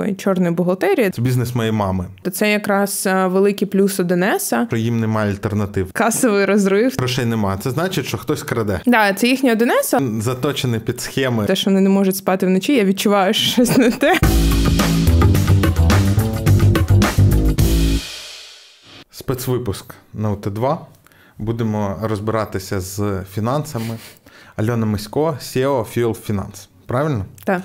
такої 0.00 0.14
чорної 0.14 0.52
бухгалтерії. 0.52 1.10
Це 1.10 1.22
бізнес 1.22 1.54
моєї 1.54 1.72
мами. 1.72 2.06
То 2.22 2.30
це 2.30 2.50
якраз 2.50 3.06
е, 3.06 3.26
великий 3.26 3.68
плюс 3.68 4.00
Одинеса. 4.00 4.66
Що 4.68 4.76
їм 4.76 5.00
немає 5.00 5.30
альтернатив. 5.30 5.92
Касовий 5.92 6.44
розрив. 6.44 6.94
Грошей 6.98 7.24
нема. 7.24 7.58
Це 7.62 7.70
значить, 7.70 8.06
що 8.06 8.18
хтось 8.18 8.42
краде. 8.42 8.80
Да, 8.86 9.12
це 9.14 9.28
їхня 9.28 9.52
Одинеса. 9.52 10.00
Заточений 10.18 10.80
під 10.80 11.00
схеми. 11.00 11.46
Те, 11.46 11.56
що 11.56 11.70
вони 11.70 11.80
не 11.80 11.88
можуть 11.88 12.16
спати 12.16 12.46
вночі, 12.46 12.76
я 12.76 12.84
відчуваю, 12.84 13.34
що 13.34 13.52
щось 13.52 13.76
не 13.76 13.90
те. 13.90 14.18
Спецвипуск 19.10 19.94
на 20.14 20.30
УТ2. 20.30 20.78
Будемо 21.38 21.98
розбиратися 22.02 22.80
з 22.80 23.24
фінансами. 23.32 23.98
Альона 24.56 24.86
Мисько, 24.86 25.36
SEO 25.40 25.98
Fuel 25.98 26.30
Finance. 26.30 26.69
Правильно? 26.90 27.24
Так. 27.44 27.62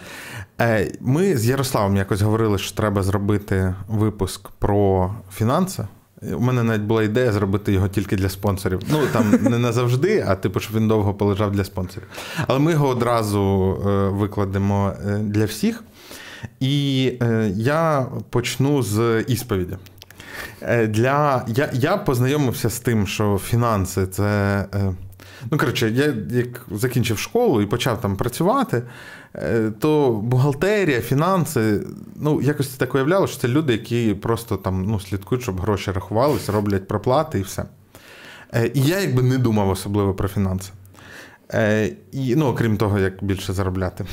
Е, 0.62 0.92
ми 1.02 1.38
з 1.38 1.46
Ярославом 1.46 1.98
якось 1.98 2.22
говорили, 2.22 2.58
що 2.58 2.76
треба 2.76 3.04
зробити 3.04 3.76
випуск 3.88 4.50
про 4.50 5.14
фінанси. 5.34 5.88
У 6.34 6.40
мене 6.40 6.64
навіть 6.64 6.82
була 6.82 7.04
ідея 7.04 7.32
зробити 7.32 7.74
його 7.74 7.88
тільки 7.88 8.16
для 8.16 8.30
спонсорів. 8.30 8.80
Ну 8.92 9.00
там 9.14 9.32
не 9.42 9.58
назавжди, 9.58 10.26
а 10.28 10.36
типу, 10.36 10.60
щоб 10.60 10.76
він 10.76 10.88
довго 10.88 11.14
полежав 11.14 11.52
для 11.52 11.64
спонсорів. 11.64 12.08
Але 12.48 12.60
ми 12.60 12.72
його 12.72 12.88
одразу 12.88 13.42
е, 13.86 13.90
викладемо 14.10 14.94
е, 15.08 15.18
для 15.18 15.46
всіх. 15.46 15.84
І 16.60 17.04
я 17.56 18.06
почну 18.30 18.84
з 18.84 19.22
ісповіді. 19.28 19.78
Для... 20.88 21.46
Я 21.48 21.70
я 21.74 21.98
познайомився 21.98 22.70
з 22.70 22.80
тим, 22.80 23.08
що 23.08 23.38
фінанси 23.38 24.08
це 24.08 24.66
Ну, 25.52 25.58
коротше, 25.58 25.90
я 25.90 26.14
як 26.40 26.66
закінчив 26.72 27.18
школу 27.18 27.62
і 27.62 27.66
почав 27.66 28.02
там 28.02 28.16
працювати, 28.16 28.82
е, 29.36 29.72
то 29.80 30.12
бухгалтерія, 30.12 31.02
фінанси, 31.02 31.82
ну, 32.16 32.42
якось 32.42 32.68
так 32.68 32.96
уявляло, 32.96 33.28
що 33.28 33.38
це 33.38 33.48
люди, 33.48 33.74
які 33.74 34.14
просто 34.14 34.58
там 34.58 34.86
ну, 34.86 35.00
слідкують, 35.00 35.44
щоб 35.44 35.62
гроші 35.62 35.92
рахувалися, 35.92 36.52
роблять 36.52 36.88
проплати 36.88 37.40
і 37.40 37.42
все. 37.42 37.66
Е, 38.54 38.72
і 38.74 38.82
я 38.82 39.00
якби 39.00 39.24
не 39.24 39.38
думав 39.38 39.70
особливо 39.70 40.14
про 40.14 40.28
фінанси. 40.28 40.72
Е, 41.54 41.92
і, 42.12 42.36
Ну, 42.36 42.46
окрім 42.46 42.78
того, 42.78 43.00
як 43.00 43.24
більше 43.24 43.54
заробляти. 43.54 44.06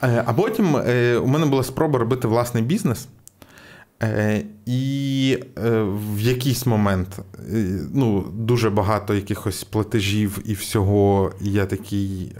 А 0.00 0.32
потім 0.36 0.74
у 1.24 1.26
мене 1.26 1.46
була 1.46 1.62
спроба 1.62 1.98
робити 1.98 2.28
власний 2.28 2.62
бізнес. 2.62 3.08
Е, 4.02 4.44
і 4.66 5.38
е, 5.64 5.70
в 6.16 6.20
якийсь 6.20 6.66
момент 6.66 7.18
е, 7.52 7.78
ну, 7.94 8.24
дуже 8.32 8.70
багато 8.70 9.14
якихось 9.14 9.64
платежів 9.64 10.38
і 10.44 10.52
всього. 10.52 11.32
Я 11.40 11.66
такий. 11.66 12.32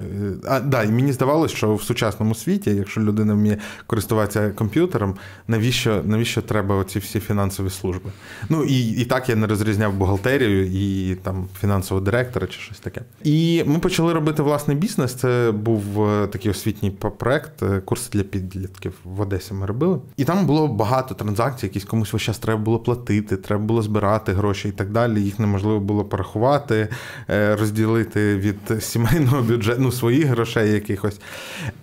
А, 0.49 0.61
да, 0.61 0.83
і 0.83 0.89
мені 0.89 1.13
здавалося, 1.13 1.57
що 1.57 1.75
в 1.75 1.83
сучасному 1.83 2.35
світі, 2.35 2.71
якщо 2.71 3.01
людина 3.01 3.35
вміє 3.35 3.59
користуватися 3.87 4.51
комп'ютером, 4.51 5.15
навіщо 5.49 6.03
навіщо 6.05 6.43
треба 6.43 6.75
оці 6.75 6.99
всі 6.99 7.21
фінансові 7.21 7.71
служби? 7.71 8.11
Ну 8.49 8.65
і 8.65 8.89
і 8.91 9.05
так 9.05 9.29
я 9.29 9.37
не 9.37 9.47
розрізняв 9.47 9.95
бухгалтерію 9.95 10.67
і 10.67 11.15
там 11.15 11.49
фінансового 11.61 12.05
директора 12.05 12.47
чи 12.47 12.61
щось 12.61 12.81
таке. 12.81 13.01
І 13.25 13.65
ми 13.67 13.79
почали 13.79 14.13
робити 14.13 14.43
власний 14.43 14.77
бізнес. 14.77 15.15
Це 15.15 15.53
був 15.53 15.83
такий 16.31 16.51
освітній 16.51 16.91
проект, 16.91 17.63
курс 17.85 18.11
для 18.11 18.23
підлітків 18.23 18.93
в 19.05 19.21
Одесі. 19.21 19.55
Ми 19.55 19.67
робили. 19.67 19.99
І 20.17 20.25
там 20.25 20.47
було 20.47 20.69
багато 20.69 21.15
транзакцій 21.15 21.50
акції, 21.51 21.69
якісь 21.69 21.85
комусь 21.85 22.13
весь 22.13 22.23
час 22.23 22.39
треба 22.39 22.61
було 22.61 22.79
платити, 22.79 23.37
треба 23.37 23.63
було 23.63 23.83
збирати 23.83 24.33
гроші 24.33 24.69
і 24.69 24.73
так 24.73 24.91
далі. 24.91 25.21
Їх 25.21 25.39
неможливо 25.39 25.81
було 25.81 26.05
порахувати, 26.05 26.89
е, 27.31 27.57
розділити 27.57 28.37
від 28.37 28.83
сімейного 28.83 29.43
бюджету 29.43 29.81
ну, 29.81 29.93
своїх 29.93 30.27
грошей 30.27 30.73
якихось. 30.73 31.21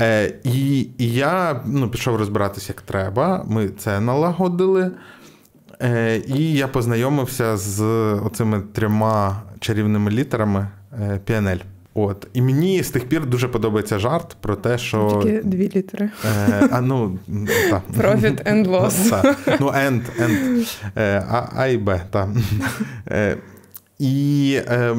Е, 0.02 0.34
і 0.44 0.88
я 0.98 1.62
ну, 1.66 1.90
пішов 1.90 2.16
розбиратися 2.16 2.66
як 2.68 2.82
треба. 2.82 3.46
Ми 3.48 3.70
це 3.70 4.00
налагодили. 4.00 4.92
Е, 5.82 6.22
і 6.28 6.54
я 6.54 6.68
познайомився 6.68 7.58
з 7.58 7.84
оцими 8.14 8.62
трьома 8.74 9.42
чарівними 9.60 10.12
літерами 10.12 10.68
PNL. 11.28 11.62
От 12.00 12.28
і 12.34 12.42
мені 12.42 12.84
з 12.84 12.90
тих 12.90 13.06
пір 13.06 13.26
дуже 13.26 13.48
подобається 13.48 14.00
жарт 14.00 14.38
про 14.42 14.56
те, 14.56 14.78
що 14.78 15.20
Тільки 15.24 15.42
дві 15.44 15.72
літери. 15.76 16.10
Е, 16.26 16.70
а, 16.72 16.82
ну, 16.82 17.20
та. 17.70 17.82
Profit 17.98 18.54
and 18.54 18.68
loss. 18.68 19.10
Та. 19.10 19.36
Ну, 19.60 19.68
and, 19.68 20.02
and. 20.20 20.80
Е, 20.98 21.26
а, 21.30 21.50
а 21.56 21.68
і 21.68 21.78
Б, 21.78 22.02
так. 22.12 22.30
Е, 23.08 23.38
і 24.00 24.60
е, 24.68 24.96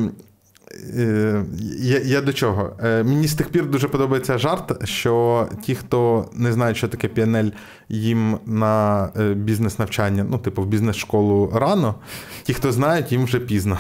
е, 0.97 1.45
я 1.79 1.99
я 1.99 2.21
до 2.21 2.33
чого? 2.33 2.77
Е, 2.85 3.03
мені 3.03 3.27
з 3.27 3.35
тих 3.35 3.49
пір 3.49 3.67
дуже 3.67 3.89
подобається 3.89 4.39
жарт, 4.39 4.89
що 4.89 5.47
ті, 5.63 5.75
хто 5.75 6.31
не 6.35 6.53
знають, 6.53 6.77
що 6.77 6.89
таке 6.89 7.09
PNL, 7.09 7.53
їм 7.89 8.39
на 8.47 9.09
е, 9.21 9.35
бізнес-навчання, 9.35 10.27
ну, 10.31 10.39
типу, 10.39 10.63
в 10.63 10.67
бізнес-школу 10.67 11.53
рано, 11.55 11.95
ті, 12.43 12.55
хто 12.55 12.73
знають, 12.73 13.13
їм 13.13 13.25
вже 13.25 13.41
пізно. 13.41 13.79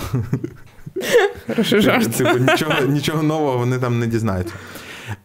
Хороший 1.46 1.80
жарт. 1.80 2.16
Типу, 2.16 2.38
нічого 2.38 2.72
нічого 2.88 3.22
нового 3.22 3.58
вони 3.58 3.78
там 3.78 3.98
не 3.98 4.06
дізнаються. 4.06 4.54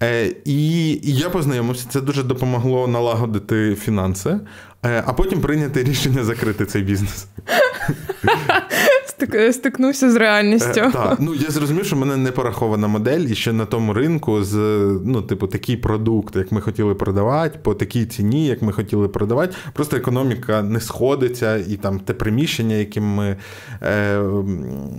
Е, 0.04 0.36
І 0.46 0.92
і 0.92 1.16
я 1.16 1.30
познайомився, 1.30 1.86
це 1.90 2.02
дуже 2.02 2.24
допомогло 2.24 2.88
налагодити 2.88 3.76
фінанси, 3.76 4.40
е, 4.86 5.04
а 5.06 5.14
потім 5.14 5.42
прийняти 5.42 5.84
рішення 5.84 6.24
закрити 6.24 6.66
цей 6.66 6.82
бізнес. 6.82 7.28
Стикнувся 9.52 10.12
з 10.12 10.16
реальністю. 10.16 10.82
Е, 10.82 10.92
так, 10.92 11.18
ну 11.20 11.36
я 11.36 11.50
зрозумів, 11.50 11.86
що 11.86 11.96
в 11.96 12.00
мене 12.00 12.18
не 12.18 12.32
порахована 12.32 12.88
модель, 12.88 13.20
і 13.20 13.36
ще 13.36 13.54
на 13.54 13.66
тому 13.66 13.94
ринку 13.94 14.44
з 14.44 14.58
ну, 15.06 15.22
типу, 15.22 15.48
такий 15.48 15.78
продукт, 15.78 16.36
як 16.36 16.52
ми 16.52 16.62
хотіли 16.62 16.96
продавати, 16.96 17.60
по 17.64 17.74
такій 17.74 18.06
ціні, 18.06 18.48
як 18.48 18.62
ми 18.62 18.72
хотіли 18.72 19.08
продавати. 19.08 19.56
Просто 19.74 19.98
економіка 19.98 20.62
не 20.64 20.80
сходиться, 20.80 21.58
і 21.58 21.76
там 21.76 22.00
те 22.00 22.14
приміщення, 22.14 22.76
яке 22.76 23.02
ми, 23.02 23.38
е, 23.82 24.24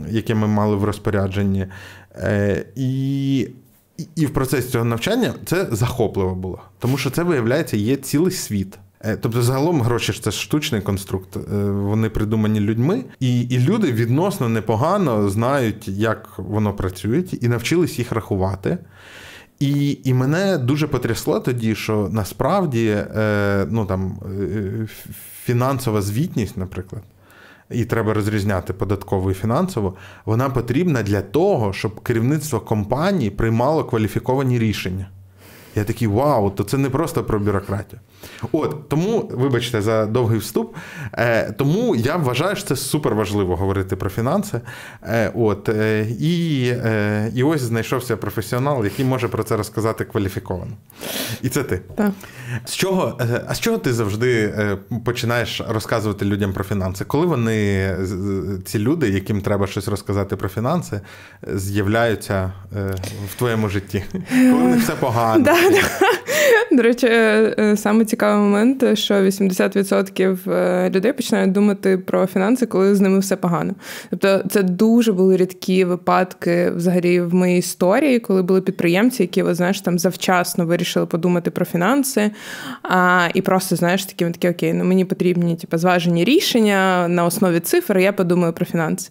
яке 0.09 0.35
ми 0.35 0.47
мали 0.47 0.77
в 0.77 0.85
розпорядженні. 0.85 1.67
Е, 2.17 2.65
І. 2.77 3.49
І 4.17 4.27
в 4.27 4.31
процесі 4.31 4.69
цього 4.69 4.85
навчання 4.85 5.35
це 5.45 5.67
захопливо 5.71 6.35
було, 6.35 6.63
тому 6.79 6.99
що 6.99 7.11
це 7.11 7.23
виявляється 7.23 7.77
є 7.77 7.97
цілий 7.97 8.33
світ. 8.33 8.79
Е, 9.07 9.17
тобто, 9.17 9.43
загалом 9.43 9.83
гроші 9.83 10.13
ж 10.13 10.23
це 10.23 10.31
штучний 10.31 10.81
конструкт, 10.81 11.37
е, 11.37 11.41
вони 11.71 12.09
придумані 12.11 12.61
людьми, 12.61 13.05
і 13.21 13.41
і 13.41 13.59
люди 13.59 13.93
відносно 13.93 14.49
непогано 14.49 15.29
знають, 15.29 15.89
як 15.89 16.29
воно 16.37 16.73
працює, 16.73 17.25
і 17.41 17.49
навчились 17.49 17.99
їх 17.99 18.13
рахувати. 18.13 18.79
І 19.61 19.99
і 20.05 20.15
мене 20.15 20.59
дуже 20.59 20.87
потрясло 20.87 21.41
тоді, 21.41 21.75
що 21.75 22.09
насправді 22.13 22.87
е, 22.89 23.67
ну, 23.71 23.87
там, 23.87 24.19
фінансова 25.45 26.03
звітність, 26.03 26.57
наприклад, 26.57 27.03
і 27.71 27.85
треба 27.85 28.15
розрізняти 28.15 28.73
податкову 28.73 29.31
і 29.31 29.35
фінансову, 29.35 29.97
вона 30.25 30.51
потрібна 30.51 31.03
для 31.03 31.21
того, 31.21 31.73
щоб 31.73 32.01
керівництво 32.01 32.61
компанії 32.61 33.31
приймало 33.31 33.85
кваліфіковані 33.85 34.59
рішення. 34.59 35.07
Я 35.77 35.85
такий 35.85 36.09
вау, 36.09 36.51
то 36.51 36.65
це 36.65 36.79
не 36.79 36.91
просто 36.91 37.25
про 37.25 37.39
бюрократію. 37.39 38.01
От 38.53 38.89
тому, 38.89 39.31
вибачте, 39.33 39.83
за 39.83 40.07
довгий 40.07 40.39
вступ. 40.39 40.77
Е, 41.13 41.53
Тому 41.53 41.97
я 41.97 42.17
вважаю, 42.17 42.57
що 42.57 42.67
це 42.67 42.77
супер 42.77 43.15
важливо 43.15 43.57
говорити 43.57 43.97
про 43.97 44.11
фінанси. 44.11 44.61
Е, 45.03 45.33
От 45.35 45.69
е, 45.69 46.07
і 46.21 46.67
е, 46.85 47.31
і 47.35 47.43
ось 47.43 47.61
знайшовся 47.61 48.17
професіонал, 48.17 48.85
який 48.85 49.05
може 49.05 49.29
про 49.29 49.43
це 49.43 49.57
розказати 49.57 50.05
кваліфіковано. 50.05 50.73
І 51.43 51.49
це 51.49 51.63
ти. 51.63 51.81
Так. 51.95 52.13
З 52.65 52.75
чого, 52.75 53.19
е, 53.21 53.45
А 53.49 53.55
з 53.55 53.61
чого 53.61 53.79
ти 53.79 53.93
завжди 53.93 54.43
е, 54.43 54.79
починаєш 55.05 55.63
розказувати 55.69 56.25
людям 56.25 56.53
про 56.53 56.65
фінанси? 56.65 57.05
Коли 57.05 57.27
вони, 57.27 57.91
ці 58.65 58.79
люди, 58.79 59.09
яким 59.09 59.41
треба 59.41 59.67
щось 59.67 59.89
розказати 59.89 60.37
про 60.37 60.49
фінанси, 60.49 61.01
з'являються 61.43 62.53
е, 62.77 62.95
в 63.33 63.35
твоєму 63.39 63.69
житті? 63.69 64.05
Коли 64.31 64.63
них 64.63 64.83
все 64.83 64.93
погано? 64.93 65.45
До 66.73 66.83
речі, 66.83 67.09
саме 67.77 68.05
цікавий 68.05 68.43
момент, 68.43 68.99
що 68.99 69.15
80% 69.15 70.91
людей 70.91 71.13
починають 71.13 71.53
думати 71.53 71.99
про 71.99 72.27
фінанси, 72.27 72.67
коли 72.67 72.95
з 72.95 73.01
ними 73.01 73.19
все 73.19 73.37
погано. 73.37 73.75
Тобто, 74.11 74.43
це 74.51 74.63
дуже 74.63 75.13
були 75.13 75.37
рідкі 75.37 75.85
випадки 75.85 76.71
взагалі 76.71 77.21
в 77.21 77.35
моїй 77.35 77.59
історії, 77.59 78.19
коли 78.19 78.43
були 78.43 78.61
підприємці, 78.61 79.23
які 79.23 79.55
знаєш, 79.55 79.81
там 79.81 79.99
завчасно 79.99 80.67
вирішили 80.67 81.07
подумати 81.07 81.51
про 81.51 81.65
фінанси. 81.65 82.31
А, 82.83 83.29
І 83.35 83.43
просто, 83.43 83.77
знаєш, 83.77 84.05
такі 84.05 84.25
такі 84.25 84.49
окей, 84.49 84.73
ну 84.73 84.85
мені 84.85 85.05
потрібні 85.05 85.57
типу, 85.57 85.79
зважені 85.79 86.25
рішення 86.25 87.09
на 87.09 87.25
основі 87.25 87.61
цифр, 87.61 87.99
я 87.99 88.13
подумаю 88.13 88.53
про 88.53 88.67
фінанси. 88.67 89.11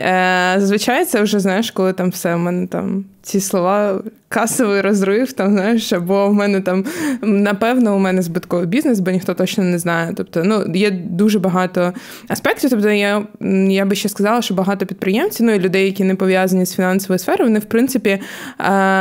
Е, 0.00 0.54
Зазвичай 0.58 1.04
це 1.04 1.22
вже 1.22 1.40
знаєш, 1.40 1.70
коли 1.70 1.92
там 1.92 2.10
все 2.10 2.34
у 2.34 2.38
мене 2.38 2.66
там 2.66 3.04
ці 3.22 3.40
слова 3.40 4.02
касовий 4.28 4.80
розрив, 4.80 5.32
там 5.32 5.52
знаєш, 5.52 5.92
або 5.92 6.28
в 6.28 6.34
мене 6.34 6.60
там 6.60 6.84
напевно 7.22 7.96
у 7.96 7.98
мене 7.98 8.22
збитковий 8.22 8.66
бізнес, 8.66 9.00
бо 9.00 9.10
ніхто 9.10 9.34
точно 9.34 9.64
не 9.64 9.78
знає. 9.78 10.12
Тобто, 10.16 10.42
ну 10.44 10.64
є 10.74 10.90
дуже 10.90 11.38
багато 11.38 11.92
аспектів. 12.28 12.70
Тобто, 12.70 12.90
я 12.90 13.22
я 13.68 13.84
би 13.84 13.96
ще 13.96 14.08
сказала, 14.08 14.42
що 14.42 14.54
багато 14.54 14.86
підприємців, 14.86 15.46
ну 15.46 15.52
і 15.52 15.58
людей, 15.58 15.86
які 15.86 16.04
не 16.04 16.14
пов'язані 16.14 16.66
з 16.66 16.74
фінансовою 16.74 17.18
сферою, 17.18 17.48
вони 17.48 17.58
в 17.58 17.64
принципі 17.64 18.20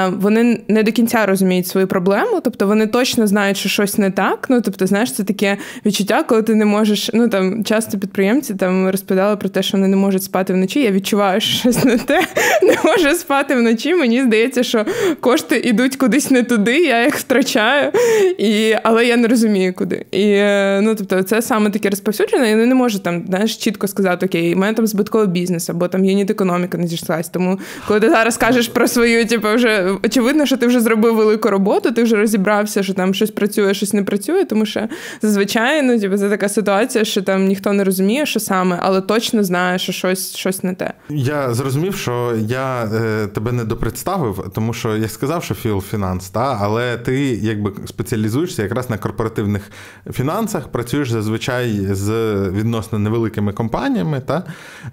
вони 0.10 0.62
не 0.68 0.84
до 0.84 0.92
кінця 0.92 1.26
розуміють 1.26 1.68
свою 1.68 1.88
проблему, 1.88 2.42
тобто 2.44 2.68
вони 2.68 2.88
точно 2.88 3.28
знають, 3.28 3.58
що 3.58 3.70
щось 3.70 3.98
не 3.98 4.12
так. 4.12 4.46
Ну 4.50 4.62
тобто, 4.62 4.88
знаєш, 4.88 5.14
це 5.14 5.24
таке 5.24 5.58
відчуття, 5.86 6.24
коли 6.24 6.44
ти 6.44 6.56
не 6.56 6.66
можеш. 6.66 7.10
Ну 7.14 7.30
там 7.30 7.64
часто 7.64 8.00
підприємці 8.00 8.54
там 8.54 8.90
розповідали 8.90 9.38
про 9.38 9.50
те, 9.50 9.64
що 9.64 9.78
вони 9.78 9.88
не 9.88 9.96
можуть 9.96 10.24
спати 10.24 10.54
вночі. 10.54 10.82
Я 10.82 10.92
відчуваю, 10.92 11.42
що 11.42 11.58
щось 11.58 11.84
не 11.84 11.98
те, 11.98 12.22
не 12.64 12.78
можу 12.86 13.16
спати 13.16 13.56
вночі. 13.56 13.96
Мені 13.96 14.09
здається, 14.18 14.64
що 14.64 14.86
кошти 15.20 15.58
йдуть 15.58 15.96
кудись 15.96 16.32
не 16.32 16.44
туди, 16.44 16.78
я 16.78 17.06
їх 17.06 17.16
втрачаю, 17.16 17.92
і, 18.38 18.76
але 18.84 19.06
я 19.06 19.18
не 19.18 19.28
розумію, 19.28 19.74
куди. 19.74 20.06
І 20.12 20.24
е, 20.24 20.80
ну, 20.84 20.96
тобто, 20.96 21.24
це 21.24 21.42
саме 21.42 21.70
таке 21.70 21.90
розповсюджене, 21.90 22.52
і 22.52 22.56
не 22.56 22.76
можу 22.76 23.00
там 23.00 23.24
знаєш, 23.28 23.58
чітко 23.58 23.88
сказати, 23.88 24.26
окей, 24.26 24.56
у 24.56 24.58
мене 24.58 24.74
там 24.74 24.88
збитковий 24.88 25.28
бізнес, 25.28 25.70
або 25.70 25.88
там 25.88 26.06
юніт 26.06 26.30
економіка 26.30 26.78
не 26.78 26.88
зійшлась. 26.88 27.30
Тому 27.30 27.60
коли 27.88 28.00
ти 28.00 28.10
зараз 28.10 28.38
кажеш 28.38 28.68
про 28.68 28.88
свою, 28.88 29.26
типу, 29.26 29.48
вже 29.56 29.92
очевидно, 30.06 30.46
що 30.46 30.58
ти 30.58 30.68
вже 30.68 30.80
зробив 30.80 31.16
велику 31.16 31.50
роботу, 31.50 31.92
ти 31.92 32.04
вже 32.04 32.16
розібрався, 32.16 32.84
що 32.84 32.94
там 32.94 33.14
щось 33.14 33.32
працює, 33.32 33.74
щось 33.74 33.94
не 33.94 34.04
працює, 34.04 34.46
тому 34.46 34.66
що 34.66 34.82
зазвичай 35.22 35.82
ну, 35.82 36.00
типу, 36.00 36.18
це 36.18 36.30
така 36.30 36.50
ситуація, 36.50 37.06
що 37.06 37.22
там 37.22 37.46
ніхто 37.46 37.74
не 37.74 37.84
розуміє, 37.84 38.26
що 38.26 38.40
саме, 38.40 38.80
але 38.82 39.02
точно 39.02 39.44
знає, 39.44 39.80
що 39.80 39.92
щось 39.92 40.36
щось 40.36 40.64
не 40.64 40.74
те. 40.74 40.94
Я 41.10 41.54
зрозумів, 41.54 41.96
що 41.96 42.34
я 42.48 42.84
е, 42.84 43.28
тебе 43.28 43.52
не 43.52 43.64
допредставив, 44.04 44.52
тому 44.56 44.74
що 44.74 44.98
я 44.98 45.08
сказав, 45.08 45.44
що 45.44 45.54
Філ 45.54 45.82
фінанс, 45.82 46.30
та, 46.30 46.58
але 46.62 46.98
ти 46.98 47.20
якби 47.42 47.72
спеціалізуєшся 47.86 48.64
якраз 48.64 48.90
на 48.90 48.98
корпоративних 48.98 49.72
фінансах, 50.12 50.68
працюєш 50.68 51.12
зазвичай 51.12 51.72
з 51.92 52.34
відносно 52.50 53.00
невеликими 53.00 53.54
компаніями, 53.54 54.22
та, 54.26 54.44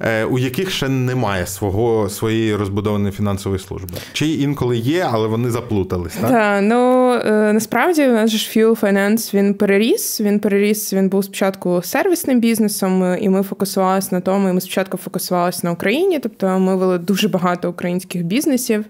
е, 0.00 0.24
у 0.24 0.38
яких 0.38 0.70
ще 0.70 0.88
немає 0.88 1.46
свого, 1.46 2.08
своєї 2.08 2.56
розбудованої 2.56 3.12
фінансової 3.12 3.58
служби. 3.60 3.88
Чи 4.12 4.26
інколи 4.26 4.76
є, 4.76 5.08
але 5.12 5.28
вони 5.28 5.50
заплутались. 5.50 6.14
Так, 6.14 6.30
Так, 6.30 6.60
ну 6.62 7.12
е, 7.12 7.52
насправді 7.52 8.08
у 8.08 8.12
нас 8.12 8.30
ж 8.30 8.58
Fuel 8.58 8.80
Finance 8.80 9.34
він 9.34 9.54
переріс. 9.54 10.20
Він 10.20 10.40
переріс, 10.40 10.92
він 10.92 11.08
був 11.08 11.24
спочатку 11.24 11.80
сервісним 11.84 12.40
бізнесом, 12.40 13.16
і 13.20 13.28
ми 13.28 13.42
фокусувалися 13.42 14.08
на 14.12 14.20
тому, 14.20 14.48
і 14.48 14.52
ми 14.52 14.60
спочатку 14.60 14.96
фокусувалися 14.96 15.60
на 15.64 15.72
Україні, 15.72 16.18
тобто 16.18 16.58
ми 16.58 16.76
вели 16.76 16.98
дуже 16.98 17.28
багато 17.28 17.70
українських 17.70 18.24
бізнесів. 18.24 18.84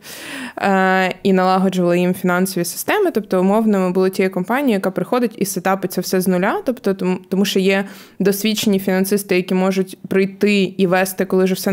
Е, 0.58 1.14
і 1.22 1.32
налагоджували 1.32 1.98
їм 1.98 2.14
фінансові 2.14 2.64
системи. 2.64 3.10
Тобто, 3.10 3.40
умовно, 3.40 3.78
ми 3.78 3.90
були 3.90 4.10
тією 4.10 4.32
компанією, 4.32 4.74
яка 4.74 4.90
приходить 4.90 5.34
і 5.36 5.44
сетапиться 5.44 6.00
все 6.00 6.20
з 6.20 6.28
нуля. 6.28 6.62
Тобто, 6.64 6.94
тому, 6.94 7.18
тому 7.28 7.44
що 7.44 7.60
є 7.60 7.84
досвідчені 8.18 8.78
фінансисти, 8.78 9.36
які 9.36 9.54
можуть 9.54 9.98
прийти 10.08 10.62
і 10.62 10.86
вести, 10.86 11.24
коли 11.24 11.44
вже 11.44 11.54
все 11.54 11.70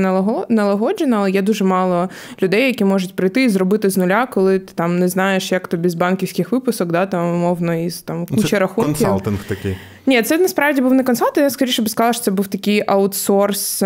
налагоджено, 0.49 1.17
але 1.17 1.31
є 1.31 1.41
дуже 1.41 1.63
мало 1.63 2.09
людей, 2.41 2.67
які 2.67 2.85
можуть 2.85 3.15
прийти 3.15 3.43
і 3.43 3.49
зробити 3.49 3.89
з 3.89 3.97
нуля, 3.97 4.25
коли 4.25 4.59
ти 4.59 4.73
там 4.75 4.99
не 4.99 5.07
знаєш, 5.07 5.51
як 5.51 5.67
тобі 5.67 5.89
з 5.89 5.93
банківських 5.93 6.51
випусок, 6.51 6.91
да, 6.91 7.05
там 7.05 7.35
умовно 7.35 7.75
із 7.75 8.01
там 8.01 8.25
куча 8.25 8.47
Це 8.47 8.59
рахунків. 8.59 9.07
Консалтинг 9.07 9.39
такий. 9.47 9.77
Ні, 10.05 10.21
це 10.21 10.37
насправді 10.37 10.81
був 10.81 10.93
не 10.93 11.03
консалтинг, 11.03 11.45
я 11.45 11.49
скоріше 11.49 11.81
би 11.81 11.89
сказала, 11.89 12.13
що 12.13 12.23
це 12.23 12.31
був 12.31 12.47
такий 12.47 12.83
аутсорс 12.87 13.79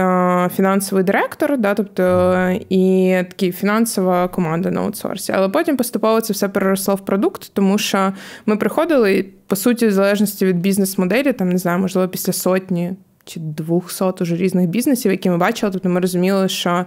фінансовий 0.56 1.04
директор, 1.04 1.58
да, 1.58 1.74
тобто 1.74 2.58
і 2.70 3.16
такий 3.30 3.52
фінансова 3.52 4.28
команда 4.28 4.72
на 4.72 4.82
аутсорсі. 4.82 5.32
Але 5.32 5.50
потім 5.50 5.78
поступово 5.78 6.22
це 6.22 6.34
все 6.34 6.50
переросло 6.50 6.96
в 6.96 7.06
продукт, 7.06 7.52
тому 7.54 7.78
що 7.78 8.14
ми 8.46 8.58
приходили, 8.58 9.26
по 9.48 9.56
суті, 9.56 9.88
в 9.88 9.92
залежності 9.92 10.46
від 10.46 10.60
бізнес-моделі, 10.60 11.34
там 11.34 11.50
не 11.50 11.58
знаю, 11.58 11.80
можливо, 11.80 12.08
після 12.08 12.34
сотні 12.34 12.94
чи 13.28 13.40
200 13.40 14.04
уже 14.22 14.36
різних 14.36 14.70
бізнесів, 14.70 15.12
які 15.12 15.30
ми 15.30 15.38
бачили. 15.38 15.72
Тобто 15.72 15.90
ми 15.90 16.00
розуміли, 16.00 16.50
що 16.50 16.86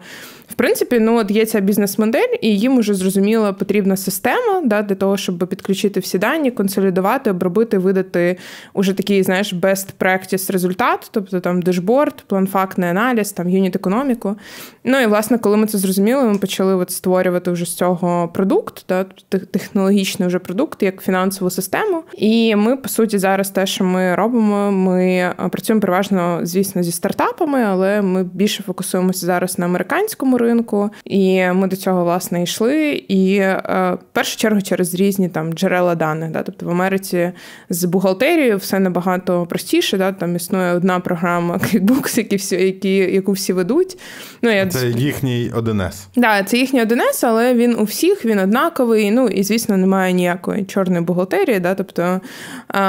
в 0.48 0.54
принципі 0.54 0.98
ну 1.00 1.16
от 1.16 1.31
є 1.31 1.46
ця 1.46 1.60
бізнес-модель, 1.60 2.34
і 2.40 2.58
їм 2.58 2.78
уже 2.78 2.94
зрозуміла 2.94 3.52
потрібна 3.52 3.96
система 3.96 4.62
да, 4.64 4.82
для 4.82 4.94
того, 4.94 5.16
щоб 5.16 5.38
підключити 5.38 6.00
всі 6.00 6.19
дані, 6.19 6.50
консолідувати, 6.50 7.31
обробити, 7.31 7.78
видати 7.78 8.37
уже 8.75 8.92
такий, 8.92 9.22
знаєш, 9.22 9.54
best 9.54 9.87
practice 9.98 10.52
результат, 10.52 11.08
тобто 11.10 11.40
там 11.40 11.62
дешборд, 11.62 12.25
план 12.26 12.46
фактний 12.46 12.90
аналіз, 12.90 13.32
там 13.32 13.48
юніт 13.48 13.76
економіку. 13.76 14.37
Ну 14.84 15.00
і 15.00 15.06
власне, 15.06 15.38
коли 15.38 15.56
ми 15.56 15.66
це 15.66 15.78
зрозуміли, 15.78 16.25
ми 16.25 16.38
почали 16.38 16.75
от 16.75 16.90
створювати 16.90 17.50
вже 17.50 17.64
з 17.64 17.75
цього 17.75 18.28
продукт, 18.28 18.84
да, 18.88 19.04
технологічний 19.28 20.28
вже 20.28 20.38
продукт, 20.38 20.82
як 20.82 21.02
фінансову 21.02 21.50
систему. 21.50 22.02
І 22.16 22.56
ми, 22.56 22.76
по 22.76 22.88
суті, 22.88 23.19
зараз 23.19 23.50
те, 23.50 23.66
що 23.66 23.84
ми 23.84 24.14
робимо, 24.14 24.72
ми 24.72 25.34
працюємо 25.50 25.81
переважно 25.81 26.30
звісно, 26.43 26.82
зі 26.82 26.93
стартапами, 26.93 27.62
але 27.62 28.03
ми 28.03 28.25
більше 28.25 28.62
фокусуємося 28.62 29.27
зараз 29.27 29.59
на 29.59 29.67
американському 29.67 30.38
ринку, 30.38 30.91
і 31.05 31.47
ми 31.47 31.67
до 31.69 31.77
цього 31.77 32.05
власне 32.05 32.43
йшли. 32.43 33.05
І 33.09 33.37
е, 33.37 33.99
в 34.03 34.15
першу 34.15 34.37
чергу 34.37 34.62
через 34.62 34.94
різні 34.94 35.29
там 35.29 35.53
джерела 35.53 35.94
даних. 35.94 36.31
Да? 36.31 36.43
Тобто 36.43 36.67
в 36.67 36.71
Америці 36.71 37.32
з 37.71 37.85
бухгалтерією 37.85 38.56
все 38.56 38.79
набагато 38.79 39.47
простіше. 39.47 39.99
Да? 39.99 40.12
Там 40.12 40.37
існує 40.37 40.73
одна 40.73 41.00
програма 41.00 41.55
QuickBooks, 41.59 42.19
які 42.19 42.37
всі, 42.37 42.56
які, 42.56 42.94
яку 42.97 43.33
всі 43.33 43.53
ведуть. 43.53 43.99
Ну, 44.43 44.50
я... 44.50 44.67
Це 44.67 44.88
їхній 44.88 45.53
1С. 45.56 46.06
Да, 46.17 46.43
це 46.43 46.59
їхній 46.59 46.81
1С, 46.81 47.26
але 47.26 47.55
він 47.55 47.76
у 47.79 47.85
всіх, 47.85 48.25
він 48.25 48.38
однаковий. 48.38 49.11
Ну 49.11 49.29
і 49.29 49.43
звісно, 49.43 49.76
немає 49.76 50.12
ніякої 50.12 50.65
чорної 50.65 51.03
бухгалтерії. 51.03 51.61
Да? 51.61 51.75
Тобто 51.75 52.21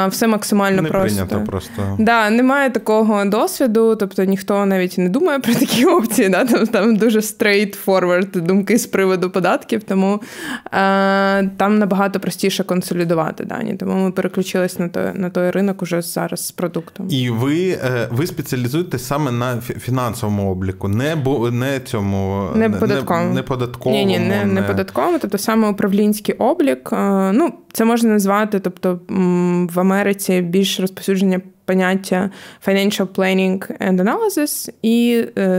все 0.10 0.28
максимально 0.28 0.82
Не 0.82 0.90
просто. 0.90 1.26
прийнято 1.26 1.52
просто. 1.52 1.98
Да, 2.00 2.30
Немає 2.30 2.70
такого 2.70 3.26
досвіду, 3.32 3.96
тобто 3.96 4.24
ніхто 4.24 4.66
навіть 4.66 4.98
не 4.98 5.10
думає 5.10 5.40
про 5.40 5.54
такі 5.54 5.86
опції. 5.98 6.30
Да? 6.30 6.46
Там, 6.46 6.68
там 6.68 6.96
дуже 6.96 7.20
straightforward 7.20 8.42
думки 8.42 8.78
з 8.78 8.86
приводу 8.86 9.30
податків, 9.30 9.84
тому 9.84 10.22
е, 10.66 11.50
там 11.58 11.80
набагато 11.80 12.20
простіше 12.20 12.64
консолідувати 12.64 13.44
дані. 13.44 13.76
Тому 13.76 14.04
ми 14.04 14.12
переключились 14.12 14.80
на 14.80 14.90
той 14.90 15.12
на 15.14 15.30
той 15.30 15.52
ринок 15.52 15.82
уже 15.82 16.02
зараз 16.02 16.48
з 16.48 16.52
продуктом. 16.52 17.08
І 17.10 17.30
ви 17.30 17.70
е, 17.70 18.08
ви 18.12 18.28
спеціалізуєтесь 18.28 19.06
саме 19.06 19.32
на 19.32 19.62
фінансовому 19.62 20.52
обліку, 20.52 20.88
не 20.88 21.16
бо 21.16 21.52
не 21.52 21.80
цьому 21.80 22.48
не 22.56 22.70
податковому. 22.70 23.30
Не, 23.30 23.36
не 23.36 23.44
податковому. 23.44 24.06
Ні, 24.06 24.06
ні, 24.06 24.20
не, 24.20 24.46
не 24.46 24.62
податковому, 24.62 25.18
тобто 25.22 25.38
саме 25.38 25.70
управлінський 25.70 26.36
облік. 26.36 26.90
Е, 26.94 27.32
ну, 27.34 27.54
це 27.74 27.86
можна 27.86 28.10
назвати, 28.10 28.60
тобто 28.60 29.00
в 29.74 29.80
Америці 29.80 30.42
більш 30.42 30.80
розповсюдження 30.80 31.42
поняття 31.66 32.30
Financial 32.68 33.08
Planning 33.08 33.88
and 33.88 34.04
Analysis 34.04 34.70
і 34.82 35.26
е, 35.38 35.50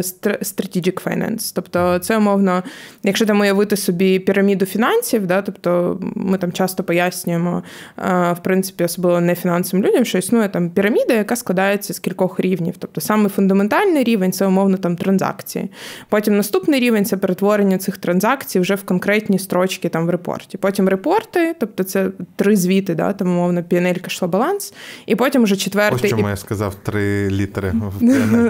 Strategic 0.41 1.03
Finance. 1.03 1.53
Тобто, 1.55 1.99
це 1.99 2.19
умовно, 2.19 2.63
якщо 3.03 3.27
там 3.27 3.41
уявити 3.41 3.77
собі 3.77 4.19
піраміду 4.19 4.67
фінансів, 4.67 5.27
да, 5.27 5.43
тобто 5.43 5.99
ми 6.01 6.39
там 6.39 6.53
часто 6.53 6.85
пояснюємо, 6.85 7.63
е, 7.99 8.33
в 8.33 8.39
принципі, 8.43 8.85
особливо 8.85 9.21
не 9.21 9.35
фінансовим 9.35 9.87
людям, 9.87 10.05
що 10.05 10.19
існує 10.19 10.49
там 10.49 10.71
піраміда, 10.71 11.15
яка 11.15 11.37
складається 11.37 11.95
з 11.95 11.99
кількох 11.99 12.41
рівнів. 12.41 12.75
Тобто, 12.79 13.01
саме 13.01 13.29
фундаментальний 13.29 14.05
рівень 14.05 14.33
це 14.33 14.47
умовно 14.47 14.77
там 14.77 14.97
транзакції. 14.97 15.71
Потім 16.09 16.37
наступний 16.37 16.81
рівень 16.81 17.05
це 17.05 17.17
перетворення 17.17 17.79
цих 17.79 17.99
транзакцій 17.99 18.61
вже 18.61 18.75
в 18.75 18.83
конкретні 18.83 19.39
строчки 19.39 19.89
там 19.89 20.07
в 20.07 20.11
репорті. 20.11 20.59
Потім 20.59 20.89
репорти, 20.89 21.55
тобто 21.61 21.85
це 21.85 22.09
три 22.37 22.57
звіти, 22.57 22.95
да, 22.95 23.13
там 23.13 23.29
умовно 23.29 23.63
піанелька 23.63 24.07
йшла 24.07 24.29
баланс, 24.29 24.75
і 25.07 25.17
потім 25.17 25.43
вже 25.43 25.57
четвертий. 25.95 26.11
Ось 26.11 26.17
чому 26.17 26.29
і... 26.29 26.31
я 26.31 26.37
сказав 26.37 26.75
три 26.75 27.31
літери 27.31 27.73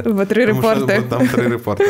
в 0.04 0.26
три 0.28 0.44
репорти. 0.44 1.02
Там 1.08 1.28
три 1.28 1.48
репорти. 1.48 1.84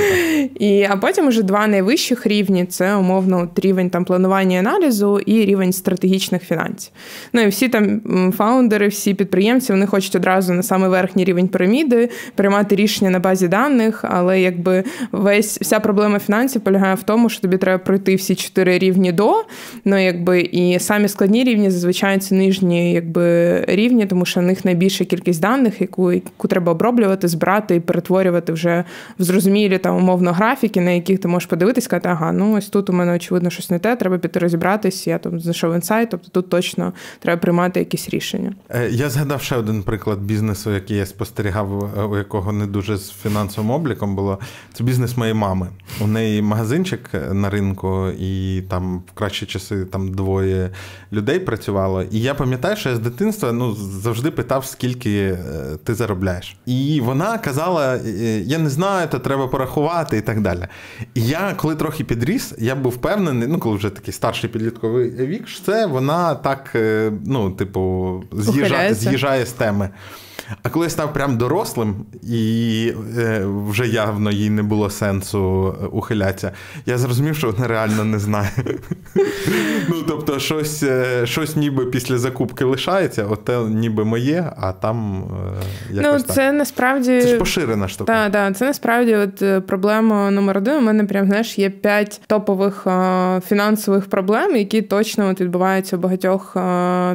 І, 0.54 0.86
А 0.90 0.96
потім 0.96 1.28
вже 1.28 1.42
два 1.42 1.66
найвищих 1.66 2.26
рівні 2.26 2.66
це 2.66 2.94
умовно 2.94 3.48
рівень 3.56 3.90
там 3.90 4.04
планування 4.04 4.56
і 4.56 4.58
аналізу 4.58 5.18
і 5.18 5.44
рівень 5.44 5.72
стратегічних 5.72 6.42
фінансів. 6.42 6.92
Ну 7.32 7.40
і 7.40 7.48
всі 7.48 7.68
там 7.68 8.00
фаундери, 8.36 8.88
всі 8.88 9.14
підприємці 9.14 9.72
вони 9.72 9.86
хочуть 9.86 10.16
одразу 10.16 10.52
на 10.52 10.62
самий 10.62 10.90
верхній 10.90 11.24
рівень 11.24 11.48
піраміди 11.48 12.10
приймати 12.34 12.76
рішення 12.76 13.10
на 13.10 13.18
базі 13.18 13.48
даних, 13.48 14.04
але 14.08 14.40
якби 14.40 14.84
весь 15.12 15.58
вся 15.60 15.80
проблема 15.80 16.18
фінансів 16.18 16.62
полягає 16.62 16.94
в 16.94 17.02
тому, 17.02 17.28
що 17.28 17.40
тобі 17.40 17.56
треба 17.56 17.78
пройти 17.78 18.14
всі 18.14 18.34
чотири 18.34 18.78
рівні 18.78 19.12
до. 19.12 19.34
Ну 19.84 20.04
якби 20.04 20.40
і 20.40 20.78
самі 20.78 21.08
складні 21.08 21.44
рівні 21.44 21.70
зазвичай 21.70 22.18
це 22.18 22.34
нижні 22.34 22.92
якби 22.92 23.60
рівні, 23.68 24.06
тому 24.06 24.24
що 24.24 24.40
в 24.40 24.42
них 24.42 24.64
найбільша 24.64 25.04
кількість 25.04 25.40
даних, 25.42 25.80
яку 25.80 26.12
яку 26.12 26.48
треба 26.48 26.72
оброблювати, 26.72 27.28
збирати 27.28 27.76
і 27.76 27.80
перетворювати 27.80 28.52
вже 28.52 28.84
в 29.18 29.22
зрозумілі 29.22 29.78
там 29.78 29.96
умовно 29.96 30.32
графіки, 30.32 30.80
на 30.80 30.90
яких 30.90 31.18
ти 31.18 31.28
можеш 31.28 31.46
подивитись, 31.46 31.84
сказати, 31.84 32.08
ага, 32.08 32.32
ну 32.32 32.56
ось 32.56 32.68
тут 32.68 32.90
у 32.90 32.92
мене 32.92 33.14
очевидно 33.14 33.50
щось 33.50 33.70
не 33.70 33.78
те, 33.78 33.96
треба 33.96 34.18
піти 34.18 34.38
розібратись. 34.38 35.06
Я 35.06 35.18
там 35.18 35.40
знайшов 35.40 35.74
інсайт, 35.74 36.10
тобто 36.10 36.28
тут 36.28 36.48
точно 36.48 36.92
треба 37.18 37.40
приймати 37.40 37.80
якісь 37.80 38.08
рішення. 38.08 38.52
Е, 38.70 38.88
я 38.90 39.10
згадав 39.10 39.42
ще 39.42 39.56
один 39.56 39.82
приклад 39.82 40.18
бізнесу, 40.20 40.74
який 40.74 40.96
я 40.96 41.06
спостерігав, 41.06 41.90
е, 41.98 42.02
у 42.02 42.16
якого 42.16 42.52
не 42.52 42.66
дуже 42.66 42.96
з 42.96 43.10
фінансовим 43.10 43.70
обліком 43.70 44.16
було. 44.16 44.38
Це 44.72 44.84
бізнес 44.84 45.16
моєї 45.16 45.34
мами. 45.34 45.68
У 46.00 46.06
неї 46.06 46.42
магазинчик 46.42 47.10
на 47.32 47.50
ринку, 47.50 48.08
і 48.18 48.62
там 48.68 48.98
в 48.98 49.12
кращі 49.12 49.46
часи 49.46 49.84
там 49.84 50.14
двоє 50.14 50.70
людей 51.12 51.38
працювало. 51.38 52.02
І 52.02 52.20
я 52.20 52.34
пам'ятаю, 52.34 52.76
що 52.76 52.88
я 52.88 52.96
з 52.96 52.98
дитинства 52.98 53.52
ну, 53.52 53.74
завжди 53.74 54.30
питав, 54.30 54.64
скільки 54.64 55.31
е, 55.32 55.76
ти 55.84 55.94
заробляєш. 55.94 56.56
І 56.66 57.00
вона 57.04 57.38
казала: 57.38 57.96
я 58.44 58.58
не 58.58 58.70
знаю, 58.70 59.08
то 59.08 59.18
треба 59.18 59.48
порахувати 59.48 60.16
і 60.16 60.20
так 60.20 60.40
далі. 60.40 60.66
І 61.14 61.22
я, 61.22 61.54
коли 61.56 61.76
трохи 61.76 62.04
підріс, 62.04 62.54
я 62.58 62.74
був 62.74 62.92
впевнений, 62.92 63.48
ну 63.48 63.58
коли 63.58 63.76
вже 63.76 63.90
такий 63.90 64.14
старший 64.14 64.50
підлітковий 64.50 65.10
вік, 65.10 65.48
що 65.48 65.64
це 65.64 65.86
вона 65.86 66.34
так, 66.34 66.76
ну, 67.26 67.50
типу, 67.50 68.24
з'їжджає, 68.32 68.94
з'їжджає 68.94 69.46
з 69.46 69.52
теми. 69.52 69.88
А 70.62 70.68
коли 70.68 70.86
я 70.86 70.90
став 70.90 71.12
прям 71.12 71.36
дорослим, 71.38 71.94
і 72.22 72.92
е, 73.18 73.42
вже 73.68 73.86
явно 73.86 74.30
їй 74.30 74.50
не 74.50 74.62
було 74.62 74.90
сенсу 74.90 75.74
е, 75.82 75.86
ухилятися, 75.86 76.52
я 76.86 76.98
зрозумів, 76.98 77.36
що 77.36 77.50
вона 77.50 77.68
реально 77.68 78.04
не 78.04 78.18
знає. 78.18 78.50
Ну, 79.88 79.96
тобто, 80.08 80.38
щось 80.38 80.82
е, 80.82 81.26
щось 81.26 81.56
ніби 81.56 81.86
після 81.86 82.18
закупки 82.18 82.64
лишається, 82.64 83.26
оте 83.26 83.58
ніби 83.58 84.04
моє, 84.04 84.52
а 84.56 84.72
там 84.72 85.24
якось 85.90 86.24
Ну, 86.28 86.34
це 86.34 86.52
насправді. 86.52 87.20
Це 87.20 87.28
ж 87.28 87.36
поширена 87.36 87.88
штука. 87.88 88.12
Так, 88.12 88.32
так, 88.32 88.56
це 88.56 88.64
насправді 88.64 89.14
от 89.14 89.66
проблема 89.66 90.30
номер 90.30 90.58
один. 90.58 90.74
У 90.74 90.80
мене 90.80 91.04
прям 91.04 91.26
знаєш, 91.26 91.58
є 91.58 91.70
п'ять 91.70 92.20
топових 92.26 92.86
фінансових 93.48 94.06
проблем, 94.06 94.56
які 94.56 94.82
точно 94.82 95.28
от 95.28 95.40
відбуваються 95.40 95.96
у 95.96 96.00
багатьох 96.00 96.56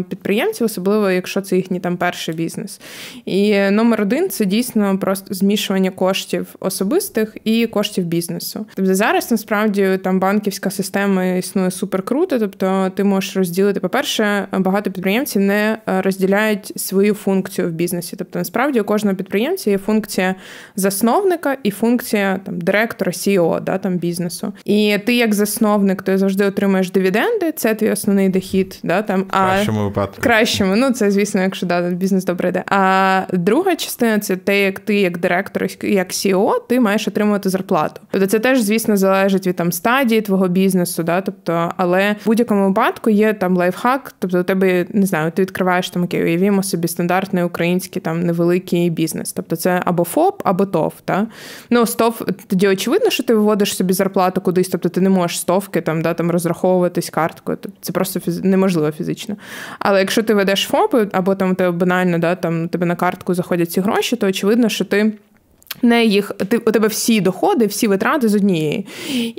підприємців, 0.10 0.66
особливо 0.66 1.10
якщо 1.10 1.42
це 1.42 1.56
їхній 1.56 1.80
там 1.80 1.98
перший 1.98 2.36
бізнес. 2.36 2.80
І 3.28 3.70
номер 3.72 4.02
один 4.02 4.30
це 4.30 4.46
дійсно 4.46 4.98
просто 4.98 5.34
змішування 5.34 5.92
коштів 5.92 6.56
особистих 6.60 7.38
і 7.44 7.68
коштів 7.68 8.06
бізнесу. 8.06 8.66
Тобто 8.76 8.96
зараз 8.96 9.32
насправді 9.32 10.00
там 10.04 10.20
банківська 10.20 10.70
система 10.70 11.26
існує 11.26 11.72
супер 11.72 12.04
круто. 12.04 12.40
Тобто, 12.40 12.92
ти 12.96 13.04
можеш 13.04 13.38
розділити. 13.38 13.80
По 13.80 13.90
перше, 13.90 14.48
багато 14.52 14.92
підприємців 14.92 15.42
не 15.42 15.78
розділяють 15.86 16.74
свою 16.76 17.14
функцію 17.14 17.68
в 17.68 17.72
бізнесі. 17.72 18.16
Тобто, 18.16 18.40
насправді 18.40 18.82
у 18.82 18.84
кожного 18.84 19.16
підприємця 19.16 19.70
є 19.70 19.78
функція 19.78 20.36
засновника 20.76 21.58
і 21.64 21.72
функція 21.72 22.40
там 22.46 22.60
директора, 22.60 23.12
CEO, 23.12 23.62
да, 23.62 23.78
там 23.78 23.98
бізнесу. 23.98 24.54
І 24.66 24.98
ти, 25.06 25.16
як 25.16 25.34
засновник, 25.34 26.02
ти 26.02 26.18
завжди 26.18 26.46
отримаєш 26.46 26.92
дивіденди. 26.92 27.52
Це 27.52 27.76
твій 27.76 27.92
основний 27.92 28.30
дохід. 28.30 28.80
Да, 28.84 29.02
там 29.02 29.26
а 29.30 29.48
кращому 29.48 29.84
випадку. 29.84 30.22
Кращому, 30.22 30.76
ну 30.76 30.92
це 30.92 31.12
звісно, 31.12 31.42
якщо 31.42 31.66
да, 31.66 31.82
бізнес 31.82 32.26
добре 32.26 32.50
йде. 32.50 32.64
А 32.68 33.17
друга 33.34 33.76
частина 33.76 34.20
це 34.20 34.36
те, 34.36 34.64
як 34.64 34.80
ти, 34.80 34.96
як 34.96 35.18
директор, 35.18 35.68
як 35.82 36.10
CEO, 36.10 36.52
ти 36.70 36.80
маєш 36.80 37.08
отримувати 37.08 37.50
зарплату. 37.50 38.02
Тобто 38.12 38.28
це 38.28 38.40
теж, 38.40 38.62
звісно, 38.62 38.98
залежить 38.98 39.48
від 39.48 39.56
там 39.56 39.72
стадії 39.72 40.22
твого 40.22 40.48
бізнесу, 40.48 41.04
да, 41.04 41.22
тобто, 41.22 41.72
але 41.78 42.16
в 42.24 42.26
будь-якому 42.26 42.68
випадку 42.68 43.10
є 43.10 43.34
там 43.34 43.58
лайфхак, 43.58 44.14
тобто 44.20 44.40
у 44.40 44.44
тебе 44.44 44.86
не 44.90 45.06
знаю, 45.06 45.32
ти 45.32 45.42
відкриваєш 45.42 45.90
там 45.90 46.04
окей, 46.04 46.24
уявімо 46.24 46.64
собі 46.64 46.88
стандартний 46.88 47.44
український 47.44 48.02
там 48.02 48.26
невеликий 48.26 48.90
бізнес. 48.90 49.34
Тобто 49.34 49.56
це 49.56 49.82
або 49.86 50.04
ФОП, 50.04 50.42
або 50.46 50.66
ТОВ. 50.66 50.94
Та? 51.06 51.28
Ну, 51.70 51.86
СТОВ, 51.86 52.22
тоді 52.48 52.68
очевидно, 52.68 53.10
що 53.10 53.24
ти 53.24 53.36
виводиш 53.36 53.76
собі 53.76 53.94
зарплату 53.94 54.42
кудись, 54.42 54.70
тобто 54.70 54.90
ти 54.90 55.02
не 55.02 55.10
можеш 55.10 55.40
стовки 55.40 55.82
там, 55.82 56.02
да, 56.02 56.14
там 56.14 56.32
розраховуватись 56.32 57.10
карткою. 57.10 57.58
Тобто 57.62 57.78
це 57.82 57.94
просто 57.94 58.20
фіз... 58.20 58.44
неможливо 58.44 58.92
фізично. 58.92 59.36
Але 59.80 60.00
якщо 60.00 60.24
ти 60.24 60.34
ведеш 60.34 60.64
ФОП, 60.64 60.96
або 61.12 61.36
там 61.36 61.56
тебе 61.56 61.72
банально, 61.72 62.18
да, 62.18 62.36
там 62.36 62.68
тебе 62.68 62.86
на 62.86 62.96
картку 62.96 63.07
заходять 63.34 63.72
ці 63.72 63.82
гроші, 63.82 64.16
то 64.16 64.28
очевидно, 64.28 64.70
що 64.70 64.86
ти 64.86 65.14
не 65.82 66.06
їх 66.06 66.32
ти 66.50 66.58
у 66.58 66.72
тебе 66.72 66.88
всі 66.88 67.22
доходи, 67.22 67.66
всі 67.66 67.88
витрати 67.88 68.30
з 68.30 68.36
однієї. 68.36 68.86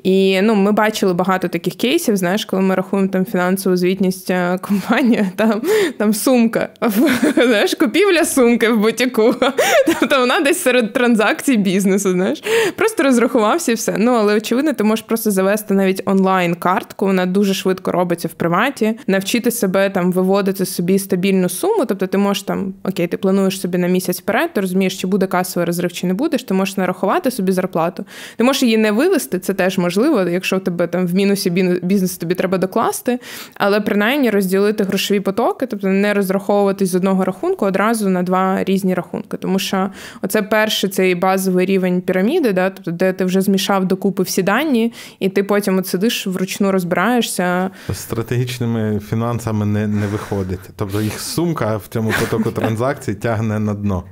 І 0.03 0.41
ну, 0.43 0.55
ми 0.55 0.73
бачили 0.73 1.15
багато 1.15 1.49
таких 1.49 1.75
кейсів. 1.75 2.17
Знаєш, 2.17 2.45
коли 2.45 2.63
ми 2.63 2.75
рахуємо 2.75 3.09
там 3.09 3.25
фінансову 3.25 3.77
звітність 3.77 4.31
е, 4.31 4.59
компанії, 4.63 5.27
там 5.37 5.63
там 5.99 6.15
сумка, 6.15 6.69
знаєш, 7.35 7.75
купівля 7.75 8.25
сумки 8.25 8.69
в 8.69 8.79
бутіку. 8.79 9.35
Тобто 10.01 10.19
вона 10.19 10.41
десь 10.41 10.63
серед 10.63 10.93
транзакцій 10.93 11.57
бізнесу. 11.57 12.11
знаєш, 12.11 12.43
Просто 12.77 13.03
розрахувався 13.03 13.73
і 13.73 13.75
все. 13.75 13.95
Ну 13.99 14.13
але 14.13 14.35
очевидно, 14.35 14.73
ти 14.73 14.85
можеш 14.85 15.05
просто 15.05 15.31
завести 15.31 15.75
навіть 15.75 16.03
онлайн-картку. 16.05 17.07
Вона 17.07 17.27
дуже 17.27 17.55
швидко 17.55 17.93
робиться 17.93 18.29
в 18.29 18.33
приваті, 18.33 18.99
навчити 19.07 19.51
себе 19.51 19.91
там 19.91 20.13
виводити 20.13 20.67
собі 20.67 20.99
стабільну 20.99 21.49
суму. 21.49 21.85
Тобто, 21.87 22.07
ти 22.07 22.19
можеш 22.19 22.43
там 22.43 22.75
окей, 22.85 23.07
ти 23.07 23.17
плануєш 23.17 23.61
собі 23.61 23.79
на 23.79 23.87
місяць 23.87 24.21
вперед, 24.21 24.53
ти 24.53 24.61
розумієш, 24.61 25.01
чи 25.01 25.07
буде 25.07 25.27
касовий 25.27 25.67
розрив, 25.67 25.93
чи 25.93 26.07
не 26.07 26.15
будеш, 26.19 26.43
ти 26.43 26.55
можеш 26.55 26.77
нарахувати 26.77 27.31
собі 27.31 27.53
зарплату. 27.53 28.05
Ти 28.37 28.45
можеш 28.45 28.63
її 28.63 28.77
не 28.77 28.93
вивести, 28.93 29.39
це 29.39 29.55
теж 29.55 29.79
можливо, 29.79 30.23
якщо 30.23 30.59
тебе 30.59 30.87
там 30.87 31.07
в 31.07 31.15
мінусі 31.15 31.51
бізнес 31.83 32.17
тобі 32.17 32.35
треба 32.35 32.59
докласти, 32.59 33.19
але 33.55 33.81
принаймні 33.81 34.31
розділити 34.31 34.85
грошові 34.85 35.21
потоки, 35.21 35.67
тобто 35.67 35.89
не 35.89 36.15
розраховуватись 36.15 36.91
з 36.91 36.95
одного 36.95 37.25
рахунку 37.25 37.67
одразу 37.67 38.09
на 38.09 38.23
два 38.23 38.65
різні 38.65 38.95
рахунки. 38.95 39.37
Тому 39.37 39.59
що 39.59 39.91
оце 40.23 40.43
перший 40.43 40.91
цей 40.91 41.15
базовий 41.15 41.67
рівень 41.67 42.01
піраміди, 42.01 42.53
да, 42.53 42.71
тобто 42.71 42.91
де 42.91 43.13
ти 43.13 43.25
вже 43.25 43.41
змішав 43.41 43.85
докупи 43.85 44.23
всі 44.23 44.43
дані, 44.43 44.93
і 45.19 45.29
ти 45.29 45.43
потім 45.43 45.79
от 45.79 45.87
сидиш 45.87 46.27
вручну 46.27 46.73
розбираєшся. 46.73 47.71
Стратегічними 47.93 49.01
фінансами 49.11 49.67
не, 49.67 49.87
не 49.87 50.07
виходить. 50.07 50.61
Тобто 50.77 51.01
їх 51.01 51.21
сумка 51.21 51.77
в 51.77 51.87
цьому 51.89 52.13
потоку 52.21 52.51
транзакцій 52.51 53.15
тягне 53.15 53.59
на 53.59 53.75
дно. 53.75 54.05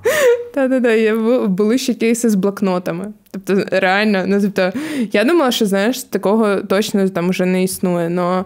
Та-та-та, 0.57 1.15
були 1.47 1.79
ще 1.79 1.95
кейси 1.95 2.31
з 2.31 2.35
блокнотами. 2.35 3.13
Тобто, 3.31 3.65
реально, 3.71 4.25
ну 4.27 4.41
тобто, 4.41 4.73
я 5.13 5.25
думала, 5.25 5.51
що 5.51 5.67
знаєш, 5.67 6.03
такого 6.03 6.57
точно 6.57 7.09
там 7.09 7.31
вже 7.31 7.45
не 7.45 7.65
існує. 7.65 8.09
Но, 8.09 8.45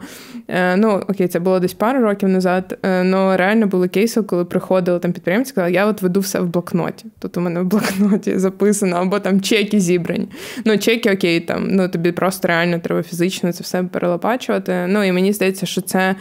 е, 0.49 0.77
ну, 0.77 1.03
окей, 1.09 1.29
це 1.29 1.41
було 1.41 1.61
десь 1.61 1.75
пару 1.75 2.01
років 2.01 2.29
назад. 2.29 2.79
але 2.83 3.37
реально 3.37 3.67
були 3.67 3.89
кейси, 3.89 4.23
коли 4.23 4.45
приходили 4.45 4.99
там 4.99 5.13
підприємці, 5.13 5.49
сказали, 5.49 5.73
я 5.73 5.87
от 5.87 6.03
веду 6.03 6.21
все 6.21 6.41
в 6.41 6.49
блокноті. 6.49 7.07
Тут 7.19 7.37
у 7.37 7.41
мене 7.41 7.61
в 7.61 7.65
блокноті 7.65 8.39
записано, 8.39 8.97
або 8.97 9.21
там 9.21 9.41
чеки 9.41 9.81
зібрані. 9.81 10.29
Ну, 10.65 10.79
чеки, 10.79 11.13
окей, 11.13 11.41
там, 11.41 11.67
ну 11.71 11.89
тобі 11.89 12.13
просто 12.13 12.49
реально 12.49 12.79
треба 12.79 13.03
фізично 13.03 13.53
це 13.53 13.63
все 13.63 13.83
перелопачувати. 13.83 14.87
Ну 14.89 15.05
і 15.05 15.13
мені 15.13 15.33
здається, 15.33 15.67
що 15.67 15.81
це 15.81 16.15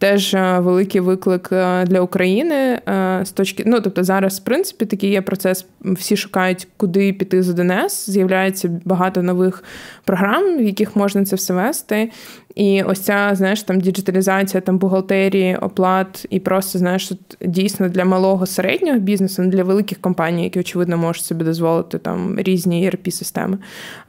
теж 0.00 0.34
е, 0.34 0.58
великий 0.58 1.00
виклик 1.00 1.48
е, 1.52 1.84
для 1.84 2.00
України 2.00 2.54
е, 2.54 3.20
з 3.24 3.30
точки. 3.30 3.62
Ну 3.66 3.80
тобто, 3.80 4.04
зараз, 4.04 4.40
в 4.40 4.44
принципі, 4.44 4.86
такий 4.86 5.10
є 5.10 5.22
процес. 5.22 5.66
Всі 5.84 6.16
шукають, 6.16 6.68
куди 6.76 7.12
піти 7.12 7.42
з 7.42 7.50
1С. 7.50 8.10
З'являється 8.10 8.80
багато 8.84 9.22
нових 9.22 9.64
програм, 10.04 10.58
в 10.58 10.62
яких 10.62 10.96
можна 10.96 11.24
це 11.24 11.36
все 11.36 11.54
вести. 11.54 12.10
І 12.54 12.82
ось 12.82 13.00
ця, 13.00 13.30
знаєш, 13.34 13.62
там 13.62 13.80
діджиталізація 13.80 14.60
там 14.60 14.78
бухгалтерії, 14.78 15.56
оплат, 15.56 16.26
і 16.30 16.40
просто 16.40 16.78
знаєш, 16.78 17.12
дійсно 17.40 17.88
для 17.88 18.04
малого 18.04 18.46
середнього 18.46 18.98
бізнесу, 18.98 19.42
для 19.46 19.64
великих 19.64 20.00
компаній, 20.00 20.44
які 20.44 20.60
очевидно 20.60 20.96
можуть 20.96 21.24
собі 21.24 21.44
дозволити 21.44 21.98
там 21.98 22.40
різні 22.40 22.90
erp 22.90 23.10
системи 23.10 23.58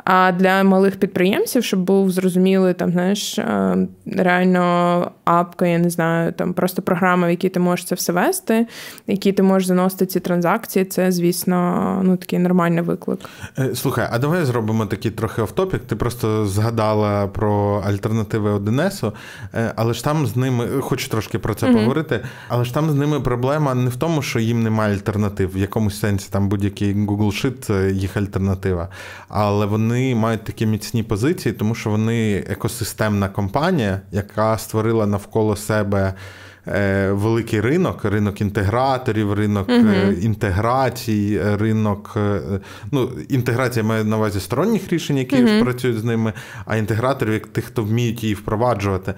А 0.04 0.32
для 0.32 0.64
малих 0.64 0.96
підприємців, 0.96 1.64
щоб 1.64 1.80
був 1.80 2.12
зрозумілий 2.12 2.74
там, 2.74 2.92
знаєш, 2.92 3.40
реально 4.06 5.12
апка, 5.26 5.66
не 5.82 5.90
знаю, 5.90 6.32
там 6.32 6.54
просто 6.54 6.82
програма, 6.82 7.28
в 7.28 7.30
якій 7.30 7.50
ти 7.50 7.60
можеш 7.60 7.86
це 7.86 7.96
все 7.96 8.14
вести, 8.14 8.68
в 9.08 9.12
якій 9.12 9.32
ти 9.32 9.44
можеш 9.44 9.68
заносити 9.68 10.06
ці 10.06 10.20
транзакції, 10.20 10.86
це, 10.86 11.12
звісно, 11.12 12.02
ну 12.04 12.18
такий 12.18 12.40
нормальний 12.40 12.82
виклик. 12.82 13.20
Е, 13.60 13.76
слухай, 13.76 14.08
а 14.12 14.20
давай 14.20 14.46
зробимо 14.46 14.86
такий 14.86 15.12
трохи 15.12 15.42
офтопік. 15.42 15.82
Ти 15.82 15.96
просто 15.96 16.46
згадала 16.46 17.28
про 17.28 17.84
альтернативи 17.88 18.54
1С, 18.58 19.12
е, 19.54 19.74
але 19.76 19.94
ж 19.94 20.04
там 20.04 20.28
з 20.28 20.36
ними, 20.36 20.68
хочу 20.82 21.10
трошки 21.10 21.40
про 21.40 21.54
це 21.54 21.68
mm 21.68 21.74
поговорити, 21.74 22.20
але 22.48 22.66
ж 22.66 22.74
там 22.74 22.92
з 22.92 22.96
ними 22.96 23.20
проблема 23.20 23.74
не 23.74 23.90
в 23.90 23.96
тому, 23.96 24.22
що 24.22 24.40
їм 24.40 24.64
немає 24.64 24.94
альтернатив. 24.94 25.54
В 25.54 25.58
якомусь 25.58 26.00
сенсі 26.00 26.28
там 26.32 26.50
будь-який 26.50 26.96
Google 26.96 27.46
Sheet– 27.46 27.54
це 27.62 27.92
їх 27.92 28.18
альтернатива. 28.18 28.88
Але 29.30 29.66
вони 29.66 30.16
мають 30.16 30.44
такі 30.44 30.66
міцні 30.66 31.04
позиції, 31.04 31.54
тому 31.54 31.76
що 31.76 31.90
вони 31.90 32.36
екосистемна 32.50 33.30
компанія, 33.30 34.02
яка 34.12 34.58
створила 34.58 35.06
навколо 35.06 35.56
себе. 35.56 35.71
Е, 36.68 37.12
великий 37.12 37.62
ринок, 37.62 38.06
ринок 38.06 38.42
інтеграторів, 38.42 39.34
ринок 39.34 39.70
uh 39.70 40.20
інтеграцій, 40.20 41.42
ринок. 41.44 42.18
Ну, 42.92 43.10
інтеграція 43.30 43.86
має 43.86 44.04
на 44.04 44.18
увазі 44.18 44.40
сторонніх 44.40 44.90
рішень, 44.94 45.18
які 45.18 45.36
uh 45.36 45.64
працюють 45.64 46.00
з 46.00 46.04
ними, 46.04 46.34
а 46.66 46.76
інтеграторів 46.78 47.34
як 47.34 47.48
тих, 47.48 47.66
хто 47.66 47.84
вміють 47.84 48.24
її 48.24 48.36
впроваджувати. 48.36 49.14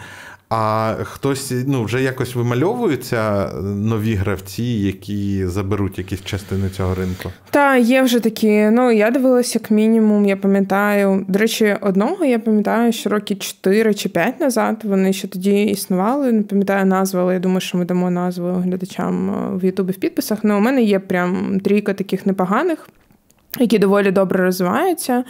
А 0.56 0.96
хтось 1.04 1.54
ну, 1.68 1.84
вже 1.84 2.02
якось 2.02 2.36
вимальовуються 2.36 3.52
нові 3.64 4.16
гравці, 4.16 4.64
які 4.64 5.48
заберуть 5.48 5.98
якісь 5.98 6.24
частини 6.24 6.70
цього 6.70 6.96
ринку? 6.96 7.30
Та, 7.50 7.78
є 7.78 8.02
вже 8.02 8.20
такі. 8.20 8.70
Ну, 8.72 8.92
я 8.92 9.12
дивилася, 9.12 9.60
як 9.60 9.72
мінімум, 9.72 10.26
я 10.26 10.38
пам'ятаю. 10.38 11.26
До 11.28 11.40
речі, 11.40 11.78
одного 11.82 12.26
я 12.26 12.40
пам'ятаю, 12.40 12.92
що 12.94 13.10
роки 13.10 13.36
4 13.36 13.94
чи 13.94 14.10
5 14.10 14.40
назад 14.40 14.82
вони 14.84 15.14
ще 15.14 15.28
тоді 15.28 15.64
існували. 15.64 16.32
Не 16.32 16.44
пам'ятаю 16.44 16.86
назву, 16.86 17.20
але 17.20 17.34
я 17.34 17.40
думаю, 17.40 17.62
що 17.62 17.78
ми 17.78 17.86
дамо 17.86 18.12
назву 18.12 18.54
глядачам 18.54 19.30
е, 19.30 19.58
в 19.58 19.66
Ютубі 19.66 19.92
в 19.92 19.98
підписах. 19.98 20.40
Ну, 20.44 20.58
у 20.58 20.60
мене 20.60 20.84
є 20.84 21.00
прям 21.00 21.60
трійка 21.60 21.94
таких 21.94 22.26
непоганих 22.26 22.90
які 23.60 23.80
доволі 23.80 24.12
добре 24.12 24.44
розвиваються, 24.44 25.24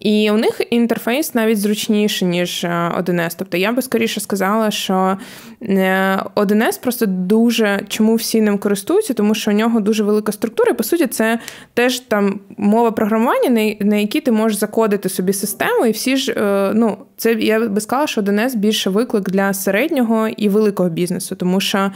і 0.00 0.30
у 0.30 0.36
них 0.36 0.60
інтерфейс 0.70 1.34
навіть 1.34 1.60
зручніший, 1.60 2.28
ніж 2.28 2.64
1С. 2.64 3.26
Е, 3.26 3.30
тобто 3.38 3.56
я 3.56 3.72
би 3.72 3.82
скоріше 3.82 4.20
сказала, 4.20 4.70
що 4.70 5.18
1С 5.60 6.76
е, 6.76 6.80
просто 6.82 7.06
дуже 7.06 7.80
чому 7.88 8.14
всі 8.14 8.40
ним 8.40 8.58
користуються, 8.58 9.14
тому 9.14 9.34
що 9.34 9.50
у 9.50 9.54
нього 9.54 9.80
дуже 9.80 10.04
велика 10.04 10.32
структура. 10.32 10.70
І, 10.70 10.74
по 10.74 10.82
суті, 10.82 11.06
це 11.06 11.38
теж 11.74 12.00
там 12.00 12.40
мова 12.56 12.90
програмування, 12.90 13.76
на 13.80 13.96
якій 13.96 14.20
ти 14.20 14.32
можеш 14.32 14.58
закодити 14.58 15.08
собі 15.08 15.32
систему, 15.32 15.86
і 15.86 15.90
всі 15.90 16.16
ж 16.16 16.32
е, 16.32 16.72
ну. 16.74 16.96
Це 17.16 17.32
я 17.32 17.68
би 17.68 17.80
сказала, 17.80 18.06
що 18.06 18.20
1С 18.20 18.56
більше 18.56 18.90
виклик 18.90 19.30
для 19.30 19.54
середнього 19.54 20.28
і 20.28 20.48
великого 20.48 20.88
бізнесу, 20.88 21.36
тому 21.36 21.60
що 21.60 21.92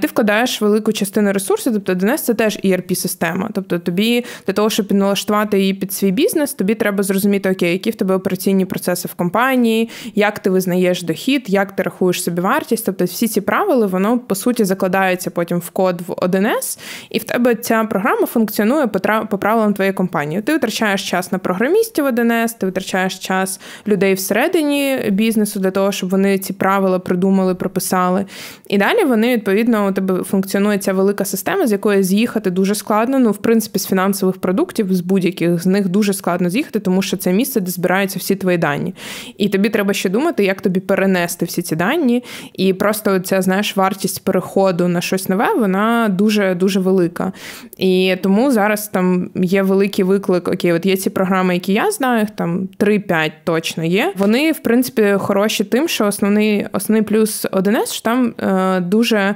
ти 0.00 0.06
вкладаєш 0.06 0.60
велику 0.60 0.92
частину 0.92 1.32
ресурсів, 1.32 1.72
тобто 1.72 1.92
1С– 1.92 2.16
це 2.18 2.34
теж 2.34 2.58
erp 2.64 2.94
система 2.94 3.50
Тобто 3.54 3.78
тобі 3.78 4.24
для 4.46 4.52
того, 4.54 4.70
щоб 4.70 4.92
налаштувати 4.92 5.60
її 5.60 5.74
під 5.74 5.92
свій 5.92 6.10
бізнес, 6.10 6.54
тобі 6.54 6.74
треба 6.74 7.02
зрозуміти, 7.02 7.50
окей, 7.50 7.72
які 7.72 7.90
в 7.90 7.94
тебе 7.94 8.14
операційні 8.14 8.64
процеси 8.64 9.08
в 9.08 9.14
компанії, 9.14 9.90
як 10.14 10.38
ти 10.38 10.50
визнаєш 10.50 11.02
дохід, 11.02 11.44
як 11.46 11.76
ти 11.76 11.82
рахуєш 11.82 12.22
собі 12.22 12.40
вартість. 12.40 12.87
Тобто 12.88 13.04
всі 13.04 13.28
ці 13.28 13.40
правила, 13.40 13.86
воно 13.86 14.18
по 14.18 14.34
суті 14.34 14.64
закладається 14.64 15.30
потім 15.30 15.58
в 15.58 15.70
код 15.70 16.00
в 16.06 16.10
1С, 16.12 16.78
і 17.10 17.18
в 17.18 17.24
тебе 17.24 17.54
ця 17.54 17.84
програма 17.84 18.26
функціонує 18.26 18.86
по 19.30 19.38
правилам 19.38 19.74
твоєї 19.74 19.92
компанії. 19.92 20.42
Ти 20.42 20.52
витрачаєш 20.52 21.10
час 21.10 21.32
на 21.32 21.38
програмістів 21.38 22.04
1С, 22.04 22.58
ти 22.58 22.66
витрачаєш 22.66 23.18
час 23.18 23.60
людей 23.86 24.14
всередині 24.14 25.10
бізнесу 25.10 25.60
для 25.60 25.70
того, 25.70 25.92
щоб 25.92 26.10
вони 26.10 26.38
ці 26.38 26.52
правила 26.52 26.98
придумали, 26.98 27.54
прописали. 27.54 28.24
І 28.68 28.78
далі 28.78 29.04
вони 29.04 29.36
відповідно 29.36 29.88
у 29.88 29.92
тебе 29.92 30.22
функціонує 30.22 30.78
ця 30.78 30.92
велика 30.92 31.24
система, 31.24 31.66
з 31.66 31.72
якої 31.72 32.02
з'їхати 32.02 32.50
дуже 32.50 32.74
складно. 32.74 33.18
Ну, 33.18 33.30
в 33.30 33.36
принципі, 33.36 33.78
з 33.78 33.86
фінансових 33.86 34.36
продуктів 34.36 34.94
з 34.94 35.00
будь-яких 35.00 35.62
з 35.62 35.66
них 35.66 35.88
дуже 35.88 36.12
складно 36.12 36.50
з'їхати, 36.50 36.80
тому 36.80 37.02
що 37.02 37.16
це 37.16 37.32
місце, 37.32 37.60
де 37.60 37.70
збираються 37.70 38.18
всі 38.18 38.36
твої 38.36 38.58
дані. 38.58 38.94
І 39.36 39.48
тобі 39.48 39.68
треба 39.68 39.92
ще 39.92 40.08
думати, 40.08 40.44
як 40.44 40.60
тобі 40.60 40.80
перенести 40.80 41.44
всі 41.44 41.62
ці 41.62 41.76
дані. 41.76 42.24
І 42.52 42.72
просто 42.78 43.18
ця 43.18 43.42
знаєш 43.42 43.76
вартість 43.76 44.24
переходу 44.24 44.88
на 44.88 45.00
щось 45.00 45.28
нове, 45.28 45.54
вона 45.54 46.08
дуже 46.08 46.54
дуже 46.54 46.80
велика. 46.80 47.32
І 47.78 48.16
тому 48.22 48.50
зараз 48.50 48.88
там 48.88 49.30
є 49.34 49.62
великий 49.62 50.04
виклик. 50.04 50.48
Окей, 50.48 50.72
от 50.72 50.86
є 50.86 50.96
ці 50.96 51.10
програми, 51.10 51.54
які 51.54 51.72
я 51.72 51.90
знаю, 51.90 52.26
там 52.36 52.68
3-5 52.78 53.32
точно 53.44 53.84
є. 53.84 54.12
Вони, 54.16 54.52
в 54.52 54.58
принципі, 54.58 55.14
хороші 55.18 55.64
тим, 55.64 55.88
що 55.88 56.06
основний 56.06 56.66
основний 56.72 57.02
плюс 57.02 57.46
1С, 57.46 57.92
що 57.92 58.02
там 58.02 58.34
е, 58.40 58.80
дуже. 58.80 59.34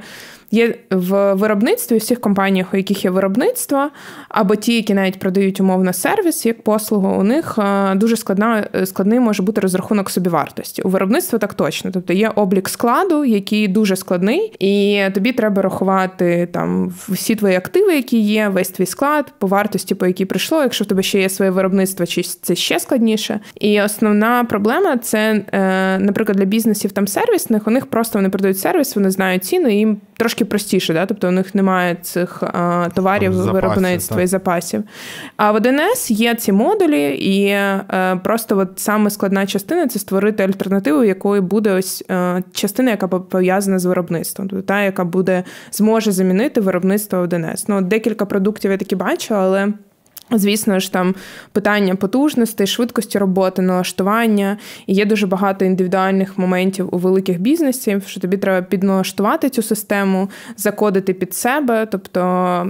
Є 0.52 0.74
в 0.90 1.34
виробництві 1.34 1.96
всіх 1.96 2.20
компаніях, 2.20 2.74
у 2.74 2.76
яких 2.76 3.04
є 3.04 3.10
виробництво, 3.10 3.88
або 4.28 4.56
ті, 4.56 4.74
які 4.74 4.94
навіть 4.94 5.18
продають 5.18 5.60
умовно 5.60 5.92
сервіс 5.92 6.46
як 6.46 6.62
послугу, 6.62 7.16
у 7.20 7.22
них 7.22 7.58
е, 7.58 7.94
дуже 7.94 8.16
складна 8.16 8.66
складний 8.84 9.20
може 9.20 9.42
бути 9.42 9.60
розрахунок 9.60 10.10
собівартості. 10.10 10.82
У 10.82 10.88
виробництва 10.88 11.38
так 11.38 11.54
точно. 11.54 11.90
Тобто 11.90 12.12
є 12.12 12.28
облік 12.34 12.68
складу, 12.68 13.24
який 13.24 13.68
дуже 13.68 13.96
складний, 13.96 14.52
і 14.58 15.02
тобі 15.14 15.32
треба 15.32 15.62
рахувати 15.62 16.48
там 16.52 16.94
всі 17.08 17.34
твої 17.34 17.56
активи, 17.56 17.94
які 17.94 18.18
є, 18.18 18.48
весь 18.48 18.68
твій 18.68 18.86
склад, 18.86 19.32
по 19.38 19.46
вартості, 19.46 19.94
по 19.94 20.06
якій 20.06 20.24
прийшло. 20.24 20.62
Якщо 20.62 20.84
в 20.84 20.86
тебе 20.86 21.02
ще 21.02 21.20
є 21.20 21.28
своє 21.28 21.50
виробництво, 21.50 22.06
чи 22.06 22.22
це 22.22 22.54
ще 22.54 22.80
складніше. 22.80 23.40
І 23.60 23.82
основна 23.82 24.44
проблема 24.44 24.96
це, 24.96 25.44
е, 25.52 25.98
наприклад, 25.98 26.38
для 26.38 26.44
бізнесів 26.44 26.92
там 26.92 27.06
сервісних, 27.06 27.66
у 27.66 27.70
них 27.70 27.86
просто 27.86 28.18
вони 28.18 28.28
продають 28.28 28.58
сервіс, 28.58 28.96
вони 28.96 29.10
знають 29.10 29.44
ціну, 29.44 29.68
і 29.68 29.74
їм 29.74 30.00
трошки 30.16 30.41
простіше, 30.44 30.94
да? 30.94 31.06
тобто 31.06 31.28
у 31.28 31.30
них 31.30 31.54
немає 31.54 31.96
цих 32.02 32.42
а, 32.42 32.88
товарів 32.94 33.34
запасів, 33.34 33.52
виробництва 33.52 34.16
так. 34.16 34.24
і 34.24 34.26
запасів. 34.26 34.82
А 35.36 35.52
в 35.52 35.56
1С 35.56 36.12
є 36.12 36.34
ці 36.34 36.52
модулі, 36.52 37.14
і 37.14 37.50
а, 37.50 37.84
е, 37.92 38.16
просто 38.16 38.58
от 38.58 38.68
саме 38.76 39.10
складна 39.10 39.46
частина 39.46 39.88
це 39.88 39.98
створити 39.98 40.42
альтернативу, 40.42 41.04
якою 41.04 41.42
буде 41.42 41.72
ось 41.72 42.04
а, 42.08 42.14
е, 42.14 42.42
частина, 42.52 42.90
яка 42.90 43.08
пов'язана 43.08 43.78
з 43.78 43.84
виробництвом, 43.84 44.48
тобто 44.48 44.66
та, 44.66 44.82
яка 44.82 45.04
буде 45.04 45.44
зможе 45.72 46.12
замінити 46.12 46.60
виробництво 46.60 47.18
1С. 47.18 47.64
Ну, 47.68 47.80
декілька 47.80 48.26
продуктів 48.26 48.70
я 48.70 48.76
такі 48.76 48.96
бачу, 48.96 49.34
але. 49.34 49.72
Звісно 50.32 50.80
ж, 50.80 50.92
там 50.92 51.14
питання 51.52 51.94
потужностей, 51.94 52.66
швидкості 52.66 53.18
роботи, 53.18 53.62
налаштування. 53.62 54.58
І 54.86 54.94
є 54.94 55.04
дуже 55.04 55.26
багато 55.26 55.64
індивідуальних 55.64 56.38
моментів 56.38 56.88
у 56.92 56.98
великих 56.98 57.40
бізнесів, 57.40 58.02
що 58.06 58.20
тобі 58.20 58.36
треба 58.36 58.66
підналаштувати 58.66 59.50
цю 59.50 59.62
систему, 59.62 60.30
закодити 60.56 61.12
під 61.12 61.34
себе. 61.34 61.86
Тобто, 61.86 62.22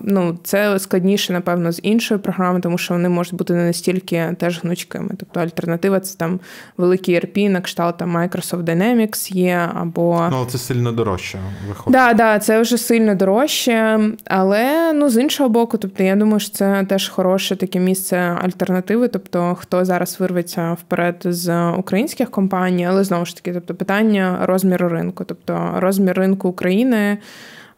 ну 0.04 0.38
це 0.44 0.78
складніше, 0.78 1.32
напевно, 1.32 1.72
з 1.72 1.80
іншої 1.82 2.20
програми, 2.20 2.60
тому 2.60 2.78
що 2.78 2.94
вони 2.94 3.08
можуть 3.08 3.34
бути 3.34 3.54
не 3.54 3.64
настільки 3.64 4.36
теж 4.38 4.60
гнучкими. 4.62 5.10
Тобто 5.18 5.40
альтернатива 5.40 6.00
це 6.00 6.18
там 6.18 6.40
великі 6.76 7.14
ERP, 7.14 7.48
на 7.48 7.60
кшталт 7.60 7.96
там 7.96 8.16
Microsoft 8.16 8.62
Dynamics 8.62 9.34
є, 9.36 9.70
або 9.74 10.28
ну 10.30 10.46
це 10.48 10.58
сильно 10.58 10.92
дорожче. 10.92 11.38
виходить. 11.68 11.92
Да, 11.92 12.12
да, 12.12 12.38
це 12.38 12.60
вже 12.60 12.78
сильно 12.78 13.14
дорожче, 13.14 14.00
але 14.24 14.92
ну 14.92 15.08
з 15.08 15.16
іншого 15.16 15.48
боку, 15.48 15.78
тобто 15.78 16.02
я 16.02 16.16
думаю, 16.16 16.40
що 16.40 16.50
це 16.50 16.86
теж 16.88 17.08
хороше 17.08 17.51
хороше 17.52 17.56
таке 17.56 17.78
місце 17.78 18.16
альтернативи, 18.16 19.08
тобто 19.08 19.54
хто 19.54 19.84
зараз 19.84 20.20
вирветься 20.20 20.72
вперед 20.72 21.22
з 21.24 21.70
українських 21.78 22.30
компаній, 22.30 22.86
але 22.86 23.04
знову 23.04 23.24
ж 23.24 23.36
таки, 23.36 23.52
тобто 23.52 23.74
питання 23.74 24.38
розміру 24.42 24.88
ринку, 24.88 25.24
тобто 25.24 25.74
розмір 25.76 26.18
ринку 26.18 26.48
України. 26.48 27.18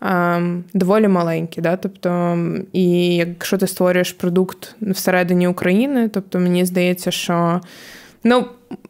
Ем, 0.03 0.65
доволі 0.75 1.09
маленький, 1.09 1.63
да? 1.63 1.77
тобто, 1.77 2.39
і 2.73 3.17
якщо 3.17 3.59
ти 3.59 3.67
створюєш 3.67 4.13
продукт 4.13 4.77
всередині 4.81 5.49
України, 5.49 6.09
тобто 6.09 6.39
мені 6.39 6.65
здається, 6.65 7.11
що 7.11 7.61
ну 8.25 8.45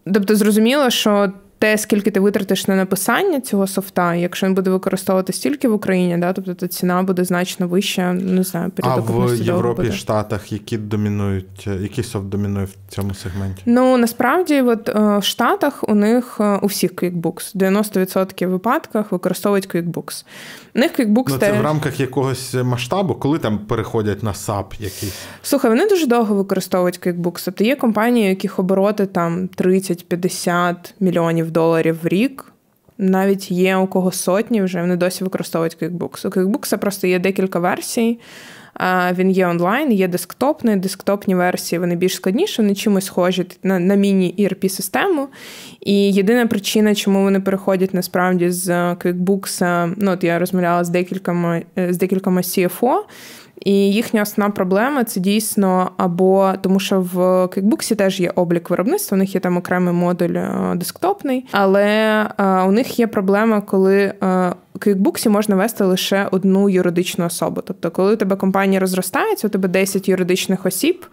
тобто 0.05 0.37
зрозуміло, 0.37 0.91
що 0.91 1.33
те, 1.65 1.79
скільки 1.79 2.11
ти 2.11 2.21
витратиш 2.21 2.69
на 2.69 2.77
написання 2.77 3.41
цього 3.41 3.67
софта, 3.67 4.15
якщо 4.15 4.47
він 4.47 4.55
буде 4.55 4.71
використовувати 4.71 5.33
стільки 5.33 5.69
в 5.69 5.73
Україні, 5.73 6.19
да, 6.19 6.33
тобто 6.33 6.55
то 6.55 6.67
ціна 6.67 7.03
буде 7.03 7.25
значно 7.25 7.69
вища. 7.69 8.13
Не 8.13 8.43
знаю, 8.43 8.73
А 8.83 8.97
в 8.97 9.37
Європі 9.43 9.83
буде. 9.83 9.93
Штатах, 9.93 10.53
які 10.53 10.79
домінують, 10.79 11.67
який 11.67 12.05
софт 12.05 12.27
домінує 12.27 12.67
в 12.67 12.75
цьому 12.89 13.15
сегменті? 13.15 13.63
Ну 13.67 13.97
насправді, 13.97 14.63
от 14.63 14.89
е, 14.89 15.19
в 15.19 15.25
Штатах 15.25 15.85
у 15.89 15.95
них 15.95 16.37
е, 16.41 16.59
у 16.63 16.67
всіх 16.67 16.95
QuickBooks 16.95 17.57
90% 17.57 18.47
випадках 18.47 19.13
використовують 19.13 19.69
QuickBooks. 19.75 20.25
У 20.77 20.79
них 20.79 20.99
QuickBooks 20.99 21.29
ну, 21.29 21.39
це 21.39 21.39
теж... 21.39 21.59
в 21.59 21.63
рамках 21.63 22.01
якогось 22.01 22.55
масштабу, 22.55 23.15
коли 23.15 23.39
там 23.39 23.59
переходять 23.59 24.23
на 24.23 24.33
SAP 24.33 24.65
якийсь? 24.79 25.19
Слухай, 25.43 25.71
вони 25.71 25.89
дуже 25.89 26.07
довго 26.07 26.35
використовують 26.35 27.01
QuickBooks. 27.01 27.43
Тобто 27.45 27.65
є 27.65 27.77
компанії, 27.77 28.29
яких 28.29 28.59
обороти 28.59 29.07
там 29.07 29.49
30-50 29.59 30.75
мільйонів 31.01 31.51
доларів 31.55 31.99
в 32.03 32.09
рік. 32.09 32.53
Навіть 32.99 33.51
є 33.51 33.77
у 33.77 33.87
кого 33.87 34.13
сотні 34.13 34.63
вже 34.63 34.81
вони 34.81 34.97
досі 34.97 35.25
використовують 35.25 35.77
QuickBooks. 35.83 36.27
У 36.27 36.31
QuickBooks 36.31 36.79
просто 36.79 37.07
є 37.07 37.19
декілька 37.19 37.59
версій. 37.59 38.19
Він 39.13 39.31
є 39.31 39.47
онлайн, 39.47 39.93
є 39.93 40.09
десктопний, 40.09 40.77
десктопні 40.77 41.35
версії, 41.35 41.79
вони 41.79 41.97
більш 41.97 42.15
складніші, 42.15 42.63
вони 42.63 42.75
чимось 42.75 43.05
схожі 43.05 43.47
на 43.63 43.79
на 43.79 43.95
міні-ERP-систему. 43.95 45.29
І 45.81 46.13
єдина 46.13 46.47
причина, 46.47 46.95
чому 46.95 47.23
вони 47.23 47.41
переходять 47.41 47.95
насправді 47.95 48.51
з 48.51 48.69
QuickBooks, 48.71 49.93
ну 49.97 50.11
от 50.11 50.25
я 50.25 50.39
розмовляла 50.39 50.85
з 50.85 50.89
декількома 50.89 51.63
з 51.77 51.97
декількома 51.97 52.41
CFO, 52.41 52.95
і 53.65 53.73
їхня 53.73 54.23
основна 54.23 54.55
проблема 54.55 55.05
це 55.05 55.21
дійсно 55.21 55.91
або 55.97 56.53
тому, 56.63 56.81
що 56.81 57.01
в 57.01 57.19
QuickBooks 57.19 57.97
теж 57.97 58.21
є 58.21 58.33
облік 58.35 58.71
виробництва, 58.71 59.15
у 59.15 59.19
них 59.19 59.35
є 59.35 59.41
там 59.41 59.57
окремий 59.57 59.95
модуль 59.95 60.35
е, 60.37 60.73
десктопний, 60.77 61.47
але 61.51 61.87
е, 62.39 62.63
у 62.63 62.73
них 62.73 62.99
є 62.99 63.07
проблема, 63.07 63.61
коли 63.61 64.15
е, 64.23 64.55
QuickBooks 64.79 65.29
можна 65.29 65.57
вести 65.57 65.85
лише 65.85 66.29
одну 66.31 66.69
юридичну 66.69 67.27
особу. 67.27 67.61
Тобто, 67.61 67.91
коли 67.91 68.13
у 68.15 68.17
тебе 68.17 68.37
компанія 68.37 68.81
розростається, 68.81 69.47
у 69.47 69.51
тебе 69.51 69.69
10 69.69 70.09
юридичних 70.09 70.67
осіб, 70.67 71.07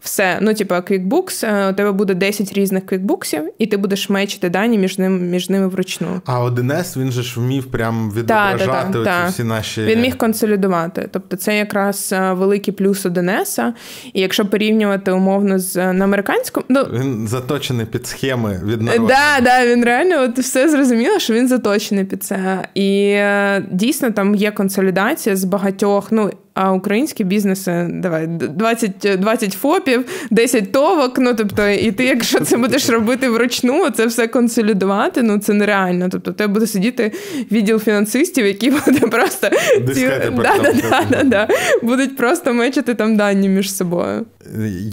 все, 0.00 0.38
ну 0.40 0.54
типу, 0.54 0.74
QuickBooks, 0.74 1.70
у 1.70 1.74
тебе 1.74 1.92
буде 1.92 2.14
10 2.14 2.52
різних 2.52 2.84
QuickBooksів, 2.84 3.42
і 3.58 3.66
ти 3.66 3.76
будеш 3.76 4.10
мечити 4.10 4.50
дані 4.50 4.78
між 4.78 4.98
ними 4.98 5.18
між 5.18 5.50
ними 5.50 5.66
вручну. 5.66 6.08
А 6.24 6.44
1С 6.44 7.00
він 7.00 7.12
же 7.12 7.22
ж 7.22 7.40
вмів 7.40 7.70
прям 7.70 8.10
відображати 8.10 8.92
та, 8.92 8.92
та, 8.92 9.04
та, 9.04 9.26
всі 9.26 9.44
наші. 9.44 9.84
Він 9.84 10.00
міг 10.00 10.16
консолідувати. 10.16 11.08
Тобто, 11.12 11.36
це 11.36 11.56
якраз 11.56 11.97
нас 11.98 12.12
е, 12.12 12.32
великий 12.32 12.74
плюс 12.74 13.06
у. 13.06 13.74
І 14.12 14.20
якщо 14.20 14.46
порівнювати 14.46 15.12
умовно 15.12 15.58
з 15.58 15.92
на 15.92 16.04
американському, 16.04 16.66
ну 16.68 16.82
він 16.92 17.28
заточений 17.28 17.86
під 17.86 18.06
схеми 18.06 18.60
від 18.64 18.82
народу. 18.82 19.06
Да, 19.06 19.40
да, 19.42 19.66
він 19.66 19.84
реально 19.84 20.22
от 20.22 20.38
все 20.38 20.68
зрозуміло, 20.68 21.18
що 21.18 21.34
він 21.34 21.48
заточений 21.48 22.04
під 22.04 22.22
це. 22.22 22.68
І 22.74 23.10
е, 23.10 23.64
дійсно 23.70 24.10
там 24.10 24.34
є 24.34 24.50
консолідація 24.50 25.36
з 25.36 25.44
багатьох. 25.44 26.12
ну, 26.12 26.30
а 26.60 26.72
українські 26.72 27.24
бізнеси, 27.24 27.88
давай 27.90 28.26
20 28.26 29.20
20 29.20 29.52
ФОПів, 29.52 30.04
10 30.30 30.72
товок. 30.72 31.18
Ну 31.18 31.34
тобто, 31.34 31.68
і 31.68 31.92
ти, 31.92 32.04
якщо 32.04 32.40
це 32.40 32.56
будеш 32.56 32.88
робити 32.88 33.28
вручну, 33.28 33.90
це 33.90 34.06
все 34.06 34.26
консолідувати. 34.26 35.22
Ну 35.22 35.38
це 35.38 35.52
нереально. 35.52 36.08
Тобто, 36.08 36.32
тебе 36.32 36.52
буде 36.52 36.66
сидіти 36.66 37.12
відділ 37.52 37.78
фінансистів, 37.78 38.46
які 38.46 38.70
буде 38.86 38.98
просто 38.98 39.50
ці... 39.94 40.06
да, 40.06 40.72
да, 40.90 41.04
да, 41.10 41.22
да, 41.24 41.48
будуть 41.82 42.16
просто 42.16 42.52
мечити 42.52 42.94
там 42.94 43.16
дані 43.16 43.48
між 43.48 43.74
собою. 43.74 44.26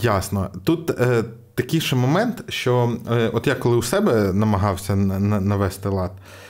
Ясно. 0.02 0.50
Тут. 0.64 0.90
Е... 0.90 1.24
Такий 1.58 1.82
ще 1.82 1.96
момент, 1.96 2.44
що 2.50 2.92
е, 3.12 3.30
от 3.34 3.48
я 3.48 3.56
коли 3.56 3.78
у 3.78 3.82
себе 3.82 4.34
намагався 4.34 4.96
навести 4.96 5.90
лад, 5.90 6.12
Е, 6.12 6.45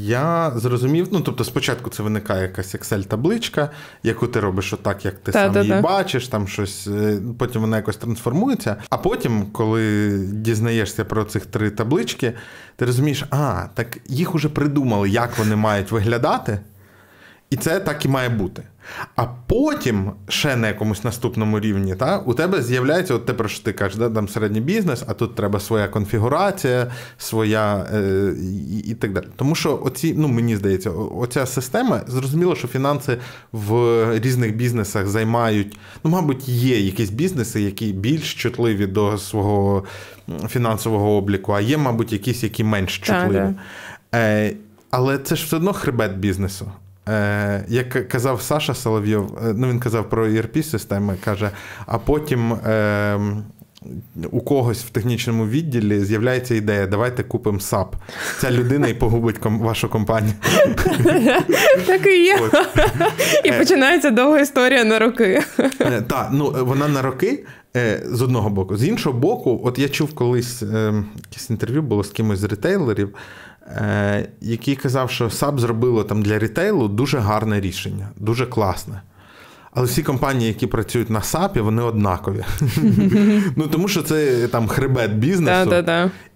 я 0.00 0.52
зрозумів, 0.56 1.08
ну 1.10 1.20
тобто, 1.20 1.44
спочатку 1.44 1.90
це 1.90 2.02
виникає 2.02 2.42
якась 2.42 2.74
Excel-табличка, 2.74 3.68
яку 4.02 4.26
ти 4.26 4.40
робиш 4.40 4.72
отак, 4.72 5.04
як 5.04 5.14
ти 5.14 5.32
та, 5.32 5.44
сам 5.44 5.52
та, 5.52 5.60
її 5.60 5.72
та. 5.72 5.80
бачиш, 5.80 6.28
там 6.28 6.48
щось, 6.48 6.86
е, 6.86 7.18
потім 7.38 7.60
вона 7.60 7.76
якось 7.76 7.96
трансформується. 7.96 8.76
А 8.90 8.96
потім, 8.96 9.46
коли 9.52 10.10
дізнаєшся 10.32 11.04
про 11.04 11.24
цих 11.24 11.46
три 11.46 11.70
таблички, 11.70 12.32
ти 12.76 12.84
розумієш, 12.84 13.24
а, 13.30 13.64
так 13.74 13.98
їх 14.06 14.34
уже 14.34 14.48
придумали, 14.48 15.08
як 15.08 15.38
вони 15.38 15.56
мають 15.56 15.90
виглядати, 15.90 16.60
і 17.50 17.56
це 17.56 17.80
так 17.80 18.04
і 18.04 18.08
має 18.08 18.28
бути. 18.28 18.62
А 19.16 19.26
потім 19.46 20.12
ще 20.28 20.56
на 20.56 20.68
якомусь 20.68 21.04
наступному 21.04 21.60
рівні, 21.60 21.94
та, 21.94 22.18
у 22.18 22.34
тебе 22.34 22.62
з'являється, 22.62 23.14
от 23.14 23.26
те, 23.26 23.32
про 23.32 23.48
що 23.48 23.64
ти 23.64 23.72
кажеш, 23.72 23.98
да, 23.98 24.10
там 24.10 24.28
середній 24.28 24.60
бізнес, 24.60 25.04
а 25.06 25.14
тут 25.14 25.34
треба 25.34 25.60
своя 25.60 25.88
конфігурація, 25.88 26.92
своя 27.18 27.86
е, 27.94 28.32
і, 28.70 28.78
і 28.78 28.94
так 28.94 29.12
далі. 29.12 29.24
Тому 29.36 29.54
що 29.54 29.80
оці, 29.84 30.14
ну 30.16 30.28
мені 30.28 30.56
здається, 30.56 30.90
оця 30.90 31.46
система, 31.46 32.00
зрозуміло, 32.06 32.56
що 32.56 32.68
фінанси 32.68 33.18
в 33.52 34.04
різних 34.18 34.56
бізнесах 34.56 35.06
займають. 35.06 35.78
Ну, 36.04 36.10
мабуть, 36.10 36.48
є 36.48 36.80
якісь 36.80 37.10
бізнеси, 37.10 37.60
які 37.60 37.92
більш 37.92 38.34
чутливі 38.34 38.86
до 38.86 39.18
свого 39.18 39.84
фінансового 40.48 41.16
обліку, 41.16 41.52
а 41.52 41.60
є, 41.60 41.76
мабуть, 41.76 42.12
якісь, 42.12 42.42
які 42.42 42.64
менш 42.64 42.98
чутливі. 42.98 43.54
Е, 44.14 44.52
але 44.90 45.18
це 45.18 45.36
ж 45.36 45.44
все 45.44 45.56
одно 45.56 45.72
хребет 45.72 46.16
бізнесу. 46.16 46.72
Е, 47.08 47.64
Як 47.68 48.08
казав 48.08 48.42
Саша 48.42 48.74
Соловйов, 48.74 49.38
е, 49.44 49.54
ну 49.56 49.68
він 49.68 49.80
казав 49.80 50.10
про 50.10 50.26
erp 50.26 50.62
системи 50.62 51.16
каже, 51.24 51.50
а 51.86 51.98
потім 51.98 52.52
е, 52.52 53.18
у 54.30 54.40
когось 54.40 54.84
в 54.84 54.90
технічному 54.90 55.46
відділі 55.46 56.00
з'являється 56.00 56.54
ідея, 56.54 56.86
давайте 56.86 57.22
купимо 57.22 57.60
САП. 57.60 57.96
Ця 58.38 58.50
людина 58.50 58.88
і 58.88 58.94
погубить 58.94 59.38
ком- 59.38 59.58
вашу 59.58 59.88
компанію. 59.88 60.32
Так 61.86 62.06
і 62.06 62.24
є. 62.24 62.38
І 63.44 63.48
е. 63.48 63.58
починається 63.58 64.10
довга 64.10 64.40
історія 64.40 64.84
на 64.84 64.98
роки. 64.98 65.42
Е, 65.80 66.02
так, 66.02 66.28
ну 66.32 66.54
вона 66.60 66.88
на 66.88 67.02
роки. 67.02 67.44
З 68.04 68.22
одного 68.22 68.50
боку, 68.50 68.76
з 68.76 68.84
іншого 68.84 69.18
боку, 69.18 69.60
от 69.64 69.78
я 69.78 69.88
чув 69.88 70.14
колись 70.14 70.62
якесь 70.62 71.50
інтерв'ю 71.50 71.82
було 71.82 72.04
з 72.04 72.10
кимось 72.10 72.38
з 72.38 72.44
ретейлерів. 72.44 73.14
Е, 73.68 74.28
який 74.40 74.76
казав, 74.76 75.10
що 75.10 75.24
SAP 75.24 75.58
зробило 75.58 76.04
там 76.04 76.22
для 76.22 76.38
рітейлу 76.38 76.88
дуже 76.88 77.18
гарне 77.18 77.60
рішення, 77.60 78.08
дуже 78.16 78.46
класне. 78.46 79.02
Але 79.78 79.86
всі 79.86 80.02
компанії, 80.02 80.48
які 80.48 80.66
працюють 80.66 81.10
на 81.10 81.22
САПі, 81.22 81.60
вони 81.60 81.82
однакові. 81.82 82.44
Ну 83.56 83.66
тому 83.66 83.88
що 83.88 84.02
це 84.02 84.48
там 84.48 84.68
хребет 84.68 85.14
бізнесу. 85.14 85.70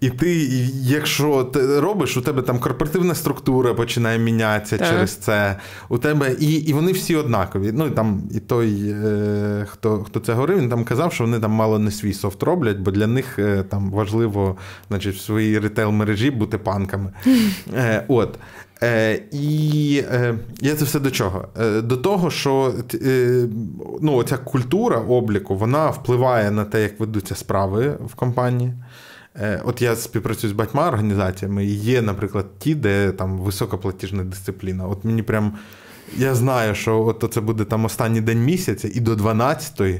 І 0.01 0.09
ти, 0.09 0.47
якщо 0.81 1.43
ти 1.43 1.79
робиш, 1.79 2.17
у 2.17 2.21
тебе 2.21 2.41
там 2.41 2.59
корпоративна 2.59 3.15
структура 3.15 3.73
починає 3.73 4.19
мінятися 4.19 4.77
через 4.77 5.15
це. 5.15 5.55
У 5.89 5.97
тебе 5.97 6.35
і 6.39 6.53
і 6.53 6.73
вони 6.73 6.91
всі 6.91 7.15
однакові. 7.15 7.71
Ну 7.73 7.87
і 7.87 7.89
там 7.89 8.21
і 8.31 8.39
той, 8.39 8.89
е, 8.89 9.65
хто 9.69 10.03
хто 10.03 10.19
це 10.19 10.33
говорив, 10.33 10.57
він 10.57 10.69
там 10.69 10.83
казав, 10.83 11.13
що 11.13 11.23
вони 11.23 11.39
там 11.39 11.51
мало 11.51 11.79
не 11.79 11.91
свій 11.91 12.13
софт 12.13 12.43
роблять, 12.43 12.77
бо 12.77 12.91
для 12.91 13.07
них 13.07 13.39
е, 13.39 13.63
там 13.69 13.91
важливо, 13.91 14.57
значить, 14.87 15.15
в 15.15 15.19
своїй 15.19 15.59
ретейл 15.59 15.91
мережі 15.91 16.31
бути 16.31 16.57
панками. 16.57 17.11
Е, 17.75 18.05
От. 18.07 18.39
Е, 18.83 19.21
І 19.31 20.03
е, 20.11 20.35
я 20.61 20.75
це 20.75 20.85
все 20.85 20.99
до 20.99 21.11
чого? 21.11 21.47
Е, 21.61 21.81
До 21.81 21.97
того, 21.97 22.31
що 22.31 22.73
е, 22.93 23.47
ну, 24.01 24.23
ця 24.23 24.37
культура 24.37 24.97
обліку 24.97 25.55
вона 25.55 25.89
впливає 25.89 26.51
на 26.51 26.65
те, 26.65 26.81
як 26.81 26.99
ведуться 26.99 27.35
справи 27.35 27.97
в 28.05 28.15
компанії. 28.15 28.73
Е, 29.35 29.61
От 29.65 29.81
я 29.81 29.95
співпрацюю 29.95 30.53
з 30.53 30.55
багатьма 30.55 30.87
організаціями, 30.87 31.65
і 31.65 31.73
є, 31.75 32.01
наприклад, 32.01 32.45
ті, 32.59 32.75
де 32.75 33.11
там 33.11 33.37
високоплатіжна 33.37 34.23
дисципліна. 34.23 34.87
От 34.87 35.05
мені 35.05 35.23
прям 35.23 35.53
я 36.17 36.35
знаю, 36.35 36.75
що 36.75 37.05
от 37.05 37.33
це 37.33 37.41
буде 37.41 37.63
там 37.65 37.85
останній 37.85 38.21
день 38.21 38.43
місяця, 38.43 38.89
і 38.93 38.99
до 38.99 39.13
12-ї 39.13 39.99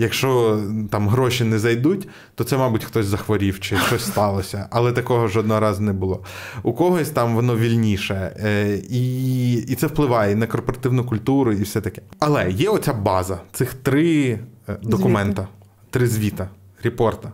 Якщо 0.00 0.62
там 0.90 1.08
гроші 1.08 1.44
не 1.44 1.58
зайдуть, 1.58 2.08
то 2.34 2.44
це, 2.44 2.56
мабуть, 2.56 2.84
хтось 2.84 3.06
захворів 3.06 3.60
чи 3.60 3.76
щось 3.86 4.04
сталося. 4.04 4.68
Але 4.70 4.92
такого 4.92 5.28
жодного 5.28 5.60
разу 5.60 5.82
не 5.82 5.92
було. 5.92 6.24
У 6.62 6.72
когось 6.72 7.10
там 7.10 7.34
воно 7.34 7.56
вільніше, 7.56 8.36
е, 8.44 8.80
і 8.90 9.52
і 9.54 9.74
це 9.74 9.86
впливає 9.86 10.32
і 10.32 10.34
на 10.34 10.46
корпоративну 10.46 11.04
культуру, 11.04 11.52
і 11.52 11.62
все 11.62 11.80
таке. 11.80 12.02
Але 12.18 12.50
є 12.50 12.68
оця 12.68 12.92
база 12.92 13.40
цих 13.52 13.74
три 13.74 14.38
е, 14.68 14.76
документа, 14.82 15.42
звіта. 15.42 15.48
три 15.90 16.06
звіта, 16.06 16.48
репорта. 16.82 17.32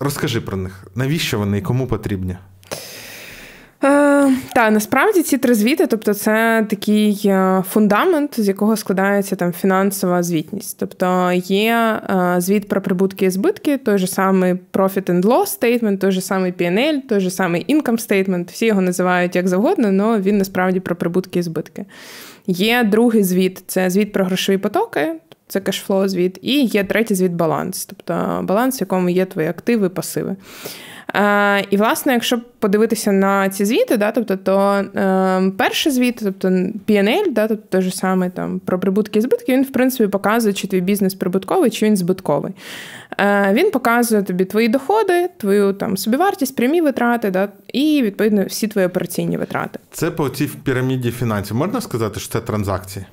Розкажи 0.00 0.40
про 0.40 0.56
них, 0.56 0.86
навіщо 0.94 1.38
вони 1.38 1.58
і 1.58 1.62
кому 1.62 1.86
потрібні? 1.86 2.36
Е, 3.84 4.32
Та 4.54 4.70
насправді 4.70 5.22
ці 5.22 5.38
три 5.38 5.54
звіти, 5.54 5.86
тобто 5.86 6.14
це 6.14 6.66
такий 6.70 7.22
е, 7.24 7.62
фундамент, 7.68 8.40
з 8.40 8.48
якого 8.48 8.76
складається 8.76 9.36
там 9.36 9.52
фінансова 9.52 10.22
звітність. 10.22 10.76
Тобто 10.80 11.32
є 11.44 12.00
е, 12.10 12.34
звіт 12.38 12.68
про 12.68 12.80
прибутки 12.80 13.24
і 13.24 13.30
збитки, 13.30 13.78
той 13.78 13.98
же 13.98 14.06
самий 14.06 14.54
Profit 14.72 15.04
and 15.04 15.22
Loss 15.22 15.60
Statement, 15.60 15.98
той 15.98 16.12
же 16.12 16.20
самий 16.20 16.52
P&L, 16.52 17.00
той 17.08 17.20
же 17.20 17.30
самий 17.30 17.66
Income 17.74 18.08
Statement, 18.08 18.52
всі 18.52 18.66
його 18.66 18.80
називають 18.80 19.36
як 19.36 19.48
завгодно, 19.48 20.04
але 20.04 20.20
він 20.20 20.38
насправді 20.38 20.80
про 20.80 20.96
прибутки 20.96 21.38
і 21.38 21.42
збитки. 21.42 21.84
Є 22.46 22.84
другий 22.84 23.24
звіт 23.24 23.62
це 23.66 23.90
звіт 23.90 24.12
про 24.12 24.24
грошові 24.24 24.58
потоки. 24.58 25.14
Це 25.48 25.60
кешфлоу 25.60 26.08
звіт, 26.08 26.38
і 26.42 26.64
є 26.64 26.84
третій 26.84 27.14
звіт 27.14 27.32
баланс, 27.32 27.86
тобто 27.86 28.40
баланс, 28.42 28.80
в 28.80 28.82
якому 28.82 29.08
є 29.08 29.24
твої 29.24 29.48
активи 29.48 29.88
пасиви. 29.88 30.36
Е, 31.18 31.66
і, 31.70 31.76
власне, 31.76 32.12
якщо 32.12 32.40
подивитися 32.58 33.12
на 33.12 33.48
ці 33.48 33.64
звіти, 33.64 33.96
да, 33.96 34.12
тобто, 34.12 34.36
то 34.36 34.60
е, 34.60 35.52
перший 35.58 35.92
звіт, 35.92 36.20
тобто 36.22 36.48
PNL, 36.88 37.32
да, 37.32 37.48
тобто 37.48 37.64
той 37.68 37.82
же 37.82 37.90
самий 37.90 38.30
там 38.30 38.58
про 38.58 38.80
прибутки 38.80 39.18
і 39.18 39.22
збитки, 39.22 39.52
він, 39.52 39.62
в 39.62 39.72
принципі, 39.72 40.10
показує, 40.10 40.54
чи 40.54 40.68
твій 40.68 40.80
бізнес 40.80 41.14
прибутковий, 41.14 41.70
чи 41.70 41.86
він 41.86 41.96
збитковий. 41.96 42.52
Е, 43.20 43.52
Він 43.52 43.70
показує 43.70 44.22
тобі 44.22 44.44
твої 44.44 44.68
доходи, 44.68 45.28
твою 45.36 45.72
там 45.72 45.96
собівартість, 45.96 46.56
прямі 46.56 46.80
витрати, 46.80 47.30
да, 47.30 47.48
і, 47.72 48.02
відповідно, 48.02 48.44
всі 48.44 48.68
твої 48.68 48.86
операційні 48.86 49.36
витрати. 49.36 49.78
Це 49.90 50.10
по 50.10 50.28
цій 50.28 50.50
піраміді 50.64 51.10
фінансів. 51.10 51.56
Можна 51.56 51.80
сказати, 51.80 52.20
що 52.20 52.32
це 52.32 52.40
транзакції? 52.40 53.06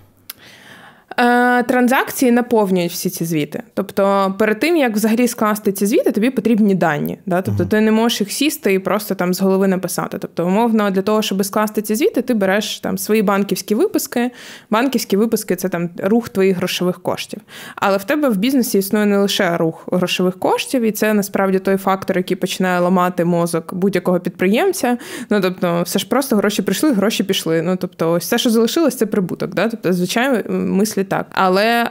Е, 1.19 1.63
транзакції 1.63 2.31
наповнюють 2.31 2.91
всі 2.91 3.09
ці 3.09 3.25
звіти. 3.25 3.63
Тобто, 3.73 4.35
перед 4.39 4.59
тим 4.59 4.77
як 4.77 4.93
взагалі 4.95 5.27
скласти 5.27 5.71
ці 5.71 5.85
звіти, 5.85 6.11
тобі 6.11 6.29
потрібні 6.29 6.75
дані. 6.75 7.17
Да? 7.25 7.41
Тобто, 7.41 7.63
uh-huh. 7.63 7.67
ти 7.67 7.81
не 7.81 7.91
можеш 7.91 8.21
їх 8.21 8.31
сісти 8.31 8.73
і 8.73 8.79
просто 8.79 9.15
там 9.15 9.33
з 9.33 9.41
голови 9.41 9.67
написати. 9.67 10.17
Тобто, 10.17 10.47
умовно, 10.47 10.91
для 10.91 11.01
того, 11.01 11.21
щоб 11.21 11.45
скласти 11.45 11.81
ці 11.81 11.95
звіти, 11.95 12.21
ти 12.21 12.33
береш 12.33 12.79
там 12.79 12.97
свої 12.97 13.21
банківські 13.21 13.75
виписки. 13.75 14.31
Банківські 14.69 15.17
виписки 15.17 15.55
це 15.55 15.69
там 15.69 15.89
рух 15.97 16.29
твоїх 16.29 16.57
грошових 16.57 17.01
коштів. 17.01 17.41
Але 17.75 17.97
в 17.97 18.03
тебе 18.03 18.29
в 18.29 18.37
бізнесі 18.37 18.77
існує 18.77 19.05
не 19.05 19.17
лише 19.17 19.57
рух 19.57 19.87
грошових 19.91 20.39
коштів, 20.39 20.81
і 20.81 20.91
це 20.91 21.13
насправді 21.13 21.59
той 21.59 21.77
фактор, 21.77 22.17
який 22.17 22.37
починає 22.37 22.79
ламати 22.79 23.25
мозок 23.25 23.73
будь-якого 23.73 24.19
підприємця. 24.19 24.97
Ну 25.29 25.41
тобто, 25.41 25.81
все 25.81 25.99
ж 25.99 26.07
просто 26.07 26.35
гроші 26.35 26.61
прийшли, 26.61 26.91
гроші 26.91 27.23
пішли. 27.23 27.61
Ну 27.61 27.75
тобто, 27.75 28.11
ось 28.11 28.23
все, 28.23 28.37
що 28.37 28.49
залишилось, 28.49 28.95
це 28.95 29.05
прибуток. 29.05 29.55
Да? 29.55 29.69
Тобто, 29.69 29.93
звичайно, 29.93 30.41
мислі 30.49 30.94
так. 31.03 31.25
Але 31.31 31.83
е, 31.83 31.89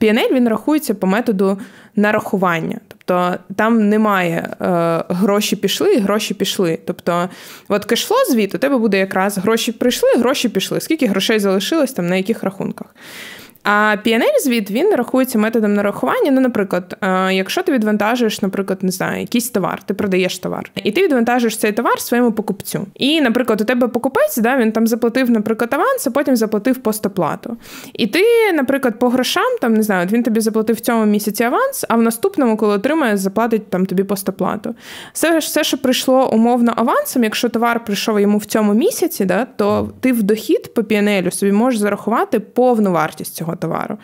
PNL, 0.00 0.32
він 0.32 0.48
рахується 0.48 0.94
по 0.94 1.06
методу 1.06 1.58
нарахування. 1.96 2.78
Тобто 2.88 3.38
там 3.56 3.88
немає 3.88 4.56
е, 4.60 4.64
гроші 5.08 5.56
пішли, 5.56 5.94
і 5.94 5.98
гроші 5.98 6.34
пішли. 6.34 6.78
Тобто, 6.86 7.28
от 7.68 7.84
кешфло 7.84 8.16
звіт 8.30 8.54
у 8.54 8.58
тебе 8.58 8.78
буде 8.78 8.98
якраз 8.98 9.38
гроші 9.38 9.72
прийшли, 9.72 10.08
гроші 10.16 10.48
пішли. 10.48 10.80
Скільки 10.80 11.06
грошей 11.06 11.38
залишилось 11.38 11.92
там 11.92 12.08
на 12.08 12.16
яких 12.16 12.42
рахунках? 12.42 12.86
А 13.62 13.96
pnl 14.06 14.40
звіт 14.44 14.70
він 14.70 14.94
рахується 14.94 15.38
методом 15.38 15.74
нарахування. 15.74 16.30
Ну, 16.30 16.40
наприклад, 16.40 16.96
е, 17.02 17.34
якщо 17.34 17.62
ти 17.62 17.72
відвантажуєш, 17.72 18.42
наприклад, 18.42 18.78
не 18.82 18.90
знаю, 18.90 19.20
якийсь 19.20 19.50
товар, 19.50 19.82
ти 19.82 19.94
продаєш 19.94 20.38
товар, 20.38 20.70
і 20.84 20.92
ти 20.92 21.04
відвантажуєш 21.04 21.56
цей 21.56 21.72
товар 21.72 22.00
своєму 22.00 22.32
покупцю. 22.32 22.86
І, 22.94 23.20
наприклад, 23.20 23.60
у 23.60 23.64
тебе 23.64 23.88
покупець, 23.88 24.36
да, 24.36 24.56
він 24.56 24.72
там 24.72 24.86
заплатив, 24.86 25.30
наприклад, 25.30 25.74
аванс, 25.74 26.06
а 26.06 26.10
потім 26.10 26.36
заплатив 26.36 26.76
постоплату. 26.76 27.56
І 27.92 28.06
ти, 28.06 28.22
наприклад, 28.54 28.98
по 28.98 29.08
грошам, 29.08 29.58
там 29.60 29.74
не 29.74 29.82
знаю, 29.82 30.08
він 30.12 30.22
тобі 30.22 30.40
заплатив 30.40 30.76
в 30.76 30.80
цьому 30.80 31.04
місяці 31.06 31.44
аванс, 31.44 31.84
а 31.88 31.96
в 31.96 32.02
наступному, 32.02 32.56
коли 32.56 32.74
отримає, 32.74 33.16
заплатить 33.16 33.70
там 33.70 33.86
тобі 33.86 34.04
постоплату. 34.04 34.74
Все, 35.12 35.38
все, 35.38 35.64
що 35.64 35.78
прийшло 35.78 36.30
умовно 36.32 36.72
авансом, 36.76 37.24
якщо 37.24 37.48
товар 37.48 37.84
прийшов 37.84 38.20
йому 38.20 38.38
в 38.38 38.44
цьому 38.44 38.74
місяці, 38.74 39.24
да, 39.24 39.46
то 39.56 39.90
ти 40.00 40.12
в 40.12 40.22
дохід 40.22 40.74
по 40.74 40.84
піанелю 40.84 41.30
собі 41.30 41.52
можеш 41.52 41.80
зарахувати 41.80 42.40
повну 42.40 42.92
вартість 42.92 43.34
цього 43.34 43.51
товару. 43.56 43.98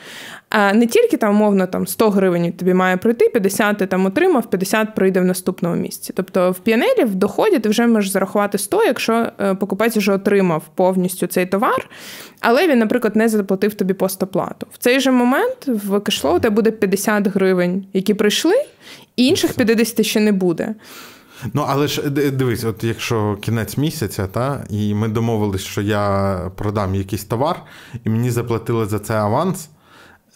А 0.50 0.72
не 0.72 0.86
тільки 0.86 1.16
там, 1.16 1.30
умовно, 1.30 1.66
там 1.66 1.86
100 1.86 2.10
гривень 2.10 2.52
тобі 2.52 2.74
має 2.74 2.96
пройти, 2.96 3.28
50 3.28 3.78
ти 3.78 3.86
там 3.86 4.06
отримав, 4.06 4.50
50 4.50 4.94
пройде 4.94 5.20
в 5.20 5.24
наступному 5.24 5.76
місці. 5.76 6.12
Тобто 6.16 6.50
в 6.50 6.58
піанелі 6.58 7.04
в 7.04 7.14
доході 7.14 7.58
ти 7.58 7.68
вже 7.68 7.86
можеш 7.86 8.10
зарахувати 8.10 8.58
100, 8.58 8.84
якщо 8.84 9.26
е, 9.40 9.54
покупець 9.54 9.96
вже 9.96 10.12
отримав 10.12 10.62
повністю 10.74 11.26
цей 11.26 11.46
товар, 11.46 11.88
але 12.40 12.68
він, 12.68 12.78
наприклад, 12.78 13.16
не 13.16 13.28
заплатив 13.28 13.74
тобі 13.74 13.94
постоплату. 13.94 14.66
В 14.72 14.78
цей 14.78 15.00
же 15.00 15.10
момент 15.10 15.66
в 15.66 16.00
кешлоу 16.00 16.36
у 16.36 16.40
тебе 16.40 16.54
буде 16.54 16.70
50 16.70 17.26
гривень, 17.26 17.86
які 17.92 18.14
прийшли, 18.14 18.54
і 19.16 19.26
інших 19.26 19.52
50 19.52 20.06
ще 20.06 20.20
не 20.20 20.32
буде. 20.32 20.74
Ну, 21.52 21.64
але 21.68 21.88
ж 21.88 22.10
дивись, 22.10 22.64
от 22.64 22.84
якщо 22.84 23.38
кінець 23.40 23.76
місяця, 23.76 24.26
та, 24.26 24.64
і 24.70 24.94
ми 24.94 25.08
домовились, 25.08 25.62
що 25.62 25.80
я 25.80 26.38
продам 26.56 26.94
якийсь 26.94 27.24
товар, 27.24 27.62
і 28.04 28.10
мені 28.10 28.30
заплатили 28.30 28.86
за 28.86 28.98
це 28.98 29.14
аванс. 29.14 29.68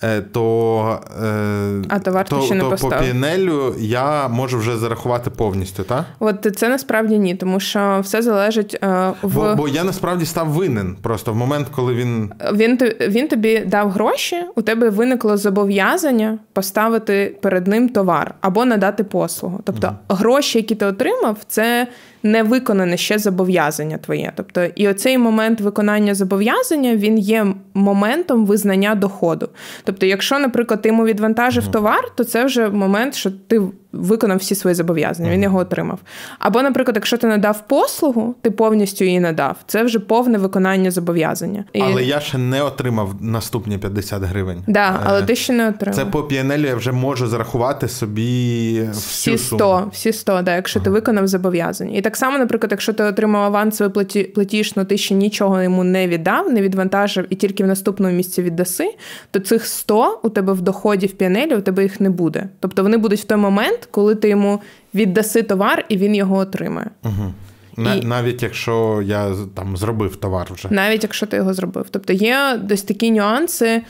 Е, 0.02 0.20
то 0.20 1.00
е, 1.22 1.82
а 1.88 1.98
товар 1.98 2.28
то, 2.28 2.40
ще 2.40 2.54
не 2.54 2.60
то 2.60 2.76
по 2.76 2.90
пінелю 2.90 3.74
я 3.78 4.28
можу 4.28 4.58
вже 4.58 4.76
зарахувати 4.76 5.30
повністю, 5.30 5.82
так? 5.82 6.04
От 6.18 6.56
це 6.56 6.68
насправді 6.68 7.18
ні, 7.18 7.34
тому 7.34 7.60
що 7.60 8.00
все 8.02 8.22
залежить 8.22 8.78
е, 8.82 9.12
в 9.22 9.34
бо, 9.34 9.54
бо 9.56 9.68
я 9.68 9.84
насправді 9.84 10.26
став 10.26 10.48
винен. 10.48 10.96
Просто 11.02 11.32
в 11.32 11.36
момент, 11.36 11.66
коли 11.74 11.94
він 11.94 12.32
Він 12.52 12.78
він 13.00 13.28
тобі 13.28 13.58
дав 13.58 13.90
гроші, 13.90 14.36
у 14.54 14.62
тебе 14.62 14.90
виникло 14.90 15.36
зобов'язання 15.36 16.38
поставити 16.52 17.36
перед 17.40 17.66
ним 17.66 17.88
товар 17.88 18.34
або 18.40 18.64
надати 18.64 19.04
послугу. 19.04 19.60
Тобто 19.64 19.86
mm. 19.86 20.16
гроші, 20.16 20.58
які 20.58 20.74
ти 20.74 20.86
отримав, 20.86 21.36
це 21.48 21.86
не 22.22 22.42
виконане 22.42 22.96
ще 22.96 23.18
зобов'язання 23.18 23.98
твоє. 23.98 24.32
Тобто, 24.37 24.64
і 24.74 24.88
оцей 24.88 25.18
момент 25.18 25.61
виконання 25.61 26.14
зобов'язання 26.14 26.96
він 26.96 27.18
є 27.18 27.46
моментом 27.74 28.46
визнання 28.46 28.94
доходу. 28.94 29.48
Тобто, 29.85 30.06
якщо, 30.06 30.38
наприклад, 30.38 30.82
ти 30.82 30.88
йому 30.88 31.04
відвантажив 31.04 31.68
товар, 31.68 32.12
то 32.14 32.24
це 32.24 32.44
вже 32.44 32.68
момент, 32.68 33.14
що 33.14 33.30
ти 33.30 33.62
виконав 33.92 34.38
всі 34.38 34.55
свої 34.55 34.74
зобов'язання, 34.74 35.31
він 35.31 35.42
його 35.42 35.59
отримав. 35.59 35.98
Або, 36.38 36.62
наприклад, 36.62 36.96
якщо 36.96 37.16
ти 37.16 37.26
надав 37.26 37.66
послугу, 37.66 38.35
ти 38.42 38.50
повністю 38.50 39.05
її 39.05 39.20
надав. 39.20 39.57
Це 39.66 39.83
вже 39.83 39.98
повне 39.98 40.38
виконання 40.38 40.90
зобов'язання. 40.90 41.64
Але 41.81 42.05
я 42.05 42.20
ще 42.20 42.38
не 42.38 42.62
отримав 42.62 43.14
наступні 43.20 43.78
50 43.78 44.22
гривень. 44.22 44.62
Да, 44.66 45.00
але 45.05 45.20
е, 45.20 45.22
ти 45.22 45.37
ще 45.37 45.52
не 45.52 45.68
отримав. 45.68 45.96
Це 45.96 46.05
по 46.05 46.22
піанелі 46.22 46.66
я 46.66 46.74
вже 46.74 46.92
можу 46.92 47.26
зарахувати 47.26 47.88
собі 47.88 48.81
всю 48.81 49.35
всі 49.37 49.38
100, 49.38 49.59
суму. 49.59 49.90
всі 49.92 50.12
100, 50.12 50.42
да, 50.42 50.55
якщо 50.55 50.78
ага. 50.78 50.85
ти 50.85 50.90
виконав 50.90 51.26
зобов'язання. 51.26 51.98
І 51.98 52.00
так 52.00 52.16
само, 52.16 52.38
наприклад, 52.38 52.70
якщо 52.70 52.92
ти 52.92 53.05
отримав 53.05 53.42
авансовий 53.42 53.92
платіж, 54.35 54.72
але 54.76 54.85
ти 54.85 54.98
ще 54.98 55.14
нічого 55.14 55.62
йому 55.62 55.85
не 55.85 56.09
віддав, 56.09 56.52
не 56.52 56.62
відвантажив 56.62 57.26
і 57.31 57.35
тільки 57.35 57.64
в 57.64 57.66
наступному 57.66 58.14
місці 58.14 58.42
віддаси, 58.42 58.94
то 59.31 59.40
цих 59.40 59.66
100 59.66 60.20
у 60.22 60.28
тебе 60.28 60.52
в 60.52 60.61
доході 60.61 61.07
в 61.07 61.12
піанелі 61.12 61.55
у 61.55 61.61
тебе 61.61 61.83
їх 61.83 62.00
не 62.00 62.11
буде. 62.11 62.48
Тобто 62.61 62.83
вони 62.83 62.96
будуть 62.96 63.20
в 63.20 63.24
той 63.24 63.38
момент 63.38 63.81
коли 63.90 64.14
ти 64.14 64.28
йому 64.28 64.60
віддаси 64.94 65.42
товар 65.42 65.84
і 65.88 65.96
він 65.96 66.14
його 66.14 66.36
отримає. 66.36 66.90
Угу. 67.04 67.34
І... 67.78 68.06
Навіть 68.06 68.42
якщо 68.42 69.02
я 69.04 69.34
там 69.54 69.76
зробив 69.76 70.16
товар 70.16 70.48
вже. 70.54 70.68
Навіть 70.70 71.02
якщо 71.02 71.26
ти 71.26 71.36
його 71.36 71.54
зробив. 71.54 71.86
Тобто 71.90 72.12
є 72.12 72.60
десь 72.62 72.82
такі 72.82 73.10
нюанси. 73.10 73.82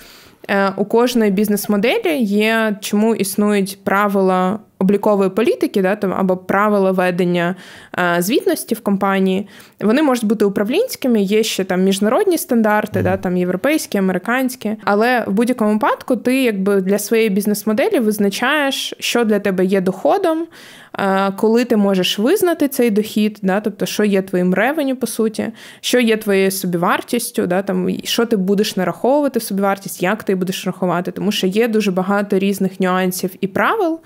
Е, 0.48 0.72
у 0.76 0.84
кожної 0.84 1.30
бізнес-моделі 1.30 2.18
є, 2.22 2.76
чому 2.80 3.14
існують 3.14 3.84
правила 3.84 4.58
облікової 4.82 5.30
політики, 5.30 5.82
да, 5.82 5.96
там 5.96 6.12
або 6.12 6.36
правила 6.36 6.92
ведення 6.92 7.54
а, 7.92 8.18
е, 8.18 8.22
звітності 8.22 8.74
в 8.74 8.80
компанії, 8.80 9.48
вони 9.80 10.02
можуть 10.02 10.24
бути 10.24 10.44
управлінськими, 10.44 11.20
є 11.22 11.42
ще 11.42 11.64
там 11.64 11.82
міжнародні 11.82 12.38
стандарти, 12.38 13.00
mm. 13.00 13.02
да, 13.02 13.16
там 13.16 13.36
європейські, 13.36 13.98
американські. 13.98 14.76
Але 14.84 15.24
в 15.26 15.32
будь-якому 15.32 15.72
випадку 15.72 16.16
ти 16.16 16.42
якби 16.42 16.80
для 16.80 16.98
своєї 16.98 17.30
бізнес-моделі 17.30 17.98
визначаєш, 17.98 18.94
що 18.98 19.24
для 19.24 19.38
тебе 19.38 19.64
є 19.64 19.80
доходом, 19.80 20.46
а, 20.92 21.28
е, 21.28 21.32
коли 21.36 21.64
ти 21.64 21.76
можеш 21.76 22.18
визнати 22.18 22.68
цей 22.68 22.90
дохід, 22.90 23.38
да, 23.42 23.60
тобто, 23.60 23.86
що 23.86 24.04
є 24.04 24.22
твоїм 24.22 24.54
ревеню, 24.54 24.96
по 24.96 25.06
суті, 25.06 25.46
що 25.80 26.00
є 26.00 26.16
твоєю 26.16 26.50
собівартістю, 26.50 27.46
да, 27.46 27.62
там, 27.62 27.88
що 28.04 28.26
ти 28.26 28.36
будеш 28.36 28.76
нараховувати 28.76 29.38
в 29.38 29.42
собівартість, 29.42 30.02
як 30.02 30.22
ти 30.22 30.34
будеш 30.34 30.66
рахувати, 30.66 31.10
тому 31.10 31.32
що 31.32 31.46
є 31.46 31.68
дуже 31.68 31.90
багато 31.90 32.38
різних 32.38 32.80
нюансів 32.80 33.30
і 33.40 33.46
правил. 33.46 34.00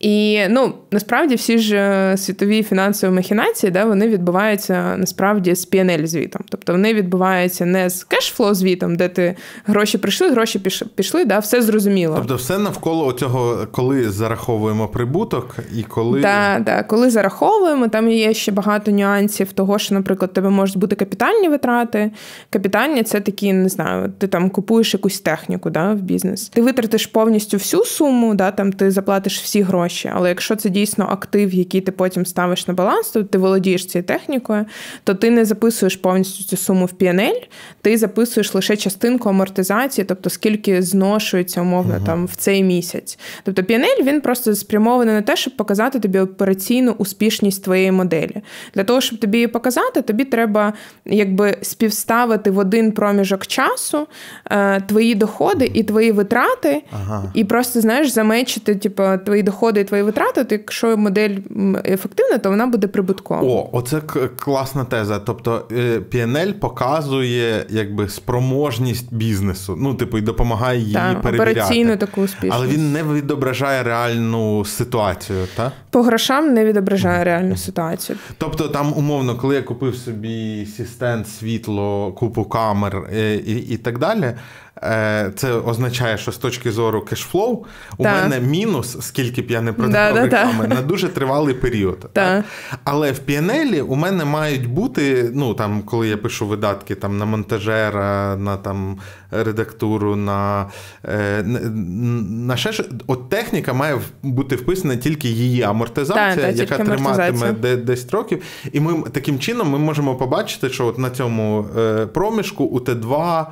І 0.00 0.40
ну 0.50 0.74
насправді 0.90 1.34
всі 1.34 1.58
ж 1.58 1.76
е, 1.76 2.16
світові 2.16 2.62
фінансові 2.62 3.10
махінації, 3.10 3.72
да, 3.72 3.84
вони 3.84 4.08
відбуваються 4.08 4.96
насправді 4.96 5.54
з 5.54 5.70
pnl 5.70 6.06
звітом. 6.06 6.42
Тобто 6.48 6.72
вони 6.72 6.94
відбуваються 6.94 7.66
не 7.66 7.90
з 7.90 8.04
кешфлоу 8.04 8.54
звітом, 8.54 8.96
де 8.96 9.08
ти 9.08 9.36
гроші 9.66 9.98
прийшли, 9.98 10.30
гроші 10.30 10.58
пішли, 10.94 11.24
да, 11.24 11.38
все 11.38 11.62
зрозуміло. 11.62 12.14
Тобто, 12.18 12.34
все 12.34 12.58
навколо 12.58 13.12
цього, 13.12 13.66
коли 13.72 14.10
зараховуємо 14.10 14.88
прибуток 14.88 15.56
і 15.76 15.82
коли 15.82 16.20
Так, 16.20 16.64
да, 16.64 16.82
коли 16.82 17.10
зараховуємо, 17.10 17.88
там 17.88 18.10
є 18.10 18.34
ще 18.34 18.52
багато 18.52 18.90
нюансів 18.90 19.52
того, 19.52 19.78
що, 19.78 19.94
наприклад, 19.94 20.32
тебе 20.32 20.50
можуть 20.50 20.76
бути 20.76 20.96
капітальні 20.96 21.48
витрати. 21.48 22.10
Капітальні 22.50 23.02
це 23.02 23.20
такі, 23.20 23.52
не 23.52 23.68
знаю, 23.68 24.12
ти 24.18 24.26
там 24.26 24.50
купуєш 24.50 24.94
якусь 24.94 25.20
техніку 25.20 25.70
да, 25.70 25.92
в 25.92 26.00
бізнес. 26.00 26.48
Ти 26.48 26.62
витратиш 26.62 27.06
повністю 27.06 27.56
всю 27.56 27.84
суму, 27.84 28.34
да, 28.34 28.50
там 28.50 28.72
ти 28.72 28.90
заплатиш 28.90 29.40
всі 29.40 29.62
гроші 29.62 29.87
гроші. 29.88 30.10
Але 30.14 30.28
якщо 30.28 30.56
це 30.56 30.70
дійсно 30.70 31.06
актив, 31.10 31.54
який 31.54 31.80
ти 31.80 31.92
потім 31.92 32.26
ставиш 32.26 32.68
на 32.68 32.74
баланс, 32.74 33.10
то 33.10 33.22
ти 33.22 33.38
володієш 33.38 33.86
цією 33.86 34.04
технікою, 34.04 34.64
то 35.04 35.14
ти 35.14 35.30
не 35.30 35.44
записуєш 35.44 35.96
повністю 35.96 36.44
цю 36.44 36.56
суму 36.56 36.86
в 36.86 36.92
PNL, 37.00 37.48
ти 37.82 37.98
записуєш 37.98 38.54
лише 38.54 38.76
частинку 38.76 39.28
амортизації, 39.28 40.04
тобто 40.04 40.30
скільки 40.30 40.82
зношується 40.82 41.60
умовно 41.60 41.94
uh 41.94 42.04
там 42.06 42.26
в 42.26 42.36
цей 42.36 42.64
місяць. 42.64 43.18
Тобто 43.42 43.62
PNL, 43.62 44.02
він 44.02 44.20
просто 44.20 44.54
спрямований 44.54 45.14
на 45.14 45.22
те, 45.22 45.36
щоб 45.36 45.56
показати 45.56 45.98
тобі 45.98 46.18
операційну 46.18 46.92
успішність 46.98 47.64
твоєї 47.64 47.92
моделі. 47.92 48.42
Для 48.74 48.84
того, 48.84 49.00
щоб 49.00 49.18
тобі 49.18 49.38
її 49.38 49.46
показати, 49.46 50.02
тобі 50.02 50.24
треба 50.24 50.72
якби 51.04 51.56
співставити 51.62 52.50
в 52.50 52.58
один 52.58 52.92
проміжок 52.92 53.46
часу 53.46 54.06
е, 54.50 54.80
твої 54.80 55.14
доходи 55.14 55.70
і 55.74 55.82
твої 55.82 56.12
витрати, 56.12 56.82
ага. 56.92 57.32
і 57.34 57.44
просто 57.44 57.80
знаєш 57.80 58.08
замечити, 58.08 58.74
типу, 58.74 59.02
твої 59.24 59.42
доходи 59.42 59.77
доходи 59.78 59.80
і 59.80 59.84
твої 59.84 60.02
витрати, 60.02 60.44
то 60.44 60.54
якщо 60.54 60.96
модель 60.96 61.36
ефективна, 61.84 62.38
то 62.38 62.50
вона 62.50 62.66
буде 62.66 62.86
прибуткова. 62.86 63.42
О, 63.42 63.70
оце 63.72 64.00
класна 64.38 64.84
теза. 64.84 65.18
Тобто 65.18 65.66
PNL 66.12 66.48
е, 66.48 66.52
показує 66.52 67.66
якби 67.68 68.08
спроможність 68.08 69.14
бізнесу. 69.14 69.76
Ну, 69.78 69.94
типу, 69.94 70.18
і 70.18 70.20
допомагає 70.20 70.80
її 70.80 70.94
так, 70.94 71.22
перевіряти. 71.22 71.60
операційну 71.60 71.96
таку 71.96 72.22
успішність. 72.22 72.56
Але 72.56 72.66
він 72.66 72.92
не 72.92 73.02
відображає 73.02 73.82
реальну 73.82 74.64
ситуацію, 74.64 75.46
так? 75.56 75.72
По 75.90 76.02
грошам 76.02 76.54
не 76.54 76.64
відображає 76.64 77.24
реальну 77.24 77.56
ситуацію. 77.56 78.18
Тобто, 78.38 78.68
там, 78.68 78.92
умовно, 78.96 79.36
коли 79.36 79.54
я 79.54 79.62
купив 79.62 79.94
собі 79.94 80.66
сістент, 80.76 81.28
світло, 81.28 82.12
купу 82.12 82.44
камер 82.44 83.08
е, 83.14 83.34
і, 83.34 83.56
і 83.56 83.76
так 83.76 83.98
далі. 83.98 84.34
Е, 84.82 85.30
це 85.36 85.52
означає, 85.52 86.18
що 86.18 86.32
з 86.32 86.38
точки 86.38 86.72
зору 86.72 87.02
кешфлоу 87.02 87.64
у 87.98 88.02
так. 88.02 88.22
мене 88.22 88.40
мінус, 88.40 88.96
скільки 89.00 89.42
б 89.42 89.50
я 89.50 89.60
не 89.60 89.72
продавав 89.72 90.14
да, 90.14 90.22
реклами, 90.22 90.66
да, 90.66 90.74
на 90.74 90.82
дуже 90.82 91.08
тривалий 91.08 91.54
період. 91.54 92.10
Так. 92.12 92.44
Але 92.84 93.12
в 93.12 93.18
піанелі 93.18 93.80
у 93.80 93.94
мене 93.94 94.24
мають 94.24 94.66
бути, 94.66 95.30
ну 95.34 95.54
там, 95.54 95.82
коли 95.82 96.08
я 96.08 96.16
пишу 96.16 96.46
видатки 96.46 96.94
там 96.94 97.18
на 97.18 97.24
монтажера, 97.24 98.36
на 98.36 98.56
там 98.56 98.98
редактуру, 99.30 100.16
на 100.16 100.66
е, 101.04 101.42
на 101.42 102.56
ще 102.56 102.84
от 103.06 103.28
техніка 103.28 103.72
має 103.72 103.98
бути 104.22 104.56
вписана 104.56 104.96
тільки 104.96 105.28
її 105.28 105.62
амортизація, 105.62 106.48
яка 106.48 106.78
триматиме 106.78 107.52
10 107.76 108.10
років. 108.10 108.42
І 108.72 108.80
ми 108.80 109.02
таким 109.12 109.38
чином 109.38 109.70
ми 109.70 109.78
можемо 109.78 110.16
побачити, 110.16 110.68
що 110.68 110.86
от 110.86 110.98
на 110.98 111.10
цьому 111.10 111.66
е, 111.78 112.06
проміжку 112.06 112.64
у 112.64 112.80
Т2 112.80 113.46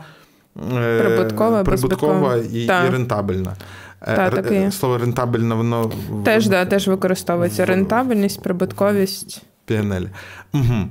Прибуткова, 0.99 1.65
прибуткова 1.65 2.37
і, 2.37 2.59
і 2.65 2.91
рентабельна. 2.91 3.57
Та, 4.05 4.27
е, 4.27 4.31
так 4.31 4.73
Слово 4.73 4.99
рентабельна, 4.99 5.55
воно 5.55 5.91
теж 6.25 6.49
да, 6.49 6.65
теж 6.65 6.89
використовується. 6.89 7.65
В... 7.65 7.69
Рентабельність, 7.69 8.43
прибутковість. 8.43 9.43
Угу. 10.55 10.89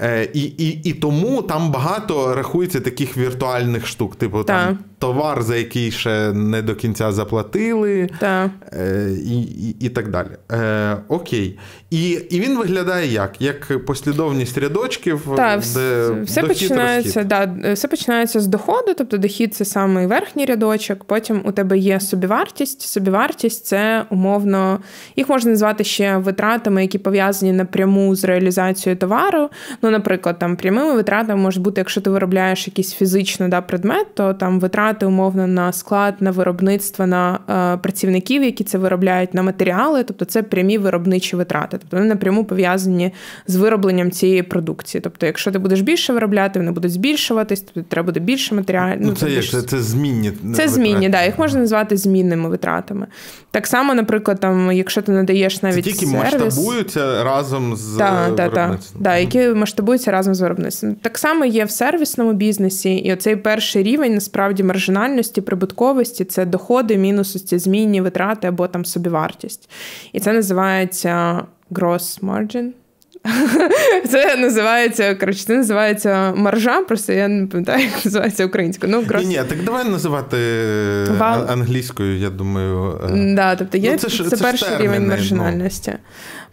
Е, 0.00 0.28
І 0.32 0.42
і, 0.42 0.80
і 0.84 0.92
тому 0.92 1.42
там 1.42 1.70
багато 1.70 2.34
рахується 2.34 2.80
таких 2.80 3.16
віртуальних 3.16 3.86
штук, 3.86 4.16
типу 4.16 4.44
там 4.44 4.78
товар, 4.98 5.42
за 5.42 5.56
який 5.56 5.90
ще 5.90 6.32
не 6.32 6.62
до 6.62 6.74
кінця 6.74 7.12
заплатили, 7.12 8.10
е, 8.72 9.10
і 9.24 9.42
і, 9.42 9.76
і 9.80 9.88
так 9.88 10.10
далі. 10.10 10.28
Е, 10.52 10.96
Окей. 11.08 11.58
І 11.90 12.10
і 12.10 12.40
він 12.40 12.58
виглядає 12.58 13.12
як? 13.12 13.40
Як 13.40 13.84
послідовність 13.86 14.58
рядочків, 14.58 15.28
так, 15.36 15.60
де 15.74 16.10
все 16.22 16.42
починається 16.42 17.24
да, 17.24 17.52
все 17.72 17.88
починається 17.88 18.40
з 18.40 18.46
доходу, 18.46 18.94
тобто 18.98 19.18
дохід 19.18 19.54
це 19.54 19.64
самий 19.64 20.06
верхній 20.06 20.44
рядочок, 20.44 21.04
потім 21.04 21.42
у 21.44 21.52
тебе 21.52 21.78
є 21.78 22.00
собівартість. 22.00 22.80
Собівартість 22.80 23.66
це 23.66 24.04
умовно, 24.10 24.80
їх 25.16 25.28
можна 25.28 25.50
назвати 25.50 25.84
ще 25.84 26.16
витратами, 26.16 26.82
які 26.82 26.98
пов'язані 26.98 27.52
напряму 27.52 28.14
з 28.14 28.24
реалізацією 28.24 28.98
товару. 28.98 29.48
Ну, 29.82 29.87
наприклад, 29.90 30.38
там 30.38 30.56
прямими 30.56 30.94
витратами 30.94 31.42
може 31.42 31.60
бути, 31.60 31.80
якщо 31.80 32.00
ти 32.00 32.10
виробляєш 32.10 32.66
якийсь 32.66 32.94
фізично 32.94 33.48
да, 33.48 33.60
предмет, 33.60 34.14
то 34.14 34.34
там 34.34 34.60
витрати 34.60 35.06
умовно 35.06 35.46
на 35.46 35.72
склад, 35.72 36.14
на 36.20 36.30
виробництво, 36.30 37.06
на 37.06 37.38
е, 37.74 37.76
працівників, 37.76 38.42
які 38.42 38.64
це 38.64 38.78
виробляють, 38.78 39.34
на 39.34 39.42
матеріали, 39.42 40.04
тобто 40.04 40.24
це 40.24 40.42
прямі 40.42 40.78
виробничі 40.78 41.36
витрати, 41.36 41.78
тобто 41.80 41.96
вони 41.96 42.08
напряму 42.08 42.44
пов'язані 42.44 43.12
з 43.46 43.56
виробленням 43.56 44.10
цієї 44.10 44.42
продукції. 44.42 45.00
Тобто, 45.00 45.26
якщо 45.26 45.50
ти 45.50 45.58
будеш 45.58 45.80
більше 45.80 46.12
виробляти, 46.12 46.58
вони 46.58 46.70
будуть 46.70 46.92
збільшуватись, 46.92 47.60
тобто 47.60 47.90
треба 47.90 48.06
буде 48.06 48.20
більше 48.20 48.54
матеріалів. 48.54 49.00
Ну, 49.00 49.12
це 49.12 49.20
тобто, 49.20 49.34
як 49.34 49.44
це, 49.44 49.62
це 49.62 49.82
змінні. 49.82 50.32
Це 50.54 50.68
змінні, 50.68 51.08
да, 51.08 51.24
їх 51.24 51.38
можна 51.38 51.60
назвати 51.60 51.96
змінними 51.96 52.48
витратами. 52.48 53.06
Так 53.50 53.66
само, 53.66 53.94
наприклад, 53.94 54.40
там, 54.40 54.72
якщо 54.72 55.02
ти 55.02 55.12
надаєш 55.12 55.62
навіть 55.62 55.84
це 55.84 55.90
тільки 55.90 56.06
сервіс, 56.06 56.32
масштабуються 56.32 57.24
разом 57.24 57.76
з 57.76 57.96
та, 57.96 58.28
виробництвом. 58.28 59.02
Да, 59.02 59.16
які 59.16 59.48
масштабуються 59.78 60.10
разом 60.10 60.34
з 60.34 60.40
виробництвом. 60.40 60.94
Так 60.94 61.18
само 61.18 61.44
є 61.44 61.64
в 61.64 61.70
сервісному 61.70 62.32
бізнесі, 62.32 62.94
і 62.94 63.12
оцей 63.12 63.36
перший 63.36 63.82
рівень 63.82 64.14
насправді 64.14 64.62
маржинальності, 64.62 65.40
прибутковості 65.40 66.24
це 66.24 66.44
доходи, 66.44 66.96
мінус 66.96 67.44
ці 67.44 67.58
змінні 67.58 68.00
витрати 68.00 68.48
або 68.48 68.68
там 68.68 68.84
собівартість. 68.84 69.70
І 70.12 70.20
це 70.20 70.32
називається 70.32 71.42
gross 71.70 72.20
margin. 72.20 72.70
Це 74.08 74.36
називається 74.36 75.14
коротше, 75.14 75.44
це 75.44 75.56
називається 75.56 76.32
маржа, 76.36 76.82
просто 76.82 77.12
я 77.12 77.28
не 77.28 77.46
пам'ятаю, 77.46 77.84
як 77.84 78.04
називається 78.04 78.46
українською. 78.46 78.92
Ну. 78.92 79.18
Ні, 79.20 79.26
ні, 79.26 79.40
так 79.48 79.64
давай 79.64 79.88
називати 79.88 80.36
Вал... 81.18 81.50
англійською, 81.50 82.18
я 82.18 82.30
думаю. 82.30 83.00
Да, 83.36 83.56
тобто 83.56 83.78
є, 83.78 83.92
ну, 83.92 83.98
це, 83.98 84.08
це, 84.08 84.36
це 84.36 84.36
перший 84.36 84.76
рівень 84.78 85.02
ну. 85.02 85.08
маржинальності. 85.08 85.90
Ну. 85.92 85.98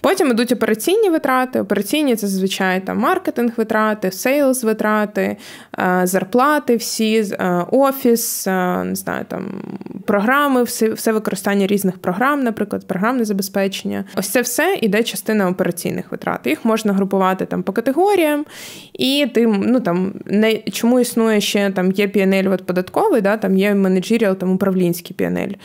Потім 0.01 0.31
йдуть 0.31 0.51
операційні 0.51 1.09
витрати. 1.09 1.59
Операційні 1.59 2.15
це 2.15 2.27
зазвичай 2.27 2.85
там 2.85 2.97
маркетинг 2.97 3.51
витрати, 3.57 4.11
sales 4.11 4.63
витрати, 4.63 5.37
е, 5.79 6.01
зарплати, 6.03 6.75
всі, 6.75 7.17
е, 7.31 7.65
офіс, 7.71 8.47
е, 8.47 8.83
не 8.83 8.95
знаю, 8.95 9.25
там 9.27 9.61
програми, 10.05 10.63
все, 10.63 10.89
все 10.89 11.11
використання 11.11 11.67
різних 11.67 11.97
програм, 11.97 12.43
наприклад, 12.43 12.87
програмне 12.87 13.25
забезпечення. 13.25 14.05
Ось 14.15 14.29
це 14.29 14.41
все 14.41 14.77
іде 14.81 15.03
частина 15.03 15.49
операційних 15.49 16.11
витрат. 16.11 16.47
Їх 16.47 16.65
можна 16.65 16.93
групувати 16.93 17.45
там 17.45 17.63
по 17.63 17.73
категоріям, 17.73 18.45
і 18.93 19.27
ти, 19.33 19.47
ну 19.47 19.79
там 19.79 20.13
нічому 20.25 20.99
існує 20.99 21.41
ще 21.41 21.71
там 21.71 21.91
є 21.91 22.07
PNL 22.07 22.53
от 22.53 22.65
податковий, 22.65 23.21
да, 23.21 23.37
там 23.37 23.57
є 23.57 23.75
managerial, 23.75 24.35
там 24.35 24.51
управлінський 24.51 25.15
PNL. 25.19 25.55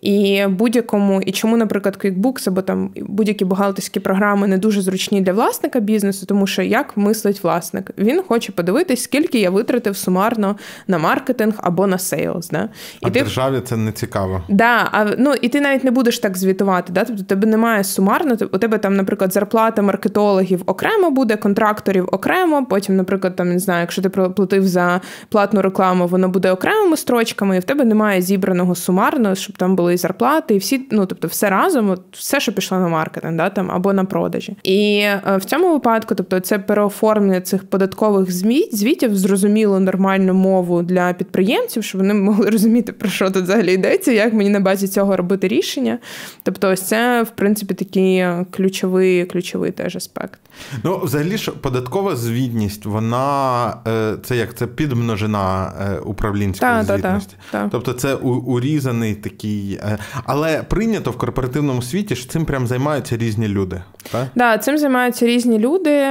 І 0.00 0.46
будь-якому, 0.48 1.22
і 1.22 1.32
чому, 1.32 1.56
наприклад, 1.56 1.98
QuickBooks 2.04 2.48
або 2.48 2.62
там 2.62 2.90
будь-які 2.96 3.44
бухгалтерські 3.44 3.79
бухгалтерські 3.80 4.00
програми 4.00 4.46
не 4.46 4.58
дуже 4.58 4.80
зручні 4.82 5.20
для 5.20 5.32
власника 5.32 5.80
бізнесу, 5.80 6.26
тому 6.26 6.46
що 6.46 6.62
як 6.62 6.96
мислить 6.96 7.44
власник? 7.44 7.90
Він 7.98 8.22
хоче 8.28 8.52
подивитись, 8.52 9.02
скільки 9.02 9.38
я 9.38 9.50
витратив 9.50 9.96
сумарно 9.96 10.56
на 10.88 10.98
маркетинг 10.98 11.54
або 11.56 11.86
на 11.86 11.98
sales. 11.98 12.48
Да? 12.48 12.68
І 13.02 13.06
а 13.06 13.10
ти... 13.10 13.20
державі 13.20 13.60
це 13.64 13.76
не 13.76 13.92
цікаво. 13.92 14.42
Да, 14.48 14.88
а, 14.92 15.06
ну, 15.18 15.34
І 15.42 15.48
ти 15.48 15.60
навіть 15.60 15.84
не 15.84 15.90
будеш 15.90 16.18
так 16.18 16.36
звітувати. 16.36 16.92
Да? 16.92 17.04
Тобто 17.04 17.22
тебе 17.22 17.46
немає 17.46 17.84
сумарно, 17.84 18.36
у 18.52 18.58
тебе 18.58 18.78
там, 18.78 18.96
наприклад, 18.96 19.32
зарплата 19.32 19.82
маркетологів 19.82 20.62
окремо 20.66 21.10
буде, 21.10 21.36
контракторів 21.36 22.08
окремо. 22.12 22.66
Потім, 22.66 22.96
наприклад, 22.96 23.36
там 23.36 23.48
не 23.48 23.58
знаю, 23.58 23.80
якщо 23.80 24.02
ти 24.02 24.08
платив 24.08 24.68
за 24.68 25.00
платну 25.28 25.62
рекламу, 25.62 26.06
воно 26.06 26.28
буде 26.28 26.52
окремими 26.52 26.96
строчками, 26.96 27.56
і 27.56 27.60
в 27.60 27.64
тебе 27.64 27.84
немає 27.84 28.22
зібраного 28.22 28.74
сумарно, 28.74 29.34
щоб 29.34 29.56
там 29.56 29.76
були 29.76 29.94
і 29.94 29.96
зарплати, 29.96 30.54
і 30.54 30.58
всі, 30.58 30.88
ну 30.90 31.06
тобто, 31.06 31.28
все 31.28 31.50
разом, 31.50 31.90
от, 31.90 32.00
все, 32.12 32.40
що 32.40 32.52
пішло 32.52 32.78
на 32.78 32.88
маркетинг, 32.88 33.36
да, 33.36 33.50
там 33.50 33.69
або 33.74 33.92
на 33.92 34.04
продажі. 34.04 34.56
І 34.62 34.98
е, 34.98 35.36
в 35.36 35.44
цьому 35.44 35.72
випадку, 35.72 36.14
тобто, 36.14 36.40
це 36.40 36.58
переоформлення 36.58 37.40
цих 37.40 37.64
податкових 37.64 38.32
звіт, 38.32 38.76
звітів 38.76 39.16
зрозуміло 39.16 39.80
нормальну 39.80 40.34
мову 40.34 40.82
для 40.82 41.12
підприємців, 41.12 41.84
щоб 41.84 42.00
вони 42.00 42.14
могли 42.30 42.50
розуміти, 42.50 42.92
про 42.92 43.08
що 43.08 43.30
тут 43.30 43.42
взагалі 43.42 43.72
йдеться, 43.72 44.12
як 44.12 44.32
мені 44.32 44.50
на 44.50 44.60
базі 44.60 44.88
цього 44.88 45.16
робити 45.16 45.48
рішення. 45.48 45.98
Тобто, 46.42 46.68
ось 46.68 46.82
це, 46.82 47.22
в 47.22 47.30
принципі, 47.30 47.74
такий 47.74 48.24
ключовий 48.50 49.24
ключовий 49.24 49.70
теж 49.70 49.96
аспект. 49.96 50.40
Ну, 50.84 51.00
взагалі 51.04 51.36
ж 51.36 51.50
податкова 51.50 52.16
звітність, 52.16 52.86
вона 52.86 53.76
е, 53.88 54.16
це 54.22 54.36
як 54.36 54.54
це 54.54 54.66
підмножена 54.66 55.72
е, 55.80 55.98
управлінської 55.98 56.70
та, 56.70 56.84
звітності. 56.84 57.36
Та, 57.50 57.62
та, 57.62 57.68
тобто 57.68 57.92
це 57.92 58.14
урізаний 58.14 59.14
такий. 59.14 59.80
Але 60.24 60.62
прийнято 60.62 61.10
в 61.10 61.16
корпоративному 61.16 61.82
світі, 61.82 62.16
що 62.16 62.30
цим 62.30 62.44
прям 62.44 62.66
займаються 62.66 63.16
різні 63.16 63.48
люди. 63.48 63.82
Так, 64.12 64.26
да, 64.34 64.58
цим 64.58 64.78
займаються 64.78 65.26
різні 65.26 65.58
люди. 65.58 66.06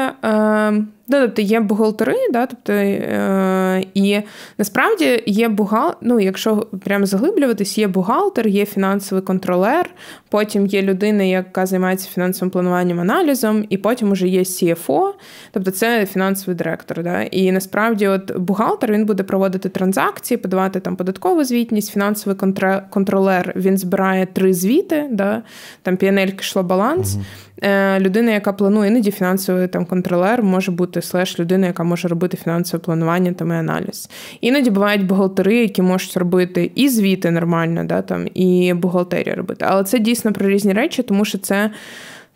Да, 1.10 1.22
тобто 1.22 1.42
є 1.42 1.60
бухгалтери, 1.60 2.16
да, 2.34 2.46
тобто, 2.46 2.74
е, 2.74 3.86
і 3.94 4.22
насправді 4.58 5.24
є 5.26 5.50
бухгалтер, 5.50 5.98
ну, 6.02 6.20
якщо 6.20 6.68
прямо 6.84 7.06
заглиблюватись, 7.06 7.78
є 7.78 7.88
бухгалтер, 7.88 8.48
є 8.48 8.66
фінансовий 8.66 9.24
контролер, 9.24 9.90
потім 10.30 10.66
є 10.66 10.82
людина, 10.82 11.24
яка 11.24 11.66
займається 11.66 12.10
фінансовим 12.10 12.50
плануванням 12.50 13.00
аналізом, 13.00 13.66
і 13.70 13.78
потім 13.78 14.12
вже 14.12 14.28
є 14.28 14.40
CFO, 14.40 15.12
тобто 15.52 15.72
це 15.72 16.06
фінансовий 16.06 16.56
директор. 16.56 17.04
Да. 17.04 17.22
І 17.22 17.52
насправді, 17.52 18.08
от 18.08 18.38
бухгалтер 18.38 18.92
він 18.92 19.06
буде 19.06 19.24
проводити 19.24 19.70
транзакції, 19.70 20.38
подавати 20.38 20.80
там 20.80 20.96
податкову 20.96 21.44
звітність, 21.44 21.92
фінансовий 21.92 22.38
контролер 22.90 23.54
він 23.56 23.78
збирає 23.78 24.26
три 24.26 24.54
звіти, 24.54 25.08
да, 25.12 25.42
там 25.82 25.96
PNL, 25.96 26.32
кишло 26.32 26.64
баланс. 26.64 27.16
Угу. 27.16 27.24
Людина, 28.00 28.32
яка 28.32 28.54
планує, 28.54 28.92
іноді 28.92 29.12
фінансовий 29.12 29.68
там 29.68 29.86
контролер 29.86 30.44
може 30.44 30.72
бути 30.72 31.02
слеш 31.02 31.40
людина, 31.40 31.68
яка 31.68 31.84
може 31.84 32.08
робити 32.08 32.38
фінансове 32.38 32.84
планування 32.84 33.34
там 33.34 33.52
і 33.52 33.56
аналіз. 33.56 34.10
Іноді 34.42 34.70
бувають 34.70 35.06
бухгалтери, 35.06 35.56
які 35.56 35.82
можуть 35.82 36.18
робити 36.18 36.72
і 36.76 36.90
звіти 36.90 37.32
нормально, 37.32 37.84
да, 37.84 38.02
там, 38.02 38.28
і 38.34 38.74
бухгалтерія 38.74 39.36
робити. 39.36 39.66
Але 39.68 39.84
це 39.84 40.00
дійсно 40.00 40.34
про 40.34 40.50
різні 40.50 40.74
речі, 40.74 41.04
тому 41.04 41.26
що 41.26 41.38
це. 41.38 41.72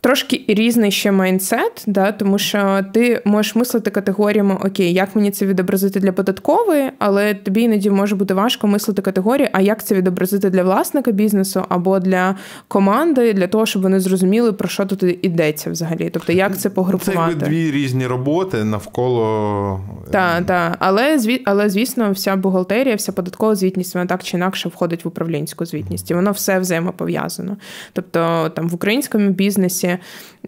Трошки 0.03 0.45
різний 0.47 0.91
ще 0.91 1.11
майндсет, 1.11 1.83
да, 1.87 2.11
тому 2.11 2.39
що 2.39 2.79
ти 2.93 3.21
можеш 3.25 3.55
мислити 3.55 3.91
категоріями 3.91 4.57
Окей, 4.65 4.93
як 4.93 5.15
мені 5.15 5.31
це 5.31 5.45
відобразити 5.45 5.99
для 5.99 6.11
податкової, 6.11 6.91
але 6.99 7.33
тобі 7.33 7.61
іноді 7.61 7.89
може 7.89 8.15
бути 8.15 8.33
важко 8.33 8.67
мислити 8.67 9.01
категорії, 9.01 9.49
а 9.53 9.61
як 9.61 9.83
це 9.83 9.95
відобразити 9.95 10.49
для 10.49 10.63
власника 10.63 11.11
бізнесу 11.11 11.65
або 11.69 11.99
для 11.99 12.35
команди, 12.67 13.33
для 13.33 13.47
того, 13.47 13.65
щоб 13.65 13.81
вони 13.81 13.99
зрозуміли, 13.99 14.53
про 14.53 14.69
що 14.69 14.85
тут 14.85 15.03
йдеться 15.03 15.71
взагалі. 15.71 16.09
Тобто, 16.13 16.33
як 16.33 16.57
це 16.57 16.69
погрупувати. 16.69 17.35
Це 17.39 17.45
дві 17.45 17.71
різні 17.71 18.07
роботи 18.07 18.63
навколо. 18.63 19.81
Так, 20.11 20.45
так. 20.45 20.75
Але 20.79 21.19
але, 21.45 21.69
звісно, 21.69 22.11
вся 22.11 22.35
бухгалтерія, 22.35 22.95
вся 22.95 23.11
податкова 23.11 23.55
звітність, 23.55 23.95
вона 23.95 24.05
так 24.05 24.23
чи 24.23 24.37
інакше 24.37 24.69
входить 24.69 25.05
в 25.05 25.07
управлінську 25.07 25.65
звітність. 25.65 26.11
І 26.11 26.13
воно 26.13 26.31
все 26.31 26.59
взаємопов'язано. 26.59 27.57
Тобто, 27.93 28.51
там 28.55 28.69
в 28.69 28.75
українському 28.75 29.29
бізнесі. 29.29 29.92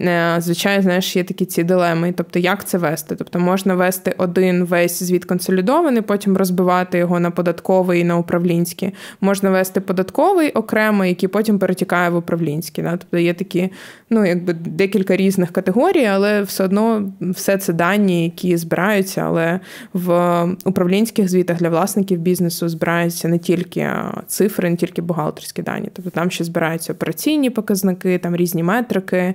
Е, 0.00 0.36
звичайно, 0.38 0.82
знаєш, 0.82 1.16
є 1.16 1.24
такі 1.24 1.44
ці 1.44 1.64
дилеми. 1.64 2.14
Тобто, 2.16 2.38
як 2.38 2.64
це 2.64 2.78
вести? 2.78 3.16
Тобто, 3.16 3.38
можна 3.38 3.74
вести 3.74 4.14
один 4.18 4.64
весь 4.64 5.02
звіт 5.02 5.24
консолідований, 5.24 6.02
потім 6.02 6.36
розбивати 6.36 6.98
його 6.98 7.20
на 7.20 7.30
податковий 7.30 8.00
і 8.00 8.04
на 8.04 8.16
управлінський. 8.16 8.90
Можна 9.20 9.50
вести 9.50 9.80
податковий 9.80 10.50
окремо, 10.50 11.04
який 11.04 11.28
потім 11.28 11.58
перетікає 11.58 12.10
в 12.10 12.16
управлінський. 12.16 12.84
Да? 12.84 12.90
Тобто 12.90 13.18
є 13.18 13.34
такі, 13.34 13.70
ну, 14.10 14.26
якби 14.26 14.52
декілька 14.52 15.16
різних 15.16 15.50
категорій, 15.50 16.06
але 16.06 16.42
все 16.42 16.64
одно 16.64 17.12
все 17.20 17.58
це 17.58 17.72
дані, 17.72 18.24
які 18.24 18.56
збираються, 18.56 19.20
але 19.20 19.60
в 19.92 20.44
управлінських 20.64 21.28
звітах 21.28 21.58
для 21.58 21.68
власників 21.68 22.18
бізнесу 22.18 22.68
збираються 22.68 23.28
не 23.28 23.38
тільки 23.38 23.88
цифри, 24.26 24.70
не 24.70 24.76
тільки 24.76 25.02
бухгалтерські 25.02 25.62
дані. 25.62 25.88
Тобто 25.92 26.10
там 26.10 26.30
ще 26.30 26.44
збираються 26.44 26.92
операційні 26.92 27.50
показники, 27.50 28.18
там 28.18 28.36
різні 28.36 28.62
метрики, 28.62 29.34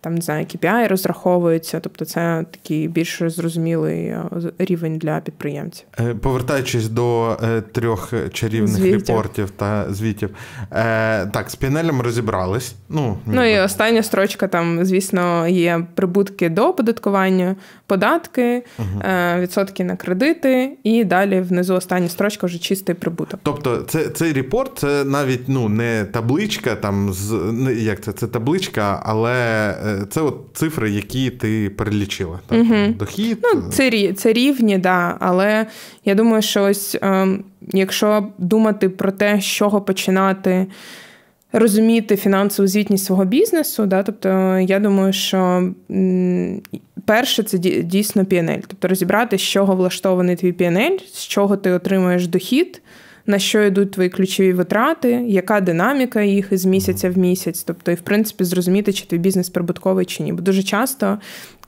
там 0.00 0.14
не 0.14 0.20
знаю, 0.20 0.44
KPI 0.44 0.88
розраховуються. 0.88 1.80
Тобто, 1.80 2.04
це 2.04 2.44
такий 2.50 2.88
більш 2.88 3.22
зрозумілий 3.26 4.04
е, 4.06 4.24
рівень 4.58 4.98
для 4.98 5.20
підприємців. 5.20 5.86
Е, 6.00 6.14
повертаючись 6.14 6.88
до 6.88 7.36
е, 7.42 7.60
трьох 7.60 8.12
чарівних 8.32 8.74
звітів. 8.74 9.08
репортів 9.08 9.50
та 9.50 9.86
звітів, 9.92 10.30
так 11.32 11.44
з 11.50 11.54
пінелем 11.54 12.00
розібрались. 12.00 12.74
Ну 12.88 13.18
ну 13.26 13.44
і 13.44 13.60
остання 13.60 14.02
строчка 14.02 14.48
там, 14.48 14.84
звісно, 14.84 15.48
є 15.48 15.86
прибутки 15.94 16.48
до 16.48 16.68
оподаткування, 16.68 17.56
податки, 17.86 18.64
угу. 18.78 19.02
відсотки 19.38 19.84
на 19.84 19.96
кредити, 19.96 20.76
і 20.84 21.04
далі 21.04 21.40
внизу 21.40 21.74
остання 21.74 22.08
строчка 22.08 22.46
вже 22.46 22.58
чистий 22.58 22.94
прибуток. 22.94 23.40
Тобто, 23.42 23.76
це 23.76 24.08
цей 24.08 24.32
репорт 24.32 24.78
це 24.78 25.04
навіть 25.04 25.48
ну 25.48 25.68
не 25.68 26.04
табличка, 26.04 26.74
там 26.74 27.12
з 27.12 27.54
як 27.78 28.00
це 28.00 28.12
це 28.12 28.26
табличка, 28.26 29.02
але 29.04 29.74
це 30.10 30.20
от 30.20 30.36
цифри, 30.52 30.90
які 30.90 31.30
ти 31.30 31.70
перелічила. 31.70 32.38
Так? 32.46 32.58
Угу. 32.60 32.94
Дохід. 32.98 33.38
Ну, 33.42 33.62
Це 33.70 34.12
це 34.12 34.32
рівні, 34.32 34.78
да, 34.78 35.16
але 35.20 35.66
я 36.04 36.14
думаю, 36.14 36.42
що 36.42 36.62
ось 36.62 36.96
ем, 37.02 37.44
якщо 37.72 38.28
думати 38.38 38.88
про 38.88 39.12
те, 39.12 39.40
з 39.40 39.44
чого 39.44 39.80
починати 39.80 40.66
розуміти 41.52 42.16
фінансову 42.16 42.66
звітність 42.66 43.04
свого 43.04 43.24
бізнесу. 43.24 43.86
Да? 43.86 44.02
Тобто, 44.02 44.58
я 44.58 44.78
думаю, 44.78 45.12
що 45.12 45.70
перше 47.04 47.42
це 47.42 47.58
дійсно 47.82 48.22
PNL. 48.22 48.62
тобто 48.66 48.88
розібрати, 48.88 49.38
з 49.38 49.42
чого 49.42 49.76
влаштований 49.76 50.36
твій 50.36 50.52
PNL, 50.52 51.00
з 51.12 51.26
чого 51.26 51.56
ти 51.56 51.70
отримуєш 51.70 52.26
дохід. 52.26 52.82
На 53.26 53.38
що 53.38 53.62
йдуть 53.62 53.90
твої 53.90 54.08
ключові 54.08 54.52
витрати, 54.52 55.10
яка 55.10 55.60
динаміка 55.60 56.22
їх 56.22 56.48
із 56.52 56.64
місяця 56.64 57.10
в 57.10 57.18
місяць, 57.18 57.62
тобто, 57.62 57.90
і 57.90 57.94
в 57.94 58.00
принципі 58.00 58.44
зрозуміти, 58.44 58.92
чи 58.92 59.06
твій 59.06 59.18
бізнес 59.18 59.50
прибутковий 59.50 60.06
чи 60.06 60.22
ні. 60.22 60.32
Бо 60.32 60.42
дуже 60.42 60.62
часто 60.62 61.18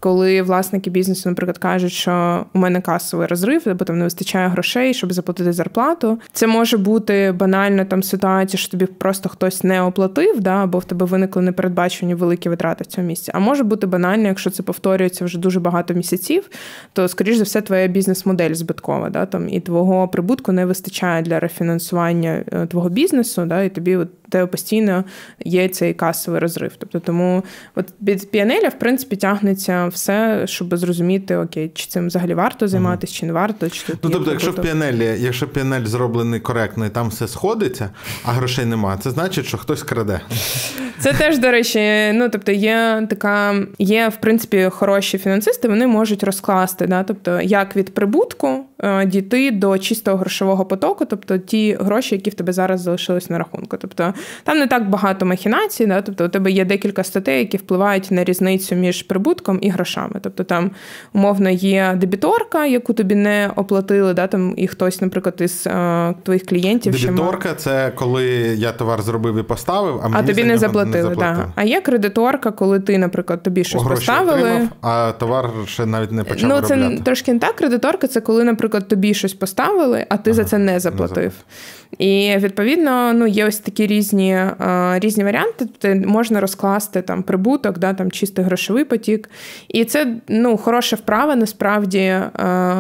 коли 0.03 0.43
власники 0.43 0.91
бізнесу, 0.91 1.29
наприклад, 1.29 1.59
кажуть, 1.59 1.93
що 1.93 2.45
у 2.55 2.59
мене 2.59 2.81
касовий 2.81 3.27
розрив, 3.27 3.63
або 3.67 3.85
там 3.85 3.99
не 3.99 4.05
вистачає 4.05 4.49
грошей, 4.49 4.95
щоб 4.95 5.13
заплатити 5.13 5.53
зарплату. 5.53 6.19
Це 6.33 6.47
може 6.47 6.77
бути 6.77 7.35
банальна 7.39 7.85
там 7.85 8.03
ситуація, 8.03 8.59
що 8.59 8.71
тобі 8.71 8.87
просто 8.87 9.29
хтось 9.29 9.65
не 9.65 9.83
оплатив, 9.83 10.41
да, 10.41 10.63
або 10.63 10.79
в 10.79 10.85
тебе 10.85 11.07
виникли 11.07 11.43
непередбачені 11.43 12.15
великі 12.15 12.49
витрати 12.49 12.85
в 12.85 12.87
цьому 12.87 13.07
місці. 13.07 13.33
А 13.35 13.39
може 13.39 13.65
бути 13.65 13.87
банально, 13.87 14.29
якщо 14.29 14.51
це 14.51 14.63
повторюється 14.63 15.25
вже 15.25 15.39
дуже 15.39 15.61
багато 15.61 15.95
місяців, 15.95 16.51
то 16.93 17.09
скоріш 17.09 17.37
за 17.37 17.45
все 17.45 17.61
твоя 17.61 17.87
бізнес-модель 17.87 18.55
збиткова, 18.55 19.11
да, 19.11 19.27
там 19.27 19.49
і 19.49 19.61
твого 19.61 20.09
прибутку 20.09 20.53
не 20.53 20.67
вистачає 20.67 21.23
для 21.23 21.41
рефінансування 21.41 22.45
е, 22.53 22.67
твого 22.67 22.89
бізнесу, 22.89 23.45
да, 23.47 23.63
і 23.63 23.69
тобі 23.69 23.97
от 23.97 24.09
тебе 24.33 24.47
постійно 24.47 25.05
є 25.45 25.69
цей 25.69 25.95
касовий 25.95 26.41
розрив. 26.41 26.73
Тобто 26.79 27.01
тому 27.01 27.45
от 27.75 27.87
від 28.03 28.31
піанеля, 28.31 28.69
в 28.69 28.79
принципі, 28.79 29.17
тягнеться 29.17 29.87
все, 29.87 30.47
щоб 30.47 30.77
зрозуміти, 30.77 31.37
окей, 31.37 31.71
чи 31.75 31.87
цим 31.87 32.07
взагалі 32.07 32.35
варто 32.35 32.69
займатися, 32.69 33.15
чи 33.15 33.27
не 33.27 33.33
варто. 33.33 33.71
Чи 33.71 33.87
тут 33.87 33.99
Ну 34.03 34.11
тобто, 34.11 34.31
якщо 34.31 34.51
в 34.51 34.55
піанелі, 34.55 35.17
якщо 35.19 35.49
піанель 35.49 35.85
зроблений 35.85 36.41
коректно 36.41 36.87
і 36.87 36.91
там 36.91 37.09
все 37.09 37.29
сходиться, 37.29 37.91
а 38.25 38.33
грошей 38.33 38.65
нема, 38.65 38.99
це 38.99 39.11
значить, 39.11 39.47
що 39.47 39.59
хтось 39.59 39.83
краде. 39.83 40.21
Це 40.99 41.13
теж, 41.13 41.39
до 41.39 41.51
речі, 41.51 42.13
ну 42.15 42.29
тобто 42.29 42.53
є 42.53 43.07
така, 43.11 43.55
є 43.79 44.09
в 44.09 44.17
принципі 44.17 44.69
хороші 44.71 45.19
фінансисти, 45.19 45.69
вони 45.69 45.87
можуть 45.87 46.25
розкласти, 46.25 46.87
да, 46.87 47.03
тобто 47.03 47.41
як 47.41 47.77
від 47.77 47.95
прибутку 47.95 48.65
дійти 49.07 49.51
до 49.51 49.79
чистого 49.79 50.17
грошового 50.17 50.65
потоку, 50.65 51.05
тобто 51.05 51.39
ті 51.39 51.77
гроші, 51.81 52.15
які 52.15 52.31
в 52.31 52.35
тебе 52.35 52.53
зараз 52.53 52.81
залишились 52.81 53.31
на 53.31 53.39
рахунку. 53.39 53.77
Тобто 53.77 54.15
там 54.45 54.59
не 54.59 54.67
так 54.67 54.91
багато 54.91 55.27
махінацій, 55.27 55.87
да, 55.87 56.03
тобто 56.03 56.27
у 56.27 56.29
тебе 56.29 56.51
є 56.51 56.65
декілька 56.65 57.05
статей, 57.05 57.39
які 57.39 57.57
впливають 57.57 58.11
на 58.11 58.25
різницю 58.25 58.75
між 58.75 59.03
прибутком 59.03 59.59
і 59.63 59.69
грошами. 59.69 60.21
Тобто 60.23 60.45
там 60.45 60.71
умовно 61.13 61.51
є 61.51 61.95
дебіторка, 61.97 62.67
яку 62.67 62.93
тобі 62.93 63.15
не 63.15 63.51
оплатили, 63.57 64.15
да, 64.15 64.27
там 64.27 64.55
і 64.57 64.67
хтось, 64.67 65.01
наприклад, 65.01 65.35
із 65.41 65.67
а, 65.67 66.11
е, 66.11 66.15
твоїх 66.23 66.47
клієнтів. 66.47 67.01
Дебіторка 67.01 67.49
ще... 67.49 67.59
це 67.59 67.93
коли 67.95 68.25
я 68.57 68.73
товар 68.73 69.03
зробив 69.03 69.39
і 69.39 69.43
поставив, 69.43 70.01
а 70.05 70.09
мені 70.09 70.25
а 70.25 70.27
тобі 70.27 70.45
не 70.45 70.59
заплатили. 70.59 71.09
Не 71.09 71.17
да. 71.17 71.53
А 71.55 71.63
є 71.65 71.81
кредиторка, 71.81 72.51
коли 72.51 72.81
ти, 72.81 72.99
наприклад, 72.99 73.43
тобі 73.43 73.65
щось 73.65 73.83
Гроші 73.83 74.07
поставили. 74.07 74.51
Отримав, 74.51 74.69
а 74.81 75.13
товар 75.13 75.51
ще 75.67 75.87
навіть 75.87 76.13
не 76.13 76.25
почав. 76.25 76.49
Ну, 76.49 76.55
виробляти. 76.55 76.97
це 76.97 77.03
трошки 77.03 77.33
не 77.33 77.39
так. 77.39 77.55
Кредиторка 77.55 78.07
це 78.07 78.21
коли, 78.21 78.45
наприклад, 78.45 78.72
тобі 78.81 79.15
щось 79.15 79.35
поставили, 79.35 80.07
а 80.09 80.17
ти 80.17 80.31
ага, 80.31 80.37
за 80.37 80.45
це 80.45 80.59
не 80.59 80.81
заплатив. 80.81 81.25
Не 81.25 81.31
і 81.99 82.37
відповідно 82.39 83.13
ну, 83.13 83.27
є 83.27 83.47
ось 83.47 83.59
такі 83.59 83.87
різні 83.87 84.39
різні 84.95 85.25
варіанти. 85.25 85.67
Тобто 85.79 86.09
можна 86.09 86.41
розкласти 86.41 87.03
там 87.03 87.23
прибуток, 87.23 87.79
да, 87.79 87.95
там 87.95 88.11
чистий 88.11 88.45
грошовий 88.45 88.85
потік. 88.85 89.31
І 89.69 89.85
це 89.85 90.17
ну, 90.29 90.57
хороша 90.57 90.97
вправа 90.97 91.37
насправді 91.37 92.15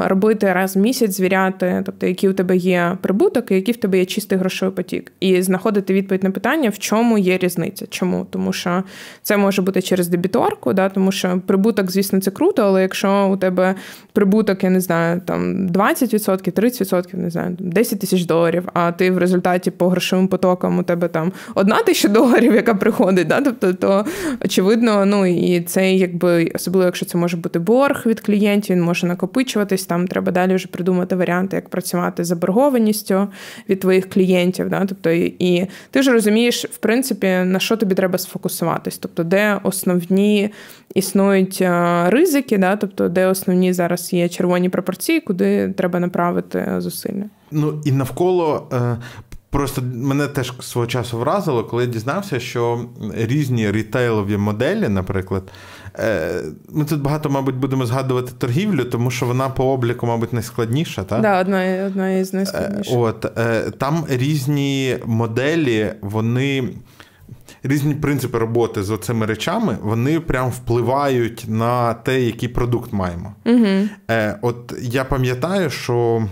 робити 0.04 0.52
раз 0.52 0.76
в 0.76 0.78
місяць, 0.78 1.16
звіряти, 1.16 1.82
тобто, 1.86 2.06
який 2.06 2.30
у 2.30 2.32
тебе 2.32 2.56
є 2.56 2.98
прибуток, 3.00 3.50
і 3.50 3.54
який 3.54 3.74
в 3.74 3.76
тебе 3.76 3.98
є 3.98 4.04
чистий 4.04 4.38
грошовий 4.38 4.74
потік. 4.74 5.12
І 5.20 5.42
знаходити 5.42 5.94
відповідь 5.94 6.24
на 6.24 6.30
питання, 6.30 6.70
в 6.70 6.78
чому 6.78 7.18
є 7.18 7.38
різниця. 7.38 7.86
Чому? 7.90 8.26
Тому 8.30 8.52
що 8.52 8.82
це 9.22 9.36
може 9.36 9.62
бути 9.62 9.82
через 9.82 10.08
дебіторку, 10.08 10.72
да, 10.72 10.88
тому 10.88 11.12
що 11.12 11.40
прибуток, 11.46 11.90
звісно, 11.90 12.20
це 12.20 12.30
круто, 12.30 12.62
але 12.62 12.82
якщо 12.82 13.28
у 13.32 13.36
тебе 13.36 13.74
прибуток, 14.12 14.64
я 14.64 14.70
не 14.70 14.80
знаю, 14.80 15.20
там 15.24 15.68
20%, 15.68 16.52
30%, 16.52 17.16
не 17.16 17.30
знаю, 17.30 17.56
10 17.58 18.00
тисяч 18.00 18.24
доларів, 18.24 18.68
а 18.72 18.92
ти 18.92 19.01
в 19.10 19.18
результаті 19.18 19.70
по 19.70 19.88
грошовим 19.88 20.28
потокам 20.28 20.78
у 20.78 20.82
тебе 20.82 21.08
там 21.08 21.32
одна 21.54 21.82
тисяча 21.82 22.08
доларів, 22.08 22.54
яка 22.54 22.74
приходить, 22.74 23.26
да, 23.26 23.40
тобто, 23.40 23.74
то 23.74 24.04
очевидно, 24.44 25.06
ну 25.06 25.26
і 25.26 25.60
це 25.60 25.94
якби 25.94 26.50
особливо, 26.54 26.84
якщо 26.84 27.06
це 27.06 27.18
може 27.18 27.36
бути 27.36 27.58
борг 27.58 28.02
від 28.06 28.20
клієнтів, 28.20 28.76
він 28.76 28.82
може 28.82 29.06
накопичуватись. 29.06 29.84
Там 29.84 30.08
треба 30.08 30.32
далі 30.32 30.54
вже 30.54 30.68
придумати 30.68 31.16
варіанти, 31.16 31.56
як 31.56 31.68
працювати 31.68 32.24
з 32.24 32.26
заборгованістю 32.26 33.28
від 33.68 33.80
твоїх 33.80 34.10
клієнтів. 34.10 34.68
Да, 34.68 34.84
тобто, 34.88 35.10
і 35.10 35.66
ти 35.90 36.00
вже 36.00 36.12
розумієш, 36.12 36.64
в 36.64 36.76
принципі, 36.76 37.26
на 37.26 37.58
що 37.58 37.76
тобі 37.76 37.94
треба 37.94 38.18
сфокусуватись, 38.18 38.98
тобто, 38.98 39.24
де 39.24 39.60
основні 39.62 40.50
існують 40.94 41.58
е, 41.60 42.04
ризики, 42.10 42.58
да, 42.58 42.76
тобто, 42.76 43.08
де 43.08 43.26
основні 43.26 43.72
зараз 43.72 44.12
є 44.12 44.28
червоні 44.28 44.68
пропорції, 44.68 45.20
куди 45.20 45.68
треба 45.76 46.00
направити 46.00 46.74
зусилля. 46.78 47.24
Ну 47.52 47.80
і 47.84 47.92
навколо 47.92 48.68
е, 48.72 48.96
Просто 49.52 49.82
мене 49.94 50.26
теж 50.26 50.52
свого 50.60 50.86
часу 50.86 51.18
вразило, 51.18 51.64
коли 51.64 51.82
я 51.82 51.88
дізнався, 51.88 52.40
що 52.40 52.84
різні 53.14 53.72
рітейлові 53.72 54.36
моделі, 54.36 54.88
наприклад, 54.88 55.42
е, 55.98 56.42
ми 56.68 56.84
тут 56.84 57.00
багато, 57.00 57.30
мабуть, 57.30 57.54
будемо 57.54 57.86
згадувати 57.86 58.32
торгівлю, 58.38 58.84
тому 58.84 59.10
що 59.10 59.26
вона 59.26 59.48
по 59.48 59.64
обліку, 59.64 60.06
мабуть, 60.06 60.32
найскладніша. 60.32 61.04
так? 61.04 61.22
Да, 61.22 61.40
одна 61.40 61.84
одна 61.86 62.10
із 62.10 62.32
найскладніших. 62.32 62.98
От, 62.98 63.38
е, 63.38 63.70
Там 63.78 64.04
різні 64.08 64.96
моделі, 65.04 65.92
вони. 66.00 66.68
Різні 67.64 67.94
принципи 67.94 68.38
роботи 68.38 68.82
з 68.82 68.90
оцими 68.90 69.26
речами, 69.26 69.76
вони 69.82 70.20
прям 70.20 70.50
впливають 70.50 71.44
на 71.48 71.94
те, 71.94 72.20
який 72.20 72.48
продукт 72.48 72.92
маємо. 72.92 73.34
Угу. 73.46 73.88
От 74.42 74.74
я 74.80 75.04
пам'ятаю, 75.04 75.70
що. 75.70 76.28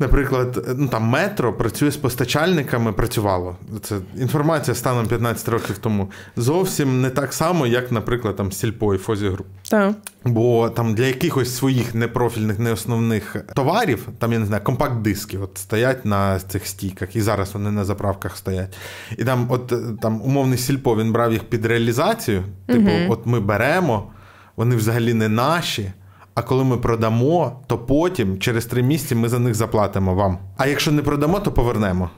Наприклад, 0.00 0.74
ну 0.76 0.88
там 0.88 1.02
метро 1.02 1.52
працює 1.52 1.90
з 1.90 1.96
постачальниками, 1.96 2.92
працювало. 2.92 3.56
Це 3.82 3.96
інформація 4.16 4.74
станом 4.74 5.06
15 5.06 5.48
років 5.48 5.78
тому. 5.78 6.10
Зовсім 6.36 7.00
не 7.00 7.10
так 7.10 7.32
само, 7.32 7.66
як, 7.66 7.92
наприклад, 7.92 8.36
там 8.36 8.52
Сільпо 8.52 8.94
і 8.94 8.98
Фозі 8.98 9.28
Груп. 9.28 9.46
Так. 9.70 9.94
Бо 10.24 10.70
там 10.70 10.94
для 10.94 11.04
якихось 11.04 11.56
своїх 11.56 11.94
непрофільних, 11.94 12.58
неосновних 12.58 13.36
товарів, 13.54 14.08
там 14.18 14.32
я 14.32 14.38
не 14.38 14.46
знаю, 14.46 14.62
компакт-диски 14.64 15.38
от 15.42 15.58
стоять 15.58 16.04
на 16.04 16.40
цих 16.40 16.66
стійках, 16.66 17.16
і 17.16 17.20
зараз 17.20 17.54
вони 17.54 17.70
на 17.70 17.84
заправках 17.84 18.36
стоять. 18.36 18.76
І 19.18 19.24
там, 19.24 19.46
от 19.50 19.72
там 20.00 20.22
умовний 20.22 20.58
Сільпо 20.58 20.96
він 20.96 21.12
брав 21.12 21.32
їх 21.32 21.44
під 21.44 21.66
реалізацію. 21.66 22.44
Типу, 22.66 22.90
угу. 22.90 23.12
от 23.12 23.26
ми 23.26 23.40
беремо, 23.40 24.12
вони 24.56 24.76
взагалі 24.76 25.14
не 25.14 25.28
наші. 25.28 25.92
А 26.40 26.42
коли 26.42 26.64
ми 26.64 26.76
продамо, 26.76 27.60
то 27.66 27.78
потім, 27.78 28.38
через 28.38 28.66
три 28.66 28.82
місяці, 28.82 29.14
ми 29.14 29.28
за 29.28 29.38
них 29.38 29.54
заплатимо 29.54 30.14
вам. 30.14 30.38
А 30.56 30.66
якщо 30.66 30.92
не 30.92 31.02
продамо, 31.02 31.40
то 31.40 31.52
повернемо 31.52 32.10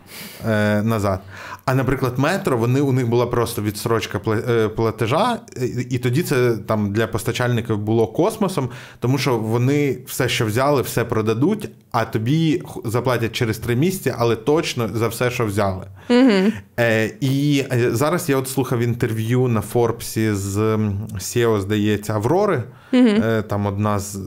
е, 0.49 0.83
назад. 0.83 1.21
А, 1.65 1.75
наприклад, 1.75 2.19
метро, 2.19 2.57
вони 2.57 2.81
у 2.81 2.93
них 2.93 3.09
була 3.09 3.27
просто 3.27 3.63
відсрочка 3.63 4.21
е, 4.29 4.69
платежа, 4.69 5.39
і 5.91 5.99
тоді 5.99 6.23
це 6.23 6.57
там 6.57 6.93
для 6.93 7.07
постачальників 7.07 7.79
було 7.79 8.07
космосом, 8.07 8.69
тому 9.01 9.19
що 9.19 9.39
вони 9.39 9.99
все, 10.07 10.29
що 10.29 10.47
взяли, 10.47 10.83
все 10.83 11.05
продадуть, 11.05 11.69
а 11.93 12.05
тобі 12.05 12.63
заплатять 12.85 13.33
через 13.33 13.59
три 13.59 13.77
місяці, 13.77 14.15
але 14.19 14.37
точно 14.37 14.91
за 14.95 15.09
все, 15.09 15.31
що 15.31 15.47
взяли. 15.47 15.87
Угу. 16.11 16.53
Е, 16.81 17.11
І 17.21 17.65
е, 17.73 17.91
зараз 17.91 18.29
я 18.29 18.37
от 18.37 18.49
слухав 18.49 18.81
інтерв'ю 18.81 19.49
на 19.49 19.61
Форбсі 19.61 20.33
з 20.33 20.59
SEO, 21.15 21.61
здається, 21.61 22.15
Аврори. 22.15 22.63
Угу. 22.93 23.09
Е, 23.09 23.43
Там 23.43 23.67
одна 23.67 23.99
з 23.99 24.21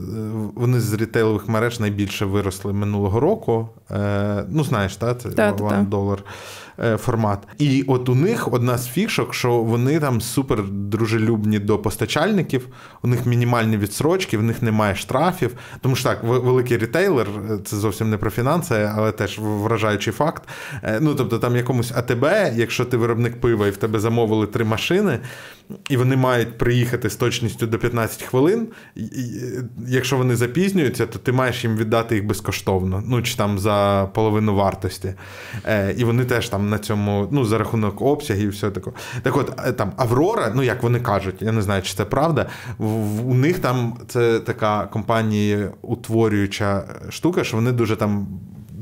вони 0.54 0.80
з 0.80 0.92
рітейлових 0.92 1.48
мереж 1.48 1.80
найбільше 1.80 2.24
виросли 2.24 2.72
минулого 2.72 3.20
року. 3.20 3.68
Е, 3.90 4.44
ну, 4.48 4.64
знаєш, 4.64 4.96
та, 4.96 5.14
це 5.14 5.28
One 5.28 5.88
Dollar 5.88 6.18
Е, 6.18 6.65
формат. 6.96 7.38
І 7.58 7.84
от 7.86 8.08
у 8.08 8.14
них 8.14 8.52
одна 8.52 8.78
з 8.78 8.88
фішок, 8.88 9.34
що 9.34 9.52
вони 9.52 10.00
там 10.00 10.20
супер 10.20 10.62
дружелюбні 10.68 11.58
до 11.58 11.78
постачальників, 11.78 12.68
у 13.02 13.08
них 13.08 13.26
мінімальні 13.26 13.76
відсрочки, 13.76 14.38
в 14.38 14.42
них 14.42 14.62
немає 14.62 14.94
штрафів. 14.94 15.54
Тому 15.80 15.96
що 15.96 16.08
так, 16.08 16.24
великий 16.24 16.78
рітейлер, 16.78 17.26
е, 17.28 17.58
це 17.64 17.76
зовсім 17.76 18.10
не 18.10 18.16
про 18.16 18.30
фінанси, 18.30 18.90
але 18.96 19.12
теж 19.12 19.38
вражаючий 19.38 20.12
факт. 20.12 20.42
Е, 20.82 20.98
ну 21.00 21.14
тобто, 21.14 21.38
там 21.38 21.56
якомусь 21.56 21.92
АТБ, 21.92 22.24
якщо 22.54 22.84
ти 22.84 22.96
виробник 22.96 23.40
пива 23.40 23.66
і 23.66 23.70
в 23.70 23.76
тебе 23.76 23.98
замовили 23.98 24.46
три 24.46 24.64
машини, 24.64 25.18
і 25.90 25.96
вони 25.96 26.16
мають 26.16 26.58
приїхати 26.58 27.10
з 27.10 27.16
точністю 27.16 27.66
до 27.66 27.78
15 27.78 28.22
хвилин. 28.22 28.68
Якщо 29.86 30.16
вони 30.16 30.36
запізнюються, 30.36 31.06
то 31.06 31.18
ти 31.18 31.32
маєш 31.32 31.64
їм 31.64 31.76
віддати 31.76 32.14
їх 32.14 32.26
безкоштовно, 32.26 33.02
ну 33.06 33.22
чи 33.22 33.36
там 33.36 33.58
за 33.58 34.08
половину 34.14 34.54
вартості. 34.54 35.14
І 35.96 36.04
вони 36.04 36.24
теж 36.24 36.48
там 36.48 36.68
на 36.68 36.78
цьому, 36.78 37.28
ну, 37.30 37.44
за 37.44 37.58
рахунок 37.58 38.02
обсягів 38.02 38.46
і 38.46 38.48
все 38.48 38.70
таке. 38.70 38.90
Так 39.22 39.36
от 39.36 39.60
е, 39.66 39.72
там 39.72 39.92
Аврора, 39.96 40.52
ну 40.54 40.62
як 40.62 40.82
вони 40.82 41.00
кажуть, 41.00 41.42
я 41.42 41.52
не 41.52 41.62
знаю, 41.62 41.82
чи 41.82 41.94
це 41.94 42.04
правда. 42.04 42.46
У 43.24 43.34
них 43.34 43.58
там 43.58 43.98
це 44.08 44.40
така 44.40 44.86
компанія 44.86 45.70
утворююча 45.82 46.84
штука, 47.10 47.44
що 47.44 47.56
вони 47.56 47.72
дуже 47.72 47.96
там 47.96 48.26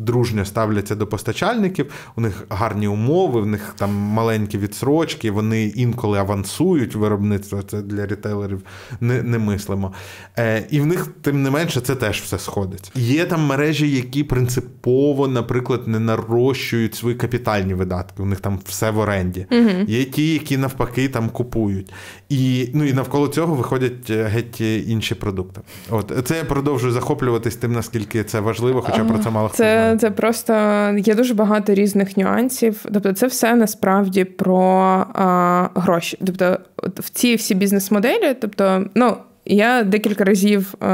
дружньо 0.05 0.45
ставляться 0.45 0.95
до 0.95 1.07
постачальників, 1.07 1.93
у 2.17 2.21
них 2.21 2.45
гарні 2.49 2.89
умови, 2.89 3.41
в 3.41 3.47
них 3.47 3.75
там 3.79 3.95
маленькі 3.95 4.59
відсрочки, 4.59 5.31
вони 5.31 5.65
інколи 5.65 6.19
авансують 6.19 6.95
виробництво. 6.95 7.63
Це 7.63 7.83
для 7.83 8.07
рітейлерів 8.07 8.63
не, 9.01 9.23
не 9.23 9.39
мислимо. 9.39 9.93
Е, 10.39 10.67
І 10.71 10.81
в 10.81 10.87
них, 10.87 11.09
тим 11.23 11.43
не 11.43 11.51
менше, 11.51 11.81
це 11.81 11.95
теж 11.95 12.21
все 12.21 12.39
сходить. 12.39 12.93
Є 12.95 13.25
там 13.25 13.47
мережі, 13.47 13.91
які 13.91 14.25
принципово, 14.25 15.29
наприклад, 15.29 15.89
не 15.89 16.01
нарощують 16.01 16.95
свої 16.95 17.17
капітальні 17.17 17.75
видатки. 17.75 18.23
У 18.23 18.27
них 18.27 18.41
там 18.41 18.59
все 18.65 18.91
в 18.91 18.99
оренді. 18.99 19.47
Угу. 19.51 19.71
Є 19.89 20.05
ті, 20.05 20.33
які 20.33 20.57
навпаки 20.57 21.09
там 21.09 21.29
купують. 21.29 21.93
І 22.29 22.71
ну, 22.75 22.85
і 22.85 22.93
навколо 22.93 23.29
цього 23.29 23.55
виходять 23.55 24.11
е, 24.11 24.25
геть 24.25 24.61
інші 24.61 25.15
продукти. 25.15 25.61
От 25.91 26.13
це 26.25 26.37
я 26.37 26.45
продовжую 26.45 26.93
захоплюватись 26.93 27.57
тим, 27.57 27.73
наскільки 27.73 28.25
це 28.25 28.41
важливо, 28.41 28.83
хоча 28.83 29.05
про 29.05 29.19
це 29.19 29.31
мало 29.31 29.49
хто 29.49 29.57
знає 29.57 29.91
це 29.93 29.94
просто 29.99 30.53
є 30.99 31.15
дуже 31.15 31.35
багато 31.35 31.75
різних 31.75 32.17
нюансів. 32.17 32.85
Тобто, 32.93 33.13
це 33.13 33.27
все 33.27 33.55
насправді 33.55 34.25
про 34.25 34.67
а, 35.15 35.69
гроші. 35.75 36.19
Тобто, 36.27 36.59
в 36.99 37.11
ці 37.11 37.35
всі 37.35 37.55
бізнес-моделі, 37.55 38.37
тобто, 38.41 38.85
ну. 38.95 39.17
Я 39.47 39.83
декілька 39.83 40.25
разів 40.25 40.75
е, 40.83 40.87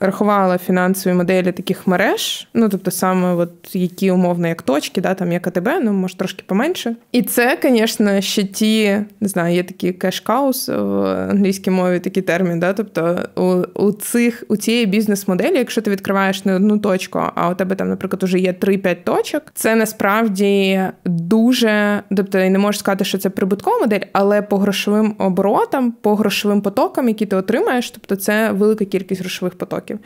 рахувала 0.00 0.58
фінансові 0.58 1.14
моделі 1.14 1.52
таких 1.52 1.86
мереж, 1.86 2.48
ну 2.54 2.68
тобто 2.68 2.90
саме 2.90 3.34
от 3.34 3.74
які 3.74 4.10
умовно 4.10 4.48
як 4.48 4.62
точки, 4.62 5.00
да, 5.00 5.14
там 5.14 5.32
як 5.32 5.46
АТБ, 5.46 5.68
ну 5.82 5.92
може 5.92 6.16
трошки 6.16 6.42
поменше. 6.46 6.96
І 7.12 7.22
це, 7.22 7.58
звісно, 7.62 8.20
ще 8.20 8.44
ті, 8.44 8.98
не 9.20 9.28
знаю, 9.28 9.54
є 9.54 9.62
такі 9.62 9.92
cash 9.92 10.37
cows 10.37 10.82
в 10.82 11.04
англійській 11.30 11.70
мові 11.70 12.00
такий 12.00 12.22
термін. 12.22 12.60
Да, 12.60 12.72
Тобто 12.72 13.18
у 13.36 13.50
у, 13.74 13.92
цих 13.92 14.44
у 14.48 14.56
цієї 14.56 14.86
бізнес-моделі, 14.86 15.56
якщо 15.58 15.82
ти 15.82 15.90
відкриваєш 15.90 16.44
не 16.44 16.54
одну 16.54 16.78
точку, 16.78 17.22
а 17.34 17.50
у 17.50 17.54
тебе 17.54 17.74
там, 17.76 17.88
наприклад, 17.88 18.22
уже 18.22 18.38
є 18.38 18.52
3-5 18.52 18.96
точок, 19.04 19.42
це 19.54 19.76
насправді 19.76 20.82
дуже, 21.04 22.02
тобто 22.16 22.38
не 22.38 22.58
можу 22.58 22.78
сказати, 22.78 23.04
що 23.04 23.18
це 23.18 23.30
прибуткова 23.30 23.78
модель, 23.78 24.00
але 24.12 24.42
по 24.42 24.58
грошовим 24.58 25.14
оборотам, 25.18 25.92
по 25.92 26.14
грошовим 26.14 26.60
потокам, 26.60 27.08
які 27.08 27.26
ти 27.26 27.36
отримаєш 27.36 27.89
тобто 27.90 28.16
це 28.16 28.52
велика 28.52 28.84
кількість 28.84 29.20
грошових 29.20 29.54
потоків. 29.54 29.98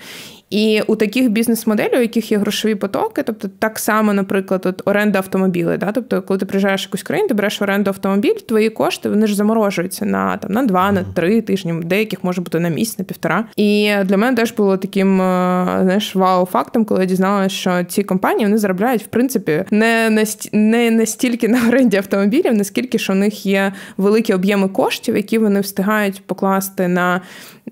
І 0.51 0.83
у 0.87 0.97
таких 0.97 1.31
бізнес-моделей, 1.31 1.99
у 1.99 2.01
яких 2.01 2.33
є 2.33 2.39
грошові 2.39 2.75
потоки, 2.75 3.23
тобто 3.23 3.49
так 3.59 3.79
само, 3.79 4.13
наприклад, 4.13 4.63
от 4.67 4.83
оренда 4.85 5.19
автомобілів. 5.19 5.79
Да? 5.79 5.93
Тобто, 5.93 6.23
коли 6.23 6.39
ти 6.39 6.47
приїжджаєш 6.47 6.83
в 6.83 6.87
якусь 6.87 7.03
країну, 7.03 7.29
ти 7.29 7.35
береш 7.35 7.63
оренду 7.63 7.91
автомобіль, 7.91 8.35
твої 8.35 8.71
кошти 8.71 9.09
вони 9.09 9.27
ж 9.27 9.35
заморожуються 9.35 10.05
на 10.05 10.37
там 10.37 10.53
на 10.53 10.63
два, 10.63 10.93
на 10.93 11.05
три 11.15 11.41
тижні, 11.41 11.75
деяких 11.85 12.25
може 12.25 12.41
бути 12.41 12.61
на 12.61 12.69
місяць, 12.69 12.99
на 12.99 13.05
півтора. 13.05 13.45
І 13.57 13.93
для 14.05 14.17
мене 14.17 14.37
теж 14.37 14.53
було 14.53 14.77
таким 14.77 15.21
е, 15.21 15.79
знаєш, 15.83 16.17
вау-фактом, 16.17 16.85
коли 16.85 17.01
я 17.01 17.07
дізналася, 17.07 17.55
що 17.55 17.85
ці 17.85 18.03
компанії 18.03 18.47
вони 18.47 18.59
заробляють 18.59 19.03
в 19.03 19.07
принципі 19.07 19.65
не 19.71 20.11
насті... 20.11 20.51
не 20.53 20.91
настільки 20.91 21.49
на 21.49 21.69
оренді 21.69 21.97
автомобілів, 21.97 22.55
наскільки 22.55 22.99
що 22.99 23.13
у 23.13 23.17
них 23.17 23.47
є 23.47 23.73
великі 23.97 24.35
об'єми 24.35 24.69
коштів, 24.69 25.17
які 25.17 25.39
вони 25.39 25.61
встигають 25.61 26.23
покласти 26.27 26.89
на 26.89 27.21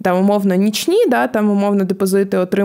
там 0.03 0.19
умовно 0.19 0.55
нічні, 0.55 1.07
да, 1.09 1.27
там 1.27 1.51
умовно 1.51 1.85
депозити 1.85 2.39
отримати 2.39 2.62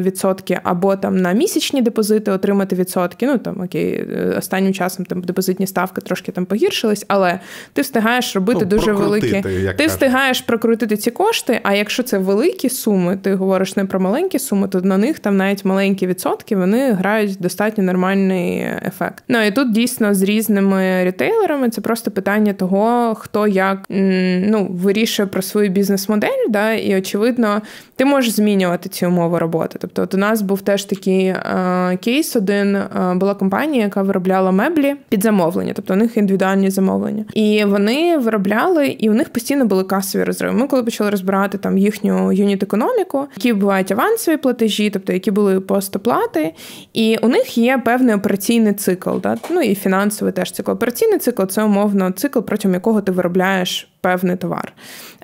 відсотки, 0.00 0.60
або 0.62 0.96
там 0.96 1.16
на 1.16 1.32
місячні 1.32 1.82
депозити 1.82 2.30
отримати 2.30 2.76
відсотки. 2.76 3.26
Ну 3.26 3.38
там 3.38 3.60
окей, 3.60 3.92
е, 3.92 4.34
останнім 4.38 4.74
часом 4.74 5.04
там 5.04 5.20
депозитні 5.20 5.66
ставки 5.66 6.00
трошки 6.00 6.32
там 6.32 6.46
погіршились, 6.46 7.04
але 7.08 7.40
ти 7.72 7.82
встигаєш 7.82 8.34
робити 8.34 8.60
ну, 8.62 8.66
дуже 8.66 8.92
великі. 8.92 9.28
Як 9.28 9.42
ти 9.42 9.50
кажуть. 9.50 9.86
встигаєш 9.88 10.40
прокрутити 10.40 10.96
ці 10.96 11.10
кошти. 11.10 11.60
А 11.62 11.74
якщо 11.74 12.02
це 12.02 12.18
великі 12.18 12.68
суми, 12.68 13.18
ти 13.22 13.34
говориш 13.34 13.76
не 13.76 13.84
про 13.84 14.00
маленькі 14.00 14.38
суми, 14.38 14.68
то 14.68 14.80
на 14.80 14.98
них 14.98 15.18
там 15.18 15.36
навіть 15.36 15.64
маленькі 15.64 16.06
відсотки 16.06 16.56
вони 16.56 16.92
грають 16.92 17.36
достатньо 17.40 17.84
нормальний 17.84 18.66
ефект. 18.86 19.24
Ну 19.28 19.42
і 19.42 19.50
тут 19.50 19.72
дійсно 19.72 20.14
з 20.14 20.22
різними 20.22 21.04
рітейлерами 21.04 21.70
це 21.70 21.80
просто 21.80 22.10
питання 22.10 22.52
того, 22.52 23.14
хто 23.14 23.46
як 23.46 23.84
ну 23.88 24.68
вирішує 24.70 25.26
про 25.26 25.42
свою 25.42 25.70
бізнес-модель. 25.70 26.48
Да, 26.48 26.72
і 26.72 26.98
очевидно, 26.98 27.62
ти 27.96 28.04
можеш 28.04 28.32
змінювати 28.32 28.88
ці 28.88 29.06
умови 29.06 29.27
роботи. 29.36 29.78
Тобто, 29.80 30.02
от 30.02 30.14
у 30.14 30.16
нас 30.16 30.42
був 30.42 30.62
теж 30.62 30.84
такий 30.84 31.26
е, 31.26 31.98
кейс. 32.00 32.36
Один 32.36 32.76
е, 32.76 33.14
була 33.14 33.34
компанія, 33.34 33.84
яка 33.84 34.02
виробляла 34.02 34.50
меблі 34.50 34.94
під 35.08 35.22
замовлення, 35.22 35.72
тобто 35.76 35.94
у 35.94 35.96
них 35.96 36.16
індивідуальні 36.16 36.70
замовлення. 36.70 37.24
І 37.34 37.64
вони 37.64 38.18
виробляли, 38.18 38.86
і 38.86 39.10
у 39.10 39.14
них 39.14 39.28
постійно 39.28 39.66
були 39.66 39.84
касові 39.84 40.24
розриви. 40.24 40.52
Ми 40.52 40.66
коли 40.66 40.82
почали 40.82 41.10
розбирати 41.10 41.58
там 41.58 41.78
їхню 41.78 42.32
юніт-економіку, 42.32 43.26
які 43.36 43.52
бувають 43.52 43.92
авансові 43.92 44.36
платежі, 44.36 44.90
тобто 44.90 45.12
які 45.12 45.30
були 45.30 45.60
постоплати, 45.60 46.54
і 46.92 47.16
у 47.22 47.28
них 47.28 47.58
є 47.58 47.78
певний 47.84 48.14
операційний 48.14 48.72
цикл, 48.72 49.10
да? 49.22 49.36
ну 49.50 49.60
і 49.60 49.74
фінансовий 49.74 50.32
теж 50.32 50.52
цикл. 50.52 50.70
Операційний 50.70 51.18
цикл 51.18 51.44
це 51.44 51.62
умовно 51.62 52.10
цикл, 52.10 52.40
протягом 52.40 52.74
якого 52.74 53.00
ти 53.00 53.12
виробляєш 53.12 53.88
певний 54.08 54.36
товар. 54.36 54.72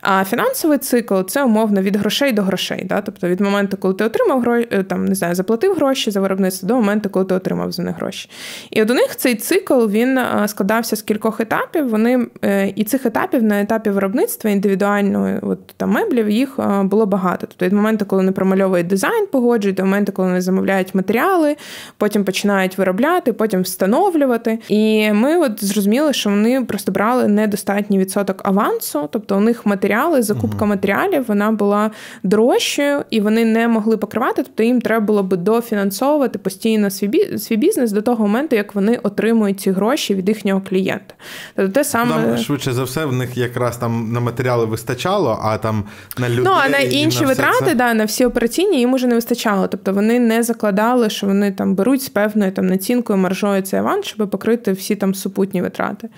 А 0.04 0.24
фінансовий 0.24 0.78
цикл 0.78 1.20
це 1.26 1.44
умовно 1.44 1.82
від 1.82 1.96
грошей 1.96 2.32
до 2.32 2.42
грошей. 2.42 2.84
Да? 2.84 3.00
Тобто 3.00 3.28
від 3.28 3.40
моменту, 3.40 3.76
коли 3.76 3.94
ти 3.94 4.04
отримав 4.04 4.40
гроші, 4.40 4.68
е, 4.70 4.82
там 4.82 5.04
не 5.04 5.14
знаю, 5.14 5.34
заплатив 5.34 5.74
гроші 5.74 6.10
за 6.10 6.20
виробництво 6.20 6.68
до 6.68 6.74
моменту, 6.74 7.10
коли 7.10 7.24
ти 7.24 7.34
отримав 7.34 7.72
за 7.72 7.82
них 7.82 7.96
гроші. 7.96 8.30
І 8.70 8.82
от 8.82 8.90
у 8.90 8.94
них 8.94 9.16
цей 9.16 9.34
цикл 9.34 9.86
він 9.86 10.18
е, 10.18 10.48
складався 10.48 10.96
з 10.96 11.02
кількох 11.02 11.40
етапів. 11.40 11.88
Вони 11.88 12.26
е, 12.44 12.72
і 12.76 12.84
цих 12.84 13.06
етапів 13.06 13.42
на 13.42 13.60
етапі 13.60 13.90
виробництва 13.90 14.50
індивідуальної 14.50 15.38
от, 15.42 15.66
там, 15.66 15.90
меблів 15.90 16.30
їх 16.30 16.58
було 16.82 17.06
багато. 17.06 17.46
Тобто 17.46 17.66
від 17.66 17.72
моменту, 17.72 18.06
коли 18.06 18.20
вони 18.22 18.32
промальовують 18.32 18.86
дизайн, 18.86 19.26
погоджують, 19.26 19.76
до 19.76 19.82
моменту, 19.84 20.12
коли 20.12 20.28
вони 20.28 20.40
замовляють 20.40 20.94
матеріали, 20.94 21.56
потім 21.98 22.24
починають 22.24 22.78
виробляти, 22.78 23.32
потім 23.32 23.62
встановлювати. 23.62 24.58
І 24.68 25.12
ми 25.12 25.36
от 25.36 25.64
зрозуміли, 25.64 26.12
що 26.12 26.30
вони 26.30 26.64
просто 26.64 26.92
брали 26.92 27.28
недостатній 27.28 27.98
відсоток 27.98 28.40
авансу, 28.44 28.73
тобто 29.10 29.36
у 29.36 29.40
них 29.40 29.66
матеріали, 29.66 30.22
закупка 30.22 30.64
матеріалів 30.64 31.24
вона 31.28 31.52
була 31.52 31.90
дорожчою, 32.22 33.04
і 33.10 33.20
вони 33.20 33.44
не 33.44 33.68
могли 33.68 33.96
покривати, 33.96 34.42
тобто 34.42 34.62
їм 34.62 34.80
треба 34.80 35.06
було 35.06 35.22
би 35.22 35.36
дофінансовувати 35.36 36.38
постійно 36.38 36.90
свій 36.90 37.38
свій 37.38 37.56
бізнес 37.56 37.92
до 37.92 38.02
того 38.02 38.26
моменту, 38.26 38.56
як 38.56 38.74
вони 38.74 38.98
отримують 39.02 39.60
ці 39.60 39.70
гроші 39.70 40.14
від 40.14 40.28
їхнього 40.28 40.62
клієнта. 40.68 41.14
Тобто 41.56 41.72
те 41.72 41.84
саме 41.84 42.14
там, 42.14 42.38
швидше 42.38 42.72
за 42.72 42.84
все, 42.84 43.04
в 43.04 43.12
них 43.12 43.36
якраз 43.36 43.76
там 43.76 44.12
на 44.12 44.20
матеріали 44.20 44.64
вистачало, 44.64 45.38
а 45.42 45.58
там 45.58 45.84
на 46.18 46.28
людей... 46.28 46.44
Ну, 46.44 46.50
а 46.64 46.68
на 46.68 46.78
інші 46.78 47.20
на 47.20 47.26
витрати, 47.26 47.64
це... 47.64 47.74
да, 47.74 47.94
на 47.94 48.04
всі 48.04 48.24
операційні 48.24 48.78
їм 48.78 48.92
уже 48.92 49.06
не 49.06 49.14
вистачало. 49.14 49.66
Тобто 49.66 49.92
вони 49.92 50.18
не 50.20 50.42
закладали, 50.42 51.10
що 51.10 51.26
вони 51.26 51.52
там 51.52 51.74
беруть 51.74 52.02
з 52.02 52.08
певною 52.08 52.52
там 52.52 52.66
націнкою 52.66 53.18
маржою 53.18 53.62
цей 53.62 53.80
аванс, 53.80 54.06
щоб 54.06 54.30
покрити 54.30 54.72
всі 54.72 54.96
там 54.96 55.14
супутні 55.14 55.62
витрати. 55.62 56.08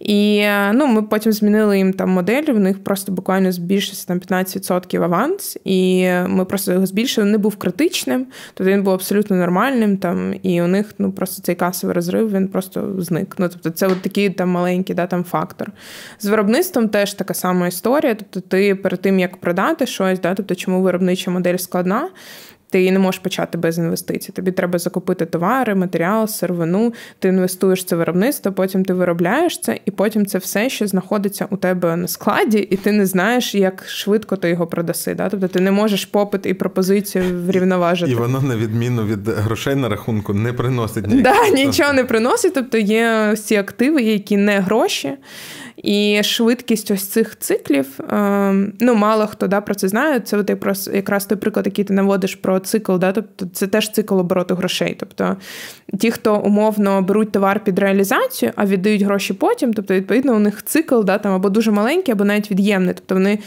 І 0.00 0.44
ну, 0.72 0.86
ми 0.86 1.02
потім 1.02 1.32
змінили 1.32 1.78
їм 1.78 1.91
там 1.92 2.10
модель, 2.10 2.52
в 2.52 2.58
них 2.58 2.84
просто 2.84 3.12
буквально 3.12 3.52
збільшився 3.52 4.06
там 4.06 4.18
15% 4.18 5.04
аванс, 5.04 5.58
і 5.64 6.08
ми 6.26 6.44
просто 6.44 6.72
його 6.72 6.86
збільшили. 6.86 7.26
Не 7.26 7.38
був 7.38 7.56
критичним, 7.56 8.26
тобто 8.54 8.72
він 8.72 8.82
був 8.82 8.92
абсолютно 8.92 9.36
нормальним. 9.36 9.96
Там, 9.96 10.34
І 10.42 10.62
у 10.62 10.66
них 10.66 10.94
ну, 10.98 11.12
просто 11.12 11.42
цей 11.42 11.54
касовий 11.54 11.94
розрив 11.94 12.32
він 12.32 12.48
просто 12.48 12.94
зник. 12.98 13.34
Ну, 13.38 13.48
Тобто 13.48 13.70
це 13.70 13.86
от 13.86 14.02
такий 14.02 14.30
там 14.30 14.48
маленький 14.48 14.96
да, 14.96 15.06
там, 15.06 15.24
фактор. 15.24 15.72
З 16.20 16.26
виробництвом 16.26 16.88
теж 16.88 17.14
така 17.14 17.34
сама 17.34 17.66
історія. 17.66 18.14
Тобто, 18.14 18.40
ти 18.40 18.74
перед 18.74 19.00
тим, 19.00 19.18
як 19.18 19.36
продати 19.36 19.86
щось, 19.86 20.20
да, 20.20 20.34
тобто 20.34 20.54
чому 20.54 20.82
виробнича 20.82 21.30
модель 21.30 21.56
складна. 21.56 22.08
Ти 22.72 22.78
її 22.78 22.92
не 22.92 22.98
можеш 22.98 23.18
почати 23.18 23.58
без 23.58 23.78
інвестицій. 23.78 24.32
Тобі 24.32 24.52
треба 24.52 24.78
закупити 24.78 25.26
товари, 25.26 25.74
матеріал, 25.74 26.26
сировину, 26.26 26.92
ти 27.18 27.28
інвестуєш 27.28 27.84
це 27.84 27.96
виробництво, 27.96 28.52
потім 28.52 28.84
ти 28.84 28.94
виробляєш 28.94 29.60
це, 29.60 29.78
і 29.84 29.90
потім 29.90 30.26
це 30.26 30.38
все 30.38 30.70
ще 30.70 30.86
знаходиться 30.86 31.46
у 31.50 31.56
тебе 31.56 31.96
на 31.96 32.08
складі, 32.08 32.58
і 32.58 32.76
ти 32.76 32.92
не 32.92 33.06
знаєш, 33.06 33.54
як 33.54 33.84
швидко 33.86 34.36
ти 34.36 34.48
його 34.48 34.66
продаси. 34.66 35.14
Да? 35.14 35.28
Тобто 35.28 35.48
ти 35.48 35.60
не 35.60 35.70
можеш 35.70 36.04
попит 36.04 36.46
і 36.46 36.54
пропозицію 36.54 37.24
врівноважити. 37.46 38.12
І 38.12 38.14
воно, 38.14 38.40
на 38.40 38.56
відміну 38.56 39.04
від 39.04 39.28
грошей 39.28 39.74
на 39.74 39.88
рахунку, 39.88 40.34
не 40.34 40.52
приносить 40.52 41.22
Да, 41.22 41.48
нічого 41.48 41.92
не 41.92 42.04
приносить. 42.04 42.54
Тобто 42.54 42.78
є 42.78 43.34
ці 43.36 43.56
активи, 43.56 44.02
які 44.02 44.36
не 44.36 44.60
гроші. 44.60 45.12
І 45.76 46.20
швидкість 46.22 46.90
ось 46.90 47.06
цих 47.06 47.38
циклів, 47.38 48.00
ем, 48.10 48.72
ну 48.80 48.94
мало 48.94 49.26
хто 49.26 49.46
да, 49.46 49.60
про 49.60 49.74
це 49.74 49.88
знає. 49.88 50.20
Це 50.20 50.36
от 50.36 50.50
якраз 50.94 51.26
той 51.26 51.38
приклад, 51.38 51.66
який 51.66 51.84
ти 51.84 51.94
наводиш 51.94 52.34
про 52.34 52.60
цикл, 52.66 52.96
да, 52.96 53.12
тобто 53.12 53.46
це 53.52 53.66
теж 53.66 53.90
цикл 53.90 54.18
обороту 54.18 54.54
грошей. 54.54 54.96
Тобто 55.00 55.36
ті, 55.98 56.10
хто 56.10 56.40
умовно 56.40 57.02
беруть 57.02 57.32
товар 57.32 57.64
під 57.64 57.78
реалізацію, 57.78 58.52
а 58.56 58.66
віддають 58.66 59.02
гроші 59.02 59.34
потім, 59.34 59.74
тобто, 59.74 59.94
відповідно, 59.94 60.36
у 60.36 60.38
них 60.38 60.62
цикл 60.62 61.02
да, 61.02 61.18
там 61.18 61.32
або 61.32 61.48
дуже 61.48 61.70
маленький, 61.70 62.12
або 62.12 62.24
навіть 62.24 62.50
від'ємний. 62.50 62.94
Тобто 62.94 63.14
вони 63.14 63.38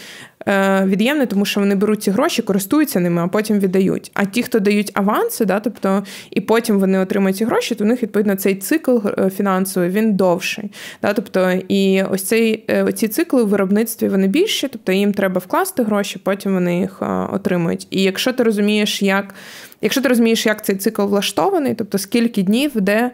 від'ємне, 0.86 1.26
тому 1.26 1.46
що 1.46 1.60
вони 1.60 1.76
беруть 1.76 2.04
ці 2.04 2.12
гроші, 2.12 2.42
користуються 2.42 3.00
ними, 3.00 3.22
а 3.22 3.28
потім 3.28 3.60
віддають. 3.60 4.12
А 4.14 4.26
ті, 4.26 4.44
хто 4.44 4.60
дають 4.60 4.92
аванси, 4.94 5.46
да, 5.46 5.60
тобто 5.60 6.04
і 6.32 6.42
потім 6.42 6.80
вони 6.80 7.00
отримують 7.00 7.38
ці 7.38 7.46
гроші, 7.46 7.76
то 7.76 7.84
у 7.84 7.88
них 7.88 8.04
відповідно 8.04 8.36
цей 8.36 8.56
цикл 8.56 8.98
е, 9.08 9.30
фінансовий 9.30 9.90
він 9.90 10.14
довший. 10.14 10.72
Да, 11.02 11.14
тобто, 11.14 11.52
і 11.68 12.04
ось 12.04 12.24
цей 12.24 12.66
е, 12.70 12.92
ці 12.92 13.08
цикли 13.08 13.44
в 13.44 13.48
виробництві 13.48 14.08
вони 14.10 14.28
більші, 14.28 14.68
тобто 14.68 14.92
їм 14.92 15.14
треба 15.14 15.40
вкласти 15.40 15.84
гроші, 15.84 16.20
потім 16.24 16.54
вони 16.54 16.80
їх 16.80 17.02
отримують. 17.34 17.88
І 17.90 18.04
якщо 18.04 18.34
ти 18.34 18.44
розумієш, 18.44 19.02
як. 19.02 19.34
Якщо 19.82 20.02
ти 20.02 20.10
розумієш, 20.10 20.46
як 20.46 20.66
цей 20.66 20.76
цикл 20.76 21.02
влаштований, 21.02 21.74
тобто 21.74 21.98
скільки 21.98 22.44
днів, 22.44 22.72
де, 22.76 23.12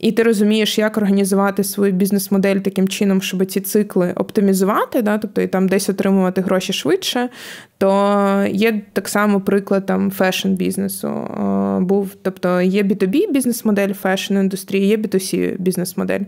і 0.00 0.12
ти 0.12 0.22
розумієш, 0.22 0.78
як 0.78 0.96
організувати 0.96 1.64
свою 1.64 1.92
бізнес-модель 1.92 2.56
таким 2.56 2.88
чином, 2.88 3.22
щоб 3.22 3.46
ці 3.46 3.60
цикли 3.60 4.12
оптимізувати, 4.16 5.02
да, 5.02 5.18
тобто 5.18 5.40
і 5.40 5.46
там 5.46 5.68
десь 5.68 5.88
отримувати 5.88 6.40
гроші 6.40 6.72
швидше, 6.72 7.28
то 7.78 8.46
є 8.50 8.82
так 8.92 9.08
само 9.08 9.40
приклад 9.40 9.86
там 9.86 10.10
fashion-бізнесу. 10.10 11.28
Був, 11.80 12.10
тобто 12.22 12.60
є 12.60 12.82
B2B 12.82 13.32
бізнес-модель 13.32 13.92
fashion-індустрії, 14.04 14.84
є 14.84 14.96
B2C 14.96 15.56
бізнес-модель. 15.58 16.20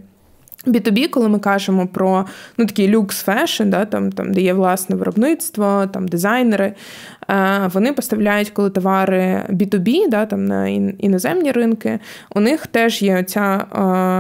B2B, 0.66 1.08
коли 1.08 1.28
ми 1.28 1.38
кажемо 1.38 1.86
про 1.86 2.24
ну, 2.58 2.66
такий 2.66 2.88
люкс 2.88 3.22
fashion, 3.22 3.70
да, 3.70 3.84
там, 3.84 4.12
там, 4.12 4.32
де 4.32 4.40
є 4.40 4.52
власне 4.54 4.96
виробництво, 4.96 5.86
там 5.92 6.08
дизайнери, 6.08 6.74
е, 7.30 7.70
вони 7.72 7.92
поставляють, 7.92 8.50
коли 8.50 8.70
товари 8.70 9.42
B2B, 9.50 10.08
да, 10.08 10.26
там 10.26 10.44
на 10.44 10.68
іноземні 10.98 11.52
ринки, 11.52 11.98
у 12.34 12.40
них 12.40 12.66
теж 12.66 13.02
є 13.02 13.22
ця 13.22 13.66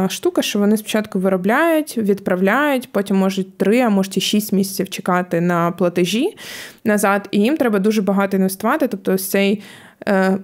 е, 0.06 0.10
штука, 0.10 0.42
що 0.42 0.58
вони 0.58 0.76
спочатку 0.76 1.18
виробляють, 1.18 1.98
відправляють, 1.98 2.88
потім 2.92 3.16
можуть 3.16 3.58
три, 3.58 3.80
а 3.80 4.02
і 4.16 4.20
шість 4.20 4.52
місяців 4.52 4.88
чекати 4.88 5.40
на 5.40 5.70
платежі 5.70 6.36
назад, 6.84 7.28
і 7.30 7.40
їм 7.40 7.56
треба 7.56 7.78
дуже 7.78 8.02
багато 8.02 8.36
інвестувати. 8.36 8.88
Тобто 8.88 9.12
ось 9.12 9.30
цей 9.30 9.62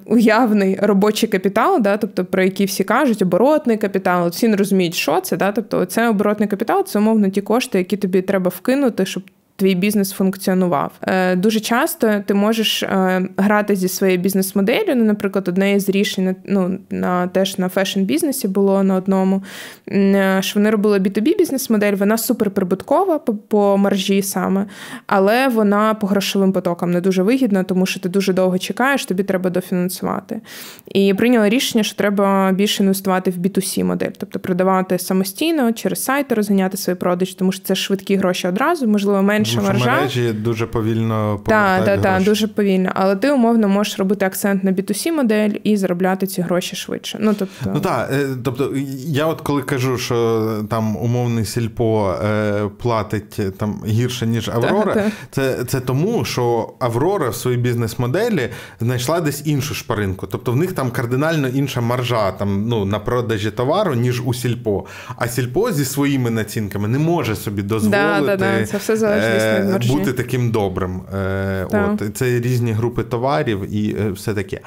уявний 0.04 0.78
робочий 0.82 1.28
капітал, 1.28 1.82
да, 1.82 1.96
тобто 1.96 2.24
про 2.24 2.42
який 2.42 2.66
всі 2.66 2.84
кажуть, 2.84 3.22
оборотний 3.22 3.76
капітал, 3.76 4.28
всі 4.28 4.48
не 4.48 4.56
розуміють, 4.56 4.94
що 4.94 5.20
це. 5.20 5.36
Да, 5.36 5.52
тобто 5.52 5.84
це 5.84 6.08
оборотний 6.08 6.48
капітал, 6.48 6.84
це 6.84 6.98
умовно 6.98 7.28
ті 7.28 7.40
кошти, 7.40 7.78
які 7.78 7.96
тобі 7.96 8.22
треба 8.22 8.48
вкинути, 8.48 9.06
щоб 9.06 9.22
твій 9.60 9.74
бізнес 9.74 10.12
функціонував. 10.12 10.92
Е, 11.02 11.36
дуже 11.36 11.60
часто 11.60 12.22
ти 12.26 12.34
можеш 12.34 12.82
е, 12.82 13.22
грати 13.36 13.76
зі 13.76 13.88
своєю 13.88 14.18
бізнес-моделлю. 14.18 14.94
Ну, 14.94 15.04
наприклад, 15.04 15.48
одне 15.48 15.74
із 15.74 15.88
рішень 15.88 16.36
ну, 16.46 16.78
на 16.90 17.26
теж 17.26 17.58
на 17.58 17.68
фешн-бізнесі 17.68 18.48
було 18.48 18.82
на 18.82 18.94
одному, 18.94 19.42
е, 19.88 20.38
що 20.40 20.60
вони 20.60 20.70
робили 20.70 20.98
B2B 20.98 21.38
бізнес-модель, 21.38 21.92
вона 21.92 22.18
суперприбуткова 22.18 23.18
по, 23.18 23.34
по 23.34 23.76
маржі 23.76 24.22
саме, 24.22 24.66
але 25.06 25.48
вона 25.48 25.94
по 25.94 26.06
грошовим 26.06 26.52
потокам 26.52 26.90
не 26.90 27.00
дуже 27.00 27.22
вигідна, 27.22 27.62
тому 27.62 27.86
що 27.86 28.00
ти 28.00 28.08
дуже 28.08 28.32
довго 28.32 28.58
чекаєш, 28.58 29.04
тобі 29.04 29.22
треба 29.22 29.50
дофінансувати. 29.50 30.40
І 30.88 31.14
прийняли 31.14 31.48
рішення, 31.48 31.84
що 31.84 31.96
треба 31.96 32.52
більше 32.52 32.82
інвестувати 32.82 33.30
в 33.30 33.38
B2C 33.38 33.84
модель, 33.84 34.10
тобто 34.18 34.38
продавати 34.38 34.98
самостійно 34.98 35.72
через 35.72 36.04
сайти, 36.04 36.34
розганяти 36.34 36.76
свої 36.76 36.96
продажі, 36.96 37.34
тому 37.38 37.52
що 37.52 37.64
це 37.64 37.74
швидкі 37.74 38.16
гроші 38.16 38.48
одразу, 38.48 38.88
можливо, 38.88 39.22
менше 39.22 39.49
Тому 39.56 39.78
що 39.78 39.90
мережі 39.90 40.32
дуже 40.32 40.66
повільно 40.66 41.40
Так, 41.46 41.84
так, 41.84 42.02
так, 42.02 42.22
дуже 42.22 42.48
повільно. 42.48 42.90
Але 42.94 43.16
ти 43.16 43.30
умовно 43.30 43.68
можеш 43.68 43.98
робити 43.98 44.26
акцент 44.26 44.64
на 44.64 44.72
B2C 44.72 45.12
модель 45.12 45.50
і 45.64 45.76
заробляти 45.76 46.26
ці 46.26 46.42
гроші 46.42 46.76
швидше. 46.76 47.18
Ну 47.20 47.34
тобто, 47.38 47.70
ну 47.74 47.80
так, 47.80 48.10
е, 48.12 48.26
тобто 48.44 48.72
я 49.06 49.26
от 49.26 49.40
коли 49.40 49.62
кажу, 49.62 49.98
що 49.98 50.46
там 50.70 50.96
умовний 50.96 51.44
сільпо 51.44 52.14
е, 52.24 52.68
платить 52.78 53.36
е, 53.38 53.50
там 53.50 53.82
гірше 53.86 54.26
ніж 54.26 54.48
Аврора, 54.48 54.94
так, 54.94 55.12
це 55.30 55.64
це 55.64 55.80
тому, 55.80 56.24
що 56.24 56.72
Аврора 56.78 57.28
в 57.28 57.34
своїй 57.34 57.56
бізнес-моделі 57.56 58.48
знайшла 58.80 59.20
десь 59.20 59.42
іншу 59.44 59.74
шпаринку. 59.74 60.26
Тобто 60.26 60.52
в 60.52 60.56
них 60.56 60.72
там 60.72 60.90
кардинально 60.90 61.48
інша 61.48 61.80
маржа 61.80 62.32
там 62.32 62.68
ну 62.68 62.84
на 62.84 62.98
продажі 62.98 63.50
товару, 63.50 63.94
ніж 63.94 64.22
у 64.24 64.34
сільпо. 64.34 64.84
А 65.16 65.28
сільпо 65.28 65.72
зі 65.72 65.84
своїми 65.84 66.30
націнками 66.30 66.88
не 66.88 66.98
може 66.98 67.36
собі 67.36 67.62
дозволити. 67.62 68.26
Да, 68.26 68.36
да, 68.36 68.66
це 68.66 68.76
все 68.76 68.96
залежить 68.96 69.39
Е, 69.40 69.80
бути 69.88 70.12
таким 70.12 70.50
добрим. 70.50 71.00
Е, 71.14 71.66
от 71.70 72.16
Це 72.16 72.40
різні 72.40 72.72
групи 72.72 73.02
товарів 73.02 73.74
і 73.74 73.96
е, 74.00 74.10
все 74.10 74.34
таке. 74.34 74.60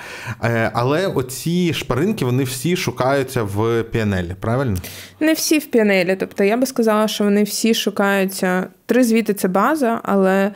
Але 0.74 1.07
оці 1.07 1.74
шпаринки 1.74 2.26
вони 2.26 2.43
всі 2.43 2.76
шукаються 2.76 3.43
в 3.43 3.84
піанелі, 3.84 4.36
правильно? 4.39 4.78
Не 5.19 5.34
всі 5.34 5.59
в 5.59 5.65
піанелі. 5.65 6.15
Тобто 6.19 6.43
я 6.43 6.57
би 6.57 6.65
сказала, 6.65 7.07
що 7.07 7.24
вони 7.24 7.43
всі 7.43 7.74
шукаються. 7.74 8.67
Три 8.86 9.03
звіти 9.03 9.34
це 9.34 9.47
база, 9.47 10.01
але 10.03 10.51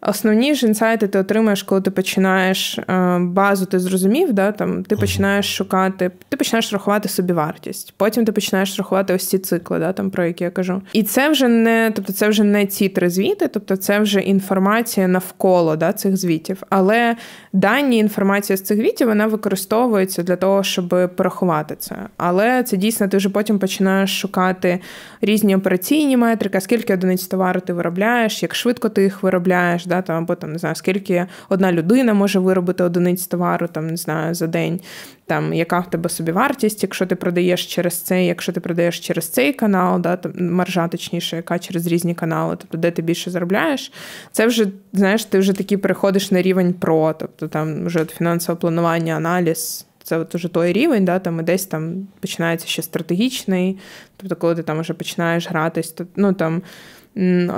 Основні 0.00 0.54
ж 0.54 0.66
інсайти 0.66 1.08
ти 1.08 1.18
отримаєш, 1.18 1.62
коли 1.62 1.80
ти 1.80 1.90
починаєш 1.90 2.78
е, 2.78 3.18
базу, 3.20 3.66
ти 3.66 3.78
зрозумів, 3.78 4.32
да, 4.32 4.52
там, 4.52 4.84
ти 4.84 4.96
починаєш 4.96 5.56
шукати, 5.56 6.10
ти 6.28 6.36
починаєш 6.36 6.72
рахувати 6.72 7.08
собі 7.08 7.32
вартість. 7.32 7.94
Потім 7.96 8.24
ти 8.24 8.32
починаєш 8.32 8.78
рахувати 8.78 9.14
ось 9.14 9.28
ці 9.28 9.38
цикли, 9.38 9.78
да, 9.78 9.92
там, 9.92 10.10
про 10.10 10.24
які 10.24 10.44
я 10.44 10.50
кажу. 10.50 10.82
І 10.92 11.02
це 11.02 11.28
вже 11.28 11.48
не 11.48 11.92
тобто 11.94 12.12
це 12.12 12.28
вже 12.28 12.44
не 12.44 12.66
ці 12.66 12.88
три 12.88 13.10
звіти, 13.10 13.48
тобто 13.48 13.76
це 13.76 14.00
вже 14.00 14.20
інформація 14.20 15.08
навколо 15.08 15.76
да, 15.76 15.92
цих 15.92 16.16
звітів. 16.16 16.62
Але 16.70 17.16
дані 17.52 17.98
інформація 17.98 18.56
з 18.56 18.62
цих 18.62 18.78
звітів 18.78 19.08
вона 19.08 19.26
використовується 19.26 20.22
для 20.22 20.36
того, 20.36 20.62
щоб 20.62 21.10
порахувати 21.16 21.76
це. 21.78 21.96
Але 22.16 22.62
це 22.62 22.76
дійсно 22.76 23.08
ти 23.08 23.16
вже 23.16 23.28
потім 23.28 23.58
починаєш 23.58 24.20
шукати 24.20 24.80
різні 25.20 25.56
операційні 25.56 26.16
метрики, 26.16 26.60
скільки 26.60 26.94
одиниць 26.94 27.26
товару 27.26 27.60
ти 27.60 27.72
виробляєш, 27.72 28.42
як 28.42 28.54
швидко 28.54 28.88
ти 28.88 29.02
їх 29.02 29.22
виробляєш 29.22 29.87
да, 29.88 30.02
там, 30.02 30.16
або 30.16 30.34
там 30.34 30.52
не 30.52 30.58
знаю, 30.58 30.74
скільки 30.74 31.26
одна 31.48 31.72
людина 31.72 32.14
може 32.14 32.38
виробити 32.38 32.84
одиниць 32.84 33.26
товару, 33.26 33.68
там 33.68 33.86
не 33.86 33.96
знаю, 33.96 34.34
за 34.34 34.46
день, 34.46 34.80
там 35.26 35.54
яка 35.54 35.80
в 35.80 35.90
тебе 35.90 36.08
собі 36.08 36.32
вартість, 36.32 36.82
якщо 36.82 37.06
ти 37.06 37.16
продаєш 37.16 37.66
через 37.66 37.94
цей, 37.94 38.26
якщо 38.26 38.52
ти 38.52 38.60
продаєш 38.60 39.00
через 39.00 39.28
цей 39.28 39.52
канал, 39.52 40.00
да, 40.00 40.16
там 40.16 40.32
маржа 40.54 40.88
точніше, 40.88 41.36
яка 41.36 41.58
через 41.58 41.86
різні 41.86 42.14
канали, 42.14 42.56
тобто 42.58 42.78
де 42.78 42.90
ти 42.90 43.02
більше 43.02 43.30
заробляєш, 43.30 43.92
це 44.32 44.46
вже 44.46 44.66
знаєш, 44.92 45.24
ти 45.24 45.38
вже 45.38 45.52
таки 45.52 45.78
переходиш 45.78 46.30
на 46.30 46.42
рівень 46.42 46.72
про, 46.74 47.12
тобто 47.12 47.48
там 47.48 47.86
вже 47.86 48.04
фінансове 48.04 48.58
планування, 48.58 49.14
аналіз. 49.14 49.84
Це 50.02 50.18
от 50.18 50.34
уже 50.34 50.48
той 50.48 50.72
рівень, 50.72 51.04
да, 51.04 51.18
там 51.18 51.40
і 51.40 51.42
десь 51.42 51.66
там 51.66 52.08
починається 52.20 52.66
ще 52.66 52.82
стратегічний. 52.82 53.78
Тобто, 54.16 54.36
коли 54.36 54.54
ти 54.54 54.62
там 54.62 54.80
вже 54.80 54.94
починаєш 54.94 55.48
гратись, 55.48 55.92
то 55.92 56.06
ну 56.16 56.32
там 56.32 56.62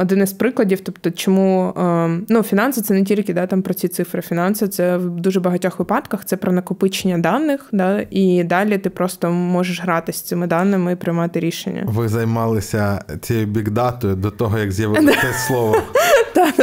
один 0.00 0.22
із 0.22 0.32
прикладів, 0.32 0.80
тобто, 0.80 1.10
чому 1.10 1.74
ем, 1.76 2.26
ну, 2.28 2.42
фінанси 2.42 2.82
це 2.82 2.94
не 2.94 3.04
тільки 3.04 3.34
да, 3.34 3.46
там 3.46 3.62
про 3.62 3.74
ці 3.74 3.88
цифри. 3.88 4.22
Фінанси 4.22 4.68
це 4.68 4.96
в 4.96 5.10
дуже 5.10 5.40
багатьох 5.40 5.78
випадках 5.78 6.24
це 6.24 6.36
про 6.36 6.52
накопичення 6.52 7.18
даних, 7.18 7.68
да, 7.72 8.06
і 8.10 8.44
далі 8.44 8.78
ти 8.78 8.90
просто 8.90 9.30
можеш 9.30 9.82
грати 9.82 10.12
з 10.12 10.20
цими 10.20 10.46
даними 10.46 10.92
і 10.92 10.96
приймати 10.96 11.40
рішення. 11.40 11.82
Ви 11.86 12.08
займалися 12.08 13.04
цією 13.20 13.46
бікдатою 13.46 14.14
до 14.16 14.30
того, 14.30 14.58
як 14.58 14.72
з'явилося 14.72 15.18
це 15.22 15.46
слово. 15.46 15.76
Так, 16.34 16.54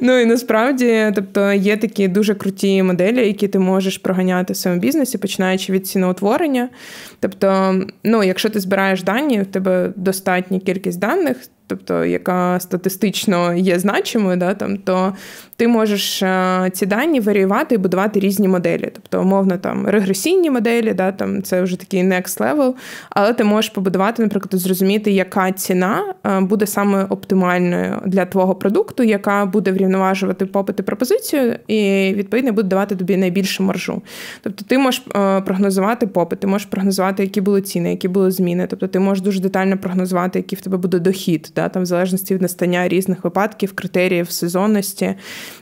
Ну 0.00 0.18
і 0.18 0.26
насправді, 0.26 1.12
тобто 1.14 1.52
є 1.52 1.76
такі 1.76 2.08
дуже 2.08 2.34
круті 2.34 2.82
моделі, 2.82 3.26
які 3.26 3.48
ти 3.48 3.58
можеш 3.58 3.98
проганяти 3.98 4.52
в 4.52 4.56
своєму 4.56 4.82
бізнесі, 4.82 5.18
починаючи 5.18 5.72
від 5.72 5.86
ціноутворення. 5.86 6.68
Тобто, 7.20 7.74
ну, 8.04 8.22
якщо 8.22 8.50
ти 8.50 8.60
збираєш 8.60 9.02
дані, 9.02 9.40
в 9.40 9.46
тебе 9.46 9.92
достатня 9.96 10.58
кількість 10.58 10.98
даних, 10.98 11.36
тобто 11.66 12.04
яка 12.04 12.60
статистично 12.60 13.54
є 13.54 13.78
значимою, 13.78 14.36
да, 14.36 14.54
там, 14.54 14.76
то 14.76 15.12
ти 15.56 15.68
можеш 15.68 16.22
е, 16.22 16.70
ці 16.72 16.86
дані 16.86 17.20
варіювати 17.20 17.74
і 17.74 17.78
будувати 17.78 18.20
різні 18.20 18.48
моделі. 18.48 18.90
Тобто, 18.92 19.22
умовно, 19.22 19.58
там 19.58 19.86
регресійні 19.86 20.50
моделі, 20.50 20.92
да, 20.92 21.12
там 21.12 21.42
це 21.42 21.62
вже 21.62 21.76
такий 21.76 22.04
next 22.04 22.40
level, 22.40 22.74
але 23.10 23.32
ти 23.32 23.44
можеш 23.44 23.70
побудувати, 23.70 24.22
наприклад, 24.22 24.62
зрозуміти, 24.62 25.12
яка 25.12 25.52
ціна 25.52 26.14
е, 26.26 26.40
буде 26.40 26.66
саме 26.66 27.04
оптимальною 27.04 28.02
для 28.06 28.24
твого 28.24 28.54
продукту, 28.54 29.02
яка 29.02 29.46
буде 29.46 29.72
врівноважувати 29.72 30.46
попит 30.46 30.80
і 30.80 30.82
пропозицію, 30.82 31.56
і 31.66 32.12
відповідно 32.16 32.52
буде 32.52 32.68
давати 32.68 32.96
тобі 32.96 33.16
найбільшу 33.16 33.62
маржу. 33.62 34.02
Тобто, 34.42 34.64
ти 34.64 34.78
можеш 34.78 35.02
е, 35.16 35.40
прогнозувати 35.40 36.06
попит, 36.06 36.40
ти 36.40 36.46
можеш 36.46 36.66
прогнозувати, 36.66 37.22
які 37.22 37.40
були 37.40 37.62
ціни, 37.62 37.90
які 37.90 38.08
були 38.08 38.30
зміни. 38.30 38.66
Тобто, 38.70 38.86
ти 38.86 38.98
можеш 38.98 39.24
дуже 39.24 39.40
детально 39.40 39.78
прогнозувати, 39.78 40.38
який 40.38 40.58
в 40.58 40.62
тебе 40.62 40.76
буде 40.76 40.98
дохід, 40.98 41.52
да, 41.56 41.68
там 41.68 41.82
в 41.82 41.86
залежності 41.86 42.34
від 42.34 42.42
настання 42.42 42.88
різних 42.88 43.24
випадків, 43.24 43.72
критеріїв 43.72 44.30
сезонності 44.30 45.14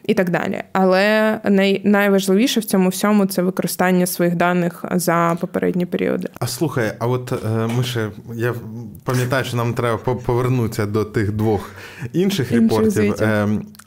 і 0.04 0.14
так 0.14 0.30
далі. 0.30 0.62
Але 0.72 1.40
най, 1.44 1.80
найважливіше 1.84 2.60
в 2.60 2.64
цьому 2.64 2.88
всьому 2.88 3.26
це 3.26 3.42
використання 3.42 4.06
своїх 4.06 4.36
даних 4.36 4.84
за 4.94 5.36
попередні 5.40 5.86
періоди. 5.86 6.28
А 6.40 6.46
слухай, 6.46 6.92
а 6.98 7.06
от 7.06 7.32
е, 7.32 7.68
ми 7.76 7.84
ще 7.84 8.10
я 8.34 8.54
пам'ятаю, 9.04 9.44
що 9.44 9.56
нам 9.56 9.74
треба 9.74 9.96
повернутися 9.96 10.86
до 10.86 11.04
тих 11.04 11.32
двох 11.32 11.70
інших, 12.12 12.52
інших 12.52 12.52
репортів. 12.52 13.14
Ем, 13.22 13.58
е, 13.58 13.83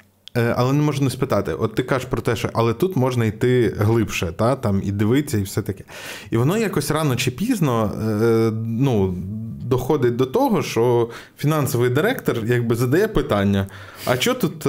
але 0.55 0.73
не 0.73 0.81
можу 0.81 1.03
не 1.03 1.09
спитати, 1.09 1.53
от 1.53 1.75
ти 1.75 1.83
кажеш 1.83 2.07
про 2.09 2.21
те, 2.21 2.35
що 2.35 2.49
але 2.53 2.73
тут 2.73 2.95
можна 2.95 3.25
йти 3.25 3.75
глибше, 3.77 4.33
та 4.37 4.55
там 4.55 4.81
і 4.83 4.91
дивитися, 4.91 5.37
і 5.37 5.41
все 5.41 5.61
таке. 5.61 5.83
І 6.31 6.37
воно 6.37 6.57
якось 6.57 6.91
рано 6.91 7.15
чи 7.15 7.31
пізно 7.31 7.91
е, 8.21 8.51
ну, 8.65 9.15
доходить 9.61 10.15
до 10.15 10.25
того, 10.25 10.63
що 10.63 11.09
фінансовий 11.37 11.89
директор 11.89 12.37
якби 12.45 12.75
задає 12.75 13.07
питання: 13.07 13.67
а 14.05 14.15
що 14.15 14.33
тут 14.33 14.67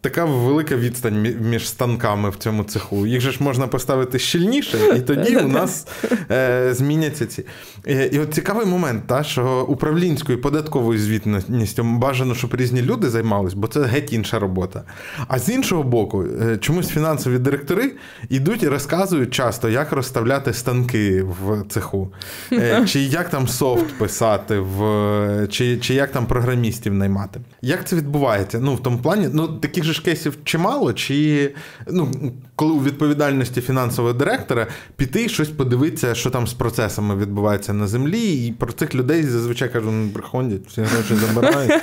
така 0.00 0.24
велика 0.24 0.76
відстань 0.76 1.34
між 1.40 1.68
станками 1.68 2.30
в 2.30 2.36
цьому 2.36 2.64
цеху. 2.64 3.06
Їх 3.06 3.20
же 3.20 3.32
ж 3.32 3.42
можна 3.42 3.66
поставити 3.66 4.18
щільніше, 4.18 4.78
і 4.96 5.00
тоді 5.00 5.36
у 5.36 5.48
нас 5.58 5.86
е, 6.30 6.74
зміняться 6.74 7.26
ці. 7.26 7.44
Е, 7.88 8.10
і 8.12 8.18
от 8.18 8.34
цікавий 8.34 8.66
момент, 8.66 9.02
та, 9.06 9.22
що 9.22 9.66
управлінською 9.68 10.40
податковою 10.40 10.98
звітністю 10.98 11.84
бажано, 11.84 12.34
щоб 12.34 12.54
різні 12.54 12.82
люди 12.82 13.10
займалися, 13.10 13.56
бо 13.58 13.66
це 13.66 13.82
геть 13.82 14.12
інша 14.12 14.38
робота. 14.38 14.82
А 15.28 15.38
з 15.38 15.48
іншого 15.48 15.82
боку, 15.82 16.24
е, 16.42 16.56
чомусь 16.56 16.88
фінансові 16.88 17.38
директори 17.38 17.92
йдуть 18.28 18.62
і 18.62 18.68
розказують 18.68 19.30
часто, 19.30 19.68
як 19.68 19.92
розставляти 19.92 20.52
станки 20.52 21.22
в 21.22 21.64
цеху, 21.68 22.12
е, 22.52 22.84
чи 22.86 23.00
як 23.00 23.28
там 23.28 23.48
софт 23.48 23.98
писати, 23.98 24.58
в, 24.58 25.46
чи, 25.50 25.78
чи 25.78 25.94
як 25.94 26.12
там 26.12 26.26
програмістів 26.26 26.94
наймати. 26.94 27.40
Як 27.62 27.84
це 27.84 27.96
відбувається? 27.96 28.58
Ну, 28.62 28.74
в 28.74 28.82
тому 28.82 28.98
плані, 28.98 29.28
ну 29.32 29.48
таких 29.48 29.84
же 29.84 29.92
ж 29.92 30.02
кейсів 30.02 30.38
чимало, 30.44 30.92
чи 30.92 31.50
ну, 31.90 32.12
коли 32.56 32.72
у 32.72 32.82
відповідальності 32.82 33.60
фінансового 33.60 34.14
директора 34.14 34.66
піти 34.96 35.24
і 35.24 35.28
щось 35.28 35.48
подивитися, 35.48 36.14
що 36.14 36.30
там 36.30 36.46
з 36.46 36.52
процесами 36.52 37.16
відбувається 37.16 37.72
на 37.78 37.86
землі, 37.86 38.46
і 38.46 38.52
про 38.52 38.72
цих 38.72 38.94
людей 38.94 39.22
зазвичай 39.22 39.68
кажуть, 39.68 39.90
ну, 39.92 40.08
приходять, 40.08 40.60
всі 40.66 40.80
гроші 40.80 41.14
забирають, 41.14 41.82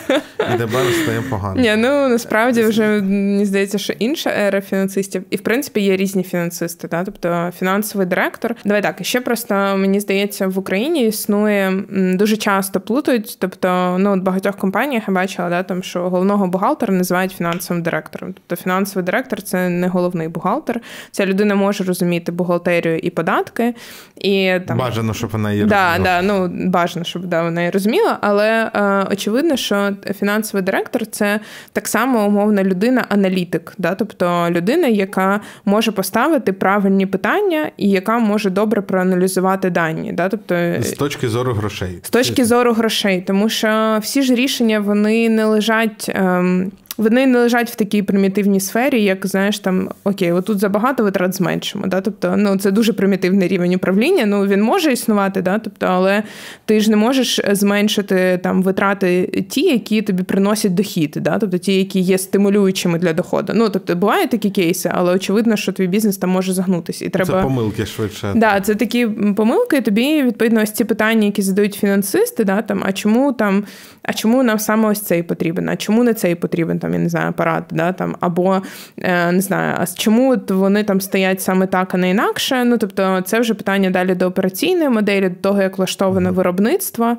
і 0.56 0.58
тепер 0.58 0.82
стає 1.04 1.22
погано. 1.30 1.62
Ні, 1.62 1.76
ну 1.78 2.08
насправді 2.10 2.64
вже 2.64 2.88
мені 2.88 3.46
здається, 3.46 3.78
що 3.78 3.94
інша 4.00 4.30
ера 4.30 4.62
фінансистів, 4.62 5.24
і 5.30 5.36
в 5.36 5.42
принципі 5.42 5.82
є 5.82 5.98
різні 5.98 6.24
фінансисти. 6.24 6.88
Та? 6.88 7.04
Тобто 7.04 7.52
фінансовий 7.60 8.08
директор. 8.08 8.56
Давай 8.66 8.82
так, 8.82 8.98
ще 9.02 9.22
просто 9.22 9.54
мені 9.56 10.00
здається, 10.00 10.48
в 10.48 10.60
Україні 10.60 11.08
існує 11.08 11.84
дуже 11.90 12.38
часто 12.38 12.80
плутають. 12.80 13.38
Тобто, 13.40 13.98
ну 14.00 14.12
от 14.12 14.20
багатьох 14.20 14.58
компаніях 14.58 15.04
я 15.08 15.14
бачила, 15.14 15.50
да, 15.50 15.64
там 15.64 15.84
що 15.84 16.10
головного 16.10 16.48
бухгалтера 16.48 16.94
називають 16.94 17.32
фінансовим 17.32 17.84
директором. 17.84 18.34
Тобто 18.34 18.64
фінансовий 18.64 19.06
директор 19.06 19.42
це 19.42 19.70
не 19.70 19.88
головний 19.88 20.28
бухгалтер. 20.28 20.82
Ця 21.12 21.26
людина 21.26 21.56
може 21.56 21.84
розуміти 21.84 22.32
бухгалтерію 22.32 22.98
і 22.98 23.10
податки. 23.10 23.76
І 24.16 24.52
там 24.68 24.78
бажано, 24.78 25.14
щоб 25.14 25.30
вона 25.30 25.52
її 25.52 25.66
да. 25.98 26.04
Да, 26.04 26.22
ну 26.22 26.52
бажано, 26.70 27.06
щоб 27.06 27.26
да, 27.26 27.44
вона 27.44 27.62
її 27.62 27.72
розуміла, 27.72 28.18
але 28.22 28.72
е, 28.74 29.08
очевидно, 29.12 29.56
що 29.56 29.92
фінансовий 30.20 30.64
директор 30.64 31.06
це 31.06 31.40
так 31.72 31.88
само 31.88 32.28
умовна 32.28 32.64
людина-аналітик, 32.64 33.74
да, 33.78 33.96
тобто 33.96 34.48
людина, 34.50 34.88
яка 34.88 35.42
може 35.66 35.92
поставити 35.92 36.54
правильні 36.54 37.06
питання 37.06 37.72
і 37.78 37.90
яка 37.90 38.20
може 38.20 38.50
добре 38.50 38.82
проаналізувати 38.82 39.70
дані. 39.70 40.12
Да, 40.12 40.30
тобто 40.30 40.56
з 40.80 40.92
точки 40.92 41.30
зору 41.30 41.54
грошей, 41.54 42.00
з 42.04 42.10
точки 42.10 42.46
зору 42.46 42.74
грошей, 42.74 43.24
тому 43.28 43.50
що 43.50 43.98
всі 44.02 44.22
ж 44.22 44.36
рішення 44.36 44.80
вони 44.80 45.30
не 45.30 45.46
лежать. 45.46 46.12
Ем, 46.16 46.72
вони 46.98 47.28
не 47.28 47.40
лежать 47.40 47.70
в 47.70 47.76
такій 47.76 48.02
примітивній 48.02 48.60
сфері, 48.60 49.04
як 49.04 49.26
знаєш, 49.26 49.60
там 49.60 49.90
окей, 50.04 50.32
отут 50.32 50.60
забагато 50.60 51.04
витрат 51.04 51.36
зменшимо. 51.36 51.88
Да? 51.88 52.02
Тобто, 52.02 52.36
ну 52.38 52.58
це 52.58 52.72
дуже 52.72 52.94
примітивний 52.94 53.48
рівень 53.48 53.74
управління. 53.74 54.26
Ну 54.26 54.46
він 54.46 54.62
може 54.62 54.92
існувати, 54.92 55.42
да? 55.42 55.60
тобто, 55.60 55.86
але 55.86 56.24
ти 56.66 56.80
ж 56.80 56.92
не 56.92 56.98
можеш 56.98 57.42
зменшити 57.52 58.40
там 58.44 58.64
витрати 58.64 59.44
ті, 59.50 59.62
які 59.62 60.02
тобі 60.02 60.24
приносять 60.24 60.74
дохід, 60.74 61.18
да? 61.22 61.40
тобто 61.40 61.58
ті, 61.58 61.78
які 61.78 62.00
є 62.00 62.18
стимулюючими 62.18 63.00
для 63.00 63.14
доходу. 63.14 63.54
Ну 63.56 63.70
тобто 63.70 63.96
бувають 63.96 64.30
такі 64.30 64.50
кейси, 64.50 64.92
але 64.94 65.14
очевидно, 65.14 65.56
що 65.56 65.72
твій 65.72 65.88
бізнес 65.88 66.18
там 66.18 66.30
може 66.30 66.54
загнутися. 66.54 67.06
І 67.06 67.10
треба 67.10 67.34
це 67.34 67.42
помилки 67.42 67.86
швидше. 67.86 68.32
Да, 68.36 68.62
це 68.62 68.76
такі 68.76 69.08
помилки. 69.08 69.82
Тобі 69.82 70.24
відповідно 70.24 70.62
ось 70.62 70.72
ці 70.72 70.84
питання, 70.84 71.26
які 71.26 71.42
задають 71.42 71.74
фінансисти, 71.74 72.44
да 72.44 72.62
там 72.62 72.84
а 72.86 72.92
чому 72.92 73.34
там, 73.34 73.64
а 74.04 74.14
чому 74.14 74.44
нам 74.44 74.60
саме 74.60 74.90
ось 74.90 75.02
цей 75.02 75.24
потрібен? 75.24 75.70
А 75.70 75.76
чому 75.76 76.04
не 76.04 76.14
цей 76.14 76.36
потрібен? 76.36 76.80
Там 76.86 76.94
я 76.94 77.00
не 77.00 77.10
знаю, 77.10 77.30
апарат, 77.30 77.64
да, 77.72 77.92
там, 77.94 78.16
або 78.20 78.62
е, 78.98 79.32
не 79.32 79.42
знаю, 79.42 79.76
а 79.80 79.86
чому 79.98 80.36
вони 80.50 80.84
там 80.84 81.02
стоять 81.02 81.42
саме 81.42 81.68
так, 81.68 81.94
а 81.94 81.98
не 81.98 82.10
інакше. 82.10 82.64
Ну 82.66 82.78
тобто, 82.78 83.22
це 83.26 83.40
вже 83.40 83.54
питання 83.54 83.90
далі 83.90 84.16
до 84.16 84.28
операційної 84.28 84.90
моделі, 84.90 85.30
до 85.30 85.36
того, 85.36 85.62
як 85.62 85.78
влаштоване 85.78 86.32
виробництво. 86.32 87.18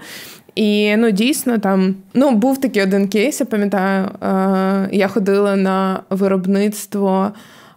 І 0.55 0.97
ну 0.97 1.11
дійсно 1.11 1.59
там 1.59 1.95
ну 2.15 2.31
був 2.31 2.61
такий 2.61 2.83
один 2.83 3.09
кейс, 3.09 3.41
я 3.41 3.47
пам'ятаю, 3.47 4.09
е, 4.23 4.89
я 4.93 5.09
ходила 5.09 5.57
на 5.57 6.01
виробництво 6.11 7.33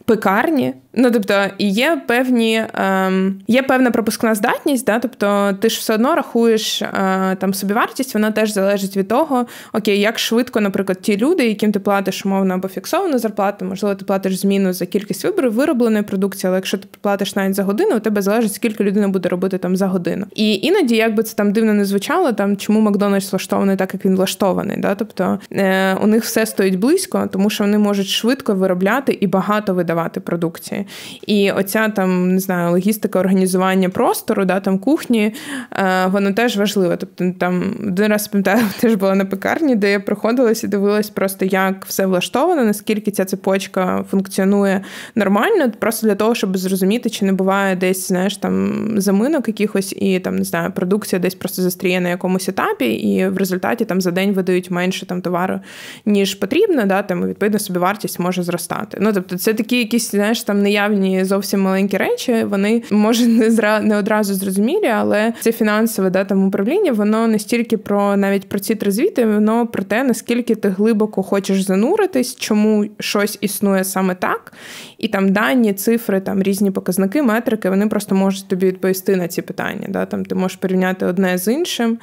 пекарні. 0.05 0.73
Ну, 0.93 1.11
тобто, 1.11 1.45
є 1.59 2.01
певні, 2.07 2.65
ем, 2.73 3.41
є 3.47 3.63
певна 3.63 3.91
пропускна 3.91 4.35
здатність, 4.35 4.85
да? 4.85 4.99
тобто 4.99 5.57
ти 5.61 5.69
ж 5.69 5.79
все 5.79 5.93
одно 5.93 6.15
рахуєш 6.15 6.81
е, 6.81 7.37
там 7.39 7.53
собівартість, 7.53 8.13
вона 8.13 8.31
теж 8.31 8.53
залежить 8.53 8.97
від 8.97 9.07
того, 9.07 9.45
окей, 9.73 9.99
як 9.99 10.19
швидко, 10.19 10.61
наприклад, 10.61 11.01
ті 11.01 11.17
люди, 11.17 11.47
яким 11.47 11.71
ти 11.71 11.79
платиш 11.79 12.25
умовно 12.25 12.53
або 12.53 12.67
фіксовану 12.67 13.17
зарплату, 13.17 13.65
можливо, 13.65 13.95
ти 13.95 14.05
платиш 14.05 14.39
зміну 14.39 14.73
за 14.73 14.85
кількість 14.85 15.23
виборів 15.23 15.53
виробленої 15.53 16.03
продукції, 16.03 16.47
але 16.47 16.57
якщо 16.57 16.77
ти 16.77 16.87
платиш 17.01 17.35
навіть 17.35 17.55
за 17.55 17.63
годину, 17.63 17.95
у 17.95 17.99
тебе 17.99 18.21
залежить, 18.21 18.53
скільки 18.53 18.83
людина 18.83 19.07
буде 19.07 19.29
робити 19.29 19.57
там 19.57 19.75
за 19.75 19.87
годину. 19.87 20.25
І 20.35 20.55
іноді, 20.55 20.95
як 20.95 21.15
би 21.15 21.23
це 21.23 21.35
там 21.35 21.53
дивно 21.53 21.73
не 21.73 21.85
звучало, 21.85 22.31
там 22.31 22.57
чому 22.57 22.81
Макдональдс 22.81 23.31
влаштований 23.31 23.75
так, 23.75 23.93
як 23.93 24.05
він 24.05 24.15
влаштований. 24.15 24.77
Да? 24.77 24.95
Тобто 24.95 25.39
е, 25.51 25.95
у 25.95 26.07
них 26.07 26.23
все 26.23 26.45
стоїть 26.45 26.75
близько, 26.75 27.29
тому 27.31 27.49
що 27.49 27.63
вони 27.63 27.77
можуть 27.77 28.07
швидко 28.07 28.53
виробляти 28.53 29.17
і 29.21 29.27
багато 29.27 29.73
видавати 29.73 30.19
продукції. 30.19 30.78
І 31.27 31.51
оця 31.51 31.89
там 31.89 32.33
не 32.33 32.39
знаю, 32.39 32.71
логістика 32.71 33.19
організування 33.19 33.89
простору, 33.89 34.45
да, 34.45 34.59
там 34.59 34.79
кухні, 34.79 35.33
е, 35.71 36.07
воно 36.07 36.33
теж 36.33 36.57
важливе. 36.57 36.97
Тобто 36.97 37.33
там 37.39 37.75
один 37.87 38.07
раз 38.07 38.27
пам'ятаю, 38.27 38.63
теж 38.79 38.95
була 38.95 39.15
на 39.15 39.25
пекарні, 39.25 39.75
де 39.75 39.91
я 39.91 39.99
приходилась 39.99 40.63
і 40.63 40.67
дивилась 40.67 41.09
просто, 41.09 41.45
як 41.45 41.85
все 41.85 42.05
влаштовано, 42.05 42.63
наскільки 42.63 43.11
ця 43.11 43.25
цепочка 43.25 44.05
функціонує 44.11 44.81
нормально, 45.15 45.71
просто 45.79 46.07
для 46.07 46.15
того, 46.15 46.35
щоб 46.35 46.57
зрозуміти, 46.57 47.09
чи 47.09 47.25
не 47.25 47.33
буває 47.33 47.75
десь, 47.75 48.07
знаєш, 48.07 48.37
там 48.37 48.85
заминок 48.97 49.47
якихось, 49.47 49.93
і 49.93 50.19
там 50.19 50.35
не 50.35 50.43
знаю, 50.43 50.71
продукція 50.71 51.19
десь 51.19 51.35
просто 51.35 51.61
застріє 51.61 52.01
на 52.01 52.09
якомусь 52.09 52.49
етапі, 52.49 52.85
і 52.85 53.27
в 53.27 53.37
результаті 53.37 53.85
там 53.85 54.01
за 54.01 54.11
день 54.11 54.33
видають 54.33 54.71
менше 54.71 55.05
там 55.05 55.21
товару, 55.21 55.59
ніж 56.05 56.35
потрібно, 56.35 56.85
да, 56.85 57.01
там 57.01 57.27
відповідно 57.27 57.59
собі 57.59 57.79
вартість 57.79 58.19
може 58.19 58.43
зростати. 58.43 58.97
Ну 59.01 59.13
тобто, 59.13 59.37
це 59.37 59.53
такі 59.53 59.77
якісь, 59.77 60.11
знаєш, 60.11 60.43
там 60.43 60.61
неявні 60.69 61.25
зовсім 61.25 61.61
маленькі 61.61 61.97
речі, 61.97 62.43
вони 62.43 62.83
може 62.91 63.27
не 63.27 63.51
зра 63.51 63.79
не 63.79 63.97
одразу 63.97 64.33
зрозумілі, 64.33 64.87
але 64.87 65.33
це 65.41 65.51
фінансове 65.51 66.09
да, 66.09 66.23
там 66.23 66.47
управління, 66.47 66.91
воно 66.91 67.27
не 67.27 67.39
стільки 67.39 67.77
про 67.77 68.17
навіть 68.17 68.49
про 68.49 68.59
ці 68.59 68.75
три 68.75 68.91
звіти, 68.91 69.25
воно 69.25 69.67
про 69.67 69.83
те, 69.83 70.03
наскільки 70.03 70.55
ти 70.55 70.69
глибоко 70.69 71.23
хочеш 71.23 71.61
зануритись, 71.61 72.35
чому 72.35 72.85
щось 72.99 73.37
існує 73.41 73.83
саме 73.83 74.15
так, 74.15 74.53
і 74.97 75.07
там 75.07 75.33
дані, 75.33 75.73
цифри, 75.73 76.19
там 76.19 76.43
різні 76.43 76.71
показники, 76.71 77.23
метрики, 77.23 77.69
вони 77.69 77.87
просто 77.87 78.15
можуть 78.15 78.47
тобі 78.47 78.65
відповісти 78.65 79.15
на 79.15 79.27
ці 79.27 79.41
питання. 79.41 79.87
Да? 79.89 80.05
Там 80.05 80.25
Ти 80.25 80.35
можеш 80.35 80.57
порівняти 80.57 81.05
одне 81.05 81.37
з 81.37 81.53
іншим, 81.53 81.97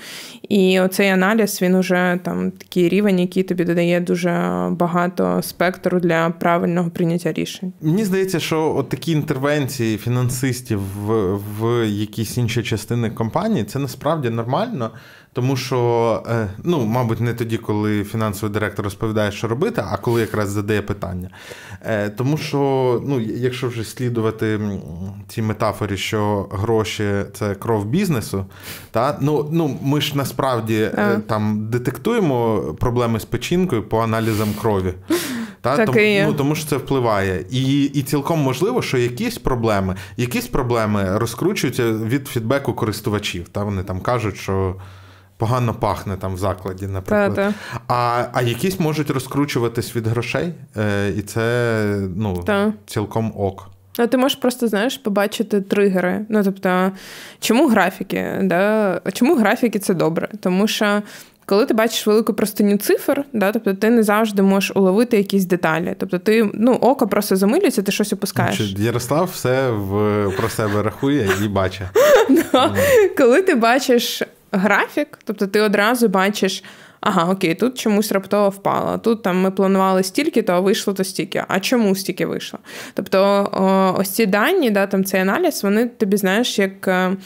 і 0.48 0.80
оцей 0.80 1.08
аналіз 1.08 1.62
він 1.62 1.74
уже 1.74 2.18
там 2.22 2.50
такий 2.50 2.88
рівень, 2.88 3.20
який 3.20 3.42
тобі 3.42 3.64
додає 3.64 4.00
дуже 4.00 4.30
багато 4.70 5.42
спектру 5.42 6.00
для 6.00 6.30
правильного 6.30 6.90
прийняття 6.90 7.32
рішень. 7.32 7.72
Мені 7.80 8.04
здається, 8.04 8.40
що 8.40 8.55
що 8.56 8.74
от 8.76 8.88
такі 8.88 9.12
інтервенції 9.12 9.98
фінансистів 9.98 10.80
в, 10.80 11.38
в 11.60 11.88
якісь 11.88 12.38
інші 12.38 12.62
частини 12.62 13.10
компанії 13.10 13.64
це 13.64 13.78
насправді 13.78 14.30
нормально. 14.30 14.90
Тому 15.32 15.56
що, 15.56 16.22
е, 16.28 16.48
ну, 16.64 16.84
мабуть, 16.84 17.20
не 17.20 17.34
тоді, 17.34 17.56
коли 17.56 18.04
фінансовий 18.04 18.52
директор 18.52 18.84
розповідає, 18.84 19.32
що 19.32 19.48
робити, 19.48 19.82
а 19.90 19.96
коли 19.96 20.20
якраз 20.20 20.48
задає 20.48 20.82
питання. 20.82 21.30
Е, 21.82 22.08
тому 22.10 22.36
що, 22.36 23.02
ну, 23.06 23.20
якщо 23.20 23.68
вже 23.68 23.84
слідувати 23.84 24.60
цій 25.28 25.42
метафорі, 25.42 25.96
що 25.96 26.48
гроші 26.50 27.04
це 27.34 27.54
кров 27.54 27.86
бізнесу, 27.86 28.46
та, 28.90 29.18
ну, 29.20 29.48
ну, 29.52 29.78
ми 29.82 30.00
ж 30.00 30.16
насправді 30.16 30.90
а. 30.96 31.00
Е, 31.00 31.18
там 31.26 31.68
детектуємо 31.70 32.60
проблеми 32.80 33.20
з 33.20 33.24
печінкою 33.24 33.82
по 33.82 34.00
аналізам 34.00 34.48
крові. 34.60 34.94
Та? 35.66 35.76
Так 35.76 35.86
тому, 35.86 35.98
і 35.98 36.12
є. 36.12 36.26
Ну, 36.26 36.32
тому 36.32 36.54
що 36.54 36.68
це 36.68 36.76
впливає. 36.76 37.44
І 37.50 37.82
і 37.84 38.02
цілком 38.02 38.40
можливо, 38.40 38.82
що 38.82 38.98
якісь 38.98 39.38
проблеми 39.38 39.96
якісь 40.16 40.46
проблеми 40.46 41.18
розкручуються 41.18 41.92
від 41.92 42.28
фідбеку 42.28 42.74
користувачів. 42.74 43.48
Та? 43.48 43.64
Вони 43.64 43.82
там 43.82 44.00
кажуть, 44.00 44.36
що 44.36 44.76
погано 45.36 45.74
пахне 45.74 46.16
там 46.16 46.34
в 46.34 46.38
закладі, 46.38 46.86
наприклад. 46.86 47.34
Та-та. 47.34 47.54
А 47.88 48.24
а 48.32 48.42
якісь 48.42 48.80
можуть 48.80 49.10
розкручуватись 49.10 49.96
від 49.96 50.06
грошей, 50.06 50.52
е, 50.76 51.10
і 51.16 51.22
це 51.22 51.82
ну, 52.16 52.42
Та. 52.46 52.72
цілком 52.86 53.32
ок. 53.36 53.70
Ну, 53.98 54.06
ти 54.06 54.16
можеш 54.16 54.38
просто 54.38 54.68
знаєш 54.68 54.98
побачити 54.98 55.60
тригери. 55.60 56.26
Ну 56.28 56.44
тобто, 56.44 56.92
чому 57.40 57.68
графіки? 57.68 58.38
Да? 58.42 59.00
Чому 59.12 59.36
графіки 59.36 59.78
це 59.78 59.94
добре? 59.94 60.28
Тому 60.40 60.68
що. 60.68 61.02
Коли 61.46 61.66
ти 61.66 61.74
бачиш 61.74 62.06
велику 62.06 62.34
простиню 62.34 62.76
цифр, 62.76 63.24
да, 63.32 63.52
тобто 63.52 63.74
ти 63.74 63.90
не 63.90 64.02
завжди 64.02 64.42
можеш 64.42 64.72
уловити 64.74 65.16
якісь 65.16 65.44
деталі. 65.44 65.94
Тобто 65.98 66.18
ти 66.18 66.50
ну, 66.54 66.72
око 66.72 67.08
просто 67.08 67.36
замилюється, 67.36 67.82
ти 67.82 67.92
щось 67.92 68.12
опускаєш. 68.12 68.60
Ярослав 68.78 69.30
все 69.32 69.70
в, 69.70 70.30
про 70.36 70.48
себе 70.48 70.82
рахує 70.82 71.28
і 71.44 71.48
бачить. 71.48 71.86
Коли 73.16 73.42
ти 73.42 73.54
бачиш 73.54 74.22
графік, 74.52 75.18
тобто 75.24 75.46
ти 75.46 75.60
одразу 75.60 76.08
бачиш. 76.08 76.64
Ага, 77.00 77.32
окей, 77.32 77.54
тут 77.54 77.78
чомусь 77.78 78.12
раптово 78.12 78.48
впало. 78.48 78.98
Тут 78.98 79.22
там 79.22 79.40
ми 79.40 79.50
планували 79.50 80.02
стільки, 80.02 80.42
то 80.42 80.62
вийшло 80.62 80.94
то 80.94 81.04
стільки. 81.04 81.44
А 81.48 81.60
чому 81.60 81.94
стільки 81.94 82.26
вийшло? 82.26 82.58
Тобто, 82.94 83.20
о, 83.52 84.00
ось 84.00 84.10
ці 84.10 84.26
дані, 84.26 84.70
да, 84.70 84.86
там 84.86 85.04
цей 85.04 85.20
аналіз, 85.20 85.62
вони 85.62 85.86
тобі 85.86 86.16
знаєш, 86.16 86.58
як 86.58 86.88
е, 86.88 87.16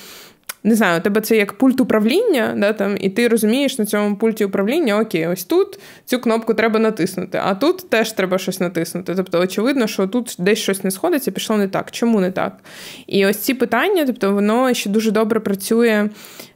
не 0.64 0.74
знаю, 0.74 1.00
у 1.00 1.02
тебе 1.02 1.20
це 1.20 1.36
як 1.36 1.52
пульт 1.52 1.80
управління, 1.80 2.54
да, 2.56 2.72
там, 2.72 2.96
і 3.00 3.10
ти 3.10 3.28
розумієш 3.28 3.78
на 3.78 3.86
цьому 3.86 4.16
пульті 4.16 4.44
управління, 4.44 5.00
окей, 5.00 5.26
ось 5.26 5.44
тут 5.44 5.78
цю 6.04 6.18
кнопку 6.18 6.54
треба 6.54 6.78
натиснути, 6.78 7.40
а 7.44 7.54
тут 7.54 7.90
теж 7.90 8.12
треба 8.12 8.38
щось 8.38 8.60
натиснути. 8.60 9.14
Тобто, 9.14 9.40
очевидно, 9.40 9.86
що 9.86 10.06
тут 10.06 10.36
десь 10.38 10.58
щось 10.58 10.84
не 10.84 10.90
сходиться, 10.90 11.30
пішло 11.30 11.56
не 11.56 11.68
так. 11.68 11.90
Чому 11.90 12.20
не 12.20 12.30
так? 12.30 12.58
І 13.06 13.26
ось 13.26 13.36
ці 13.36 13.54
питання, 13.54 14.04
тобто, 14.06 14.32
воно 14.32 14.74
ще 14.74 14.90
дуже 14.90 15.10
добре 15.10 15.40
працює 15.40 16.08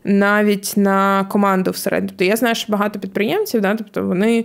навіть 0.05 0.73
на 0.77 1.25
команду 1.25 1.71
всередині. 1.71 2.09
Тобто, 2.09 2.25
я 2.25 2.37
знаю, 2.37 2.55
що 2.55 2.73
багато 2.73 2.99
підприємців, 2.99 3.61
да, 3.61 3.75
тобто 3.75 4.03
вони. 4.03 4.45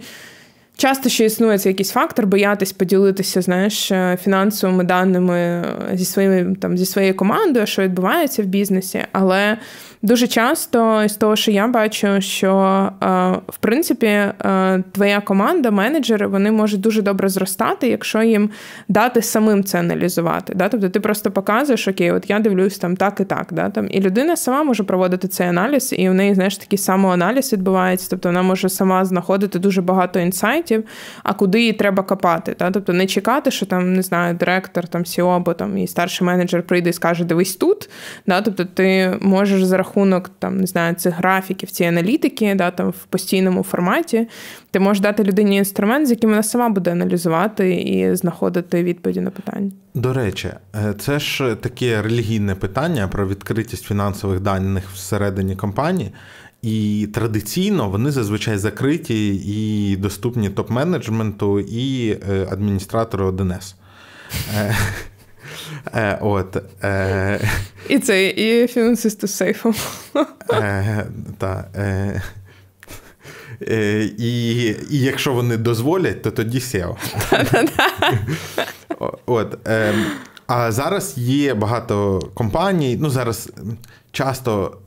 Часто 0.80 1.10
ще 1.10 1.26
існує 1.26 1.58
цей 1.58 1.70
якийсь 1.70 1.92
фактор, 1.92 2.28
боятись 2.28 2.72
поділитися, 2.72 3.42
знаєш, 3.42 3.92
е, 3.92 4.18
фінансовими 4.24 4.84
даними 4.84 5.38
е, 5.38 5.66
зі 5.94 6.06
своїми 6.06 6.56
там 6.56 6.78
зі 6.78 6.86
своєю 6.86 7.16
командою, 7.16 7.68
що 7.68 7.82
відбувається 7.82 8.44
в 8.44 8.46
бізнесі, 8.46 9.04
але 9.12 9.58
Дуже 10.02 10.28
часто 10.28 11.08
з 11.08 11.14
того, 11.14 11.36
що 11.36 11.52
я 11.52 11.68
бачу, 11.68 12.22
що 12.22 12.52
е, 13.04 13.06
в 13.48 13.58
принципі 13.60 14.22
твоя 14.92 15.22
команда, 15.22 15.72
менеджери, 15.72 16.28
вони 16.28 16.52
можуть 16.52 16.82
дуже 16.82 17.02
добре 17.02 17.30
зростати, 17.30 17.88
якщо 17.88 18.22
їм 18.22 18.50
дати 18.88 19.22
самим 19.22 19.64
це 19.64 19.80
аналізувати. 19.80 20.54
Да? 20.56 20.70
Тобто 20.70 20.90
ти 20.90 21.00
просто 21.00 21.32
показуєш, 21.32 21.88
окей, 21.88 22.12
от 22.12 22.30
я 22.30 22.40
дивлюсь 22.40 22.78
там 22.78 22.96
так 22.96 23.20
і 23.20 23.24
так. 23.24 23.48
Да? 23.52 23.70
Там, 23.70 23.88
І 23.90 24.02
людина 24.02 24.36
сама 24.36 24.64
може 24.64 24.84
проводити 24.84 25.28
цей 25.28 25.48
аналіз, 25.48 25.94
і 25.98 26.10
в 26.10 26.14
неї, 26.14 26.36
знаєш, 26.36 26.58
такий 26.58 26.80
самоаналіз 26.80 27.54
відбувається. 27.54 28.08
Тобто 28.10 28.30
вона 28.30 28.42
може 28.42 28.70
сама 28.70 29.06
знаходити 29.06 29.60
дуже 29.60 29.82
багато 29.82 30.20
інсайтів, 30.20 30.69
а 31.24 31.34
куди 31.34 31.64
їй 31.64 31.74
треба 31.74 32.04
копати. 32.04 32.56
Да? 32.60 32.72
Тобто 32.72 32.94
не 32.94 33.08
чекати, 33.08 33.52
що 33.52 33.66
там 33.66 33.94
не 33.94 34.02
знаю, 34.02 34.36
директор, 34.36 34.88
там 34.88 35.02
CEO 35.02 35.30
або 35.30 35.54
там 35.54 35.78
і 35.78 35.88
старший 35.88 36.28
менеджер 36.28 36.64
прийде 36.64 36.90
і 36.90 36.94
скаже, 36.94 37.24
дивись 37.24 37.56
тут. 37.56 37.90
Да? 38.28 38.42
Тобто 38.42 38.66
ти 38.66 39.18
можеш 39.22 39.64
за 39.64 39.78
рахунок 39.78 40.32
там 40.40 40.58
не 40.58 40.68
знаю 40.68 40.96
цих 40.96 41.16
графіків, 41.16 41.72
цієї 41.72 41.96
аналітики, 41.96 42.56
да, 42.56 42.72
там 42.72 42.90
в 42.90 43.06
постійному 43.06 43.64
форматі, 43.64 44.28
ти 44.72 44.80
можеш 44.80 45.02
дати 45.02 45.24
людині 45.24 45.58
інструмент, 45.58 46.08
з 46.08 46.10
яким 46.10 46.30
вона 46.30 46.44
сама 46.44 46.70
буде 46.70 46.92
аналізувати 46.92 47.76
і 47.76 48.16
знаходити 48.16 48.84
відповіді 48.84 49.22
на 49.22 49.32
питання. 49.32 49.72
До 49.94 50.14
речі, 50.14 50.50
е, 50.76 50.94
це 51.00 51.20
ж 51.20 51.56
таке 51.62 52.02
релігійне 52.02 52.56
питання 52.56 53.08
про 53.08 53.28
відкритість 53.28 53.86
фінансових 53.86 54.40
даних 54.40 54.90
всередині 54.94 55.56
компанії. 55.56 56.12
І 56.62 57.08
традиційно 57.14 57.90
вони 57.90 58.12
зазвичай 58.12 58.58
закриті 58.58 59.36
і 59.46 59.96
доступні 59.96 60.50
топ-менеджменту 60.50 61.60
і 61.60 62.18
е, 62.30 62.48
адміністратору 62.52 63.26
ОДНС. 63.26 63.76
Е, 65.94 66.20
от, 66.22 66.58
е, 66.84 67.40
І 67.90 68.00
це 68.00 68.28
і 68.28 68.68
фінансисти 68.68 69.28
з 69.28 69.36
сейфом. 69.36 69.76
Та, 71.38 71.68
е, 71.76 72.22
і 74.18 74.58
і 74.66 75.00
якщо 75.00 75.34
вони 75.34 75.58
дозволять, 75.58 76.22
то 76.22 76.32
тоді 76.32 76.60
SEO. 76.60 76.96
От, 79.26 79.68
е, 79.68 79.94
А 80.48 80.72
зараз 80.72 81.14
є 81.18 81.54
багато 81.54 82.20
компаній. 82.34 82.98
Ну, 83.02 83.10
зараз 83.10 83.52
часто, 84.12 84.78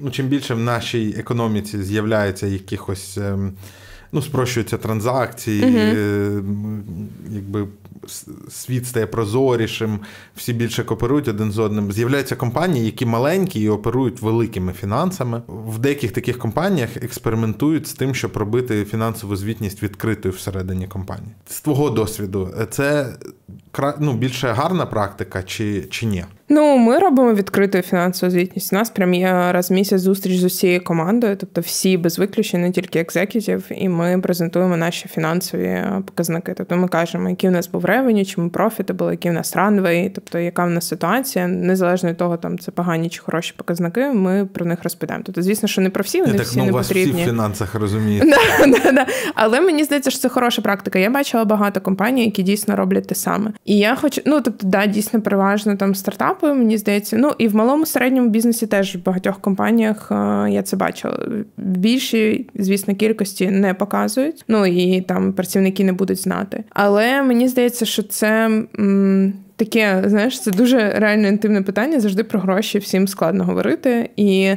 ну, 0.00 0.10
чим 0.10 0.26
більше 0.26 0.54
в 0.54 0.58
нашій 0.58 1.14
економіці 1.18 1.82
з'являється 1.82 2.46
якихось. 2.46 3.18
Ем, 3.18 3.52
ну, 4.12 4.22
спрощуються 4.22 4.78
транзакції, 4.78 5.64
uh 5.64 6.42
якби 7.30 7.68
світ 8.48 8.86
стає 8.86 9.06
прозорішим, 9.06 10.00
всі 10.36 10.52
більше 10.52 10.84
кооперують 10.84 11.28
один 11.28 11.52
з 11.52 11.58
одним. 11.58 11.92
З'являються 11.92 12.36
компанії, 12.36 12.86
які 12.86 13.06
маленькі 13.06 13.60
і 13.60 13.68
оперують 13.68 14.22
великими 14.22 14.72
фінансами. 14.72 15.42
В 15.48 15.78
деяких 15.78 16.12
таких 16.12 16.38
компаніях 16.38 16.96
експериментують 16.96 17.86
з 17.86 17.92
тим, 17.92 18.14
щоб 18.14 18.36
робити 18.36 18.84
фінансову 18.84 19.36
звітність 19.36 19.82
відкритою 19.82 20.34
всередині 20.34 20.88
компанії. 20.88 21.32
З 21.46 21.60
твого 21.60 21.90
досвіду, 21.90 22.48
це 22.70 23.16
ну, 24.00 24.12
більше 24.14 24.48
гарна 24.48 24.86
практика 24.86 25.42
чи, 25.42 25.82
чи 25.90 26.06
ні? 26.06 26.24
Ну, 26.48 26.76
ми 26.76 26.98
робимо 26.98 27.34
відкриту 27.34 27.82
фінансову 27.82 28.30
звітність. 28.30 28.72
У 28.72 28.76
нас 28.76 28.90
прям 28.90 29.14
є 29.14 29.52
раз 29.52 29.70
в 29.70 29.74
місяць 29.74 30.00
зустріч 30.00 30.38
з 30.38 30.44
усією 30.44 30.84
командою, 30.84 31.36
тобто 31.36 31.60
всі 31.60 31.96
без 31.96 32.18
виключень, 32.18 32.60
не 32.60 32.70
тільки 32.70 32.98
executive, 32.98 33.64
і 33.70 33.88
ми 33.88 34.20
презентуємо 34.20 34.76
наші 34.76 35.08
фінансові 35.08 35.82
показники. 36.06 36.54
Тобто 36.56 36.76
ми 36.76 36.88
кажемо, 36.88 37.30
який 37.30 37.50
у 37.50 37.52
нас 37.52 37.68
був 37.68 37.84
revenue, 37.84 38.24
чи 38.24 38.40
ми 38.40 38.48
profitable 38.48 38.92
були, 38.92 39.10
які 39.10 39.30
в 39.30 39.32
нас 39.32 39.56
runway, 39.56 40.10
тобто 40.14 40.38
яка 40.38 40.64
в 40.64 40.70
нас 40.70 40.88
ситуація, 40.88 41.48
незалежно 41.48 42.08
від 42.08 42.16
того, 42.16 42.36
там 42.36 42.58
це 42.58 42.70
погані 42.70 43.08
чи 43.08 43.22
хороші 43.22 43.54
показники. 43.56 44.06
Ми 44.06 44.46
про 44.46 44.66
них 44.66 44.78
розповідаємо. 44.82 45.22
Тобто, 45.26 45.42
звісно, 45.42 45.68
що 45.68 45.80
не 45.80 45.90
про 45.90 46.02
всі, 46.02 46.20
вони 46.20 46.36
я 46.36 46.42
всі 46.42 46.58
ну, 46.58 46.64
не 46.64 46.72
потрібні. 46.72 47.12
Всі 47.12 47.22
в 47.22 47.26
фінансах 47.26 47.74
розумієте. 47.74 48.36
Але 49.34 49.60
мені 49.60 49.84
здається, 49.84 50.10
що 50.10 50.20
це 50.20 50.28
хороша 50.28 50.62
практика. 50.62 50.98
Я 50.98 51.10
бачила 51.10 51.44
багато 51.44 51.80
компаній, 51.80 52.24
які 52.24 52.42
дійсно 52.42 52.76
роблять 52.76 53.06
те 53.06 53.14
саме. 53.14 53.52
І 53.64 53.78
я 53.78 53.94
хочу, 53.94 54.20
ну 54.26 54.40
тобто, 54.40 54.66
да, 54.66 54.86
дійсно 54.86 55.20
переважно 55.20 55.76
там 55.76 55.94
стартапи, 55.94 56.54
мені 56.54 56.78
здається. 56.78 57.16
Ну 57.16 57.32
і 57.38 57.48
в 57.48 57.56
малому 57.56 57.86
середньому 57.86 58.28
бізнесі 58.28 58.66
теж 58.66 58.96
в 58.96 59.02
багатьох 59.02 59.40
компаніях 59.40 60.08
е, 60.12 60.14
я 60.50 60.62
це 60.62 60.76
бачила. 60.76 61.18
В 61.56 61.76
більшій, 61.78 62.46
звісно, 62.54 62.94
кількості 62.94 63.50
не 63.50 63.74
показують. 63.74 64.44
Ну 64.48 64.66
і 64.66 65.00
там 65.00 65.32
працівники 65.32 65.84
не 65.84 65.92
будуть 65.92 66.20
знати. 66.22 66.64
Але 66.70 67.22
мені 67.22 67.48
здається, 67.48 67.84
що 67.84 68.02
це. 68.02 68.46
М- 68.78 69.32
Таке, 69.56 70.02
знаєш, 70.06 70.40
це 70.40 70.50
дуже 70.50 70.90
реально 70.90 71.28
інтимне 71.28 71.62
питання. 71.62 72.00
Завжди 72.00 72.24
про 72.24 72.40
гроші 72.40 72.78
всім 72.78 73.08
складно 73.08 73.44
говорити. 73.44 74.10
І 74.16 74.54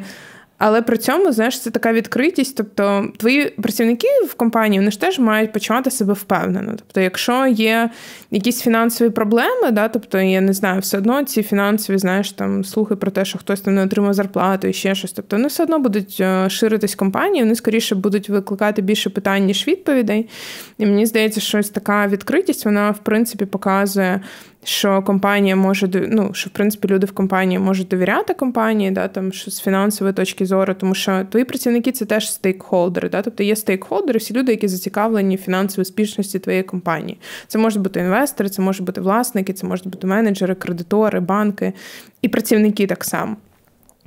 але 0.58 0.82
при 0.82 0.98
цьому, 0.98 1.32
знаєш, 1.32 1.60
це 1.60 1.72
така 1.72 1.94
відкритість. 1.94 2.58
Тобто, 2.58 3.08
твої 3.18 3.46
працівники 3.46 4.08
в 4.28 4.34
компанії 4.34 4.80
вони 4.80 4.92
ж 4.92 5.02
теж 5.02 5.20
мають 5.20 5.52
почувати 5.52 5.92
себе 5.92 6.14
впевнено. 6.14 6.72
Тобто, 6.78 7.02
якщо 7.02 7.48
є 7.48 7.90
якісь 8.32 8.62
фінансові 8.62 9.10
проблеми, 9.10 9.72
да, 9.72 9.88
тобто 9.88 10.20
я 10.20 10.42
не 10.42 10.54
знаю, 10.54 10.82
все 10.82 10.98
одно 10.98 11.24
ці 11.24 11.44
фінансові, 11.44 11.98
знаєш, 11.98 12.32
там 12.32 12.64
слухи 12.64 12.96
про 12.96 13.12
те, 13.12 13.26
що 13.26 13.40
хтось 13.40 13.62
там 13.62 13.76
не 13.76 13.84
отримав 13.84 14.14
зарплату 14.14 14.68
і 14.68 14.74
ще 14.74 14.96
щось. 14.96 15.12
Тобто 15.12 15.36
вони 15.36 15.48
все 15.48 15.64
одно 15.64 15.80
будуть 15.80 16.18
е, 16.20 16.50
ширитись 16.50 16.96
компанії, 16.96 17.44
вони 17.44 17.56
скоріше 17.56 17.96
будуть 17.96 18.30
викликати 18.30 18.82
більше 18.82 19.10
питань, 19.10 19.46
ніж 19.46 19.68
відповідей. 19.68 20.30
І 20.78 20.86
мені 20.86 21.06
здається, 21.06 21.42
що 21.42 21.60
ось 21.60 21.70
така 21.70 22.08
відкритість, 22.08 22.66
вона 22.66 22.92
в 22.92 22.98
принципі 22.98 23.46
показує 23.46 24.22
що 24.68 25.02
компанія 25.02 25.56
може 25.56 25.90
ну, 26.10 26.34
що 26.34 26.50
в 26.50 26.54
принципі 26.54 26.88
люди 26.88 27.06
в 27.06 27.12
компанії 27.12 27.60
можуть 27.60 27.88
довіряти 27.88 28.34
компанії, 28.34 28.92
да, 28.92 29.08
там 29.08 29.34
що 29.34 29.52
з 29.52 29.62
фінансової 29.62 30.14
точки 30.14 30.46
зору, 30.46 30.74
тому 30.74 30.96
що 30.96 31.26
твої 31.30 31.46
працівники 31.46 31.92
це 31.92 32.06
теж 32.06 32.32
стейкхолдери. 32.32 33.10
Да, 33.10 33.22
тобто 33.22 33.44
є 33.44 33.56
стейкхолдери, 33.56 34.20
всі 34.20 34.34
люди, 34.34 34.52
які 34.52 34.68
зацікавлені 34.68 35.36
в 35.36 35.40
фінансовій 35.40 35.82
успішності 35.82 36.40
твоєї 36.40 36.64
компанії. 36.64 37.18
Це 37.48 37.60
можуть 37.60 37.82
бути 37.82 38.00
інвестори, 38.00 38.50
це 38.50 38.62
можуть 38.62 38.86
бути 38.86 39.02
власники, 39.02 39.54
це 39.54 39.68
можуть 39.68 39.88
бути 39.88 40.08
менеджери, 40.08 40.56
кредитори, 40.56 41.20
банки 41.20 41.74
і 42.22 42.28
працівники 42.28 42.88
так 42.88 43.04
само. 43.04 43.36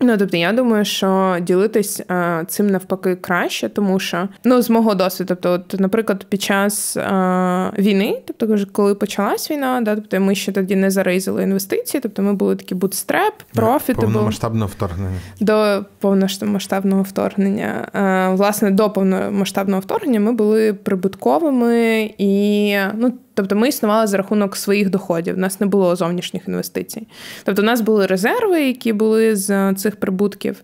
Ну, 0.01 0.17
тобто, 0.19 0.37
я 0.37 0.53
думаю, 0.53 0.85
що 0.85 1.37
ділитись 1.41 2.03
а, 2.09 2.45
цим 2.49 2.67
навпаки 2.67 3.17
краще, 3.17 3.69
тому 3.69 3.99
що 3.99 4.29
ну 4.45 4.63
з 4.63 4.71
мого 4.71 4.95
досвіду, 4.95 5.29
тобто, 5.29 5.53
от, 5.53 5.81
наприклад, 5.81 6.25
під 6.25 6.43
час 6.43 6.97
а, 6.97 7.71
війни, 7.79 8.23
тобто, 8.27 8.67
коли 8.73 8.95
почалась 8.95 9.51
війна, 9.51 9.81
да, 9.81 9.95
тобто 9.95 10.21
ми 10.21 10.35
ще 10.35 10.53
тоді 10.53 10.77
не 10.77 10.91
зарейзили 10.91 11.43
інвестиції, 11.43 12.01
тобто 12.01 12.23
ми 12.23 12.33
були 12.33 12.57
такі 12.57 12.75
bootstrap, 12.75 13.33
profitable. 13.55 13.95
повномасштабного 13.95 14.67
вторгнення 14.67 15.19
до 15.41 15.85
повномасштабного 15.99 17.03
вторгнення. 17.03 17.89
А, 17.93 18.31
власне, 18.35 18.71
до 18.71 18.91
повномасштабного 18.91 19.81
вторгнення 19.81 20.21
ми 20.21 20.33
були 20.33 20.73
прибутковими 20.73 22.11
і 22.19 22.77
ну. 22.95 23.13
Тобто 23.41 23.57
ми 23.57 23.69
існували 23.69 24.07
за 24.07 24.17
рахунок 24.17 24.57
своїх 24.57 24.91
доходів. 24.91 25.35
У 25.35 25.41
нас 25.41 25.61
не 25.61 25.67
було 25.67 25.97
зовнішніх 25.97 26.49
інвестицій. 26.49 27.07
Тобто, 27.45 27.63
у 27.63 27.65
нас 27.65 27.81
були 27.81 28.07
резерви, 28.07 28.63
які 28.63 28.93
були 28.93 29.37
з 29.37 29.75
цих 29.75 29.97
прибутків. 29.97 30.63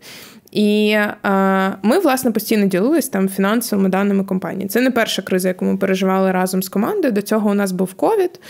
І 0.57 0.89
е, 0.91 1.13
ми, 1.83 1.99
власне, 1.99 2.31
постійно 2.31 2.67
ділились 2.67 3.09
там 3.09 3.29
фінансовими 3.29 3.89
даними 3.89 4.25
компанії. 4.25 4.69
Це 4.69 4.81
не 4.81 4.91
перша 4.91 5.23
криза, 5.23 5.49
яку 5.49 5.65
ми 5.65 5.77
переживали 5.77 6.33
разом 6.33 6.63
з 6.63 6.69
командою. 6.69 7.13
До 7.13 7.23
цього 7.23 7.51
у 7.51 7.55
нас 7.55 7.73
був 7.73 7.95
ковід, 7.95 8.41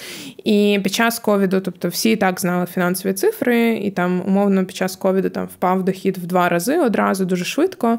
і 0.45 0.81
під 0.85 0.95
час 0.95 1.19
ковіду, 1.19 1.61
тобто 1.61 1.89
всі 1.89 2.17
так 2.17 2.41
знали 2.41 2.67
фінансові 2.67 3.13
цифри, 3.13 3.75
і 3.77 3.91
там 3.91 4.23
умовно 4.27 4.65
під 4.65 4.77
час 4.77 4.97
ковіду 4.97 5.29
там 5.29 5.47
впав 5.47 5.85
дохід 5.85 6.19
в 6.19 6.27
два 6.27 6.49
рази 6.49 6.79
одразу 6.79 7.25
дуже 7.25 7.45
швидко. 7.45 7.99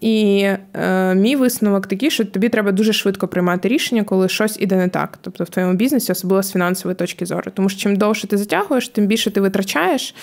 І 0.00 0.48
е, 0.74 1.14
мій 1.14 1.36
висновок 1.36 1.86
такий, 1.86 2.10
що 2.10 2.24
тобі 2.24 2.48
треба 2.48 2.72
дуже 2.72 2.92
швидко 2.92 3.28
приймати 3.28 3.68
рішення, 3.68 4.04
коли 4.04 4.28
щось 4.28 4.56
іде 4.60 4.76
не 4.76 4.88
так, 4.88 5.18
тобто 5.20 5.44
в 5.44 5.48
твоєму 5.48 5.74
бізнесі, 5.74 6.12
особливо 6.12 6.42
з 6.42 6.52
фінансової 6.52 6.96
точки 6.96 7.26
зору. 7.26 7.52
Тому 7.54 7.68
що 7.68 7.80
чим 7.80 7.96
довше 7.96 8.26
ти 8.26 8.36
затягуєш, 8.36 8.88
тим 8.88 9.06
більше 9.06 9.30
ти 9.30 9.40
витрачаєш, 9.40 10.14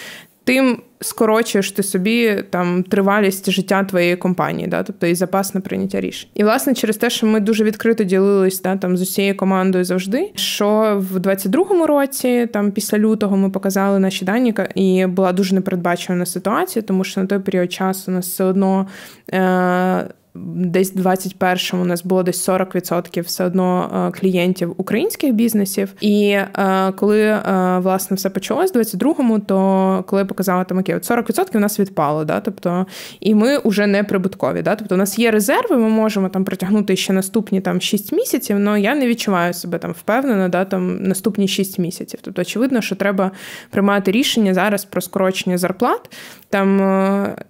тим 0.44 0.82
скорочуєш 1.02 1.72
ти 1.72 1.84
собі 1.84 2.44
там 2.50 2.84
тривалість 2.84 3.52
життя 3.52 3.84
твоєї 3.84 4.16
компанії, 4.16 4.68
да, 4.68 4.84
тобто 4.84 5.08
і 5.08 5.16
запас 5.16 5.56
на 5.56 5.62
прийняття 5.62 6.02
рішень. 6.02 6.30
І 6.34 6.44
власне 6.44 6.74
через 6.74 6.98
те, 6.98 7.10
що 7.10 7.28
ми 7.28 7.40
дуже 7.40 7.64
відкрито 7.64 8.04
ділились 8.04 8.62
да, 8.62 8.76
там 8.76 8.98
з 8.98 9.02
усією 9.02 9.38
командою 9.38 9.84
завжди. 9.84 10.32
Що 10.36 10.98
в 11.12 11.18
22-му 11.18 11.88
році, 11.88 12.48
там 12.54 12.72
після 12.72 12.98
лютого, 12.98 13.38
ми 13.38 13.50
показали 13.50 14.00
наші 14.00 14.26
дані, 14.26 14.54
і 14.76 15.06
була 15.06 15.32
дуже 15.34 15.56
непередбачена 15.56 16.26
ситуація, 16.26 16.84
тому 16.84 17.04
що 17.04 17.22
на 17.22 17.28
той 17.28 17.40
період 17.40 17.74
часу 17.74 18.12
у 18.12 18.16
нас 18.16 18.28
все 18.28 18.44
одно. 18.44 18.88
Е- 19.34 20.08
Десь 20.36 20.96
21-му 20.96 21.82
у 21.82 21.86
нас 21.86 22.04
було 22.04 22.24
десь 22.24 22.50
40% 22.50 23.22
все 23.22 23.46
одно 23.46 23.92
е, 24.16 24.20
клієнтів 24.20 24.74
українських 24.78 25.34
бізнесів. 25.34 25.94
І 26.02 26.30
е, 26.30 26.92
коли 26.96 27.22
е, 27.22 27.42
власне 27.80 28.16
все 28.16 28.30
почалось, 28.30 28.76
в 28.76 28.78
22-му, 28.78 29.40
то 29.40 30.04
коли 30.08 30.26
показала 30.26 30.64
там 30.64 30.78
окей, 30.78 30.96
от 30.96 31.12
40% 31.12 31.58
у 31.58 31.60
нас 31.60 31.80
відпало, 31.80 32.26
да, 32.26 32.40
тобто 32.40 32.86
і 33.20 33.36
ми 33.36 33.60
вже 33.66 33.88
не 33.88 34.04
прибуткові. 34.04 34.62
Да, 34.62 34.76
тобто 34.76 34.96
у 34.96 34.98
нас 34.98 35.20
є 35.20 35.32
резерви, 35.32 35.78
ми 35.78 35.90
можемо 35.90 36.30
там 36.30 36.44
протягнути 36.44 36.96
ще 36.96 37.14
наступні 37.14 37.62
там 37.62 37.82
6 37.82 38.12
місяців, 38.12 38.58
але 38.68 38.82
я 38.82 38.96
не 38.96 39.08
відчуваю 39.08 39.54
себе 39.54 39.78
там 39.78 39.92
впевнено, 39.92 40.50
да, 40.50 40.66
там 40.66 41.04
наступні 41.04 41.48
6 41.48 41.80
місяців. 41.80 42.20
Тобто, 42.24 42.42
очевидно, 42.42 42.82
що 42.82 42.96
треба 42.96 43.32
приймати 43.70 44.12
рішення 44.12 44.54
зараз 44.54 44.86
про 44.86 45.02
скорочення 45.02 45.58
зарплат. 45.58 46.16
Там 46.50 46.82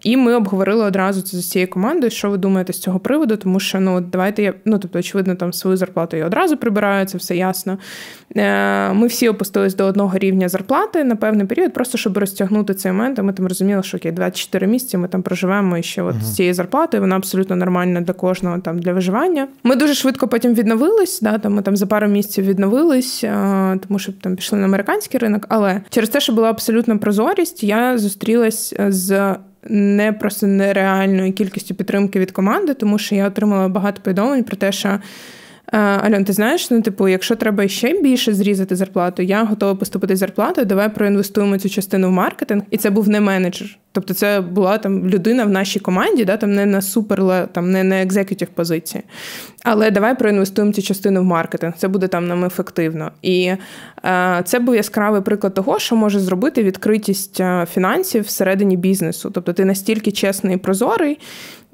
і 0.01 0.17
ми 0.17 0.35
обговорили 0.35 0.85
одразу 0.85 1.21
це 1.21 1.37
з 1.37 1.39
усією 1.39 1.69
командою, 1.69 2.11
що 2.11 2.29
ви 2.29 2.37
думаєте 2.37 2.72
з 2.73 2.79
цього 2.79 2.99
приводу, 2.99 3.37
тому 3.37 3.59
що 3.59 3.79
ну 3.79 4.01
давайте 4.01 4.43
я 4.43 4.53
ну 4.65 4.79
тобто, 4.79 4.99
очевидно, 4.99 5.35
там 5.35 5.53
свою 5.53 5.77
зарплату 5.77 6.17
я 6.17 6.25
одразу 6.25 6.57
прибираю, 6.57 7.05
це 7.05 7.17
все 7.17 7.35
ясно. 7.35 7.77
Е, 8.35 8.93
ми 8.93 9.07
всі 9.07 9.29
опустились 9.29 9.75
до 9.75 9.85
одного 9.85 10.17
рівня 10.17 10.49
зарплати 10.49 11.03
на 11.03 11.15
певний 11.15 11.47
період, 11.47 11.73
просто 11.73 11.97
щоб 11.97 12.17
розтягнути 12.17 12.73
цей 12.73 12.91
момент. 12.91 13.19
Ми 13.19 13.33
там 13.33 13.47
розуміли, 13.47 13.83
що 13.83 13.97
окей, 13.97 14.11
24 14.11 14.67
місяці 14.67 14.97
ми 14.97 15.07
там 15.07 15.21
проживемо 15.21 15.77
і 15.77 15.83
ще 15.83 16.01
от 16.01 16.15
uh-huh. 16.15 16.21
з 16.21 16.35
цією 16.35 16.53
зарплатою, 16.53 17.01
вона 17.01 17.15
абсолютно 17.15 17.55
нормальна 17.55 18.01
для 18.01 18.13
кожного 18.13 18.59
там 18.59 18.79
для 18.79 18.93
виживання. 18.93 19.47
Ми 19.63 19.75
дуже 19.75 19.93
швидко 19.93 20.27
потім 20.27 20.53
відновились. 20.53 21.21
Да, 21.21 21.37
там 21.37 21.53
ми 21.53 21.61
там 21.61 21.77
за 21.77 21.85
пару 21.85 22.07
місяців 22.07 22.45
відновились, 22.45 23.23
е, 23.23 23.79
тому 23.87 23.99
що 23.99 24.11
там 24.11 24.35
пішли 24.35 24.59
на 24.59 24.65
американський 24.65 25.19
ринок. 25.19 25.45
Але 25.49 25.81
через 25.89 26.09
те, 26.09 26.19
що 26.19 26.33
була 26.33 26.49
абсолютна 26.49 26.97
прозорість, 26.97 27.63
я 27.63 27.97
зустрілась 27.97 28.73
з 28.87 29.35
не 29.69 30.13
просто 30.13 30.47
нереальною 30.47 31.33
кількістю 31.33 31.75
підтримки 31.75 32.19
від 32.19 32.31
команди, 32.31 32.73
тому 32.73 32.97
що 32.97 33.15
я 33.15 33.27
отримала 33.27 33.67
багато 33.67 34.01
повідомлень 34.01 34.43
про 34.43 34.57
те, 34.57 34.71
що. 34.71 34.99
Е, 35.73 35.77
Альон, 35.77 36.25
ти 36.25 36.33
знаєш, 36.33 36.71
ну 36.71 36.81
типу, 36.81 37.07
якщо 37.07 37.35
треба 37.35 37.67
ще 37.67 38.01
більше 38.01 38.33
зрізати 38.33 38.75
зарплату, 38.75 39.21
я 39.21 39.43
готова 39.43 39.75
опустити 39.75 40.15
зарплату. 40.15 40.65
Давай 40.65 40.95
проінвестуємо 40.95 41.57
цю 41.57 41.69
частину 41.69 42.07
в 42.07 42.11
маркетинг, 42.11 42.63
і 42.69 42.77
це 42.77 42.89
був 42.89 43.09
не 43.09 43.21
менеджер. 43.21 43.77
Тобто, 43.95 44.13
це 44.13 44.41
була 44.41 44.77
там 44.77 45.09
людина 45.09 45.45
в 45.45 45.49
нашій 45.49 45.79
команді, 45.79 46.25
да, 46.25 46.37
там 46.37 46.53
не 46.53 46.65
на 46.65 46.81
супер, 46.81 47.47
там 47.51 47.71
не 47.71 47.83
на 47.83 48.01
executive 48.01 48.47
позиції. 48.47 49.03
Але 49.63 49.91
давай 49.91 50.19
проінвестуємо 50.19 50.73
цю 50.73 50.81
частину 50.81 51.21
в 51.21 51.23
маркетинг. 51.23 51.73
Це 51.77 51.87
буде 51.87 52.07
там 52.07 52.27
нам 52.27 52.45
ефективно. 52.45 53.11
І 53.21 53.51
е, 54.05 54.41
це 54.45 54.59
був 54.59 54.75
яскравий 54.75 55.21
приклад 55.21 55.53
того, 55.53 55.79
що 55.79 55.95
може 55.95 56.19
зробити 56.19 56.63
відкритість 56.63 57.39
е, 57.39 57.67
фінансів 57.73 58.23
всередині 58.23 58.77
бізнесу. 58.77 59.31
Тобто, 59.33 59.53
ти 59.53 59.65
настільки 59.65 60.11
чесний 60.11 60.55
і 60.55 60.57
прозорий. 60.57 61.19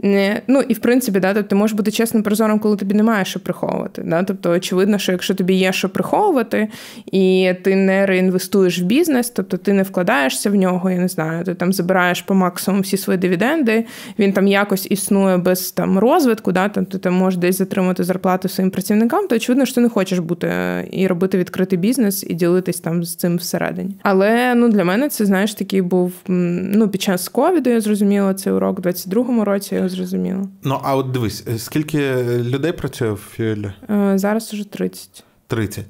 Не, 0.03 0.41
Ну 0.47 0.61
і 0.61 0.73
в 0.73 0.79
принципі, 0.79 1.19
да, 1.19 1.33
тобто 1.33 1.49
ти 1.49 1.55
можеш 1.55 1.77
бути 1.77 1.91
чесним 1.91 2.23
прозором, 2.23 2.59
коли 2.59 2.77
тобі 2.77 2.95
немає 2.95 3.25
що 3.25 3.39
приховувати. 3.39 4.01
Да? 4.05 4.23
Тобто, 4.23 4.51
очевидно, 4.51 4.97
що 4.97 5.11
якщо 5.11 5.35
тобі 5.35 5.53
є 5.53 5.73
що 5.73 5.89
приховувати, 5.89 6.67
і 7.11 7.53
ти 7.63 7.75
не 7.75 8.05
реінвестуєш 8.05 8.79
в 8.79 8.83
бізнес, 8.83 9.29
тобто 9.29 9.57
ти 9.57 9.73
не 9.73 9.83
вкладаєшся 9.83 10.49
в 10.49 10.55
нього, 10.55 10.91
я 10.91 10.97
не 10.97 11.07
знаю, 11.07 11.43
ти 11.43 11.53
там 11.53 11.73
забираєш 11.73 12.08
по 12.21 12.33
максимуму 12.33 12.81
всі 12.81 12.97
свої 12.97 13.19
дивіденди, 13.19 13.85
він 14.19 14.33
там 14.33 14.47
якось 14.47 14.87
існує 14.89 15.37
без 15.37 15.71
там 15.71 15.99
розвитку, 15.99 16.51
да, 16.51 16.69
тобто 16.69 16.97
ти 16.97 17.09
можеш 17.09 17.39
десь 17.39 17.57
затримати 17.57 18.03
зарплату 18.03 18.49
своїм 18.49 18.71
працівникам, 18.71 19.27
то 19.27 19.35
очевидно, 19.35 19.65
що 19.65 19.75
ти 19.75 19.81
не 19.81 19.89
хочеш 19.89 20.19
бути 20.19 20.47
е, 20.47 20.87
і 20.91 21.07
робити 21.07 21.37
відкритий 21.37 21.79
бізнес 21.79 22.25
і 22.29 22.33
ділитись 22.33 22.79
там 22.79 23.03
з 23.03 23.15
цим 23.15 23.37
всередині. 23.37 23.95
Але 24.03 24.55
ну 24.55 24.69
для 24.69 24.83
мене 24.83 25.09
це 25.09 25.25
знаєш 25.25 25.53
такий 25.53 25.81
був 25.81 26.13
ну 26.27 26.89
під 26.89 27.01
час 27.01 27.29
ковіду, 27.29 27.69
я 27.69 27.81
зрозуміла 27.81 28.33
цей 28.33 28.53
урок, 28.53 28.79
у 28.79 28.81
22-му 28.81 29.45
році 29.45 29.81
зрозуміло. 29.85 30.47
Ну, 30.63 30.79
а 30.83 30.95
от 30.95 31.11
дивись, 31.11 31.43
е, 31.47 31.57
скільки 31.57 32.15
людей 32.43 32.71
працює 32.71 33.11
в 33.11 33.15
Фюелі? 33.37 33.71
Е, 33.89 34.13
зараз 34.15 34.53
уже 34.53 34.71
30. 34.71 35.23
30. 35.49 35.85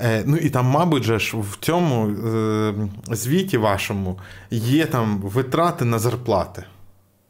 Е, 0.00 0.22
ну 0.26 0.36
і 0.36 0.50
там, 0.50 0.66
мабуть, 0.66 1.02
же 1.02 1.18
ж 1.18 1.36
в 1.36 1.56
цьому 1.60 2.06
е, 2.06 2.74
звіті 3.10 3.58
вашому 3.58 4.18
є 4.50 4.86
там 4.86 5.20
витрати 5.20 5.84
на 5.84 5.98
зарплати. 5.98 6.64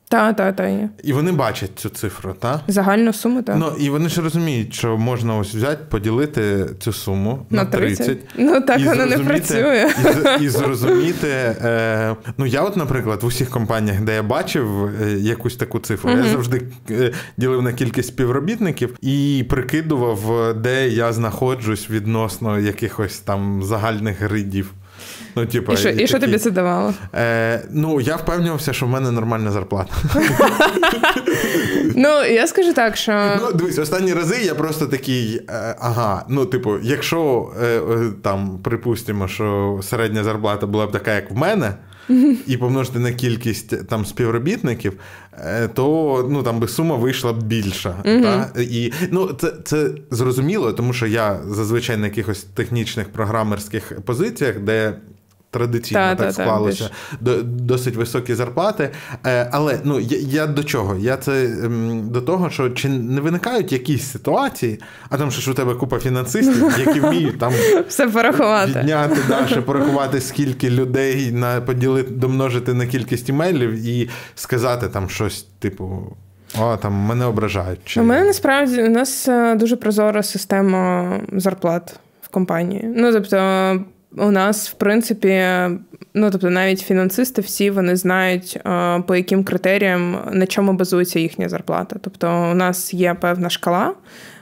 Так, 0.08 0.36
так, 0.36 0.56
так, 0.56 0.68
є. 0.68 0.88
І 1.04 1.12
вони 1.12 1.32
бачать 1.32 1.70
цю 1.76 1.88
цифру, 1.88 2.34
так? 2.38 2.60
Загальну 2.68 3.12
суму, 3.12 3.42
так. 3.42 3.56
Ну, 3.58 3.72
і 3.78 3.90
вони 3.90 4.08
ж 4.08 4.20
розуміють, 4.20 4.74
що 4.74 4.96
можна 4.96 5.36
ось 5.36 5.54
взяти, 5.54 5.84
поділити 5.88 6.66
цю 6.80 6.92
суму 6.92 7.46
на, 7.50 7.64
на 7.64 7.70
30. 7.70 8.06
30. 8.06 8.18
Ну 8.38 8.60
так 8.60 8.80
воно 8.80 9.06
не 9.06 9.18
працює. 9.18 9.90
І, 10.40 10.44
і 10.44 10.48
зрозуміти. 10.48 11.28
Е, 11.28 12.16
Ну, 12.38 12.46
я, 12.46 12.62
от, 12.62 12.76
наприклад, 12.76 13.22
в 13.22 13.26
усіх 13.26 13.50
компаніях, 13.50 14.00
де 14.00 14.14
я 14.14 14.22
бачив 14.22 14.84
е, 15.02 15.12
якусь 15.12 15.56
таку 15.56 15.78
цифру, 15.78 16.10
угу. 16.10 16.18
я 16.18 16.30
завжди 16.30 16.62
е, 16.90 17.12
ділив 17.36 17.62
на 17.62 17.72
кількість 17.72 18.08
співробітників 18.08 18.96
і 19.00 19.46
прикидував, 19.48 20.54
де 20.56 20.88
я 20.88 21.12
знаходжусь 21.12 21.90
відносно 21.90 22.58
якихось 22.58 23.18
там 23.18 23.62
загальних 23.62 24.20
гридів. 24.20 24.72
Ну, 25.36 25.46
типу, 25.46 25.72
І 25.72 25.76
що 25.76 25.88
і, 25.88 26.02
і 26.02 26.06
що 26.06 26.18
тобі 26.18 26.38
це 26.38 26.50
давало? 26.50 26.94
Е, 27.14 27.62
Ну, 27.70 28.00
я 28.00 28.16
впевнювався, 28.16 28.72
що 28.72 28.86
в 28.86 28.88
мене 28.88 29.10
нормальна 29.10 29.50
зарплата. 29.50 29.94
Ну, 31.96 32.24
я 32.24 32.46
скажу 32.46 32.72
так, 32.72 32.96
що. 32.96 33.38
Ну, 33.40 33.52
дивись, 33.52 33.78
останні 33.78 34.14
рази 34.14 34.42
я 34.44 34.54
просто 34.54 34.86
такий. 34.86 35.40
Е, 35.48 35.76
ага, 35.80 36.24
ну, 36.28 36.46
типу, 36.46 36.78
якщо 36.82 37.50
е, 37.62 37.66
е, 37.66 38.10
там 38.22 38.58
припустимо, 38.62 39.28
що 39.28 39.80
середня 39.82 40.24
зарплата 40.24 40.66
була 40.66 40.86
б 40.86 40.92
така, 40.92 41.14
як 41.14 41.30
в 41.30 41.36
мене. 41.36 41.74
І 42.46 42.56
помножити 42.56 42.98
на 42.98 43.12
кількість 43.12 43.86
там 43.88 44.06
співробітників, 44.06 44.92
то 45.74 46.26
ну 46.30 46.42
там 46.42 46.60
би 46.60 46.68
сума 46.68 46.96
вийшла 46.96 47.32
б 47.32 47.42
більша. 47.42 47.94
Mm-hmm. 48.04 48.22
Та? 48.22 48.60
І 48.60 48.92
ну 49.10 49.30
це 49.40 49.52
це 49.64 49.88
зрозуміло, 50.10 50.72
тому 50.72 50.92
що 50.92 51.06
я 51.06 51.40
зазвичай 51.48 51.96
на 51.96 52.06
якихось 52.06 52.42
технічних 52.42 53.08
програмерських 53.08 53.92
позиціях, 54.04 54.58
де 54.58 54.94
традиційно 55.54 56.00
та, 56.00 56.14
так 56.14 56.26
та, 56.26 56.32
склалося 56.32 56.90
та, 57.24 57.42
досить 57.42 57.96
високі 57.96 58.34
зарплати. 58.34 58.90
Е, 59.26 59.48
але 59.52 59.78
ну 59.84 60.00
я, 60.00 60.18
я 60.18 60.46
до 60.46 60.64
чого? 60.64 60.96
Я 60.96 61.16
це 61.16 61.44
ем, 61.44 62.08
до 62.10 62.20
того, 62.20 62.50
що 62.50 62.70
чи 62.70 62.88
не 62.88 63.20
виникають 63.20 63.72
якісь 63.72 64.10
ситуації, 64.10 64.80
а 65.10 65.18
там 65.18 65.30
що 65.30 65.40
ж 65.40 65.50
у 65.50 65.54
тебе 65.54 65.74
купа 65.74 65.98
фінансистів, 65.98 66.74
які 66.78 67.00
вміють 67.00 67.38
там 67.38 67.52
все 67.88 68.08
порахувати. 68.08 68.72
підняти, 68.72 69.16
да, 69.28 69.46
ще 69.46 69.60
порахувати, 69.60 70.20
скільки 70.20 70.70
людей 70.70 71.32
на 71.32 71.60
поділити, 71.60 72.10
домножити 72.10 72.74
на 72.74 72.86
кількість 72.86 73.28
імейлів 73.28 73.86
і 73.86 74.08
сказати 74.34 74.88
там 74.88 75.08
щось, 75.08 75.46
типу. 75.58 76.16
О, 76.60 76.76
там 76.76 76.92
мене 76.92 77.24
ображають. 77.24 77.80
Чи... 77.84 78.00
У 78.00 78.04
мене 78.04 78.24
насправді 78.24 78.82
у 78.82 78.88
нас 78.88 79.28
е, 79.28 79.54
дуже 79.54 79.76
прозора 79.76 80.22
система 80.22 81.12
зарплат 81.32 81.96
в 82.22 82.28
компанії. 82.28 82.92
Ну, 82.96 83.12
тобто, 83.12 83.36
у 84.16 84.30
нас, 84.30 84.68
в 84.68 84.74
принципі, 84.74 85.42
ну 86.14 86.30
тобто, 86.30 86.50
навіть 86.50 86.80
фінансисти 86.80 87.42
всі 87.42 87.70
вони 87.70 87.96
знають, 87.96 88.60
е, 88.66 89.02
по 89.06 89.16
яким 89.16 89.44
критеріям 89.44 90.18
на 90.32 90.46
чому 90.46 90.72
базується 90.72 91.18
їхня 91.18 91.48
зарплата. 91.48 91.96
Тобто, 92.00 92.50
у 92.52 92.54
нас 92.54 92.94
є 92.94 93.14
певна 93.14 93.50
шкала. 93.50 93.94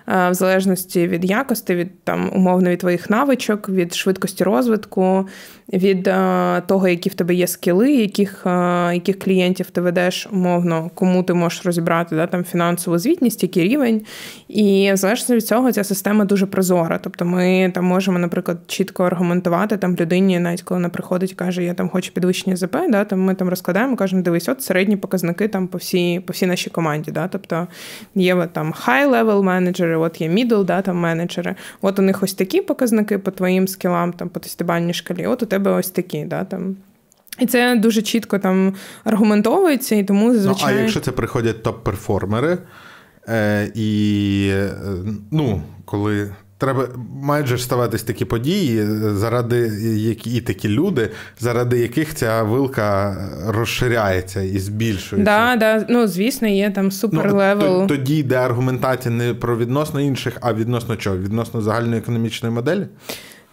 Е, 0.09 0.30
в 0.30 0.34
залежності 0.34 1.09
від 1.09 1.24
якості, 1.24 1.74
від 1.74 2.05
там 2.05 2.30
умовно 2.34 2.70
від 2.70 2.78
твоїх 2.78 3.11
навичок, 3.11 3.68
від 3.68 3.94
швидкості 3.94 4.44
розвитку, 4.44 5.28
від 5.72 6.09
е, 6.09 6.62
того, 6.66 6.88
які 6.88 7.09
в 7.09 7.14
тебе 7.14 7.34
є 7.34 7.46
скіли, 7.46 7.92
яких 7.92 8.46
е, 8.46 8.50
яких 8.94 9.18
клієнтів 9.18 9.70
ти 9.70 9.80
ведеш 9.80 10.28
умовно, 10.32 10.90
кому 10.94 11.22
ти 11.22 11.34
можеш 11.34 11.66
розібрати 11.66 12.16
да, 12.16 12.26
там 12.26 12.44
фінансову 12.44 12.98
звітність, 12.98 13.42
який 13.42 13.68
рівень. 13.68 14.03
І 14.48 14.90
в 14.92 14.96
залежності 14.96 15.34
від 15.34 15.46
цього 15.46 15.72
ця 15.72 15.84
система 15.84 16.24
дуже 16.24 16.46
прозора. 16.46 16.98
Тобто 17.03 17.24
ми 17.24 17.72
там 17.74 17.84
можемо, 17.84 18.18
наприклад, 18.18 18.59
чітко 18.66 19.05
аргументувати 19.05 19.76
там 19.76 19.96
людині, 19.96 20.38
навіть 20.38 20.62
коли 20.62 20.78
вона 20.78 20.88
приходить 20.88 21.32
і 21.32 21.34
каже, 21.34 21.64
я 21.64 21.74
там 21.74 21.88
хочу 21.88 22.12
підвищення 22.12 22.57
ЗП, 22.57 22.76
да, 22.88 23.05
там 23.05 23.20
ми 23.20 23.34
там 23.34 23.48
розкладаємо, 23.48 23.96
кажемо, 23.96 24.22
дивись, 24.22 24.48
от 24.48 24.62
середні 24.62 24.96
показники 24.96 25.48
там 25.48 25.68
по 25.68 25.78
всій 25.78 26.20
по 26.26 26.32
всій 26.32 26.46
нашій 26.46 26.70
команді. 26.70 27.11
Да, 27.11 27.28
Тобто 27.28 27.66
є 28.14 28.48
там 28.53 28.72
high-level 28.86 29.42
менеджери, 29.93 29.97
от 29.97 30.20
є 30.20 30.28
middle, 30.28 30.64
да, 30.64 30.82
там 30.82 30.97
менеджери. 30.97 31.55
От 31.82 31.99
у 31.99 32.03
них 32.03 32.22
ось 32.22 32.34
такі 32.34 32.62
показники 32.62 33.18
по 33.18 33.30
твоїм 33.30 33.68
скілам, 33.68 34.12
там 34.12 34.28
по 34.28 34.40
тестибальній 34.40 34.95
шкалі. 34.95 35.26
От 35.26 35.43
у 35.43 35.47
тебе 35.47 35.70
ось 35.70 35.90
такі. 35.90 36.24
Да, 36.24 36.45
там. 36.45 36.76
І 37.38 37.47
це 37.47 37.76
дуже 37.76 38.03
чітко 38.03 38.38
там 38.38 38.74
аргументовується, 39.05 39.97
і 39.97 40.05
тому 40.05 40.32
зазвичай... 40.34 40.74
Ну, 40.74 40.78
А 40.78 40.80
якщо 40.80 41.01
це 41.01 41.12
приходять 41.12 41.62
top-performer 41.62 42.46
и, 42.46 42.58
е, 43.28 43.72
і 43.74 44.49
е, 44.53 44.70
ну, 45.30 45.62
коли 45.84 46.34
треба 46.62 46.88
майже 47.22 47.58
ставатись 47.58 48.02
такі 48.02 48.24
події, 48.24 48.86
заради 49.14 49.58
які 49.96 50.36
і 50.36 50.40
такі 50.40 50.68
люди, 50.68 51.10
заради 51.40 51.78
яких 51.78 52.14
ця 52.14 52.42
вилка 52.42 53.16
розширяється 53.46 54.42
і 54.42 54.58
збільшується. 54.58 55.24
Да, 55.24 55.56
да. 55.56 55.86
Ну, 55.88 56.06
звісно, 56.06 56.48
є 56.48 56.70
там 56.70 56.90
super 56.90 57.31
level. 57.31 57.80
Ну, 57.80 57.86
тоді 57.86 58.16
йде 58.16 58.36
аргументація 58.36 59.14
не 59.14 59.34
про 59.34 59.56
відносно 59.56 60.00
інших, 60.00 60.38
а 60.40 60.52
відносно 60.52 60.96
чого? 60.96 61.16
Відносно 61.16 61.60
загальної 61.60 61.98
економічної 61.98 62.54
моделі. 62.54 62.86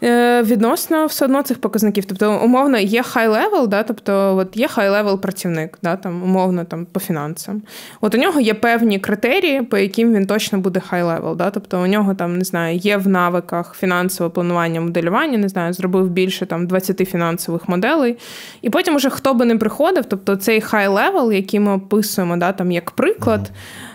Е, 0.03 0.43
відносно 0.43 1.05
все 1.05 1.25
одно 1.25 1.41
цих 1.41 1.61
показників. 1.61 2.05
Тобто, 2.05 2.41
умовно, 2.43 2.77
є 2.77 3.03
high-level, 3.03 3.67
да, 3.67 3.83
тобто 3.83 4.37
от 4.37 4.57
є 4.57 4.67
high-level 4.67 5.21
працівник, 5.21 5.77
да, 5.83 5.95
там, 5.95 6.23
умовно 6.23 6.63
там, 6.63 6.85
по 6.85 6.99
фінансам. 6.99 7.61
От 8.01 8.15
у 8.15 8.17
нього 8.17 8.39
є 8.39 8.53
певні 8.53 8.99
критерії, 8.99 9.61
по 9.61 9.77
яким 9.77 10.13
він 10.13 10.27
точно 10.27 10.59
буде 10.59 10.79
high-level. 10.79 11.35
Да, 11.35 11.49
тобто 11.49 11.81
у 11.81 11.87
нього 11.87 12.13
там, 12.15 12.37
не 12.37 12.43
знаю, 12.43 12.77
є 12.77 12.97
в 12.97 13.07
навиках 13.07 13.75
фінансове 13.79 14.29
планування, 14.29 14.81
моделювання, 14.81 15.37
не 15.37 15.49
знаю, 15.49 15.73
зробив 15.73 16.09
більше 16.09 16.45
там 16.45 16.67
20 16.67 17.09
фінансових 17.09 17.69
моделей. 17.69 18.17
І 18.61 18.69
потім, 18.69 18.95
уже 18.95 19.09
хто 19.09 19.33
би 19.33 19.45
не 19.45 19.57
приходив, 19.57 20.05
тобто 20.05 20.35
цей 20.35 20.61
high-level, 20.61 21.31
який 21.31 21.59
ми 21.59 21.73
описуємо, 21.73 22.37
да, 22.37 22.51
там, 22.51 22.71
як 22.71 22.91
приклад, 22.91 23.51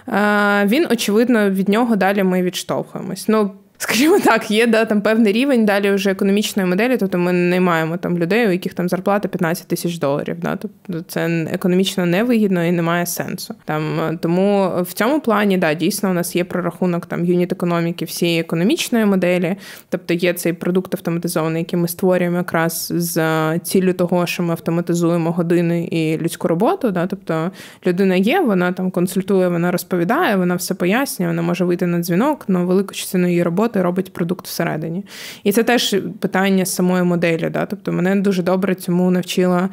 mm-hmm. 0.06 0.66
він, 0.66 0.86
очевидно, 0.90 1.50
від 1.50 1.68
нього 1.68 1.96
далі 1.96 2.22
ми 2.22 2.42
відштовхуємось. 2.42 3.28
Ну, 3.28 3.50
Скажімо 3.78 4.18
так, 4.24 4.50
є 4.50 4.66
да, 4.66 4.84
там 4.84 5.00
певний 5.00 5.32
рівень 5.32 5.64
далі 5.64 5.90
вже 5.90 6.10
економічної 6.10 6.68
моделі, 6.68 6.96
тобто 6.96 7.18
ми 7.18 7.32
не 7.32 7.60
маємо 7.60 7.96
там 7.96 8.18
людей, 8.18 8.46
у 8.46 8.50
яких 8.50 8.74
там 8.74 8.88
зарплата 8.88 9.28
15 9.28 9.68
тисяч 9.68 9.98
доларів. 9.98 10.36
Да, 10.42 10.56
Тобто 10.56 11.04
це 11.08 11.46
економічно 11.52 12.06
невигідно 12.06 12.64
і 12.64 12.72
немає 12.72 13.06
сенсу. 13.06 13.54
Там 13.64 13.82
Тому 14.22 14.72
в 14.82 14.92
цьому 14.92 15.20
плані 15.20 15.58
да, 15.58 15.74
дійсно 15.74 16.10
у 16.10 16.12
нас 16.12 16.36
є 16.36 16.44
прорахунок 16.44 17.06
там 17.06 17.24
юніт 17.24 17.52
економіки 17.52 18.04
всієї 18.04 18.40
економічної 18.40 19.06
моделі, 19.06 19.56
тобто 19.88 20.14
є 20.14 20.32
цей 20.32 20.52
продукт 20.52 20.94
автоматизований, 20.94 21.62
який 21.62 21.78
ми 21.78 21.88
створюємо 21.88 22.36
якраз 22.36 22.92
з 22.96 23.58
ціллю 23.58 23.92
того, 23.92 24.26
що 24.26 24.42
ми 24.42 24.50
автоматизуємо 24.50 25.30
години 25.30 25.84
і 25.84 26.18
людську 26.18 26.48
роботу. 26.48 26.90
Да, 26.90 27.06
Тобто 27.06 27.50
людина 27.86 28.14
є, 28.14 28.40
вона 28.40 28.72
там 28.72 28.90
консультує, 28.90 29.48
вона 29.48 29.70
розповідає, 29.70 30.36
вона 30.36 30.54
все 30.54 30.74
пояснює, 30.74 31.28
вона 31.28 31.42
може 31.42 31.64
вийти 31.64 31.86
на 31.86 31.98
дзвінок, 31.98 32.44
але 32.48 32.58
велику 32.64 32.94
частину 32.94 33.28
її 33.28 33.42
роботи 33.42 33.63
роботи 33.64 33.82
робить 33.82 34.12
продукт 34.12 34.46
всередині. 34.46 35.04
І 35.44 35.52
це 35.52 35.62
теж 35.62 35.96
питання 36.20 36.66
самої 36.66 37.02
моделі. 37.02 37.50
Да? 37.50 37.66
Тобто 37.66 37.92
мене 37.92 38.16
дуже 38.16 38.42
добре 38.42 38.74
цьому 38.74 39.10
навчила 39.10 39.68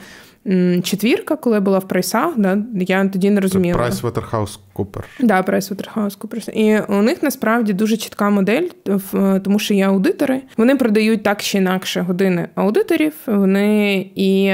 четвірка, 0.84 1.36
коли 1.36 1.56
я 1.56 1.62
була 1.62 1.80
в 1.80 1.88
прайсах, 1.88 2.34
да, 2.38 2.58
я 2.74 3.08
тоді 3.08 3.30
не 3.30 3.42
розуміла. 3.42 3.78
Прайс 3.78 4.04
Waterhouse 4.04 4.60
Cooper. 4.76 5.04
Да, 5.20 5.44
Прайс 5.44 5.72
Cooper. 5.72 6.50
І 6.50 6.80
у 6.80 7.02
них 7.02 7.24
насправді 7.24 7.74
дуже 7.74 7.98
чітка 7.98 8.30
модель, 8.30 8.68
тому 9.44 9.60
що 9.60 9.74
є 9.74 9.88
аудитори. 9.88 10.42
Вони 10.58 10.76
продають 10.76 11.24
так 11.24 11.42
чи 11.42 11.58
інакше 11.58 12.02
години 12.02 12.48
аудиторів. 12.56 13.14
Вони 13.26 13.98
і 14.16 14.54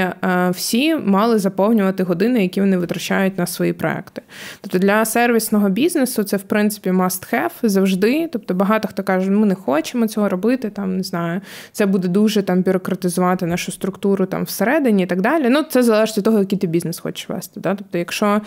всі 0.50 0.96
мали 0.96 1.38
заповнювати 1.38 2.02
години, 2.02 2.42
які 2.42 2.60
вони 2.60 2.76
витрачають 2.76 3.38
на 3.38 3.46
свої 3.46 3.72
проекти. 3.72 4.22
Тобто 4.60 4.78
для 4.78 5.04
сервісного 5.04 5.68
бізнесу 5.68 6.22
це 6.22 6.36
в 6.36 6.42
принципі 6.42 6.90
must 6.90 7.34
have 7.34 7.50
завжди. 7.62 8.28
Тобто 8.32 8.54
багато 8.54 8.88
хто 8.88 9.02
каже, 9.02 9.30
ми 9.30 9.46
не 9.46 9.54
хочемо 9.54 10.08
цього 10.08 10.28
робити. 10.28 10.70
Там 10.70 10.96
не 10.96 11.02
знаю, 11.02 11.40
це 11.72 11.86
буде 11.86 12.08
дуже 12.08 12.42
там 12.42 12.62
бюрократизувати 12.62 13.46
нашу 13.46 13.72
структуру 13.72 14.26
там 14.26 14.44
всередині 14.44 15.02
і 15.02 15.06
так 15.06 15.20
далі. 15.20 15.48
Ну 15.48 15.62
це 15.62 15.82
залежить 15.82 16.16
від 16.16 16.24
того, 16.24 16.38
який 16.38 16.58
ти 16.58 16.66
бізнес 16.66 16.98
хочеш 16.98 17.28
вести. 17.28 17.60
Да? 17.60 17.74
Тобто, 17.74 17.98
якщо 17.98 18.40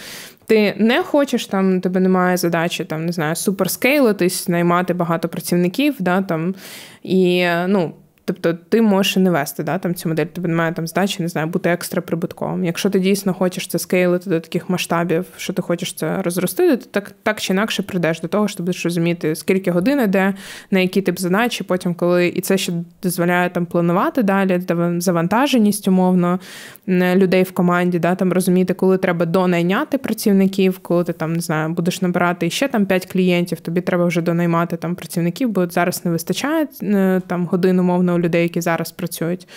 ти 0.52 0.74
не 0.78 1.04
хочеш, 1.04 1.46
там 1.46 1.82
тебе 1.82 2.00
немає 2.00 2.38
задачі 2.38 2.86
там, 2.86 3.06
не 3.06 3.12
знаю, 3.12 3.36
суперскейлитись, 3.36 4.48
наймати 4.48 4.94
багато 4.94 5.30
працівників, 5.30 5.96
да, 6.00 6.22
там, 6.22 6.56
і 7.04 7.46
ну, 7.68 7.94
Тобто 8.34 8.54
ти 8.70 8.82
можеш 8.82 9.18
і 9.18 9.20
не 9.20 9.30
вести 9.32 9.64
да, 9.64 9.78
там, 9.78 9.96
цю 9.96 10.10
модель, 10.10 10.26
тобі 10.26 10.48
немає 10.48 10.74
там 10.74 10.88
здачі, 10.88 11.24
не 11.24 11.30
знаю, 11.30 11.48
бути 11.48 11.70
екстра 11.70 12.02
прибутковим. 12.02 12.66
Якщо 12.66 12.90
ти 12.90 13.00
дійсно 13.00 13.34
хочеш 13.34 13.68
це 13.68 13.80
скейлити 13.80 14.30
до 14.30 14.40
таких 14.40 14.70
масштабів, 14.70 15.26
що 15.38 15.54
ти 15.54 15.62
хочеш 15.62 15.94
це 15.94 16.22
розростити, 16.22 16.78
то 16.78 16.86
так 16.92 17.12
так 17.24 17.42
чи 17.42 17.54
інакше 17.54 17.84
прийдеш 17.84 18.22
до 18.22 18.28
того, 18.28 18.48
щоб 18.48 18.66
будеш 18.66 18.86
розуміти, 18.86 19.36
скільки 19.36 19.72
годин 19.72 20.02
іде, 20.02 20.34
на 20.72 20.80
які 20.80 21.02
тип 21.02 21.20
задачі, 21.20 21.64
потім, 21.64 21.94
коли 21.94 22.28
і 22.28 22.42
це 22.42 22.58
ще 22.58 22.74
дозволяє 23.04 23.50
там 23.50 23.66
планувати 23.66 24.24
далі, 24.24 24.62
завантаженість 24.98 25.88
умовно 25.88 26.40
людей 26.88 27.44
в 27.44 27.52
команді, 27.52 28.00
да, 28.00 28.16
там 28.16 28.34
розуміти, 28.34 28.74
коли 28.74 28.98
треба 28.98 29.26
донайняти 29.26 29.98
працівників, 29.98 30.80
коли 30.80 31.04
ти 31.04 31.14
там 31.14 31.34
не 31.34 31.42
знаю, 31.42 31.70
будеш 31.70 32.02
набирати 32.02 32.50
ще 32.50 32.68
там 32.68 32.86
5 32.86 33.06
клієнтів, 33.06 33.60
тобі 33.60 33.82
треба 33.82 34.06
вже 34.06 34.22
донаймати 34.22 34.78
там 34.78 34.96
працівників, 34.96 35.50
бо 35.50 35.68
зараз 35.68 36.06
не 36.06 36.12
вистачає 36.12 36.68
е, 36.84 37.22
там 37.28 37.46
годин 37.46 37.80
умовно 37.80 38.14
людей, 38.22 38.44
які 38.44 38.62
зараз 38.62 38.92
працюють. 38.92 39.48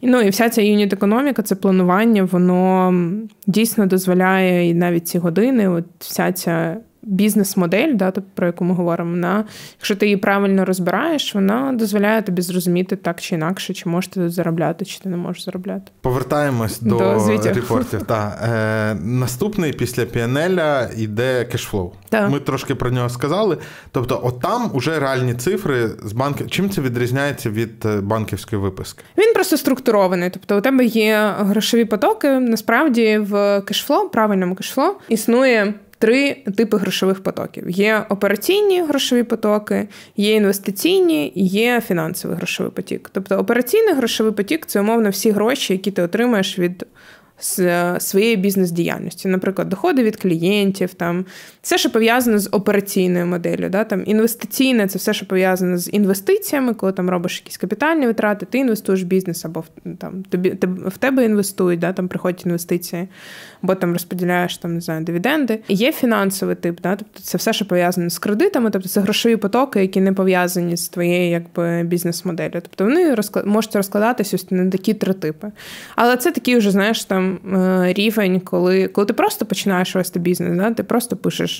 І, 0.00 0.06
Ну 0.06 0.20
і 0.20 0.28
вся 0.28 0.48
ця 0.48 0.62
юніт 0.62 0.92
економіка, 0.92 1.42
це 1.42 1.54
планування, 1.54 2.24
воно 2.24 2.94
дійсно 3.46 3.86
дозволяє 3.86 4.68
і 4.68 4.74
навіть 4.74 5.08
ці 5.08 5.18
години, 5.18 5.68
от 5.68 5.84
вся 5.98 6.32
ця 6.32 6.76
бізнес-модель, 7.02 7.94
да, 7.94 8.12
про 8.34 8.46
яку 8.46 8.64
ми 8.64 8.74
говоримо, 8.74 9.10
вона, 9.10 9.44
якщо 9.78 9.96
ти 9.96 10.06
її 10.06 10.16
правильно 10.16 10.64
розбираєш, 10.64 11.34
вона 11.34 11.72
дозволяє 11.72 12.22
тобі 12.22 12.42
зрозуміти 12.42 12.96
так 12.96 13.20
чи 13.20 13.34
інакше, 13.34 13.74
чи 13.74 13.88
можеш 13.88 14.08
ти 14.08 14.28
заробляти, 14.28 14.84
чи 14.84 15.00
ти 15.00 15.08
не 15.08 15.16
можеш 15.16 15.44
заробляти. 15.44 15.92
Повертаємось 16.00 16.80
до, 16.80 16.98
до 16.98 17.52
репортів. 17.54 18.02
Та. 18.02 18.38
Е, 18.42 18.94
Наступний 19.04 19.72
після 19.72 20.04
Піанеля 20.04 20.90
йде 20.96 21.44
кешфлоу. 21.44 21.92
Так. 22.08 22.30
Ми 22.30 22.40
трошки 22.40 22.74
про 22.74 22.90
нього 22.90 23.08
сказали. 23.08 23.58
Тобто, 23.90 24.20
от 24.24 24.40
там 24.40 24.70
уже 24.74 25.00
реальні 25.00 25.34
цифри 25.34 25.90
з 26.04 26.12
банки. 26.12 26.44
Чим 26.46 26.70
це 26.70 26.80
відрізняється 26.80 27.50
від 27.50 27.84
е, 27.84 28.00
банківської 28.00 28.62
виписки? 28.62 29.04
Він 29.18 29.34
просто 29.34 29.56
структурований. 29.56 30.30
Тобто, 30.30 30.58
у 30.58 30.60
тебе 30.60 30.84
є 30.84 31.34
грошові 31.38 31.84
потоки. 31.84 32.30
Насправді 32.30 33.18
в 33.18 33.60
кешфлоу, 33.60 34.08
правильному 34.08 34.54
кешфлоу, 34.54 34.94
існує 35.08 35.74
три 36.00 36.34
типи 36.56 36.76
грошових 36.76 37.22
потоків: 37.22 37.70
є 37.70 38.04
операційні 38.08 38.82
грошові 38.82 39.22
потоки, 39.22 39.88
є 40.16 40.34
інвестиційні 40.34 41.32
і 41.34 41.46
є 41.46 41.82
фінансовий 41.86 42.36
грошовий 42.36 42.72
потік. 42.72 43.10
Тобто 43.12 43.36
операційний 43.36 43.94
грошовий 43.94 44.32
потік 44.32 44.66
це 44.66 44.80
умовно 44.80 45.10
всі 45.10 45.30
гроші, 45.30 45.72
які 45.72 45.90
ти 45.90 46.02
отримаєш 46.02 46.58
від 46.58 46.86
з 47.40 48.00
своєї 48.00 48.36
бізнес-діяльності, 48.36 49.28
наприклад, 49.28 49.68
доходи 49.68 50.02
від 50.02 50.16
клієнтів, 50.16 50.94
там 50.94 51.24
все, 51.62 51.78
що 51.78 51.90
пов'язане 51.90 52.38
з 52.38 52.48
операційною 52.52 53.26
моделлю. 53.26 53.68
Да? 53.68 53.84
Там 53.84 54.02
Інвестиційне 54.06 54.88
це 54.88 54.98
все, 54.98 55.14
що 55.14 55.26
пов'язане 55.26 55.78
з 55.78 55.92
інвестиціями, 55.92 56.74
коли 56.74 56.92
там 56.92 57.10
робиш 57.10 57.40
якісь 57.44 57.56
капітальні 57.56 58.06
витрати, 58.06 58.46
ти 58.46 58.58
інвестуєш 58.58 59.02
в 59.02 59.06
бізнес, 59.06 59.44
або 59.44 59.64
там 59.98 60.22
тобі 60.22 60.56
в 60.86 60.98
тебе 60.98 61.24
інвестують, 61.24 61.80
да? 61.80 61.92
там 61.92 62.08
приходять 62.08 62.46
інвестиції, 62.46 63.08
або 63.62 63.74
там 63.74 63.92
розподіляєш 63.92 64.58
там, 64.58 64.74
не 64.74 64.80
знаю, 64.80 65.04
дивіденди. 65.04 65.60
Є 65.68 65.92
фінансовий 65.92 66.56
тип, 66.56 66.80
да? 66.82 66.96
тобто 66.96 67.20
це 67.20 67.38
все, 67.38 67.52
що 67.52 67.64
пов'язане 67.64 68.10
з 68.10 68.18
кредитами, 68.18 68.70
тобто 68.70 68.88
це 68.88 69.00
грошові 69.00 69.36
потоки, 69.36 69.80
які 69.80 70.00
не 70.00 70.12
пов'язані 70.12 70.76
з 70.76 70.88
твоєю 70.88 71.30
якби 71.30 71.82
бізнес-моделлю. 71.82 72.52
Тобто 72.52 72.84
вони 72.84 73.14
розклад... 73.14 73.46
можуть 73.46 73.76
розкладатися 73.76 74.36
на 74.50 74.70
такі 74.70 74.94
три 74.94 75.12
типи. 75.12 75.50
Але 75.96 76.16
це 76.16 76.30
такий 76.30 76.56
вже, 76.56 76.70
знаєш, 76.70 77.04
там 77.04 77.38
е, 77.54 77.92
рівень, 77.92 78.40
коли 78.40 78.88
коли 78.88 79.06
ти 79.06 79.12
просто 79.12 79.46
починаєш 79.46 79.94
вести 79.94 80.18
бізнес, 80.18 80.58
да? 80.58 80.70
ти 80.70 80.82
просто 80.82 81.16
пишеш 81.16 81.59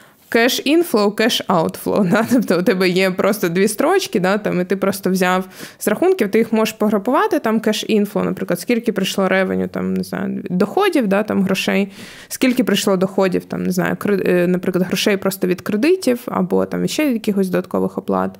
cash 0.31 0.61
inflow, 0.65 1.11
cash 1.11 1.41
outflow. 1.47 2.07
Тобто 2.31 2.59
у 2.59 2.61
тебе 2.61 2.89
є 2.89 3.11
просто 3.11 3.49
дві 3.49 3.67
строчки, 3.67 4.19
да? 4.19 4.37
там, 4.37 4.61
і 4.61 4.65
ти 4.65 4.75
просто 4.75 5.09
взяв 5.09 5.45
з 5.79 5.87
рахунків, 5.87 6.31
ти 6.31 6.37
їх 6.37 6.53
можеш 6.53 6.73
погрупувати, 6.73 7.39
там 7.39 7.59
cash 7.59 7.85
inflow, 7.87 8.23
наприклад, 8.23 8.59
скільки 8.59 8.91
прийшло 8.91 9.27
revenue, 9.27 9.67
там, 9.67 9.93
не 9.93 10.03
знаю, 10.03 10.43
доходів, 10.49 11.07
да, 11.07 11.23
там, 11.23 11.43
грошей, 11.43 11.91
скільки 12.27 12.63
прийшло 12.63 12.97
доходів, 12.97 13.45
там, 13.45 13.63
не 13.63 13.71
знаю, 13.71 13.97
е, 14.05 14.47
наприклад, 14.47 14.85
грошей 14.87 15.17
просто 15.17 15.47
від 15.47 15.61
кредитів, 15.61 16.19
або 16.25 16.65
там 16.65 16.87
ще 16.87 17.11
якихось 17.11 17.49
додаткових 17.49 17.97
оплат. 17.97 18.31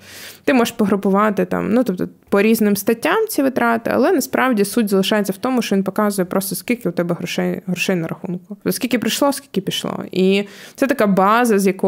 Ти 0.44 0.54
можеш 0.54 0.72
погрупувати 0.72 1.46
там, 1.46 1.74
ну, 1.74 1.84
тобто, 1.84 2.10
по 2.30 2.42
різним 2.42 2.76
статтям 2.76 3.28
ці 3.30 3.44
витрати, 3.44 3.92
але 3.94 4.12
насправді 4.12 4.66
суть 4.66 4.90
залишається 4.90 5.34
в 5.34 5.38
тому, 5.38 5.62
що 5.62 5.76
він 5.76 5.84
показує 5.84 6.26
просто 6.26 6.56
скільки 6.56 6.90
у 6.90 6.92
тебе 6.92 7.16
грошей 7.16 7.62
грошей 7.66 7.96
на 7.96 8.08
рахунку. 8.08 8.58
Скільки 8.70 9.00
прийшло, 9.00 9.34
скільки 9.34 9.62
пішло. 9.62 10.04
І 10.12 10.44
це 10.76 10.88
така 10.88 11.08
база, 11.08 11.60
з 11.60 11.68
якої 11.68 11.81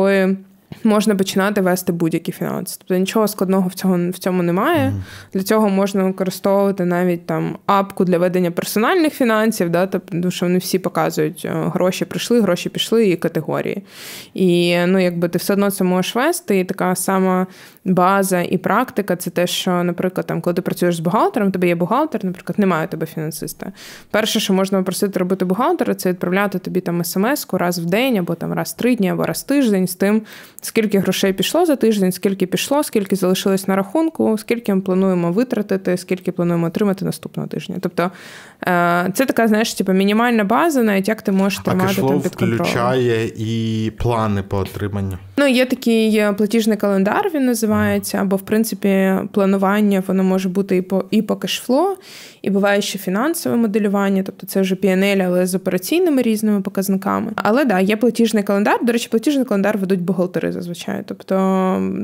можна 0.84 1.16
починати 1.16 1.62
вести 1.62 1.92
будь-які 1.92 2.32
фінанси. 2.32 2.76
Тобто 2.80 2.96
нічого 2.96 3.28
складного 3.28 3.68
в 3.68 3.74
цьому 3.74 4.12
в 4.12 4.18
цьому 4.18 4.44
немає. 4.44 4.90
Mm-hmm. 4.90 5.34
Для 5.34 5.44
цього 5.44 5.70
можна 5.70 6.04
використовувати 6.04 6.86
навіть 6.86 7.26
там 7.26 7.58
апку 7.66 8.06
для 8.06 8.18
ведення 8.18 8.52
персональних 8.52 9.14
фінансів, 9.14 9.70
да, 9.70 9.88
тобто, 9.88 10.12
тому 10.12 10.32
що 10.32 10.46
вони 10.46 10.58
всі 10.58 10.80
показують, 10.80 11.42
е, 11.46 11.50
гроші 11.74 12.06
прийшли, 12.06 12.42
гроші 12.42 12.70
пішли 12.70 13.08
і 13.08 13.16
категорії. 13.16 13.84
І 14.34 14.78
ну, 14.86 15.00
якби 15.00 15.30
ти 15.30 15.38
все 15.38 15.54
одно 15.54 15.72
це 15.72 15.84
можеш 15.84 16.16
вести, 16.16 16.60
і 16.60 16.64
така 16.64 16.96
сама 16.96 17.48
база 17.86 18.42
і 18.42 18.58
практика 18.58 19.16
це 19.16 19.30
те, 19.30 19.48
що, 19.48 19.84
наприклад, 19.84 20.28
там, 20.28 20.42
коли 20.42 20.54
ти 20.54 20.62
працюєш 20.62 20.96
з 20.96 21.00
бухгалтером, 21.00 21.52
тебе 21.52 21.68
є 21.68 21.76
бухгалтер, 21.76 22.26
наприклад, 22.26 22.60
немає 22.60 22.86
у 22.86 22.90
тебе 22.90 23.06
фінансиста. 23.06 23.72
Перше, 24.12 24.40
що 24.40 24.54
можна 24.54 24.78
попросити 24.78 25.20
робити 25.20 25.46
бухгалтера, 25.46 25.96
це 25.96 26.10
відправляти 26.10 26.60
тобі 26.60 26.82
там 26.82 27.04
смс-ку 27.04 27.58
раз 27.58 27.80
в 27.80 27.86
день, 27.86 28.18
або 28.18 28.36
там 28.36 28.54
раз 28.54 28.74
в 28.74 28.78
три 28.78 28.96
дні, 28.96 29.10
або 29.10 29.24
раз 29.24 29.44
в 29.44 29.46
тиждень 29.46 29.88
з 29.88 29.96
тим, 29.96 30.22
скільки 30.62 31.00
грошей 31.00 31.34
пішло 31.34 31.66
за 31.66 31.76
тиждень, 31.76 32.12
скільки 32.12 32.46
пішло, 32.46 32.84
скільки 32.84 33.16
залишилось 33.16 33.68
на 33.68 33.76
рахунку, 33.76 34.38
скільки 34.38 34.76
ми 34.76 34.82
плануємо 34.82 35.32
витратити, 35.32 35.98
скільки 35.98 36.32
плануємо 36.32 36.68
отримати 36.68 37.06
наступного 37.06 37.50
тижня. 37.50 37.76
Тобто 37.82 38.12
це 39.14 39.26
така, 39.26 39.48
знаєш, 39.48 39.74
типу, 39.74 39.94
мінімальна 39.94 40.44
база, 40.44 40.84
навіть 40.84 41.08
як 41.08 41.22
ти 41.22 41.32
можеш 41.32 41.60
тримати 41.60 41.96
там 41.96 42.22
під 42.22 42.36
контролем. 42.36 42.56
включає 42.56 43.32
і 43.38 43.92
плани 43.98 44.44
по 44.44 44.58
отриманню. 44.58 45.18
Ну, 45.38 45.48
є 45.48 45.66
такий 45.66 46.26
платіжний 46.38 46.78
календар, 46.78 47.32
він 47.34 47.46
називається, 47.46 48.18
або 48.18 48.36
в 48.36 48.42
принципі 48.42 49.14
планування 49.32 50.04
воно 50.08 50.24
може 50.24 50.50
бути 50.50 50.78
і 50.78 50.82
по 50.82 51.06
і 51.12 51.22
по 51.22 51.36
кешфло, 51.36 51.98
і 52.44 52.50
буває 52.50 52.82
ще 52.82 53.00
фінансове 53.00 53.56
моделювання, 53.56 54.24
тобто 54.24 54.48
це 54.48 54.62
вже 54.62 54.76
PNL, 54.76 55.22
але 55.22 55.46
з 55.46 55.56
операційними 55.56 56.22
різними 56.22 56.62
показниками. 56.62 57.32
Але 57.36 57.66
да, 57.66 57.80
є 57.80 57.98
платіжний 57.98 58.44
календар. 58.44 58.86
До 58.86 58.92
речі, 58.92 59.08
платіжний 59.12 59.46
календар 59.46 59.78
ведуть 59.78 60.02
бухгалтери 60.02 60.52
зазвичай. 60.52 61.04
Тобто 61.06 61.36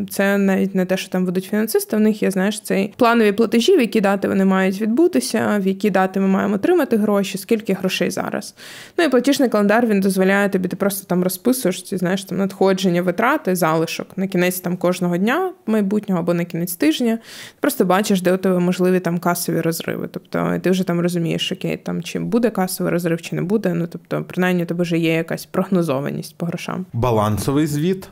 це 0.09 0.37
навіть 0.37 0.75
не 0.75 0.85
те, 0.85 0.97
що 0.97 1.09
там 1.09 1.25
ведуть 1.25 1.43
фінансисти. 1.43 1.97
В 1.97 1.99
них 1.99 2.23
є 2.23 2.31
знаєш 2.31 2.59
цей 2.59 2.93
планові 2.97 3.31
платежі, 3.31 3.77
в 3.77 3.79
які 3.79 4.01
дати 4.01 4.27
вони 4.27 4.45
мають 4.45 4.81
відбутися, 4.81 5.59
в 5.63 5.67
які 5.67 5.89
дати 5.89 6.19
ми 6.19 6.27
маємо 6.27 6.55
отримати 6.55 6.97
гроші, 6.97 7.37
скільки 7.37 7.73
грошей 7.73 8.11
зараз. 8.11 8.55
Ну 8.97 9.05
і 9.05 9.09
платіжний 9.09 9.49
календар 9.49 9.87
він 9.87 9.99
дозволяє 9.99 10.49
тобі, 10.49 10.67
ти 10.67 10.75
просто 10.75 11.07
там 11.07 11.23
розписуєш 11.23 11.83
ці 11.83 11.97
знаєш 11.97 12.23
там 12.23 12.37
надходження 12.37 13.01
витрати, 13.01 13.55
залишок 13.55 14.07
на 14.15 14.27
кінець 14.27 14.59
там 14.59 14.77
кожного 14.77 15.17
дня 15.17 15.51
майбутнього 15.65 16.21
або 16.21 16.33
на 16.33 16.45
кінець 16.45 16.75
тижня. 16.75 17.19
Просто 17.59 17.85
бачиш, 17.85 18.21
де 18.21 18.33
у 18.33 18.37
тебе 18.37 18.59
можливі 18.59 18.99
там 18.99 19.19
касові 19.19 19.61
розриви. 19.61 20.09
Тобто 20.11 20.28
ти 20.61 20.71
вже 20.71 20.83
там 20.83 20.99
розумієш, 20.99 21.51
окей, 21.51 21.77
там 21.77 22.03
чи 22.03 22.19
буде 22.19 22.49
касовий 22.49 22.93
розрив, 22.93 23.21
чи 23.21 23.35
не 23.35 23.41
буде. 23.41 23.73
Ну 23.73 23.87
тобто, 23.87 24.23
принаймні, 24.23 24.63
у 24.63 24.65
тебе 24.65 24.83
вже 24.83 24.97
є 24.97 25.13
якась 25.13 25.45
прогнозованість 25.45 26.37
по 26.37 26.45
грошам. 26.45 26.85
Балансовий 26.93 27.67
звіт 27.67 28.09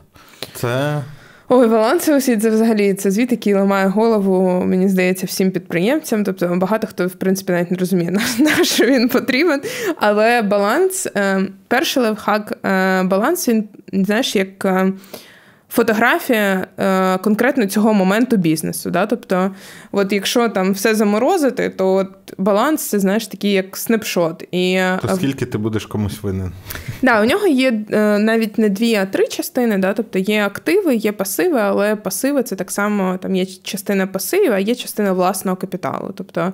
це. 0.54 1.02
Ой, 1.48 1.66
балансовий 1.68 2.20
звіт 2.20 2.42
це 2.42 2.50
взагалі 2.50 2.94
це 2.94 3.10
звіт, 3.10 3.30
який 3.30 3.54
ламає 3.54 3.86
голову, 3.86 4.64
мені 4.64 4.88
здається, 4.88 5.26
всім 5.26 5.50
підприємцям. 5.50 6.24
Тобто 6.24 6.56
багато 6.56 6.86
хто, 6.86 7.06
в 7.06 7.14
принципі, 7.14 7.52
навіть 7.52 7.70
не 7.70 7.76
розуміє, 7.76 8.10
на 8.38 8.64
що 8.64 8.84
він 8.84 9.08
потрібен. 9.08 9.60
Але 9.96 10.42
баланс, 10.42 11.06
е, 11.16 11.42
перший 11.68 12.02
левхак, 12.02 12.58
е, 12.64 13.02
баланс, 13.02 13.48
він, 13.48 13.68
знаєш, 13.92 14.36
як. 14.36 14.66
Фотографія 15.70 16.66
е, 16.78 17.18
конкретно 17.18 17.66
цього 17.66 17.94
моменту 17.94 18.36
бізнесу. 18.36 18.90
Да? 18.90 19.06
Тобто, 19.06 19.50
от 19.92 20.12
якщо 20.12 20.48
там 20.48 20.72
все 20.72 20.94
заморозити, 20.94 21.70
то 21.70 21.94
от 21.94 22.08
баланс 22.38 22.88
це 22.88 22.98
знаєш 22.98 23.26
такий 23.26 23.52
як 23.52 23.76
снапшот. 23.76 24.44
І, 24.50 24.72
е, 24.72 24.98
То 25.02 25.16
скільки 25.16 25.46
ти 25.46 25.58
будеш 25.58 25.86
комусь 25.86 26.22
винен? 26.22 26.52
Да, 27.02 27.22
у 27.22 27.24
нього 27.24 27.46
є 27.46 27.82
е, 27.90 28.18
навіть 28.18 28.58
не 28.58 28.68
дві, 28.68 28.94
а 28.94 29.06
три 29.06 29.26
частини. 29.26 29.78
Да? 29.78 29.92
Тобто 29.92 30.18
є 30.18 30.44
активи, 30.44 30.94
є 30.94 31.12
пасиви, 31.12 31.60
але 31.60 31.96
пасиви 31.96 32.42
це 32.42 32.56
так 32.56 32.70
само 32.70 33.18
там 33.22 33.36
є 33.36 33.46
частина 33.46 34.06
пасивів, 34.06 34.52
а 34.52 34.58
є 34.58 34.74
частина 34.74 35.12
власного 35.12 35.56
капіталу. 35.56 36.12
Тобто 36.16 36.52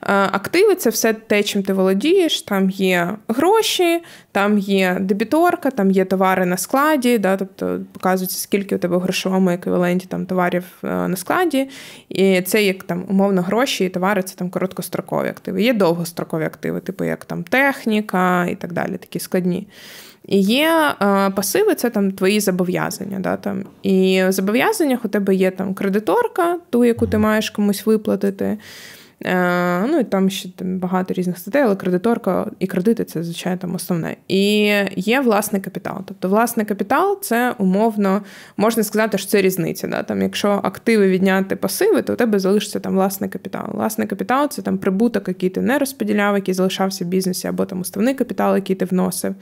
активи 0.00 0.74
це 0.74 0.90
все 0.90 1.12
те, 1.12 1.42
чим 1.42 1.62
ти 1.62 1.72
володієш. 1.72 2.42
Там 2.42 2.70
є 2.70 3.16
гроші, 3.28 4.02
там 4.32 4.58
є 4.58 4.96
дебіторка, 5.00 5.70
там 5.70 5.90
є 5.90 6.04
товари 6.04 6.46
на 6.46 6.56
складі, 6.56 7.18
да, 7.18 7.36
тобто 7.36 7.80
показується, 7.92 8.38
скільки 8.38 8.76
у 8.76 8.78
тебе 8.78 8.96
в 8.96 9.00
грошовому 9.00 9.50
еквіваленті 9.50 10.06
там 10.06 10.26
товарів 10.26 10.64
е, 10.84 10.86
на 10.86 11.16
складі. 11.16 11.68
І 12.08 12.42
це 12.42 12.62
як 12.62 12.82
там 12.82 13.04
умовно 13.08 13.42
гроші 13.42 13.84
і 13.84 13.88
товари 13.88 14.22
це 14.22 14.36
там 14.36 14.50
короткострокові 14.50 15.28
активи. 15.28 15.62
Є 15.62 15.72
довгострокові 15.72 16.44
активи, 16.44 16.80
типу 16.80 17.04
як 17.04 17.24
там 17.24 17.42
техніка 17.42 18.46
і 18.46 18.54
так 18.54 18.72
далі, 18.72 18.96
такі 18.96 19.18
складні. 19.18 19.66
І 20.28 20.40
є 20.40 20.94
е, 21.02 21.30
пасиви, 21.30 21.74
це 21.74 21.90
там 21.90 22.12
твої 22.12 22.40
зобов'язання. 22.40 23.18
Да, 23.18 23.36
там. 23.36 23.64
І 23.82 24.22
в 24.28 24.32
зобов'язаннях 24.32 25.04
у 25.04 25.08
тебе 25.08 25.34
є 25.34 25.50
там 25.50 25.74
кредиторка, 25.74 26.58
ту, 26.70 26.84
яку 26.84 27.06
ти 27.06 27.18
маєш 27.18 27.50
комусь 27.50 27.86
виплатити. 27.86 28.58
Е, 29.24 29.86
ну 29.86 29.98
і 29.98 30.04
там 30.04 30.30
ще 30.30 30.48
там 30.48 30.78
багато 30.78 31.14
різних 31.14 31.38
статей, 31.38 31.62
але 31.62 31.76
кредиторка 31.76 32.50
і 32.58 32.66
кредити 32.66 33.04
це, 33.04 33.22
звичайно, 33.22 33.58
там 33.58 33.74
основне. 33.74 34.16
І 34.28 34.72
є 34.96 35.20
власний 35.20 35.62
капітал. 35.62 36.02
Тобто, 36.06 36.28
власний 36.28 36.66
капітал 36.66 37.20
це 37.22 37.54
умовно 37.58 38.22
можна 38.56 38.82
сказати, 38.82 39.18
що 39.18 39.28
це 39.28 39.42
різниця. 39.42 39.88
Да? 39.88 40.02
Там, 40.02 40.22
Якщо 40.22 40.60
активи 40.62 41.08
відняти 41.08 41.56
пасиви, 41.56 42.02
то 42.02 42.12
у 42.12 42.16
тебе 42.16 42.38
залишиться 42.38 42.80
там 42.80 42.94
власний 42.94 43.30
капітал. 43.30 43.64
Власний 43.72 44.08
капітал 44.08 44.48
це 44.48 44.62
там 44.62 44.78
прибуток, 44.78 45.28
який 45.28 45.50
ти 45.50 45.60
не 45.60 45.78
розподіляв, 45.78 46.34
який 46.34 46.54
залишався 46.54 47.04
в 47.04 47.08
бізнесі, 47.08 47.48
або 47.48 47.64
там 47.64 47.80
уставний 47.80 48.14
капітал, 48.14 48.54
який 48.54 48.76
ти 48.76 48.84
вносив. 48.84 49.34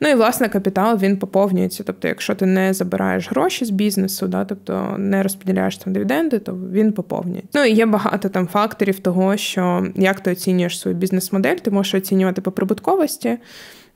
Ну 0.00 0.08
і 0.08 0.14
власний 0.14 0.50
капітал 0.50 0.98
він 0.98 1.16
поповнюється. 1.16 1.82
Тобто, 1.86 2.08
якщо 2.08 2.34
ти 2.34 2.46
не 2.46 2.74
забираєш 2.74 3.30
гроші 3.30 3.64
з 3.64 3.70
бізнесу, 3.70 4.28
да, 4.28 4.44
тобто 4.44 4.94
не 4.98 5.22
розподіляєш 5.22 5.76
там 5.76 5.92
дивіденди, 5.92 6.38
то 6.38 6.52
він 6.72 6.92
поповнюється. 6.92 7.48
Ну 7.54 7.64
і 7.64 7.72
є 7.72 7.86
багато 7.86 8.28
там 8.28 8.46
факторів 8.46 8.98
того, 8.98 9.13
що 9.36 9.86
як 9.94 10.20
ти 10.20 10.32
оцінюєш 10.32 10.80
свою 10.80 10.96
бізнес-модель, 10.96 11.56
ти 11.56 11.70
можеш 11.70 11.94
оцінювати 11.94 12.40
по 12.40 12.52
прибутковості. 12.52 13.38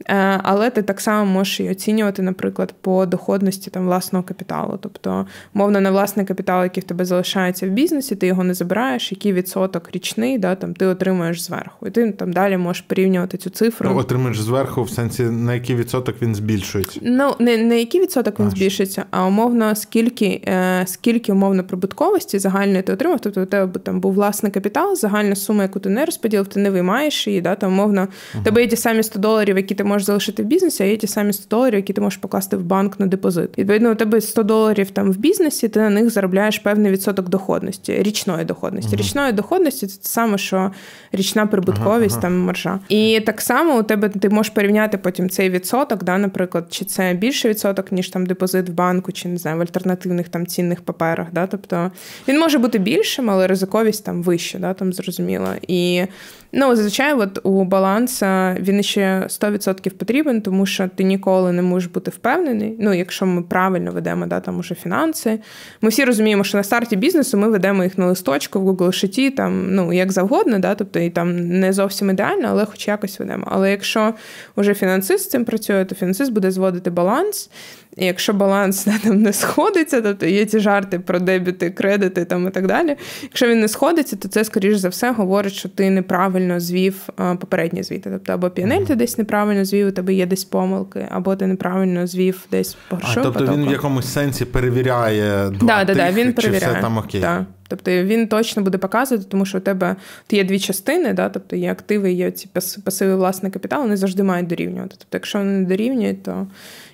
Е, 0.07 0.41
але 0.43 0.71
ти 0.71 0.83
так 0.83 1.01
само 1.01 1.33
можеш 1.33 1.61
і 1.61 1.71
оцінювати, 1.71 2.23
наприклад, 2.23 2.75
по 2.81 3.07
доходності 3.07 3.71
там 3.71 3.87
власного 3.87 4.25
капіталу. 4.25 4.79
Тобто, 4.81 5.27
мовно, 5.55 5.81
на 5.81 5.91
власний 5.91 6.27
капітал, 6.27 6.63
який 6.63 6.83
в 6.83 6.87
тебе 6.87 7.05
залишається 7.05 7.67
в 7.67 7.71
бізнесі, 7.71 8.17
ти 8.17 8.27
його 8.27 8.45
не 8.45 8.55
забираєш, 8.55 9.13
який 9.13 9.33
відсоток 9.33 9.91
річний, 9.93 10.39
да, 10.39 10.55
там 10.55 10.75
ти 10.75 10.87
отримуєш 10.87 11.43
зверху. 11.43 11.87
І 11.87 11.91
ти 11.91 12.13
там 12.13 12.33
далі 12.33 12.57
можеш 12.57 12.83
порівнювати 12.83 13.37
цю 13.39 13.51
цифру. 13.51 13.91
Ну, 13.91 13.99
отримуєш 13.99 14.41
зверху, 14.41 14.83
в 14.83 14.91
сенсі 14.91 15.23
на 15.23 15.55
який 15.55 15.77
відсоток 15.77 16.23
він 16.23 16.35
збільшується? 16.35 17.01
Ну, 17.03 17.35
не 17.39 17.57
не 17.57 17.79
який 17.79 18.01
відсоток 18.01 18.41
він 18.41 18.47
а, 18.47 18.51
збільшується, 18.51 19.05
а 19.11 19.27
умовно, 19.27 19.75
скільки 19.75 20.43
е, 20.47 20.85
скільки 20.87 21.33
умовно 21.33 21.65
прибутковості 21.65 22.39
загальної 22.39 22.83
ти 22.83 22.93
отримав. 22.93 23.21
Тобто 23.21 23.43
у 23.43 23.47
тебе 23.47 23.81
там 23.81 24.01
був 24.01 24.15
власний 24.15 24.53
капітал, 24.53 24.97
загальна 24.97 25.35
сума, 25.35 25.63
яку 25.63 25.81
ти 25.81 25.89
не 25.89 26.05
розподілив, 26.05 26.47
ти 26.47 26.61
не 26.61 26.71
виймаєш 26.71 27.27
її, 27.27 27.41
да, 27.41 27.55
там 27.55 27.73
умовно, 27.73 28.01
uh 28.01 28.43
тебе 28.43 28.63
є 28.63 28.69
ті 28.69 28.77
самі 28.77 29.03
100 29.03 29.19
доларів, 29.19 29.57
які 29.57 29.75
ти 29.75 29.85
можеш 29.89 30.07
залишити 30.07 30.43
в 30.43 30.47
бізнесі, 30.47 30.83
а 30.83 30.87
є 30.87 30.97
ті 30.97 31.07
самі 31.07 31.33
100 31.33 31.57
доларів, 31.57 31.75
які 31.75 31.93
ти 31.93 32.01
можеш 32.01 32.17
покласти 32.17 32.57
в 32.57 32.63
банк 32.63 33.01
на 33.01 33.07
депозит. 33.07 33.59
Відповідно, 33.59 33.93
у 33.93 33.95
тебе 33.95 34.21
100 34.21 34.43
доларів 34.43 34.91
там 34.91 35.13
в 35.13 35.17
бізнесі, 35.17 35.69
ти 35.69 35.81
на 35.81 35.91
них 35.91 36.11
заробляєш 36.11 36.59
певний 36.59 36.93
відсоток 36.93 37.29
доходності, 37.29 38.03
річної 38.03 38.45
доходності. 38.45 38.97
Uh-huh. 38.97 38.99
Річної 38.99 39.33
доходності 39.33 39.87
це 39.87 39.97
те 39.97 40.09
саме, 40.09 40.39
що 40.39 40.71
річна 41.13 41.47
прибутковість, 41.47 42.17
uh-huh. 42.17 42.21
там 42.21 42.39
маржа. 42.39 42.81
І 42.89 43.21
так 43.27 43.41
само 43.41 43.79
у 43.79 43.83
тебе 43.83 44.09
ти 44.09 44.29
можеш 44.29 44.53
порівняти 44.53 44.99
потім 44.99 45.31
цей 45.31 45.51
відсоток, 45.51 46.05
да, 46.05 46.19
наприклад, 46.19 46.67
чи 46.71 46.85
це 46.85 47.15
більше 47.15 47.49
відсоток, 47.49 47.93
ніж 47.93 48.09
там 48.09 48.27
депозит 48.27 48.69
в 48.69 48.73
банку, 48.73 49.13
чи 49.13 49.29
не 49.29 49.39
знаю, 49.39 49.59
в 49.59 49.61
альтернативних 49.61 50.29
там 50.29 50.47
цінних 50.47 50.81
паперах. 50.81 51.27
Да? 51.33 51.47
Тобто 51.47 51.91
він 52.29 52.41
може 52.41 52.59
бути 52.59 52.79
більшим, 52.79 53.31
але 53.31 53.47
ризиковість 53.47 54.05
там 54.05 54.23
вища, 54.23 54.59
да, 54.59 54.75
там 54.75 54.93
зрозуміло. 54.93 55.49
І 55.69 56.03
Ну, 56.53 56.77
зазвичай, 56.77 57.15
от 57.15 57.41
у 57.43 57.65
баланса 57.65 58.57
він 58.61 58.83
ще 58.83 59.27
100% 59.29 59.91
потрібен, 59.91 60.43
тому 60.43 60.67
що 60.67 60.89
ти 60.95 61.05
ніколи 61.05 61.53
не 61.53 61.63
можеш 61.63 61.91
бути 61.91 62.11
впевнений. 62.11 62.77
Ну, 62.81 62.95
якщо 62.95 63.27
ми 63.27 63.43
правильно 63.43 63.93
ведемо 63.93 64.27
да, 64.27 64.41
там 64.41 64.59
уже 64.59 64.75
фінанси. 64.75 65.39
Ми 65.81 65.89
всі 65.89 66.05
розуміємо, 66.05 66.45
що 66.45 66.59
на 66.59 66.65
старті 66.65 66.97
бізнесу 66.97 67.39
ми 67.39 67.49
ведемо 67.49 67.85
їх 67.85 67.99
на 67.99 68.07
листочку 68.07 68.61
в 68.61 68.69
Google 68.69 68.87
Sheet, 68.87 69.35
там, 69.35 69.75
ну, 69.75 69.93
як 69.93 70.13
завгодно, 70.13 70.59
да, 70.59 70.75
тобто 70.75 70.99
і 70.99 71.11
там 71.11 71.49
не 71.49 71.73
зовсім 71.73 72.11
ідеально, 72.11 72.49
але 72.51 72.65
хоч 72.65 72.89
якось 72.89 73.21
ведемо. 73.21 73.45
Але 73.51 73.71
якщо 73.71 74.15
вже 74.57 74.75
фінансист 74.75 75.25
з 75.25 75.29
цим 75.29 75.45
працює, 75.45 75.85
то 75.85 75.95
фінансист 75.95 76.33
буде 76.33 76.51
зводити 76.51 76.91
баланс. 76.91 77.51
І 77.97 78.07
якщо 78.07 78.33
баланс 78.33 78.85
там 79.05 79.23
не 79.23 79.33
сходиться, 79.33 80.01
тобто 80.01 80.27
є 80.27 80.47
ці 80.47 80.61
жарти 80.61 80.99
про 80.99 81.19
дебіти, 81.19 81.71
кредити 81.71 82.25
там 82.25 82.49
і 82.49 82.51
так 82.51 82.67
далі. 82.67 82.97
Якщо 83.23 83.49
він 83.49 83.61
не 83.61 83.69
сходиться, 83.69 84.17
то 84.17 84.29
це, 84.29 84.45
скоріш 84.45 84.77
за 84.77 84.89
все, 84.89 85.13
говорить, 85.13 85.53
що 85.53 85.69
ти 85.69 85.91
неправильно 85.91 86.61
звів 86.61 87.09
попередні 87.17 87.83
звіти. 87.83 88.11
Тобто, 88.11 88.33
або 88.33 88.51
піанель 88.51 88.85
ти 88.85 88.95
десь 88.95 89.19
неправильно 89.19 89.65
звів, 89.65 89.89
у 89.89 89.91
тебе 89.91 90.15
є 90.15 90.27
десь 90.27 90.45
помилки, 90.45 91.07
або 91.11 91.37
ти 91.37 91.47
неправильно 91.47 92.07
звів 92.07 92.47
десь 92.51 92.77
грошову 92.91 93.25
Тобто 93.25 93.41
потоку. 93.41 93.59
він 93.59 93.69
в 93.69 93.73
якомусь 93.73 94.13
сенсі 94.13 94.45
перевіряє 94.45 95.51
два 95.51 95.67
да, 95.67 95.85
тих, 95.85 95.97
да, 95.97 96.11
він 96.11 96.35
чи 96.35 96.51
все 96.51 96.79
там 96.81 96.99
окей. 96.99 97.21
Да. 97.21 97.47
Тобто 97.69 97.91
він 97.91 98.29
точно 98.29 98.63
буде 98.63 98.79
показувати, 98.79 99.29
тому 99.31 99.47
що 99.47 99.59
у 99.59 99.61
тебе 99.61 99.97
є 100.31 100.45
дві 100.45 100.59
частини, 100.59 101.13
да, 101.13 101.29
тобто 101.29 101.57
є 101.57 101.71
активи, 101.71 102.13
є 102.13 102.31
ці 102.31 102.49
пасиви 102.85 103.17
власне 103.17 103.51
капіталу, 103.51 103.83
вони 103.83 103.97
завжди 103.97 104.23
мають 104.23 104.47
дорівнювати. 104.47 104.97
Тобто, 104.99 105.17
якщо 105.17 105.39
вони 105.39 105.51
не 105.51 105.67
дорівнюють, 105.67 106.23
то 106.23 106.47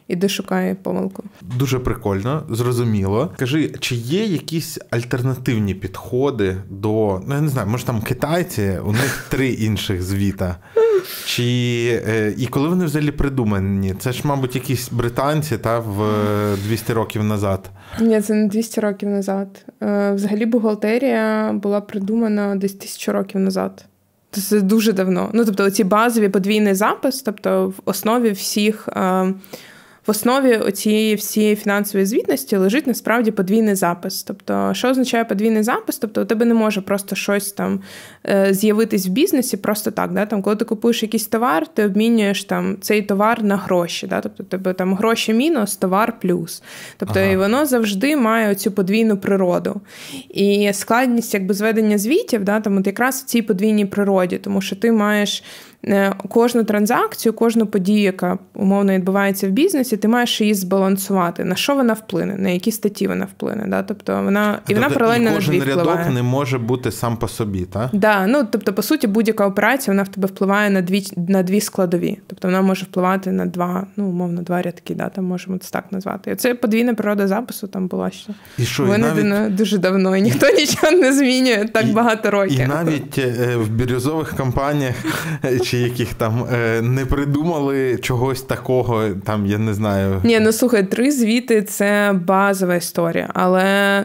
іди 0.09 0.28
шукає 0.28 0.74
помилку. 0.74 1.24
Дуже 1.59 1.78
прикольно, 1.78 2.43
зрозуміло. 2.51 3.32
Кажи, 3.36 3.74
чи 3.81 3.94
є 3.94 4.24
якісь 4.24 4.78
альтернативні 4.90 5.74
підходи 5.74 6.56
до 6.70 7.22
ну 7.26 7.35
я 7.35 7.40
не 7.40 7.48
знаю, 7.48 7.68
може 7.68 7.85
там 7.85 8.02
китайці, 8.02 8.78
у 8.86 8.93
них 8.93 9.26
три 9.31 9.48
інших 9.48 10.02
звіта. 10.02 10.56
Чи 11.26 11.43
е, 12.09 12.35
І 12.39 12.47
коли 12.47 12.68
вони 12.68 12.85
взагалі 12.85 13.10
придумані? 13.10 13.94
Це 13.98 14.12
ж, 14.12 14.20
мабуть, 14.24 14.55
якісь 14.55 14.89
британці 14.93 15.59
та 15.59 15.78
в 15.78 16.06
200 16.68 16.93
років 16.93 17.24
назад. 17.24 17.70
Ні, 18.01 18.20
це 18.20 18.35
не 18.35 18.48
200 18.48 18.81
років 18.81 19.09
назад. 19.09 19.66
Е, 19.82 20.12
взагалі 20.12 20.47
бухгалтерія 20.47 21.52
була 21.52 21.81
придумана 21.81 22.56
десь 22.56 22.72
тисячу 22.72 23.12
років 23.12 23.40
назад. 23.40 23.85
Це 24.31 24.60
дуже 24.60 24.93
давно. 24.93 25.31
Ну, 25.32 25.44
тобто, 25.44 25.70
ці 25.70 25.85
базові 25.85 26.28
подвійний 26.28 26.74
запис, 26.74 27.22
тобто 27.22 27.68
в 27.68 27.74
основі 27.85 28.31
всіх. 28.31 28.89
В 30.06 30.10
основі 30.10 30.72
цієї 30.72 31.14
всієї 31.14 31.56
фінансової 31.56 32.06
звітності 32.06 32.56
лежить 32.56 32.86
насправді 32.86 33.31
подвійний 33.31 33.74
запис. 33.74 34.22
Тобто, 34.22 34.70
що 34.74 34.89
означає 34.89 35.24
подвійний 35.24 35.62
запис? 35.62 35.98
Тобто, 35.98 36.22
у 36.22 36.24
тебе 36.24 36.44
не 36.44 36.55
може 36.55 36.81
просто 36.81 37.16
щось 37.16 37.52
там 37.52 37.81
е, 38.28 38.55
з'явитись 38.55 39.06
в 39.06 39.10
бізнесі 39.10 39.56
просто 39.56 39.90
так. 39.90 40.12
Да? 40.12 40.26
Там, 40.26 40.43
Коли 40.43 40.56
ти 40.56 40.64
купуєш 40.64 41.02
якийсь 41.02 41.26
товар, 41.26 41.66
ти 41.66 41.85
обмінюєш 41.85 42.44
там 42.44 42.76
цей 42.81 43.02
товар 43.02 43.43
на 43.43 43.56
гроші. 43.56 44.06
Да? 44.06 44.20
Тобто, 44.20 44.43
тебе 44.44 44.72
там 44.72 44.94
гроші 44.94 45.35
мінус, 45.35 45.76
товар 45.76 46.14
плюс. 46.20 46.62
Тобто, 46.97 47.20
ага. 47.20 47.28
і 47.28 47.36
воно 47.36 47.66
завжди 47.66 48.16
має 48.16 48.55
цю 48.55 48.72
подвійну 48.72 49.16
природу. 49.16 49.81
І 50.28 50.70
складність 50.72 51.35
якби 51.35 51.55
зведення 51.55 51.98
звітів, 51.98 52.44
да, 52.44 52.60
там 52.60 52.78
от 52.78 52.86
якраз 52.86 53.22
в 53.22 53.24
цій 53.24 53.43
подвійній 53.43 53.86
природі, 53.86 54.39
тому 54.39 54.60
що 54.60 54.76
ти 54.76 54.93
маєш. 54.93 55.44
Е, 55.89 56.12
кожну 56.28 56.65
транзакцію, 56.65 57.32
кожну 57.32 57.66
подію, 57.66 58.02
яка 58.02 58.39
умовно 58.55 58.93
відбувається 58.93 59.48
в 59.48 59.51
бізнесі, 59.51 59.97
ти 59.97 60.09
маєш 60.09 60.40
її 60.40 60.55
збалансувати. 60.55 61.44
На 61.44 61.56
що 61.56 61.74
вона 61.74 61.93
вплине, 61.93 62.36
на 62.36 62.48
які 62.48 62.73
статті 62.73 63.06
вона 63.09 63.24
вплине. 63.24 63.65
Да? 63.69 63.82
Тобто 63.82 64.23
вона 64.23 64.59
і 64.69 64.74
вона 64.74 64.86
тобто, 64.86 65.01
паралельно 65.01 65.31
і 65.31 65.35
кожен 65.35 65.59
на 65.59 65.65
рядок 65.65 65.82
впливає. 65.82 66.11
не 66.11 66.23
може 66.23 66.59
бути 66.59 66.93
сам 66.93 67.16
по 67.16 67.28
собі, 67.28 67.65
так? 67.65 67.90
Да, 67.93 68.27
ну 68.27 68.48
тобто, 68.51 68.73
по 68.73 68.82
суті, 68.82 69.06
будь-яка 69.06 69.47
операція 69.47 69.94
вона 69.94 70.02
в 70.02 70.09
тебе 70.09 70.27
впливає 70.27 70.70
на 70.70 70.82
дві 70.82 71.05
на 71.16 71.43
дві 71.43 71.61
складові. 71.61 72.19
Тобто 72.27 72.48
вона 72.48 72.62
може 72.62 72.85
впливати 72.85 73.32
на 73.32 73.47
два, 73.47 73.86
ну 73.97 74.06
умовно, 74.06 74.43
два 74.43 74.62
рядки, 74.62 74.94
да, 74.94 75.09
там 75.09 75.24
можемо 75.24 75.59
це 75.59 75.70
так 75.70 75.85
назвати. 75.90 76.31
І 76.31 76.35
це 76.35 76.55
подвійна 76.55 76.94
природа 76.94 77.28
запису 77.28 77.66
там 77.66 77.86
була 77.86 78.11
ще. 78.11 78.35
І 78.59 78.65
що, 78.65 78.85
Винайдена 78.85 79.40
навіть... 79.40 79.55
дуже 79.55 79.78
давно, 79.78 80.16
і 80.16 80.23
ніхто 80.23 80.47
нічого 80.51 80.93
не 80.93 81.12
змінює 81.12 81.69
так 81.73 81.85
і, 81.85 81.93
багато 81.93 82.31
років. 82.31 82.61
І 82.61 82.66
навіть 82.66 83.19
е, 83.19 83.56
в 83.56 83.69
бірюзових 83.69 84.36
компаніях 84.36 84.94
чи 85.74 85.80
яких 85.80 86.14
там 86.14 86.46
е, 86.52 86.82
не 86.82 87.06
придумали 87.06 87.98
чогось 87.98 88.42
такого, 88.42 89.09
там 89.24 89.46
я 89.46 89.59
не 89.59 89.74
знаю. 89.74 90.20
Ні, 90.24 90.40
ну 90.40 90.52
слухай, 90.52 90.82
три 90.82 91.12
звіти 91.12 91.62
це 91.62 92.20
базова 92.26 92.74
історія, 92.74 93.30
але. 93.34 94.05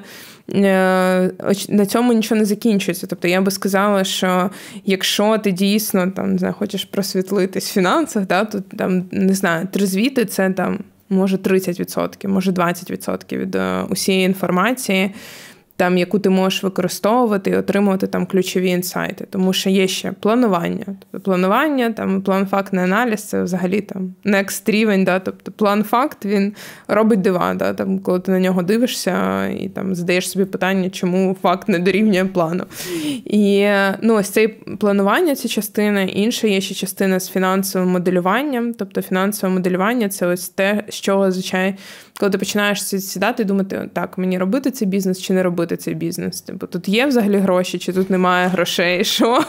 Е, 0.55 1.31
на 1.69 1.85
цьому 1.85 2.13
нічого 2.13 2.39
не 2.39 2.45
закінчується. 2.45 3.07
Тобто 3.07 3.27
я 3.27 3.41
би 3.41 3.51
сказала, 3.51 4.03
що 4.03 4.49
якщо 4.85 5.37
ти 5.37 5.51
дійсно 5.51 6.11
там 6.11 6.31
не 6.31 6.37
знаю, 6.37 6.53
хочеш 6.59 6.85
просвітлитись 6.85 7.69
в 7.69 7.73
фінансах, 7.73 8.27
да, 8.27 8.45
то 8.45 8.61
там 8.61 9.03
не 9.11 9.33
знаю, 9.33 9.67
три 9.71 9.85
звіти 9.85 10.25
це 10.25 10.49
там 10.49 10.79
може 11.09 11.37
30%, 11.37 12.27
може 12.27 12.51
20% 12.51 13.37
від 13.37 13.55
е, 13.55 13.83
усієї 13.89 14.25
інформації 14.25 15.11
там, 15.79 15.97
яку 15.97 16.19
ти 16.19 16.29
можеш 16.29 16.63
використовувати 16.63 17.49
і 17.49 17.55
отримувати 17.55 18.07
там 18.07 18.25
ключові 18.25 18.69
інсайти. 18.69 19.27
Тому 19.29 19.53
що 19.53 19.69
є 19.69 19.87
ще 19.87 20.11
планування. 20.11 20.85
Тобто 20.85 21.19
планування, 21.19 21.91
там 21.91 22.21
план-фактний 22.21 22.83
аналіз 22.83 23.23
це 23.23 23.43
взагалі 23.43 23.81
там 23.81 24.13
next 24.25 24.71
рівень. 24.71 25.03
Да? 25.03 25.19
Тобто 25.19 25.51
план-факт 25.51 26.25
він 26.25 26.53
робить 26.87 27.21
дива. 27.21 27.53
Да? 27.53 27.73
Там, 27.73 27.99
Коли 27.99 28.19
ти 28.19 28.31
на 28.31 28.39
нього 28.39 28.63
дивишся 28.63 29.47
і 29.47 29.69
там 29.69 29.95
задаєш 29.95 30.29
собі 30.29 30.45
питання, 30.45 30.89
чому 30.89 31.35
факт 31.41 31.69
не 31.69 31.79
дорівнює 31.79 32.25
плану. 32.25 32.63
І 33.25 33.67
ну, 34.01 34.15
ось 34.15 34.29
це 34.29 34.47
планування, 34.79 35.35
ця 35.35 35.47
частина, 35.47 36.01
інша 36.01 36.47
є 36.47 36.61
ще 36.61 36.75
частина 36.75 37.19
з 37.19 37.29
фінансовим 37.29 37.89
моделюванням. 37.89 38.73
Тобто 38.73 39.01
фінансове 39.01 39.53
моделювання 39.53 40.09
це 40.09 40.27
ось 40.27 40.49
те, 40.49 40.83
з 40.89 40.95
чого 40.95 41.31
звичайно 41.31 41.77
коли 42.19 42.29
ти 42.29 42.37
починаєш 42.37 42.83
сідати 42.83 43.43
і 43.43 43.45
думати, 43.45 43.89
так, 43.93 44.17
мені 44.17 44.37
робити 44.37 44.71
цей 44.71 44.87
бізнес 44.87 45.21
чи 45.21 45.33
не 45.33 45.43
робити 45.43 45.77
цей 45.77 45.95
бізнес. 45.95 46.41
Типу, 46.41 46.67
тут 46.67 46.89
є 46.89 47.05
взагалі 47.05 47.37
гроші, 47.37 47.79
чи 47.79 47.93
тут 47.93 48.09
немає 48.09 48.47
грошей. 48.47 49.03
що? 49.03 49.43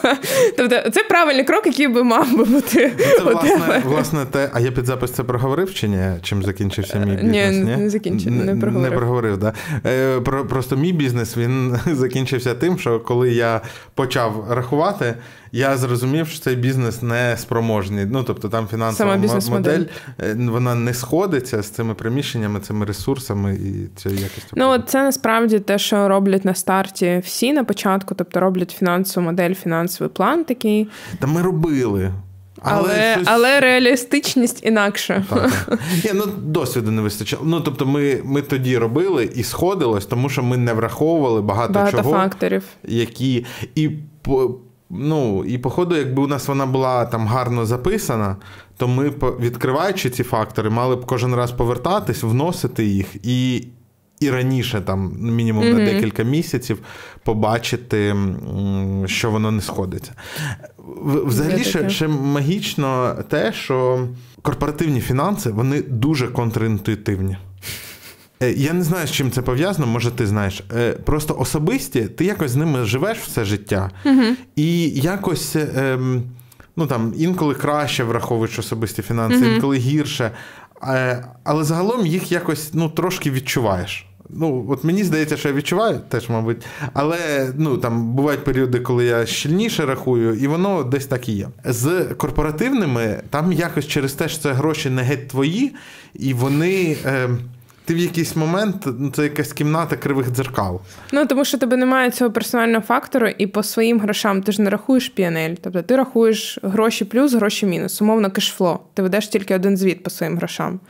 Тобто, 0.56 0.90
це 0.90 1.04
правильний 1.04 1.44
крок, 1.44 1.66
який 1.66 1.88
би 1.88 2.04
мав 2.04 2.36
би 2.36 2.44
бути. 2.44 2.92
Це 2.98 3.22
власне, 3.22 3.82
власне 3.84 4.24
те, 4.30 4.50
а 4.52 4.60
я 4.60 4.70
під 4.70 4.86
запис 4.86 5.10
це 5.10 5.24
проговорив 5.24 5.74
чи 5.74 5.88
ні? 5.88 6.04
Чим 6.22 6.42
закінчився 6.42 6.98
мій 6.98 7.16
бізнес? 7.16 7.56
Ні, 7.56 7.76
не 7.76 7.90
закінчив, 7.90 8.32
не 8.32 8.56
проговорив. 8.56 8.90
Не 8.90 8.96
проговорив, 8.96 9.38
да. 9.38 9.52
Е, 9.86 10.20
просто 10.20 10.76
мій 10.76 10.92
бізнес 10.92 11.36
він 11.36 11.78
закінчився 11.86 12.54
тим, 12.54 12.78
що 12.78 13.00
коли 13.00 13.30
я 13.30 13.60
почав 13.94 14.46
рахувати 14.50 15.14
я 15.52 15.76
зрозумів, 15.76 16.28
що 16.28 16.40
цей 16.40 16.56
бізнес 16.56 17.02
не 17.02 17.36
спроможний. 17.38 18.06
Ну 18.06 18.22
тобто 18.22 18.48
там 18.48 18.66
фінансова 18.66 19.16
модель 19.50 19.84
е, 20.20 20.34
вона 20.34 20.74
не 20.74 20.94
сходиться 20.94 21.62
з 21.62 21.68
цими 21.68 21.94
приміщеннями, 21.94 22.60
цими 22.60 22.86
ресурсами 22.86 23.54
і 23.54 24.00
цією 24.00 24.20
якістю. 24.20 24.48
Ну 24.56 24.78
це 24.78 25.02
насправді 25.02 25.58
те, 25.58 25.78
що 25.78 26.08
роблять 26.08 26.44
на 26.44 26.54
старті 26.54 27.22
всі 27.24 27.52
на 27.52 27.64
початку, 27.64 28.14
тобто 28.14 28.40
роблять 28.40 28.70
фінансову 28.70 29.26
модель, 29.26 29.54
фінансовий 29.54 30.10
план 30.10 30.44
такий. 30.44 30.88
Та 31.18 31.26
ми 31.26 31.42
робили. 31.42 32.12
Але 32.62 32.82
але, 32.82 33.12
щось... 33.12 33.28
але 33.30 33.60
реалістичність 33.60 34.64
інакше. 34.64 35.24
Так, 35.30 35.78
Ні, 36.04 36.10
ну 36.14 36.24
Досвіду 36.38 36.90
не 36.90 37.02
вистачало. 37.02 37.42
Ну, 37.46 37.60
тобто, 37.60 37.86
ми 37.86 38.20
ми 38.24 38.42
тоді 38.42 38.78
робили 38.78 39.30
і 39.34 39.42
сходилось, 39.42 40.06
тому 40.06 40.28
що 40.28 40.42
ми 40.42 40.56
не 40.56 40.72
враховували 40.72 41.42
багато, 41.42 41.72
багато 41.72 41.96
чого, 41.96 42.12
факторів. 42.12 42.62
які 42.84 43.46
і 43.74 43.90
Ну, 44.90 45.44
і, 45.44 45.58
походу, 45.58 45.96
якби 45.96 46.22
у 46.22 46.26
нас 46.26 46.48
вона 46.48 46.66
була 46.66 47.04
там 47.04 47.26
гарно 47.26 47.66
записана, 47.66 48.36
то 48.76 48.88
ми, 48.88 49.12
відкриваючи 49.40 50.10
ці 50.10 50.22
фактори, 50.22 50.70
мали 50.70 50.96
б 50.96 51.06
кожен 51.06 51.34
раз 51.34 51.52
повертатись, 51.52 52.22
вносити 52.22 52.84
їх 52.84 53.06
і 53.22 53.66
і 54.20 54.30
раніше, 54.30 54.80
там, 54.80 55.16
мінімум 55.20 55.64
mm-hmm. 55.64 55.78
на 55.78 55.84
декілька 55.84 56.22
місяців, 56.22 56.78
побачити, 57.24 58.16
що 59.06 59.30
воно 59.30 59.50
не 59.50 59.60
сходиться. 59.60 60.12
Взагалі, 61.04 61.64
ще, 61.64 61.90
ще 61.90 62.08
магічно 62.08 63.16
те, 63.28 63.52
що 63.52 64.08
корпоративні 64.42 65.00
фінанси 65.00 65.50
вони 65.50 65.82
дуже 65.82 66.28
контрінтуїтивні. 66.28 67.36
Е, 68.42 68.52
я 68.52 68.72
не 68.72 68.82
знаю, 68.82 69.06
з 69.06 69.10
чим 69.10 69.30
це 69.30 69.42
пов'язано, 69.42 69.86
може, 69.86 70.10
ти 70.10 70.26
знаєш. 70.26 70.62
Е, 70.76 70.92
просто 70.92 71.36
особисті, 71.38 72.02
ти 72.02 72.24
якось 72.24 72.50
з 72.50 72.56
ними 72.56 72.84
живеш 72.84 73.18
все 73.18 73.44
життя, 73.44 73.90
угу. 74.04 74.22
і 74.56 74.88
якось 74.88 75.56
ем, 75.76 76.22
ну 76.76 76.86
там 76.86 77.14
інколи 77.16 77.54
краще 77.54 78.04
враховуєш 78.04 78.58
особисті 78.58 79.02
фінанси, 79.02 79.44
mm-hmm. 79.44 79.54
інколи 79.54 79.76
гірше. 79.76 80.30
Але 81.44 81.64
загалом 81.64 82.06
їх 82.06 82.32
якось 82.32 82.70
ну, 82.74 82.88
трошки 82.88 83.30
відчуваєш. 83.30 84.06
Ну, 84.30 84.66
от 84.68 84.84
мені 84.84 85.04
здається, 85.04 85.36
що 85.36 85.48
я 85.48 85.54
відчуваю 85.54 86.00
теж, 86.08 86.28
мабуть, 86.28 86.66
але 86.92 87.52
ну 87.56 87.78
там 87.78 88.12
бувають 88.12 88.44
періоди, 88.44 88.80
коли 88.80 89.04
я 89.04 89.26
щільніше 89.26 89.86
рахую, 89.86 90.34
і 90.34 90.46
воно 90.46 90.84
десь 90.84 91.06
так 91.06 91.28
і 91.28 91.32
є. 91.32 91.48
З 91.64 92.04
корпоративними 92.16 93.22
там 93.30 93.52
якось 93.52 93.86
через 93.86 94.12
те, 94.12 94.28
що 94.28 94.42
це 94.42 94.52
гроші 94.52 94.90
не 94.90 95.02
геть 95.02 95.28
твої, 95.28 95.74
і 96.14 96.34
вони. 96.34 96.96
Е, 97.04 97.28
ти 97.84 97.94
в 97.94 97.98
якийсь 97.98 98.36
момент 98.36 98.88
ну, 98.98 99.10
це 99.10 99.22
якась 99.22 99.52
кімната 99.52 99.96
кривих 99.96 100.30
дзеркал. 100.30 100.80
Ну 101.12 101.26
тому 101.26 101.44
що 101.44 101.58
тебе 101.58 101.76
немає 101.76 102.10
цього 102.10 102.30
персонального 102.30 102.84
фактору, 102.84 103.28
і 103.38 103.46
по 103.46 103.62
своїм 103.62 104.00
грошам 104.00 104.42
ти 104.42 104.52
ж 104.52 104.62
не 104.62 104.70
рахуєш 104.70 105.12
PNL. 105.18 105.56
Тобто 105.62 105.82
ти 105.82 105.96
рахуєш 105.96 106.58
гроші 106.62 107.04
плюс, 107.04 107.34
гроші 107.34 107.66
мінус, 107.66 108.02
умовно 108.02 108.30
кешфло. 108.30 108.80
Ти 108.94 109.02
ведеш 109.02 109.28
тільки 109.28 109.54
один 109.54 109.76
звіт 109.76 110.02
по 110.02 110.10
своїм 110.10 110.36
грошам. 110.36 110.80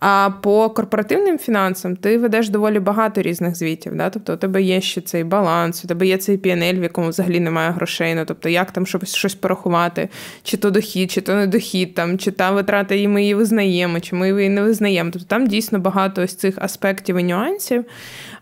А 0.00 0.30
по 0.42 0.70
корпоративним 0.70 1.38
фінансам 1.38 1.96
ти 1.96 2.18
ведеш 2.18 2.48
доволі 2.48 2.80
багато 2.80 3.22
різних 3.22 3.56
звітів. 3.56 3.96
Да? 3.96 4.10
Тобто 4.10 4.34
у 4.34 4.36
тебе 4.36 4.62
є 4.62 4.80
ще 4.80 5.00
цей 5.00 5.24
баланс, 5.24 5.84
у 5.84 5.88
тебе 5.88 6.06
є 6.06 6.16
цей 6.16 6.38
PNL, 6.38 6.80
в 6.80 6.82
якому 6.82 7.08
взагалі 7.08 7.40
немає 7.40 7.70
грошей. 7.70 8.14
Ну 8.14 8.24
тобто, 8.24 8.48
як 8.48 8.70
там 8.70 8.86
щось 8.86 9.14
щось 9.14 9.34
порахувати, 9.34 10.08
чи 10.42 10.56
то 10.56 10.70
дохід, 10.70 11.10
чи 11.10 11.20
то 11.20 11.34
не 11.34 11.46
дохід, 11.46 11.94
там, 11.94 12.18
чи 12.18 12.30
та 12.30 12.50
витрата, 12.50 12.94
і 12.94 13.08
ми 13.08 13.22
її 13.22 13.34
визнаємо, 13.34 14.00
чи 14.00 14.16
ми 14.16 14.28
її 14.28 14.48
не 14.48 14.62
визнаємо. 14.62 15.10
Тобто 15.10 15.28
там 15.28 15.46
дійсно 15.46 15.78
багато 15.78 16.22
ось 16.22 16.34
цих 16.34 16.54
аспектів 16.58 17.16
і 17.16 17.22
нюансів. 17.22 17.84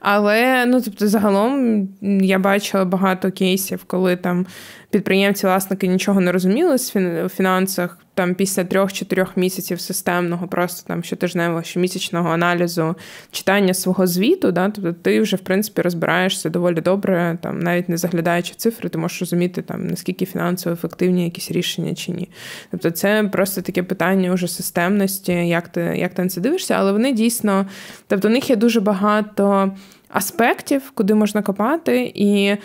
Але 0.00 0.66
ну 0.66 0.80
тобто, 0.80 1.08
загалом 1.08 1.88
я 2.02 2.38
бачила 2.38 2.84
багато 2.84 3.30
кейсів, 3.30 3.84
коли 3.86 4.16
там 4.16 4.46
підприємці-власники 4.90 5.88
нічого 5.88 6.20
не 6.20 6.32
розуміли 6.32 6.76
в 7.24 7.28
фінансах. 7.28 7.98
Там 8.18 8.34
після 8.34 8.64
трьох-чотирьох 8.64 9.36
місяців 9.36 9.80
системного, 9.80 10.48
просто 10.48 10.88
там 10.88 11.04
щотижневого 11.04 11.62
щомісячного 11.62 12.30
аналізу 12.30 12.94
читання 13.30 13.74
свого 13.74 14.06
звіту, 14.06 14.52
да, 14.52 14.70
тобто 14.70 14.92
ти 14.92 15.20
вже 15.20 15.36
в 15.36 15.40
принципі 15.40 15.82
розбираєшся 15.82 16.50
доволі 16.50 16.80
добре, 16.80 17.38
там 17.42 17.58
навіть 17.58 17.88
не 17.88 17.96
заглядаючи 17.96 18.54
цифри, 18.54 18.88
ти 18.88 18.98
можеш 18.98 19.20
розуміти 19.20 19.62
там 19.62 19.86
наскільки 19.86 20.26
фінансово 20.26 20.74
ефективні 20.74 21.24
якісь 21.24 21.50
рішення 21.50 21.94
чи 21.94 22.12
ні. 22.12 22.28
Тобто, 22.70 22.90
це 22.90 23.24
просто 23.32 23.62
таке 23.62 23.82
питання 23.82 24.32
уже 24.32 24.48
системності, 24.48 25.32
як 25.32 25.68
ти 25.68 25.80
як 25.80 26.14
ти 26.14 26.22
на 26.22 26.28
це 26.28 26.40
дивишся, 26.40 26.74
але 26.74 26.92
вони 26.92 27.12
дійсно, 27.12 27.66
тобто 28.06 28.28
у 28.28 28.30
них 28.30 28.50
є 28.50 28.56
дуже 28.56 28.80
багато 28.80 29.72
аспектів, 30.08 30.92
куди 30.94 31.14
можна 31.14 31.42
копати 31.42 32.12
і. 32.14 32.56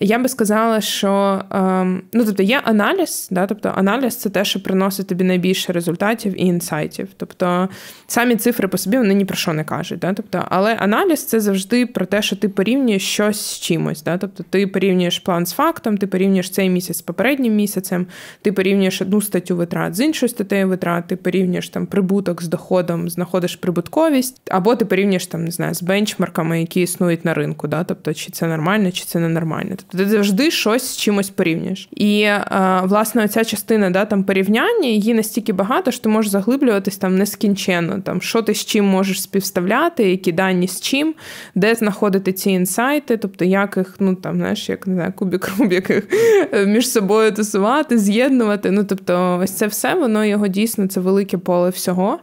Я 0.00 0.18
би 0.18 0.28
сказала, 0.28 0.80
що 0.80 1.42
ем, 1.50 2.02
ну 2.12 2.24
тобто 2.24 2.42
є 2.42 2.60
аналіз, 2.64 3.28
да, 3.30 3.46
тобто 3.46 3.72
аналіз 3.76 4.16
це 4.16 4.30
те, 4.30 4.44
що 4.44 4.62
приносить 4.62 5.06
тобі 5.06 5.24
найбільше 5.24 5.72
результатів 5.72 6.40
і 6.40 6.44
інсайтів. 6.44 7.08
Тобто 7.16 7.68
самі 8.06 8.36
цифри 8.36 8.68
по 8.68 8.78
собі 8.78 8.98
вони 8.98 9.14
ні 9.14 9.24
про 9.24 9.36
що 9.36 9.52
не 9.52 9.64
кажуть. 9.64 9.98
Да, 9.98 10.12
тобто, 10.12 10.44
Але 10.48 10.74
аналіз 10.74 11.24
це 11.24 11.40
завжди 11.40 11.86
про 11.86 12.06
те, 12.06 12.22
що 12.22 12.36
ти 12.36 12.48
порівнюєш 12.48 13.02
щось 13.02 13.40
з 13.40 13.60
чимось. 13.60 14.02
Да, 14.02 14.18
Тобто 14.18 14.44
ти 14.50 14.66
порівнюєш 14.66 15.18
план 15.18 15.46
з 15.46 15.52
фактом, 15.52 15.98
ти 15.98 16.06
порівнюєш 16.06 16.50
цей 16.50 16.70
місяць 16.70 16.98
з 16.98 17.02
попереднім 17.02 17.54
місяцем, 17.54 18.06
ти 18.42 18.52
порівнюєш 18.52 19.02
одну 19.02 19.22
статтю 19.22 19.56
витрат 19.56 19.94
з 19.94 20.00
іншою 20.00 20.30
статтею 20.30 20.68
витрат, 20.68 21.06
ти 21.06 21.16
порівнюєш 21.16 21.68
там 21.68 21.86
прибуток 21.86 22.42
з 22.42 22.48
доходом, 22.48 23.08
знаходиш 23.08 23.56
прибутковість, 23.56 24.40
або 24.50 24.76
ти 24.76 24.84
порівнюєш 24.84 25.26
там, 25.26 25.44
не 25.44 25.50
знаю, 25.50 25.74
з 25.74 25.82
бенчмарками, 25.82 26.60
які 26.60 26.80
існують 26.80 27.24
на 27.24 27.34
ринку. 27.34 27.68
Да, 27.68 27.84
Тобто, 27.84 28.14
чи 28.14 28.30
це 28.30 28.46
нормально, 28.46 28.90
чи 28.90 29.04
це 29.04 29.18
ненормально. 29.18 29.76
Тобто 29.88 30.04
ти 30.04 30.10
завжди 30.10 30.50
щось 30.50 30.82
з 30.82 30.96
чимось 30.96 31.30
порівнюєш. 31.30 31.88
І 31.90 32.20
е, 32.20 32.42
власне 32.84 33.28
ця 33.28 33.44
частина 33.44 33.90
да, 33.90 34.04
там 34.04 34.24
порівняння 34.24 34.88
її 34.88 35.14
настільки 35.14 35.52
багато, 35.52 35.90
що 35.90 36.02
ти 36.02 36.08
можеш 36.08 36.30
заглиблюватись 36.30 36.96
там 36.96 37.18
нескінченно. 37.18 38.00
Там 38.00 38.22
що 38.22 38.42
ти 38.42 38.54
з 38.54 38.64
чим 38.64 38.84
можеш 38.84 39.22
співставляти, 39.22 40.10
які 40.10 40.32
дані 40.32 40.68
з 40.68 40.80
чим, 40.80 41.14
де 41.54 41.74
знаходити 41.74 42.32
ці 42.32 42.50
інсайти, 42.50 43.16
тобто 43.16 43.44
як 43.44 43.76
їх, 43.76 43.94
ну 43.98 44.14
там 44.14 44.36
знаєш, 44.36 44.68
як 44.68 44.86
не 44.86 44.94
знаю, 44.94 45.12
кубік 45.16 45.50
рубік 45.58 45.90
е, 45.90 46.66
між 46.66 46.90
собою 46.90 47.32
тусувати, 47.32 47.98
з'єднувати. 47.98 48.70
Ну 48.70 48.84
тобто, 48.84 49.40
ось 49.42 49.50
це 49.50 49.66
все 49.66 49.94
воно 49.94 50.24
його 50.24 50.48
дійсно 50.48 50.86
це 50.86 51.00
велике 51.00 51.38
поле 51.38 51.70
всього. 51.70 52.18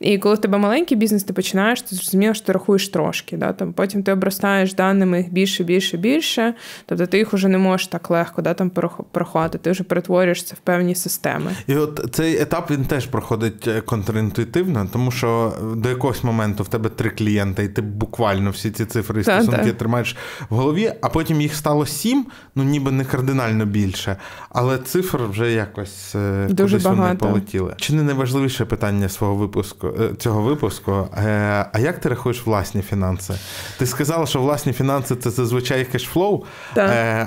І 0.00 0.18
коли 0.18 0.34
в 0.34 0.38
тебе 0.38 0.58
маленький 0.58 0.96
бізнес, 0.96 1.24
ти 1.24 1.32
починаєш, 1.32 1.82
ти 1.82 1.96
зрозуміло, 1.96 2.34
що 2.34 2.46
ти 2.46 2.52
рахуєш 2.52 2.88
трошки. 2.88 3.36
Да? 3.36 3.52
Там, 3.52 3.72
Потім 3.72 4.02
ти 4.02 4.12
обростаєш 4.12 4.74
даними 4.74 5.26
більше, 5.30 5.64
більше, 5.64 5.96
більше. 5.96 6.54
Тобто 6.86 7.06
ти 7.06 7.18
їх 7.18 7.32
вже 7.32 7.48
не 7.48 7.58
можеш 7.58 7.86
так 7.86 8.10
легко 8.10 8.42
да, 8.42 8.54
там 8.54 8.70
прохвати, 9.12 9.58
ти 9.58 9.70
вже 9.70 9.84
перетворюєш 9.84 10.42
це 10.42 10.54
в 10.54 10.58
певні 10.58 10.94
системи. 10.94 11.50
І 11.66 11.74
от 11.74 12.06
цей 12.12 12.40
етап 12.40 12.70
він 12.70 12.84
теж 12.84 13.06
проходить 13.06 13.68
е, 13.68 13.80
контрінтуїтивно, 13.80 14.88
тому 14.92 15.10
що 15.10 15.52
до 15.76 15.88
якогось 15.88 16.24
моменту 16.24 16.62
в 16.62 16.68
тебе 16.68 16.88
три 16.88 17.10
клієнти, 17.10 17.64
і 17.64 17.68
ти 17.68 17.82
буквально 17.82 18.50
всі 18.50 18.70
ці 18.70 18.84
цифри 18.84 19.20
і 19.20 19.24
стосунки 19.24 19.64
так, 19.64 19.78
тримаєш 19.78 20.16
в 20.50 20.54
голові, 20.54 20.92
а 21.02 21.08
потім 21.08 21.40
їх 21.40 21.54
стало 21.54 21.86
сім, 21.86 22.26
ну 22.54 22.64
ніби 22.64 22.90
не 22.90 23.04
кардинально 23.04 23.64
більше. 23.64 24.16
Але 24.50 24.78
цифр 24.78 25.18
вже 25.30 25.52
якось 25.52 26.14
е, 26.14 26.46
Дуже 26.50 26.76
кудись 26.76 26.84
багато. 26.84 27.02
вони 27.02 27.32
полетіли. 27.34 27.74
Чи 27.76 27.92
не 27.92 28.02
найважливіше 28.02 28.64
питання 28.64 29.08
свого 29.08 29.34
випуску? 29.34 29.87
Е, 30.00 30.14
цього 30.18 30.42
випуску. 30.42 30.92
Е, 30.92 31.66
а 31.72 31.78
як 31.78 32.00
ти 32.00 32.08
рахуєш 32.08 32.46
власні 32.46 32.82
фінанси? 32.82 33.34
Ти 33.78 33.86
сказала, 33.86 34.26
що 34.26 34.40
власні 34.40 34.72
фінанси 34.72 35.16
це 35.16 35.30
зазвичай 35.30 35.84
кешфлоу, 35.84 36.44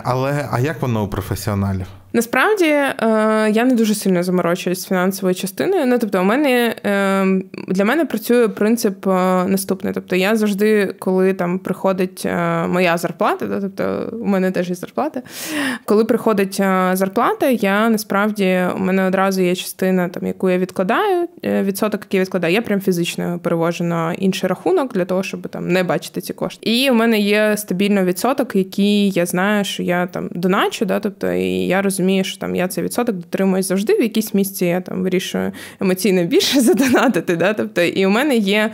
але 0.03 0.49
а 0.51 0.59
як 0.59 0.81
воно 0.81 1.03
у 1.03 1.07
професіоналів? 1.07 1.87
Насправді 2.13 2.65
е, 2.65 2.93
я 3.53 3.65
не 3.65 3.75
дуже 3.75 3.95
сильно 3.95 4.23
заморочуюсь 4.23 4.81
з 4.81 4.87
фінансовою 4.87 5.35
частиною. 5.35 5.85
Ну 5.85 5.99
тобто, 5.99 6.21
у 6.21 6.23
мене 6.23 6.75
е, 6.85 7.25
для 7.67 7.85
мене 7.85 8.05
працює 8.05 8.47
принцип 8.47 9.07
е, 9.07 9.11
наступний. 9.47 9.93
Тобто, 9.93 10.15
я 10.15 10.35
завжди, 10.35 10.95
коли 10.99 11.33
там 11.33 11.59
приходить 11.59 12.25
моя 12.67 12.97
зарплата, 12.97 13.59
тобто 13.61 14.09
у 14.21 14.25
мене 14.25 14.51
теж 14.51 14.69
є 14.69 14.75
зарплата. 14.75 15.21
Коли 15.85 16.05
приходить 16.05 16.55
зарплата, 16.93 17.49
я 17.49 17.89
насправді 17.89 18.61
у 18.75 18.79
мене 18.79 19.07
одразу 19.07 19.41
є 19.41 19.55
частина, 19.55 20.09
там 20.09 20.27
яку 20.27 20.49
я 20.49 20.57
відкладаю, 20.57 21.27
відсоток, 21.43 22.01
який 22.01 22.17
я 22.17 22.21
відкладаю, 22.21 22.53
я 22.53 22.61
прям 22.61 22.81
фізично 22.81 23.39
перевожу 23.43 23.83
на 23.83 24.13
інший 24.13 24.49
рахунок 24.49 24.93
для 24.93 25.05
того, 25.05 25.23
щоб 25.23 25.47
там 25.47 25.67
не 25.67 25.83
бачити 25.83 26.21
ці 26.21 26.33
кошти. 26.33 26.69
І 26.69 26.89
у 26.89 26.93
мене 26.93 27.19
є 27.19 27.57
стабільний 27.57 28.03
відсоток, 28.03 28.55
який 28.55 29.09
я 29.09 29.25
знаю, 29.25 29.65
що 29.65 29.83
я 29.83 30.07
там 30.07 30.29
доначу, 30.31 30.85
да, 30.85 30.99
тобто 30.99 31.31
і 31.31 31.67
я 31.67 31.81
розумію 31.81 32.00
розумію, 32.01 32.23
що 32.23 32.37
там 32.37 32.55
я 32.55 32.67
цей 32.67 32.83
відсоток 32.83 33.15
дотримуюсь 33.15 33.65
завжди. 33.65 33.93
В 33.93 34.01
якійсь 34.01 34.33
місці 34.33 34.65
я 34.65 34.81
там 34.81 35.03
вирішую 35.03 35.51
емоційно 35.81 36.23
більше 36.23 36.61
задонатити. 36.61 37.35
Да? 37.35 37.53
Тобто, 37.53 37.81
і 37.81 38.05
у 38.05 38.09
мене 38.09 38.35
є 38.35 38.71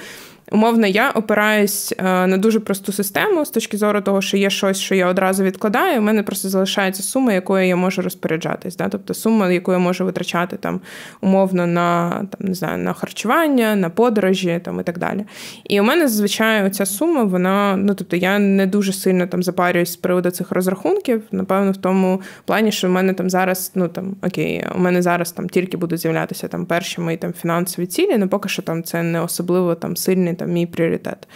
Умовно, 0.52 0.88
я 0.88 1.12
опираюсь 1.12 1.94
е, 1.98 2.28
на 2.28 2.38
дуже 2.38 2.60
просту 2.60 2.92
систему 2.92 3.46
з 3.46 3.50
точки 3.50 3.78
зору 3.78 4.02
того, 4.02 4.22
що 4.22 4.38
є 4.38 4.50
щось, 4.50 4.80
що 4.80 4.96
я 4.96 5.08
одразу 5.08 5.44
відкладаю. 5.44 6.00
У 6.00 6.04
мене 6.04 6.24
просто 6.24 6.50
залишається 6.50 7.04
сума, 7.04 7.34
якою 7.34 7.68
я 7.68 7.76
можу 7.76 8.02
розпоряджатись. 8.02 8.76
Да? 8.76 8.90
Тобто 8.90 9.14
сума, 9.14 9.52
яку 9.52 9.72
я 9.72 9.78
можу 9.78 10.06
витрачати 10.06 10.58
там 10.58 10.82
умовно 11.22 11.68
на 11.68 12.10
там 12.10 12.48
не 12.48 12.54
знаю, 12.54 12.78
на 12.78 12.94
харчування, 12.94 13.76
на 13.76 13.90
подорожі 13.90 14.62
там 14.64 14.80
і 14.80 14.84
так 14.84 14.98
далі. 14.98 15.26
І 15.64 15.82
у 15.82 15.84
мене 15.84 16.08
зазвичай 16.08 16.66
оця 16.66 16.86
сума, 16.86 17.24
вона 17.24 17.76
ну 17.78 17.96
тобто 17.96 18.16
я 18.16 18.40
не 18.40 18.68
дуже 18.68 18.94
сильно 18.94 19.28
там 19.28 19.44
запарююсь 19.44 19.92
з 19.92 19.96
приводу 19.96 20.30
цих 20.30 20.52
розрахунків. 20.52 21.24
Напевно, 21.32 21.72
в 21.72 21.78
тому 21.78 22.22
плані, 22.46 22.72
що 22.72 22.88
в 22.88 22.92
мене 22.92 23.14
там 23.14 23.30
зараз, 23.30 23.72
ну 23.76 23.88
там 23.88 24.16
окей, 24.22 24.66
у 24.76 24.80
мене 24.80 25.02
зараз 25.02 25.32
там 25.32 25.50
тільки 25.50 25.78
будуть 25.78 26.00
з'являтися 26.00 26.48
там 26.48 26.66
перші 26.66 27.02
мої 27.02 27.18
там 27.18 27.34
фінансові 27.34 27.86
цілі, 27.86 28.12
але 28.16 28.28
поки 28.28 28.50
що 28.50 28.62
там 28.62 28.84
це 28.84 29.04
не 29.04 29.22
особливо 29.22 29.76
там 29.76 29.98
сильний 29.98 30.37
там 30.38 30.52
мій 30.52 30.66
пріоритет. 30.66 31.28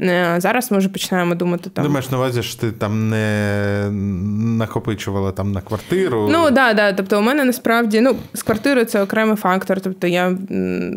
Е, 0.00 0.34
зараз 0.38 0.72
ми 0.72 0.78
вже 0.78 0.88
починаємо 0.88 1.34
думати 1.34 1.70
там. 1.70 1.84
Думаєш, 1.84 2.10
на 2.10 2.16
увазі, 2.16 2.42
що 2.42 2.60
ти 2.60 2.72
там 2.72 3.10
не 3.10 3.90
накопичувала 4.58 5.32
там 5.32 5.52
на 5.52 5.60
квартиру? 5.60 6.28
Ну, 6.32 6.44
так, 6.44 6.54
да, 6.54 6.74
да. 6.74 6.92
Тобто, 6.92 7.18
у 7.18 7.22
мене 7.22 7.44
насправді 7.44 8.00
ну, 8.00 8.16
з 8.34 8.42
квартирою 8.42 8.86
це 8.86 9.02
окремий 9.02 9.36
фактор. 9.36 9.80
Тобто 9.80 10.06
я 10.06 10.38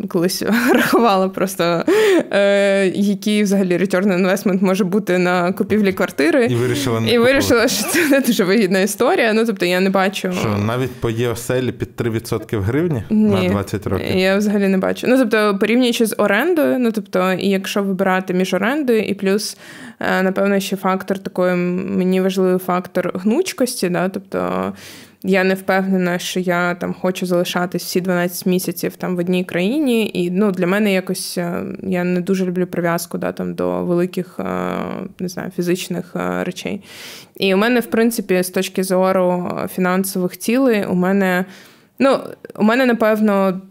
колись 0.10 0.44
рахувала 0.74 1.30
просто, 1.30 1.84
е, 2.32 2.88
який 2.88 3.44
взагалі 3.44 3.78
return 3.78 4.08
on 4.08 4.28
investment 4.28 4.64
може 4.64 4.84
бути 4.84 5.18
на 5.18 5.54
купівлі 5.54 5.94
квартири. 5.94 6.46
І 6.46 6.56
вирішила 6.56 7.00
не 7.00 7.12
І 7.12 7.18
вирішила, 7.18 7.68
що 7.68 7.84
це 7.84 8.08
не 8.08 8.20
дуже 8.20 8.44
вигідна 8.44 8.80
історія. 8.80 9.34
Ну, 9.34 9.46
тобто 9.46 9.66
я 9.66 9.80
не 9.80 9.90
бачу. 9.90 10.32
Що 10.32 10.58
навіть 10.58 10.92
по 10.92 11.10
ЄОСЕЛі 11.10 11.72
під 11.72 11.90
3% 11.98 12.58
в 12.58 12.62
гривні 12.62 13.04
Ні, 13.10 13.48
на 13.48 13.50
20 13.50 13.88
років. 13.88 14.18
Я 14.18 14.38
взагалі 14.38 14.68
не 14.68 14.78
бачу. 14.78 15.08
Ну, 15.10 15.18
тобто, 15.18 15.58
порівнюючи 15.60 16.06
з 16.06 16.16
орендою, 16.18 16.80
ну 16.80 16.92
тобто, 16.92 17.34
і 17.34 17.50
якщо 17.50 17.84
вибирати 17.84 18.34
між 18.34 18.54
орендою 18.54 18.91
командою, 18.92 19.04
і 19.04 19.14
плюс, 19.14 19.58
е, 20.00 20.24
напевно, 20.24 20.60
ще 20.60 20.76
фактор 20.76 21.20
такий 21.20 21.56
мені 21.56 22.22
важливий 22.22 22.58
фактор 22.58 23.12
гнучкості. 23.16 23.90
Да? 23.90 24.10
Тобто 24.10 24.74
я 25.24 25.44
не 25.44 25.54
впевнена, 25.54 26.20
що 26.20 26.40
я 26.40 26.76
там 26.76 26.94
хочу 26.94 27.26
залишатись 27.26 27.84
всі 27.84 28.02
12 28.02 28.46
місяців 28.46 28.96
там 28.96 29.16
в 29.16 29.20
одній 29.20 29.44
країні. 29.44 30.12
І 30.14 30.32
ну, 30.32 30.52
для 30.52 30.68
мене 30.68 30.94
якось 30.94 31.38
е, 31.38 31.64
я 31.84 32.04
не 32.04 32.22
дуже 32.22 32.46
люблю 32.46 32.68
прив'язку 32.68 33.18
да, 33.18 33.32
там, 33.32 33.54
до 33.54 33.86
великих 33.86 34.40
е, 34.40 34.44
не 35.20 35.28
знаю, 35.28 35.52
фізичних 35.56 36.16
речей. 36.44 36.82
І 37.38 37.54
у 37.54 37.58
мене, 37.58 37.80
в 37.80 37.86
принципі, 37.86 38.44
з 38.44 38.50
точки 38.50 38.84
зору 38.84 39.52
фінансових 39.76 40.38
цілей, 40.38 40.86
у 40.86 40.96
мене. 40.96 41.46
Ну, 42.04 42.20
у 42.56 42.64
мене, 42.64 42.86
напевно, 42.86 43.62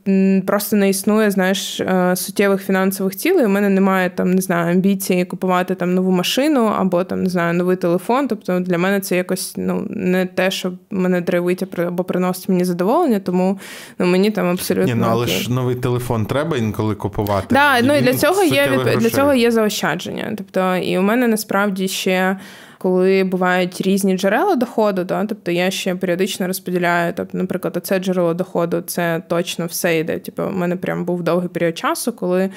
просто 0.47 0.77
не 0.77 0.89
існує, 0.89 1.31
знаєш, 1.31 1.81
е, 1.81 2.16
суттєвих 2.16 2.65
фінансових 2.65 3.16
цілей. 3.16 3.47
У 3.47 3.48
мене 3.48 3.69
немає 3.69 4.11
там, 4.11 4.31
не 4.31 4.40
знаю, 4.40 4.73
амбіції 4.73 5.24
купувати 5.24 5.74
там 5.74 5.94
нову 5.94 6.11
машину 6.11 6.65
або 6.78 7.05
там, 7.05 7.23
не 7.23 7.31
знаю, 7.31 7.55
новий 7.55 7.77
телефон. 7.77 8.28
Тобто 8.28 8.61
для 8.61 8.78
мене 8.78 9.01
це 9.01 9.16
якось 9.16 9.55
ну, 9.57 9.86
не 9.90 10.27
те, 10.27 10.51
що 10.51 10.73
мене 10.90 11.20
драйвить 11.20 11.78
або 11.78 12.05
приносить 12.05 12.48
мені 12.48 12.65
задоволення, 12.65 13.20
тому 13.20 13.59
ну, 13.98 14.07
мені 14.07 14.31
там 14.31 14.48
абсолютно. 14.48 14.94
Ні, 14.94 15.01
ну, 15.01 15.07
але 15.11 15.27
ж 15.27 15.52
новий 15.52 15.74
телефон 15.74 16.27
треба 16.27 16.57
інколи 16.57 16.94
купувати. 16.94 17.47
Да, 17.51 17.78
і 17.78 17.82
ну 17.82 17.97
і 17.97 18.01
для 18.01 18.15
цього 18.15 18.43
є 18.43 18.97
для 18.98 19.11
цього 19.11 19.35
є 19.35 19.51
заощадження. 19.51 20.35
Тобто, 20.36 20.77
і 20.77 20.98
у 20.98 21.02
мене 21.02 21.28
насправді 21.28 21.89
ще. 21.89 22.36
Коли 22.82 23.24
бувають 23.24 23.81
різні 23.81 24.19
джерела 24.19 24.57
доходу, 24.57 25.05
да, 25.05 25.24
тобто 25.24 25.51
я 25.51 25.70
ще 25.70 25.94
періодично 25.94 26.47
розподіляю, 26.47 27.12
тобто, 27.16 27.39
наприклад, 27.39 27.78
це 27.82 27.98
джерело 27.98 28.35
доходу, 28.35 28.81
це 28.81 29.23
точно 29.28 29.66
все 29.66 29.98
йде. 29.98 30.19
Типу, 30.19 30.43
у 30.43 30.51
мене 30.51 30.77
прям 30.77 31.05
був 31.05 31.23
довгий 31.23 31.48
період 31.48 31.78
часу, 31.78 32.12
коли 32.12 32.51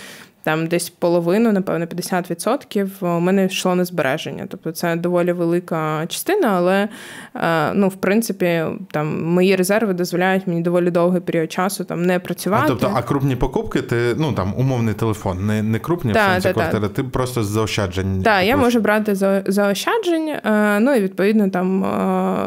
там 0.43 0.67
десь 0.67 0.89
половину, 0.89 1.51
напевно, 1.51 1.85
50% 1.85 3.17
у 3.17 3.19
мене 3.19 3.45
йшло 3.45 3.75
на 3.75 3.85
збереження. 3.85 4.45
Тобто 4.49 4.71
це 4.71 4.95
доволі 4.95 5.31
велика 5.31 6.05
частина, 6.07 6.47
але 6.47 6.89
е, 7.35 7.73
ну, 7.73 7.87
в 7.87 7.95
принципі, 7.95 8.63
там 8.91 9.23
мої 9.23 9.55
резерви 9.55 9.93
дозволяють 9.93 10.47
мені 10.47 10.61
доволі 10.61 10.91
довгий 10.91 11.21
період 11.21 11.51
часу 11.51 11.83
там 11.83 12.05
не 12.05 12.19
працювати. 12.19 12.63
А, 12.65 12.67
тобто, 12.67 12.91
а 12.95 13.01
крупні 13.01 13.35
покупки, 13.35 13.81
ти 13.81 14.15
ну 14.17 14.33
там 14.33 14.53
умовний 14.57 14.93
телефон, 14.93 15.45
не 15.45 15.63
не 15.63 15.79
крупні 15.79 16.13
сенсі 16.13 16.47
да, 16.47 16.53
квартира, 16.53 16.87
ти 16.87 17.03
просто 17.03 17.43
з 17.43 17.47
заощаджень. 17.47 18.23
Так, 18.23 18.45
я 18.45 18.57
можу 18.57 18.79
брати 18.79 19.15
за 19.15 19.43
заощаджень, 19.47 20.29
е, 20.29 20.79
ну 20.79 20.93
і 20.93 21.01
відповідно 21.01 21.49
там 21.49 21.83
е, 21.83 21.87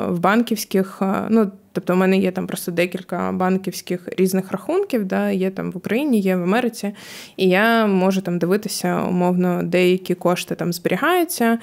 в 0.09 0.19
банківських, 0.19 0.99
е, 1.03 1.15
ну. 1.29 1.51
Тобто, 1.77 1.93
у 1.93 1.97
мене 1.97 2.19
є 2.19 2.31
там 2.31 2.47
просто 2.47 2.73
декілька 2.73 3.33
банківських 3.33 4.09
різних 4.17 4.53
рахунків, 4.53 5.05
да, 5.05 5.31
є 5.31 5.51
там 5.51 5.73
в 5.73 5.77
Україні, 5.77 6.21
є 6.21 6.37
в 6.37 6.43
Америці, 6.43 6.93
і 7.37 7.49
я 7.49 7.87
можу 7.87 8.21
там 8.21 8.39
дивитися, 8.39 9.03
умовно, 9.09 9.61
деякі 9.63 10.15
кошти 10.15 10.55
там 10.55 10.73
зберігаються. 10.73 11.59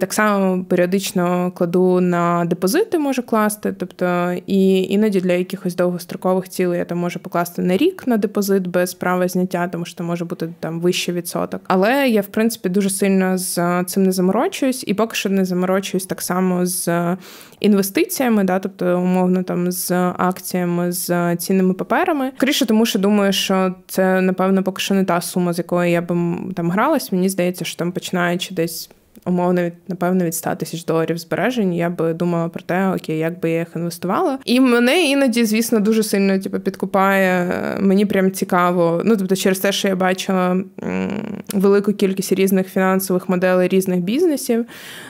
Так 0.00 0.12
само 0.12 0.64
періодично 0.64 1.52
кладу 1.56 2.00
на 2.00 2.44
депозити, 2.44 2.98
можу 2.98 3.22
класти. 3.22 3.74
Тобто, 3.78 4.34
і 4.46 4.82
іноді 4.82 5.20
для 5.20 5.32
якихось 5.32 5.76
довгострокових 5.76 6.48
цілей 6.48 6.78
я 6.78 6.84
там 6.84 6.98
можу 6.98 7.18
покласти 7.18 7.62
на 7.62 7.76
рік 7.76 8.06
на 8.06 8.16
депозит 8.16 8.66
без 8.66 8.94
права 8.94 9.28
зняття, 9.28 9.68
тому 9.68 9.84
що 9.84 10.04
може 10.04 10.24
бути 10.24 10.48
там 10.60 10.80
вищий 10.80 11.14
відсоток. 11.14 11.60
Але 11.66 12.08
я, 12.08 12.20
в 12.20 12.26
принципі, 12.26 12.68
дуже 12.68 12.90
сильно 12.90 13.38
з 13.38 13.84
цим 13.84 14.02
не 14.02 14.12
заморочуюсь, 14.12 14.84
і 14.86 14.94
поки 14.94 15.14
що 15.16 15.28
не 15.28 15.44
заморочуюсь 15.44 16.06
так 16.06 16.22
само 16.22 16.66
з 16.66 17.16
інвестиціями, 17.60 18.44
да, 18.44 18.58
тобто, 18.58 18.98
умовно, 18.98 19.35
там 19.42 19.72
з 19.72 19.92
акціями, 20.18 20.92
з 20.92 21.36
цінними 21.36 21.74
паперами. 21.74 22.32
Скоріше, 22.36 22.66
тому 22.66 22.86
що 22.86 22.98
думаю, 22.98 23.32
що 23.32 23.74
це 23.88 24.20
напевно 24.20 24.62
поки 24.62 24.82
що 24.82 24.94
не 24.94 25.04
та 25.04 25.20
сума, 25.20 25.52
з 25.52 25.58
якої 25.58 25.92
я 25.92 26.02
би 26.02 26.16
там 26.54 26.70
гралась. 26.70 27.12
Мені 27.12 27.28
здається, 27.28 27.64
що 27.64 27.76
там 27.76 27.92
починаючи 27.92 28.54
десь. 28.54 28.90
Умовно, 29.26 29.62
від 29.62 29.72
напевно, 29.88 30.24
від 30.24 30.34
100 30.34 30.54
тисяч 30.54 30.84
доларів 30.84 31.18
збережень, 31.18 31.74
я 31.74 31.90
би 31.90 32.14
думала 32.14 32.48
про 32.48 32.62
те, 32.62 32.88
окей, 32.88 33.18
як 33.18 33.40
би 33.40 33.50
я 33.50 33.58
їх 33.58 33.68
інвестувала. 33.76 34.38
І 34.44 34.60
мене 34.60 35.04
іноді, 35.04 35.44
звісно, 35.44 35.80
дуже 35.80 36.02
сильно 36.02 36.38
типу, 36.38 36.60
підкупає. 36.60 37.52
Мені 37.80 38.06
прям 38.06 38.32
цікаво. 38.32 39.02
Ну, 39.04 39.16
тобто, 39.16 39.36
через 39.36 39.58
те, 39.58 39.72
що 39.72 39.88
я 39.88 39.96
бачила 39.96 40.56
велику 41.54 41.92
кількість 41.92 42.32
різних 42.32 42.68
фінансових 42.68 43.28
моделей 43.28 43.68
різних 43.68 44.00
бізнесів. 44.00 44.66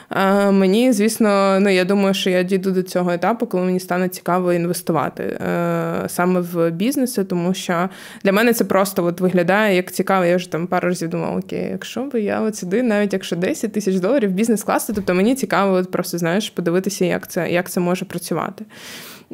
А, 0.09 0.51
мені, 0.51 0.93
звісно, 0.93 1.59
ну 1.59 1.69
я 1.69 1.85
думаю, 1.85 2.13
що 2.13 2.29
я 2.29 2.43
дійду 2.43 2.71
до 2.71 2.83
цього 2.83 3.11
етапу, 3.11 3.47
коли 3.47 3.63
мені 3.63 3.79
стане 3.79 4.09
цікаво 4.09 4.53
інвестувати 4.53 5.23
е, 5.23 6.03
саме 6.07 6.39
в 6.39 6.69
бізнеси, 6.69 7.23
тому 7.23 7.53
що 7.53 7.89
для 8.23 8.31
мене 8.31 8.53
це 8.53 8.65
просто 8.65 9.05
от 9.05 9.21
виглядає 9.21 9.75
як 9.75 9.91
цікаво. 9.91 10.25
Я 10.25 10.35
вже 10.35 10.51
там 10.51 10.67
пару 10.67 10.87
разів 10.87 11.09
думала, 11.09 11.37
окей, 11.37 11.67
якщо 11.71 12.03
би 12.03 12.21
я 12.21 12.41
от 12.41 12.55
сюди, 12.55 12.83
навіть 12.83 13.13
якщо 13.13 13.35
10 13.35 13.71
тисяч 13.71 13.95
доларів 13.95 14.06
бізнес 14.27 14.63
класти, 14.63 14.93
тобто 14.93 15.13
мені 15.13 15.35
цікаво 15.35 15.83
просто 15.83 16.17
знаєш 16.17 16.49
подивитися, 16.49 17.05
як 17.05 17.27
це, 17.27 17.51
як 17.51 17.69
це 17.69 17.79
може 17.79 18.05
працювати. 18.05 18.65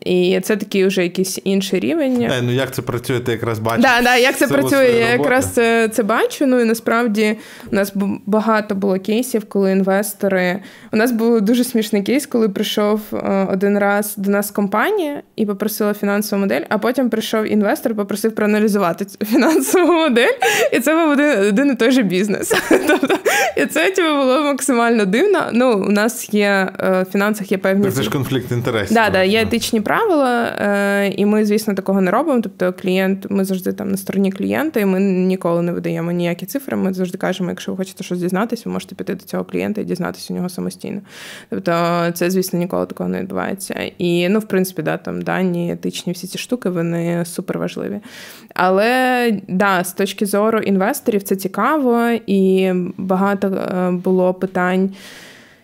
І 0.01 0.39
це 0.43 0.55
такий 0.55 0.85
вже 0.85 1.03
якийсь 1.03 1.39
інший 1.43 1.79
рівень. 1.79 2.13
Не, 2.13 2.41
ну 2.41 2.51
як 2.51 2.73
це 2.73 2.81
працює, 2.81 3.19
ти 3.19 3.31
якраз 3.31 3.59
бачиш. 3.59 3.81
Да, 3.81 4.01
да, 4.01 4.15
як 4.15 4.37
це 4.37 4.47
працює, 4.47 4.95
я 4.99 5.09
якраз 5.09 5.53
це, 5.53 5.87
це 5.87 6.03
бачу. 6.03 6.45
Ну 6.47 6.59
і 6.59 6.65
насправді 6.65 7.37
у 7.71 7.75
нас 7.75 7.93
багато 8.25 8.75
було 8.75 8.99
кейсів, 8.99 9.45
коли 9.49 9.71
інвестори. 9.71 10.59
У 10.91 10.97
нас 10.97 11.11
був 11.11 11.41
дуже 11.41 11.63
смішний 11.63 12.03
кейс, 12.03 12.25
коли 12.25 12.49
прийшов 12.49 13.01
е, 13.13 13.47
один 13.51 13.79
раз 13.79 14.13
до 14.17 14.31
нас 14.31 14.51
компанія 14.51 15.21
і 15.35 15.45
попросила 15.45 15.93
фінансову 15.93 16.39
модель, 16.39 16.61
а 16.69 16.77
потім 16.77 17.09
прийшов 17.09 17.51
інвестор 17.51 17.91
і 17.91 17.95
попросив 17.95 18.35
проаналізувати 18.35 19.05
цю 19.05 19.25
фінансову 19.25 19.93
модель. 19.93 20.33
І 20.71 20.79
це 20.79 20.95
був 20.95 21.09
один, 21.09 21.39
один 21.47 21.71
і 21.71 21.75
той 21.75 21.91
же 21.91 22.03
бізнес. 22.03 22.53
Тобто, 22.87 23.17
і 23.57 23.65
це 23.65 23.91
типу, 23.91 24.09
було 24.09 24.41
максимально 24.41 25.05
дивно. 25.05 25.39
Ну, 25.53 25.73
у 25.73 25.91
нас 25.91 26.33
є 26.33 26.69
е, 26.79 27.05
в 27.09 27.11
фінансах 27.11 27.51
є 27.51 27.57
певні. 27.57 27.91
Це 27.91 28.03
ж 28.03 28.09
конфлікт 28.09 28.51
інтересів. 28.51 28.95
Да, 28.95 29.09
да, 29.09 29.23
є 29.23 29.41
етичні 29.41 29.81
правила, 29.83 30.45
е, 30.45 31.13
і 31.17 31.25
ми, 31.25 31.45
звісно, 31.45 31.73
такого 31.73 32.01
не 32.01 32.11
робимо. 32.11 32.41
Тобто, 32.41 32.73
клієнт, 32.73 33.25
ми 33.29 33.45
завжди 33.45 33.73
там 33.73 33.91
на 33.91 33.97
стороні 33.97 34.31
клієнта, 34.31 34.79
і 34.79 34.85
ми 34.85 34.99
ніколи 34.99 35.61
не 35.61 35.71
видаємо 35.71 36.11
ніякі 36.11 36.45
цифри. 36.45 36.77
Ми 36.77 36.93
завжди 36.93 37.17
кажемо, 37.17 37.49
якщо 37.49 37.71
ви 37.71 37.77
хочете 37.77 38.03
щось 38.03 38.19
дізнатися, 38.19 38.63
ви 38.65 38.71
можете 38.71 38.95
піти 38.95 39.15
до 39.15 39.23
цього 39.23 39.43
клієнта 39.43 39.81
і 39.81 39.83
дізнатися 39.83 40.33
у 40.33 40.35
нього 40.35 40.49
самостійно. 40.49 41.01
Тобто, 41.49 41.71
це, 42.13 42.29
звісно, 42.29 42.59
ніколи 42.59 42.85
такого 42.85 43.09
не 43.09 43.19
відбувається. 43.21 43.91
І 43.97 44.29
ну, 44.29 44.39
в 44.39 44.47
принципі, 44.47 44.81
да, 44.81 44.97
там 44.97 45.21
дані, 45.21 45.73
етичні 45.73 46.13
всі 46.13 46.27
ці 46.27 46.37
штуки, 46.37 46.69
вони 46.69 47.25
супер 47.25 47.59
важливі. 47.59 47.99
Але 48.53 49.31
да, 49.47 49.83
з 49.83 49.93
точки 49.93 50.25
зору 50.25 50.59
інвесторів 50.59 51.23
це 51.23 51.35
цікаво, 51.35 52.09
і 52.27 52.71
багато 52.97 53.47
е, 53.47 53.91
було 53.91 54.33
питань. 54.33 54.89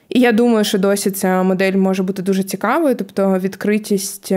І 0.09 0.19
я 0.19 0.31
думаю, 0.31 0.63
що 0.65 0.77
досі 0.77 1.11
ця 1.11 1.43
модель 1.43 1.73
може 1.73 2.03
бути 2.03 2.21
дуже 2.21 2.43
цікавою, 2.43 2.95
тобто 2.95 3.39
відкритість. 3.39 4.33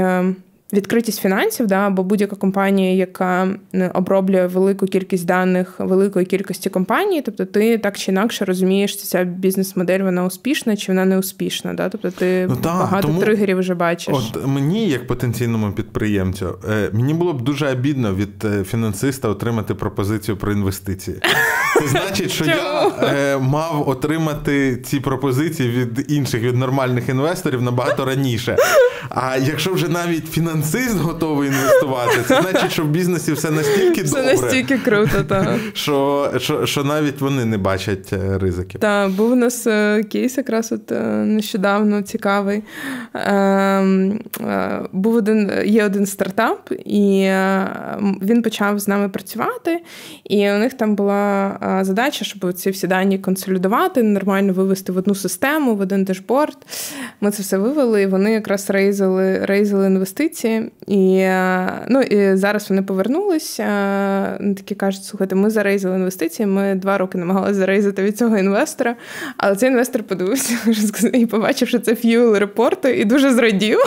Відкритість 0.72 1.20
фінансів, 1.20 1.66
да, 1.66 1.86
або 1.86 2.02
будь-яка 2.02 2.36
компанія, 2.36 2.94
яка 2.94 3.48
е, 3.74 3.90
оброблює 3.94 4.46
велику 4.46 4.86
кількість 4.86 5.26
даних 5.26 5.74
великої 5.78 6.26
кількості 6.26 6.70
компаній, 6.70 7.22
тобто 7.22 7.44
ти 7.44 7.78
так 7.78 7.98
чи 7.98 8.12
інакше 8.12 8.44
розумієш, 8.44 8.96
чи 8.96 9.02
ця 9.02 9.24
бізнес-модель 9.24 10.00
вона 10.00 10.24
успішна 10.24 10.76
чи 10.76 10.92
вона 10.92 11.04
не 11.04 11.18
успішна. 11.18 11.74
Да? 11.74 11.88
Тобто 11.88 12.10
ти 12.10 12.46
Ну, 12.48 12.56
та, 12.56 12.68
багато 12.68 13.08
тому 13.08 13.20
тригерів 13.20 13.58
вже 13.58 13.74
бачиш. 13.74 14.14
От 14.14 14.46
мені, 14.46 14.88
як 14.88 15.06
потенційному 15.06 15.72
підприємцю, 15.72 16.58
е, 16.70 16.90
мені 16.92 17.14
було 17.14 17.32
б 17.32 17.42
дуже 17.42 17.68
обідно 17.72 18.14
від 18.14 18.44
е, 18.44 18.64
фінансиста 18.64 19.28
отримати 19.28 19.74
пропозицію 19.74 20.36
про 20.36 20.52
інвестиції. 20.52 21.16
Це 21.80 21.88
значить, 21.88 22.30
що 22.30 22.44
я 22.44 22.56
Чому? 22.56 22.92
е, 23.02 23.38
мав 23.38 23.88
отримати 23.88 24.76
ці 24.76 25.00
пропозиції 25.00 25.70
від 25.70 26.12
інших, 26.12 26.42
від 26.42 26.56
нормальних 26.56 27.08
інвесторів 27.08 27.62
набагато 27.62 28.04
раніше. 28.04 28.56
А 29.10 29.36
якщо 29.36 29.72
вже 29.72 29.88
навіть 29.88 30.26
фінансист 30.28 30.61
готовий 31.02 31.48
інвестувати, 31.48 32.18
це 32.28 32.42
значить, 32.42 32.72
що 32.72 32.82
в 32.82 32.88
бізнесі 32.88 33.32
все 33.32 33.50
настільки 33.50 34.02
добре, 34.02 34.22
настільки 34.22 34.78
круто, 34.78 35.24
так. 35.28 35.56
що, 35.74 36.30
що, 36.38 36.66
що 36.66 36.84
навіть 36.84 37.20
вони 37.20 37.44
не 37.44 37.58
бачать 37.58 38.12
е, 38.12 38.38
ризиків. 38.38 38.80
Так, 38.80 39.10
був 39.10 39.32
у 39.32 39.34
нас 39.34 39.66
е, 39.66 40.02
кейс 40.02 40.36
якраз 40.36 40.72
от 40.72 40.92
е, 40.92 41.00
нещодавно 41.06 42.02
цікавий. 42.02 42.62
Ем, 43.14 44.20
Був 44.92 45.14
один, 45.14 45.50
є 45.64 45.84
один 45.84 46.06
стартап, 46.06 46.72
і 46.84 47.30
він 48.22 48.42
почав 48.42 48.78
з 48.78 48.88
нами 48.88 49.08
працювати. 49.08 49.80
І 50.24 50.50
у 50.50 50.58
них 50.58 50.74
там 50.74 50.94
була 50.94 51.58
задача, 51.82 52.24
щоб 52.24 52.52
ці 52.52 52.70
всі 52.70 52.86
дані 52.86 53.18
консолідувати, 53.18 54.02
нормально 54.02 54.52
вивести 54.52 54.92
в 54.92 54.96
одну 54.96 55.14
систему, 55.14 55.76
в 55.76 55.80
один 55.80 56.04
дешборд. 56.04 56.56
Ми 57.20 57.30
це 57.30 57.42
все 57.42 57.58
вивели, 57.58 58.02
і 58.02 58.06
вони 58.06 58.32
якраз 58.32 58.70
рейзили, 58.70 59.38
рейзили 59.38 59.86
інвестиції. 59.86 60.51
І, 60.86 61.16
е, 61.16 61.68
ну, 61.88 62.02
і 62.02 62.36
зараз 62.36 62.70
вони 62.70 62.82
повернулися. 62.82 63.64
Такі 64.56 64.74
кажуть: 64.74 65.04
слухайте, 65.04 65.34
ми 65.34 65.50
зарейзили 65.50 65.96
інвестиції. 65.96 66.46
Ми 66.46 66.74
два 66.74 66.98
роки 66.98 67.18
намагалися 67.18 67.54
зарейзити 67.54 68.02
від 68.02 68.18
цього 68.18 68.38
інвестора. 68.38 68.96
Але 69.36 69.56
цей 69.56 69.68
інвестор 69.68 70.02
подивився 70.02 70.54
і 71.12 71.26
побачив, 71.26 71.68
що 71.68 71.78
це 71.78 71.94
ф'юл 71.94 72.36
репорти, 72.36 72.96
і 72.96 73.04
дуже 73.04 73.32
зрадів 73.32 73.78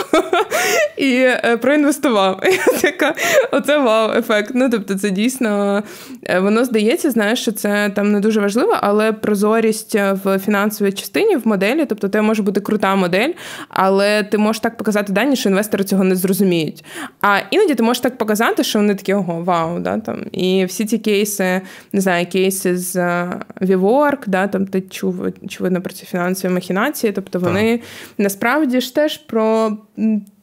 і 0.96 1.12
е, 1.14 1.58
проінвестував. 1.62 2.40
Така, 2.82 3.14
оце 3.52 3.78
вау, 3.78 4.18
ефект. 4.18 4.50
Ну 4.54 4.70
тобто, 4.70 4.94
це 4.94 5.10
дійсно 5.10 5.82
е, 6.22 6.38
воно 6.38 6.64
здається, 6.64 7.10
знаєш, 7.10 7.40
що 7.40 7.52
це 7.52 7.90
там 7.94 8.12
не 8.12 8.20
дуже 8.20 8.40
важливо, 8.40 8.76
але 8.80 9.12
прозорість 9.12 9.94
в 9.94 10.38
фінансовій 10.38 10.92
частині 10.92 11.36
в 11.36 11.48
моделі, 11.48 11.86
тобто, 11.88 12.08
це 12.08 12.22
може 12.22 12.42
бути 12.42 12.60
крута 12.60 12.96
модель, 12.96 13.32
але 13.68 14.22
ти 14.22 14.38
можеш 14.38 14.60
так 14.60 14.76
показати 14.76 15.12
дані, 15.12 15.36
що 15.36 15.48
інвестори 15.48 15.84
цього 15.84 16.04
не 16.04 16.16
зрозуміють. 16.56 16.84
А 17.20 17.38
іноді 17.50 17.74
ти 17.74 17.82
можеш 17.82 18.00
так 18.00 18.18
показати, 18.18 18.64
що 18.64 18.78
вони 18.78 18.94
такі 18.94 19.14
ого, 19.14 19.42
вау, 19.42 19.80
да, 19.80 19.98
там. 19.98 20.22
І 20.32 20.64
всі 20.64 20.84
ці 20.84 20.98
кейси, 20.98 21.60
не 21.92 22.00
знаю, 22.00 22.26
кейси 22.26 22.76
з 22.76 22.96
е, 22.96 23.40
WeWork, 23.60 24.18
да, 24.26 24.46
там 24.46 24.66
ти 24.66 24.80
чув, 24.80 25.20
очевидно, 25.44 25.80
про 25.80 25.92
ці 25.92 26.06
фінансові 26.06 26.52
махінації. 26.52 27.12
Тобто 27.12 27.38
вони 27.38 27.80
насправді 28.18 28.80
ж 28.80 28.94
теж 28.94 29.18
про. 29.18 29.76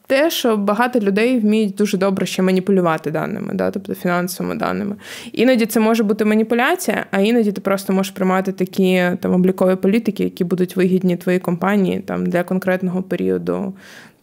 те, 0.08 0.30
що 0.30 0.58
багато 0.58 1.00
людей 1.00 1.40
вміють 1.40 1.76
дуже 1.76 1.98
добре 1.98 2.26
ще 2.26 2.42
маніпулювати 2.42 3.12
даними, 3.12 3.54
да, 3.54 3.72
тобто 3.72 3.96
фінансовими 3.96 4.56
даними. 4.56 4.96
Іноді 5.32 5.66
це 5.66 5.80
може 5.80 6.04
бути 6.04 6.26
маніпуляція, 6.26 7.06
а 7.12 7.20
іноді 7.20 7.52
ти 7.52 7.62
просто 7.62 7.94
можеш 7.94 8.12
приймати 8.12 8.52
такі 8.52 9.04
там 9.22 9.34
облікові 9.34 9.76
політики, 9.76 10.24
які 10.24 10.44
будуть 10.44 10.76
вигідні 10.76 11.18
твоїй 11.18 11.40
компанії 11.40 12.00
там 12.00 12.26
для 12.26 12.44
конкретного 12.44 13.04
періоду. 13.04 13.74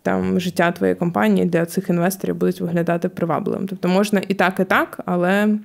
Там 0.03 0.41
життя 0.41 0.73
твоєї 0.73 0.95
компанії 0.95 1.47
для 1.47 1.67
цих 1.67 1.91
інвесторів 1.91 2.35
будуть 2.35 2.61
виглядати 2.61 3.09
привабливим. 3.09 3.69
Тобто 3.69 3.89
можна 3.89 4.23
і 4.29 4.35
так, 4.35 4.61
і 4.61 4.65
так, 4.65 5.01
але 5.07 5.59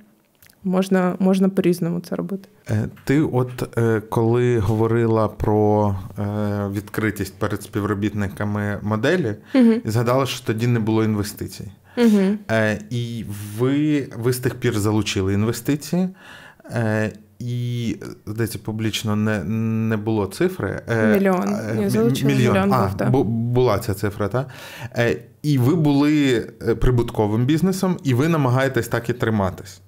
можна 0.64 1.16
можна 1.18 1.48
по-різному 1.48 2.00
це 2.00 2.16
робити. 2.16 2.48
Е, 2.70 2.88
ти, 3.04 3.20
от 3.20 3.78
е, 3.78 4.00
коли 4.00 4.58
говорила 4.58 5.28
про 5.28 5.96
е, 6.18 6.22
відкритість 6.72 7.38
перед 7.38 7.62
співробітниками 7.62 8.78
моделі, 8.82 9.34
угу. 9.54 9.72
згадала, 9.84 10.26
що 10.26 10.46
тоді 10.46 10.66
не 10.66 10.80
було 10.80 11.04
інвестицій. 11.04 11.72
Угу. 11.98 12.38
І 12.90 13.24
ви, 13.58 14.08
ви 14.16 14.32
з 14.32 14.38
тих 14.38 14.54
пір 14.54 14.78
залучили 14.78 15.34
інвестиції. 15.34 16.08
І 17.38 17.96
здається, 18.26 18.58
публічно 18.58 19.16
не 19.16 19.44
не 19.44 19.96
було 19.96 20.26
цифри. 20.26 20.82
Мільйон. 21.14 21.56
Я 21.76 22.02
мільйон. 22.02 22.12
мільйон 22.24 22.72
а, 22.72 22.86
був, 22.86 22.96
так. 22.96 23.10
Була 23.26 23.78
ця 23.78 23.94
цифра, 23.94 24.28
так? 24.28 24.48
І 25.42 25.58
ви 25.58 25.74
були 25.74 26.40
прибутковим 26.80 27.44
бізнесом, 27.44 27.96
і 28.04 28.14
ви 28.14 28.28
намагаєтесь 28.28 28.88
так 28.88 29.08
і 29.10 29.12
триматись. 29.12 29.80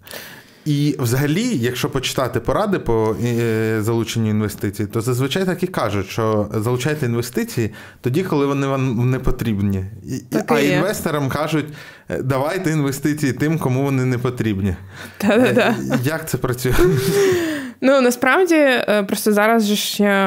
І 0.68 0.96
взагалі, 0.98 1.56
якщо 1.56 1.90
почитати 1.90 2.40
поради 2.40 2.78
по 2.78 3.16
е, 3.24 3.78
залученню 3.82 4.30
інвестицій, 4.30 4.86
то 4.86 5.00
зазвичай 5.00 5.44
так 5.44 5.62
і 5.62 5.66
кажуть, 5.66 6.08
що 6.08 6.48
залучайте 6.54 7.06
інвестиції 7.06 7.70
тоді, 8.00 8.22
коли 8.22 8.46
вони 8.46 8.66
вам 8.66 9.10
не 9.10 9.18
потрібні. 9.18 9.84
Так 10.30 10.52
а 10.52 10.60
інвесторам 10.60 11.28
кажуть, 11.28 11.66
«Е, 12.08 12.22
давайте 12.22 12.70
інвестиції 12.70 13.32
тим, 13.32 13.58
кому 13.58 13.82
вони 13.82 14.04
не 14.04 14.18
потрібні. 14.18 14.76
Та-да-да. 15.18 15.76
Як 16.04 16.28
це 16.28 16.38
працює? 16.38 16.74
Ну 17.80 18.00
насправді 18.00 18.54
е, 18.54 19.04
просто 19.08 19.32
зараз 19.32 19.66
же 19.66 19.76
ще 19.76 20.26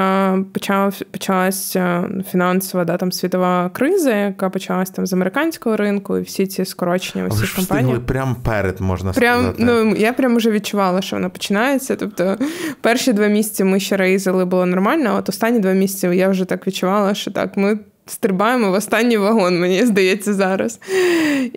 почав 0.53 0.99
почалася 1.11 2.09
фінансова 2.31 2.85
да, 2.85 2.97
там 2.97 3.11
світова 3.11 3.69
криза, 3.69 4.15
яка 4.15 4.49
почалася 4.49 4.93
там 4.93 5.05
з 5.05 5.13
американського 5.13 5.77
ринку, 5.77 6.17
і 6.17 6.21
всі 6.21 6.47
ці 6.47 6.65
скорочення 6.65 7.27
всі 7.27 7.45
ж 7.45 7.55
компанії. 7.55 7.99
прямо 7.99 8.35
перед 8.43 8.81
можна 8.81 9.13
прям, 9.13 9.39
сказати. 9.39 9.63
Ну 9.63 9.95
я 9.95 10.13
прям 10.13 10.35
уже 10.35 10.51
відчувала, 10.51 11.01
що 11.01 11.15
вона 11.15 11.29
починається. 11.29 11.95
Тобто, 11.95 12.37
перші 12.81 13.13
два 13.13 13.27
місяці 13.27 13.63
ми 13.63 13.79
ще 13.79 13.97
рейзили, 13.97 14.45
було 14.45 14.65
нормально. 14.65 15.09
а 15.13 15.17
От 15.17 15.29
останні 15.29 15.59
два 15.59 15.71
місяці 15.71 16.07
я 16.07 16.29
вже 16.29 16.45
так 16.45 16.67
відчувала, 16.67 17.13
що 17.13 17.31
так 17.31 17.57
ми 17.57 17.79
стрибаємо 18.11 18.71
в 18.71 18.73
останній 18.73 19.17
вагон, 19.17 19.59
мені 19.59 19.85
здається, 19.85 20.33
зараз. 20.33 20.79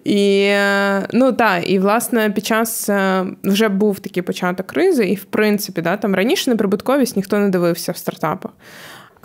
І 0.04 0.40
е, 0.40 1.08
ну 1.12 1.32
так, 1.32 1.70
і 1.70 1.78
власне 1.78 2.30
під 2.30 2.46
час 2.46 2.88
е, 2.88 3.26
вже 3.44 3.68
був 3.68 4.00
такий 4.00 4.22
початок 4.22 4.66
кризи, 4.66 5.04
і 5.04 5.14
в 5.14 5.24
принципі, 5.24 5.82
да, 5.82 5.96
там 5.96 6.14
раніше 6.14 6.50
на 6.50 6.56
прибутковість 6.56 7.16
ніхто 7.16 7.38
не 7.38 7.48
дивився 7.48 7.92
в 7.92 7.96
стартапах. 7.96 8.52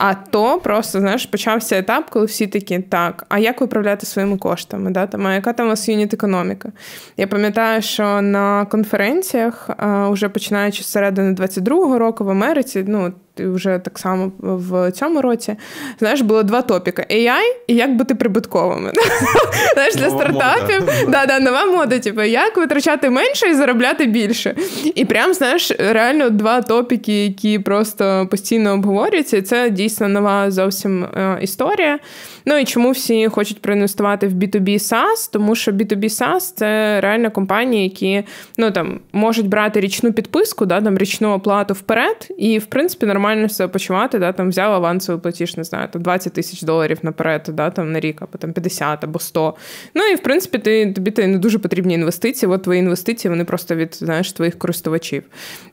А 0.01 0.13
то 0.13 0.59
просто 0.59 0.99
знаєш, 0.99 1.25
почався 1.25 1.77
етап, 1.77 2.09
коли 2.09 2.25
всі 2.25 2.47
такі, 2.47 2.79
так, 2.79 3.25
а 3.29 3.39
як 3.39 3.61
управляти 3.61 4.05
своїми 4.05 4.37
коштами? 4.37 4.91
Да? 4.91 5.07
Там, 5.07 5.27
а 5.27 5.33
яка 5.33 5.53
там 5.53 5.65
у 5.65 5.69
вас 5.69 5.89
юніт 5.89 6.13
економіка? 6.13 6.71
Я 7.17 7.27
пам'ятаю, 7.27 7.81
що 7.81 8.21
на 8.21 8.65
конференціях, 8.65 9.69
а, 9.77 10.09
вже 10.09 10.29
починаючи 10.29 10.83
з 10.83 10.87
середини 10.87 11.33
22-го 11.33 11.99
року 11.99 12.25
в 12.25 12.29
Америці, 12.29 12.85
ну 12.87 13.13
вже 13.39 13.79
так 13.83 13.99
само 13.99 14.31
в 14.39 14.91
цьому 14.91 15.21
році. 15.21 15.55
Знаєш, 15.99 16.21
було 16.21 16.43
два 16.43 16.61
топіки: 16.61 17.05
AI 17.11 17.55
і 17.67 17.75
як 17.75 17.95
бути 17.95 18.15
прибутковими. 18.15 18.91
Знаєш, 19.73 19.95
для 19.95 20.09
стартапів 20.09 20.83
да, 21.07 21.25
да, 21.25 21.39
нова 21.39 21.65
мода, 21.65 21.99
типу, 21.99 22.21
як 22.21 22.57
витрачати 22.57 23.09
менше 23.09 23.47
і 23.49 23.53
заробляти 23.53 24.05
більше. 24.05 24.55
І 24.95 25.05
прям, 25.05 25.33
знаєш, 25.33 25.71
реально 25.79 26.29
два 26.29 26.61
топіки, 26.61 27.23
які 27.23 27.59
просто 27.59 28.27
постійно 28.31 28.73
обговорюються. 28.73 29.37
І 29.37 29.41
це 29.41 29.69
дійсно 29.69 30.07
нова 30.07 30.51
зовсім 30.51 31.03
е, 31.03 31.39
історія. 31.41 31.99
Ну 32.45 32.57
і 32.57 32.65
чому 32.65 32.91
всі 32.91 33.27
хочуть 33.27 33.61
проінвестувати 33.61 34.27
в 34.27 34.33
B2B 34.33 34.69
SaaS? 34.69 35.31
Тому 35.31 35.55
що 35.55 35.71
B2B 35.71 36.03
SaaS– 36.03 36.39
це 36.55 37.01
реально 37.01 37.31
компанії, 37.31 37.83
які 37.83 38.23
ну 38.57 38.71
там 38.71 38.99
можуть 39.13 39.47
брати 39.47 39.79
річну 39.79 40.13
підписку, 40.13 40.65
да, 40.65 40.81
там 40.81 40.97
річну 40.97 41.33
оплату 41.33 41.73
вперед, 41.73 42.27
і 42.37 42.57
в 42.57 42.65
принципі 42.65 43.05
нормально 43.05 43.49
себе 43.49 43.67
почувати. 43.67 44.19
Да, 44.19 44.31
там 44.31 44.49
взяв 44.49 44.73
авансовий 44.73 45.21
платіж, 45.21 45.57
не 45.57 45.63
знаю, 45.63 45.87
там 45.91 46.01
20 46.01 46.33
тисяч 46.33 46.61
доларів 46.61 46.97
наперед, 47.01 47.49
да, 47.53 47.69
там 47.69 47.91
на 47.91 47.99
рік, 47.99 48.21
або 48.21 48.37
там 48.37 48.53
50 48.53 49.03
або 49.03 49.19
100. 49.19 49.55
Ну 49.95 50.03
і 50.03 50.15
в 50.15 50.19
принципі, 50.19 50.57
ти 50.57 50.93
тобі 50.93 51.11
ти 51.11 51.27
не 51.27 51.37
дуже 51.37 51.59
потрібні 51.59 51.93
інвестиції. 51.93 52.51
От 52.51 52.63
твої 52.63 52.79
інвестиції 52.79 53.29
вони 53.29 53.45
просто 53.45 53.75
від 53.75 53.95
знаєш 53.95 54.33
твоїх 54.33 54.59
користувачів. 54.59 55.23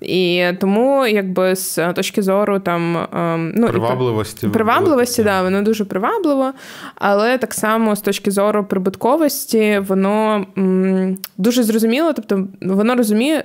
І 0.01 0.45
тому, 0.61 1.07
якби 1.07 1.57
з 1.57 1.93
точки 1.93 2.23
зору 2.23 2.59
там 2.59 3.07
ем, 3.13 3.53
ну 3.57 3.69
привабливості, 3.69 4.49
привабливості, 4.49 5.23
да, 5.23 5.43
воно 5.43 5.63
дуже 5.63 5.85
привабливо. 5.85 6.53
Але 6.95 7.39
так 7.39 7.55
само 7.55 7.97
з 7.97 8.01
точки 8.01 8.31
зору 8.31 8.65
прибутковості, 8.65 9.78
воно 9.89 10.47
м, 10.59 11.19
дуже 11.39 11.62
зрозуміло, 11.62 12.12
тобто 12.12 12.49
воно 12.62 12.95
розуміє. 12.95 13.45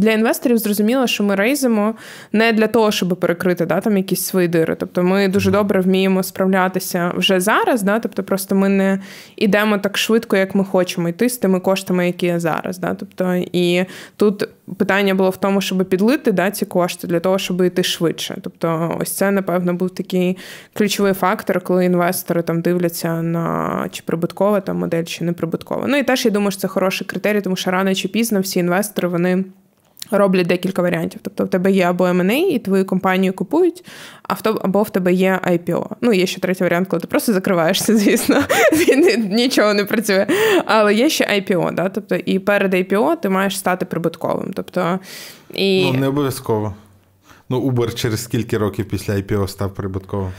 Для 0.00 0.10
інвесторів 0.12 0.58
зрозуміло, 0.58 1.06
що 1.06 1.24
ми 1.24 1.34
рейзимо 1.34 1.94
не 2.32 2.52
для 2.52 2.66
того, 2.66 2.90
щоб 2.90 3.08
перекрити 3.20 3.66
да, 3.66 3.80
там 3.80 3.96
якісь 3.96 4.24
свої 4.24 4.48
дири. 4.48 4.76
Тобто 4.78 5.02
ми 5.02 5.28
дуже 5.28 5.50
добре 5.50 5.80
вміємо 5.80 6.22
справлятися 6.22 7.12
вже 7.16 7.40
зараз. 7.40 7.82
Да, 7.82 7.98
Тобто, 7.98 8.22
просто 8.22 8.54
ми 8.54 8.68
не 8.68 9.00
йдемо 9.36 9.78
так 9.78 9.98
швидко, 9.98 10.36
як 10.36 10.54
ми 10.54 10.64
хочемо 10.64 11.08
йти 11.08 11.28
з 11.28 11.38
тими 11.38 11.60
коштами, 11.60 12.06
які 12.06 12.26
є 12.26 12.40
зараз. 12.40 12.78
Да, 12.78 12.94
Тобто, 12.94 13.34
і 13.52 13.84
тут 14.16 14.48
питання 14.76 15.14
було 15.14 15.30
в 15.30 15.36
тому, 15.36 15.60
щоб 15.60 15.84
підлити 15.84 16.32
да, 16.32 16.50
ці 16.50 16.66
кошти 16.66 17.06
для 17.06 17.20
того, 17.20 17.38
щоб 17.38 17.62
йти 17.62 17.82
швидше. 17.82 18.36
Тобто, 18.42 18.96
ось 19.00 19.12
це, 19.12 19.30
напевно, 19.30 19.74
був 19.74 19.90
такий 19.90 20.36
ключовий 20.72 21.12
фактор, 21.12 21.60
коли 21.60 21.84
інвестори 21.84 22.42
там 22.42 22.60
дивляться 22.60 23.22
на 23.22 23.88
чи 23.92 24.02
прибуткова 24.06 24.60
там 24.60 24.78
модель, 24.78 25.04
чи 25.04 25.24
не 25.24 25.32
прибуткова. 25.32 25.84
Ну 25.88 25.96
і 25.96 26.02
теж 26.02 26.24
я 26.24 26.30
думаю, 26.30 26.50
що 26.50 26.60
це 26.60 26.68
хороший 26.68 27.06
критерій, 27.06 27.40
тому 27.40 27.56
що 27.56 27.70
рано 27.70 27.94
чи 27.94 28.08
пізно 28.08 28.40
всі 28.40 28.58
інвестори 28.58 29.08
вони 29.08 29.44
роблять 30.10 30.46
декілька 30.46 30.82
варіантів. 30.82 31.20
Тобто, 31.22 31.44
в 31.44 31.48
тебе 31.48 31.72
є 31.72 31.84
або 31.84 32.04
M&A, 32.04 32.32
і 32.32 32.58
твою 32.58 32.84
компанію 32.84 33.32
купують, 33.32 33.84
або 34.62 34.82
в 34.82 34.90
тебе 34.90 35.12
є 35.12 35.40
IPO. 35.46 35.86
Ну, 36.00 36.12
є 36.12 36.26
ще 36.26 36.40
третій 36.40 36.64
варіант, 36.64 36.88
коли 36.88 37.00
ти 37.00 37.06
просто 37.06 37.32
закриваєшся, 37.32 37.96
звісно, 37.98 38.42
він 38.72 39.28
нічого 39.34 39.74
не 39.74 39.84
працює. 39.84 40.26
Але 40.66 40.94
є 40.94 41.08
ще 41.08 41.24
IPO, 41.24 41.74
да? 41.74 41.88
тобто, 41.88 42.16
і 42.16 42.38
перед 42.38 42.74
IPO 42.74 43.20
ти 43.20 43.28
маєш 43.28 43.58
стати 43.58 43.84
прибутковим. 43.84 44.52
Тобто, 44.54 44.98
і... 45.54 45.90
Ну, 45.92 46.00
не 46.00 46.08
обов'язково. 46.08 46.74
Ну, 47.48 47.60
Uber 47.60 47.94
через 47.94 48.24
скільки 48.24 48.58
років 48.58 48.88
після 48.88 49.14
IPO 49.14 49.48
став 49.48 49.74
прибутковим? 49.74 50.32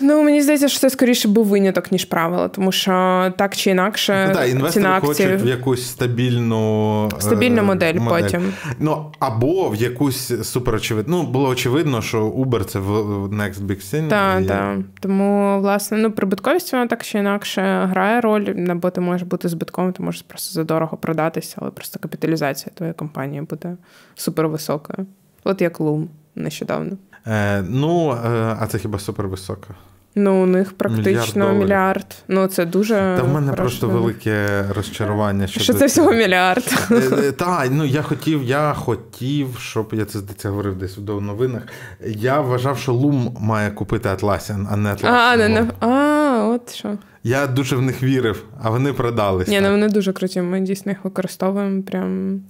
Ну, 0.00 0.22
мені 0.22 0.42
здається, 0.42 0.68
що 0.68 0.80
це 0.80 0.90
скоріше 0.90 1.28
був 1.28 1.46
виняток, 1.46 1.92
ніж 1.92 2.04
правило, 2.04 2.48
тому 2.48 2.72
що 2.72 2.92
так 3.38 3.56
чи 3.56 3.70
інакше. 3.70 4.26
Ну, 4.28 4.34
так, 4.34 4.48
інвестори 4.48 4.72
ціна 4.72 5.00
хочуть 5.00 5.42
в 5.42 5.46
якусь 5.46 5.86
стабільну 5.86 7.10
стабільну 7.18 7.58
е, 7.58 7.62
модель, 7.62 7.94
модель 7.94 8.22
потім. 8.22 8.52
Ну, 8.78 9.12
або 9.18 9.68
в 9.68 9.76
якусь 9.76 10.48
суперочевидну. 10.48 11.16
Ну, 11.16 11.30
було 11.30 11.48
очевидно, 11.48 12.02
що 12.02 12.28
Uber 12.28 12.64
це 12.64 12.78
в 12.78 12.92
Next 13.26 13.66
Big 13.66 13.94
Thing. 13.94 14.08
Так, 14.08 14.46
так. 14.46 14.78
Тому, 15.00 15.60
власне, 15.60 15.98
ну, 15.98 16.10
прибутковість 16.12 16.72
вона 16.72 16.86
так 16.86 17.04
чи 17.04 17.18
інакше 17.18 17.88
грає 17.90 18.20
роль, 18.20 18.68
або 18.70 18.90
ти 18.90 19.00
можеш 19.00 19.28
бути 19.28 19.48
збитком, 19.48 19.92
ти 19.92 20.02
можеш 20.02 20.22
просто 20.22 20.54
задорого 20.54 20.96
продатися, 20.96 21.56
але 21.60 21.70
просто 21.70 21.98
капіталізація 21.98 22.72
твоєї 22.74 22.94
компанії 22.94 23.42
буде 23.42 23.76
супервисокою. 24.14 25.06
От 25.44 25.60
як 25.60 25.80
Loom 25.80 26.06
нещодавно. 26.34 26.96
Е, 27.26 27.62
Ну, 27.68 28.10
е, 28.10 28.56
а 28.60 28.66
це 28.66 28.78
хіба 28.78 28.98
супервисока? 28.98 29.74
Ну, 30.16 30.42
у 30.42 30.46
них 30.46 30.72
практично 30.72 31.44
мільярд. 31.44 31.58
мільярд. 31.58 32.06
Ну, 32.28 32.46
це 32.46 32.64
дуже. 32.64 32.94
Та 32.94 33.22
в 33.22 33.28
мене 33.28 33.52
просто 33.52 33.88
велике 33.88 34.64
розчарування. 34.74 35.46
Що 35.46 35.74
це 35.74 35.86
всього 35.86 36.12
мільярд. 36.12 36.64
Е, 36.90 36.94
е, 36.94 37.32
так, 37.32 37.68
ну 37.70 37.84
я 37.84 38.02
хотів, 38.02 38.42
я 38.44 38.74
хотів, 38.74 39.56
щоб 39.58 39.88
я 39.92 40.04
це 40.04 40.18
здається 40.18 40.48
говорив 40.48 40.76
десь 40.76 40.98
в 40.98 41.20
новинах. 41.20 41.62
Я 42.06 42.40
вважав, 42.40 42.78
що 42.78 42.92
Лум 42.92 43.36
має 43.40 43.70
купити 43.70 44.08
Atlassian, 44.08 44.66
а 44.70 44.76
не 44.76 44.92
Atlassian. 44.92 45.70
А, 45.80 45.86
а, 45.86 46.48
от 46.48 46.74
що. 46.74 46.98
Я 47.24 47.46
дуже 47.46 47.76
в 47.76 47.82
них 47.82 48.02
вірив, 48.02 48.44
а 48.62 48.70
вони 48.70 48.92
продались. 48.92 49.48
Ні, 49.48 49.60
ну 49.60 49.70
вони 49.70 49.88
дуже 49.88 50.12
круті. 50.12 50.42
Ми 50.42 50.60
дійсно 50.60 50.92
їх 50.92 51.04
використовуємо 51.04 51.82
прям. 51.82 52.40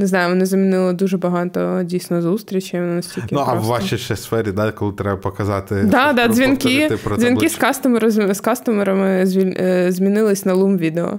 Не 0.00 0.06
знаю, 0.06 0.28
вони 0.28 0.46
замінили 0.46 0.92
дуже 0.92 1.18
багато 1.18 1.82
дійсно 1.84 2.22
зустрічей. 2.22 2.80
настільки 2.80 3.28
Ну, 3.30 3.38
просто... 3.38 3.52
а 3.52 3.54
в 3.54 3.64
вашій 3.64 3.98
ще 3.98 4.16
сфері, 4.16 4.52
да, 4.52 4.72
коли 4.72 4.92
треба 4.92 5.16
показати 5.16 5.82
да, 5.84 6.12
да, 6.12 6.28
дзвінки, 6.28 6.90
дзвінки 7.18 7.48
з 7.48 7.56
кастомерами 7.56 8.34
з 8.34 8.40
кастомерами 8.40 9.24
е, 9.36 9.86
змінились 9.92 10.44
на 10.44 10.54
лум 10.54 10.78
відео. 10.78 11.18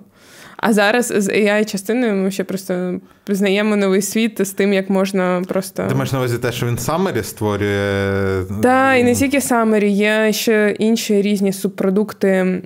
А 0.62 0.74
зараз 0.74 1.14
з 1.18 1.30
ai 1.30 1.72
частиною 1.72 2.16
ми 2.16 2.32
ще 2.32 2.44
просто 2.44 3.00
пізнаємо 3.26 3.76
новий 3.76 4.02
світ 4.02 4.48
з 4.48 4.52
тим, 4.52 4.74
як 4.74 4.90
можна 4.90 5.44
просто. 5.48 5.86
Ти 5.88 5.96
маєш 5.96 6.12
на 6.12 6.20
увазі 6.20 6.38
те, 6.38 6.52
що 6.52 6.66
він 6.66 6.76
Summary 6.76 7.24
створює. 7.24 8.44
Так, 8.62 9.00
і 9.00 9.04
не 9.04 9.16
тільки 9.16 9.40
Summary, 9.40 9.86
є 9.86 10.34
ще 10.34 10.76
інші 10.80 11.22
різні 11.22 11.54
субпродукти 11.54 12.62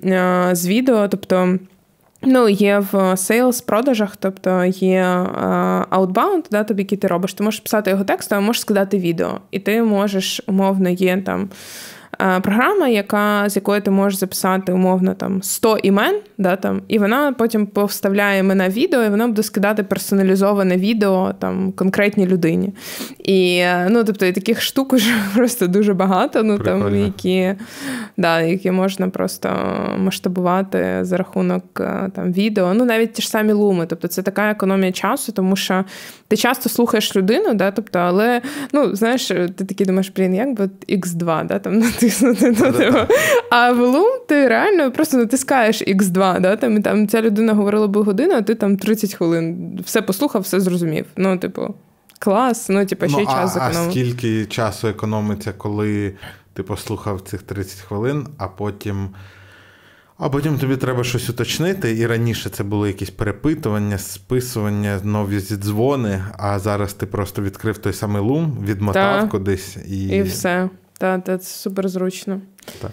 з 0.52 0.68
відео. 0.68 1.08
Тобто. 1.08 1.58
Ну, 2.26 2.50
є 2.50 2.80
в 2.92 3.18
сейлс-продажах, 3.18 4.16
тобто 4.20 4.64
є 4.66 5.04
outbound, 5.92 6.46
да, 6.52 6.64
тобі 6.64 6.82
який 6.82 6.98
ти 6.98 7.08
робиш. 7.08 7.34
Ти 7.34 7.44
можеш 7.44 7.60
писати 7.60 7.90
його 7.90 8.04
текстом, 8.04 8.38
а 8.38 8.42
можеш 8.42 8.62
складати 8.62 8.98
відео. 8.98 9.40
І 9.52 9.60
ти 9.60 9.84
можеш, 9.84 10.42
умовно, 10.48 10.90
є 10.90 11.22
там 11.22 11.50
Е, 12.03 12.03
програма, 12.18 12.88
яка, 12.88 13.50
з 13.50 13.56
якої 13.56 13.82
ти 13.82 13.92
можеш 13.92 14.20
записати 14.20 14.72
умовно 14.72 15.14
там 15.14 15.44
100 15.44 15.78
імен, 15.78 16.20
да, 16.38 16.56
там, 16.56 16.82
і 16.88 17.00
вона 17.00 17.34
потім 17.34 17.68
повставляє 17.68 18.40
імена 18.40 18.70
відео, 18.70 19.04
і 19.04 19.10
вона 19.10 19.28
буде 19.28 19.44
скидати 19.44 19.84
персоналізоване 19.84 20.78
відео 20.78 21.34
там 21.40 21.72
конкретній 21.72 22.28
людині. 22.28 22.74
І 23.24 23.58
е, 23.58 23.88
ну, 23.92 24.04
тобто, 24.04 24.26
і 24.26 24.32
таких 24.32 24.62
штук 24.62 24.94
уже 24.94 25.14
просто 25.36 25.68
дуже 25.68 25.94
багато, 25.94 26.44
ну, 26.44 26.60
там, 26.60 26.96
які 26.96 27.56
да, 28.18 28.42
які 28.42 28.72
можна 28.72 29.10
просто 29.10 29.50
масштабувати 29.98 31.00
за 31.02 31.18
рахунок 31.18 31.64
е, 31.80 32.12
там, 32.16 32.34
відео. 32.34 32.74
Ну, 32.74 32.86
навіть 32.86 33.14
ті 33.14 33.22
ж 33.22 33.30
самі 33.30 33.54
луми. 33.54 33.86
Тобто 33.86 34.08
це 34.08 34.22
така 34.22 34.52
економія 34.52 34.92
часу, 34.92 35.32
тому 35.32 35.56
що 35.56 35.86
ти 36.34 36.38
часто 36.38 36.70
слухаєш 36.70 37.16
людину, 37.16 37.54
да, 37.54 37.72
тобто, 37.72 38.00
але 38.00 38.42
ну, 38.72 38.96
знаєш, 38.96 39.28
ти 39.28 39.66
такий 39.66 39.86
думаєш, 39.86 40.12
блін, 40.16 40.36
як 40.36 40.54
би 40.54 40.70
X2, 40.90 41.48
да, 41.48 41.60
там 41.60 41.80
натиснути 41.80 42.52
на 42.52 42.72
тебе. 42.72 43.08
А 43.50 43.72
в 43.72 43.82
Loom 43.82 44.28
ти 44.28 44.48
реально 44.48 44.92
просто 44.92 45.18
натискаєш 45.18 45.82
X2, 45.82 46.42
да, 46.42 46.56
там, 46.56 46.78
і 46.78 46.82
там 46.82 47.08
ця 47.08 47.22
людина 47.22 47.54
говорила 47.54 47.88
би 47.88 48.02
годину, 48.02 48.34
а 48.34 48.42
ти 48.42 48.56
там 48.56 48.78
30 48.78 49.14
хвилин 49.14 49.80
все 49.86 50.02
послухав, 50.02 50.42
все 50.42 50.60
зрозумів. 50.60 51.06
Ну, 51.18 51.38
типу, 51.38 51.76
клас, 52.20 52.70
ну, 52.70 52.86
типу, 52.86 53.08
ще 53.08 53.22
й 53.22 53.26
ну, 53.26 53.32
час 53.32 53.54
зекономив. 53.54 53.88
А 53.88 53.92
скільки 53.92 54.46
часу 54.46 54.88
економиться, 54.88 55.54
коли 55.58 56.14
ти 56.54 56.64
послухав 56.64 57.22
цих 57.22 57.42
30 57.42 57.80
хвилин, 57.80 58.28
а 58.38 58.48
потім. 58.48 59.10
А 60.18 60.30
потім 60.30 60.58
тобі 60.58 60.78
треба 60.78 61.04
щось 61.04 61.30
уточнити, 61.30 61.98
і 61.98 62.08
раніше 62.08 62.50
це 62.50 62.64
були 62.64 62.88
якісь 62.88 63.10
перепитування, 63.10 63.98
списування, 63.98 65.00
нові 65.04 65.40
зідзвони, 65.40 66.24
а 66.38 66.60
зараз 66.60 66.94
ти 66.94 67.06
просто 67.06 67.42
відкрив 67.42 67.78
той 67.78 67.94
самий 67.94 68.22
лум, 68.22 68.58
відмотав 68.66 69.22
Та. 69.22 69.28
кудись 69.28 69.78
і. 69.88 70.08
І 70.08 70.22
все. 70.22 70.70
Так, 70.98 71.24
та, 71.24 71.38
це 71.38 71.46
супер 71.46 71.90
зручно. 71.90 72.42
Так. 72.82 72.92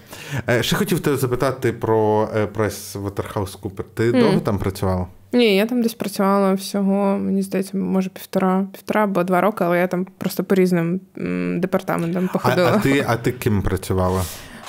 Е, 0.48 0.62
ще 0.62 0.76
хотів 0.76 1.00
тебе 1.00 1.16
запитати 1.16 1.72
про 1.72 2.28
е, 2.36 2.46
прес 2.46 2.96
Waterhouse 2.96 3.60
Cooper. 3.60 3.84
Ти 3.94 4.12
mm. 4.12 4.20
довго 4.20 4.40
там 4.40 4.58
працювала? 4.58 5.06
Ні, 5.32 5.56
я 5.56 5.66
там 5.66 5.82
десь 5.82 5.94
працювала 5.94 6.52
всього, 6.54 7.18
мені 7.18 7.42
здається, 7.42 7.76
може 7.76 8.10
півтора 8.10 8.66
півтора 8.72 9.04
або 9.04 9.24
два 9.24 9.40
роки, 9.40 9.64
але 9.64 9.78
я 9.78 9.86
там 9.86 10.06
просто 10.18 10.44
по 10.44 10.54
різним 10.54 11.00
департаментам 11.60 12.28
походила. 12.32 12.70
А, 12.70 12.76
а 12.76 12.78
ти 12.78 13.04
а 13.08 13.16
ти 13.16 13.32
ким 13.32 13.62
працювала? 13.62 14.22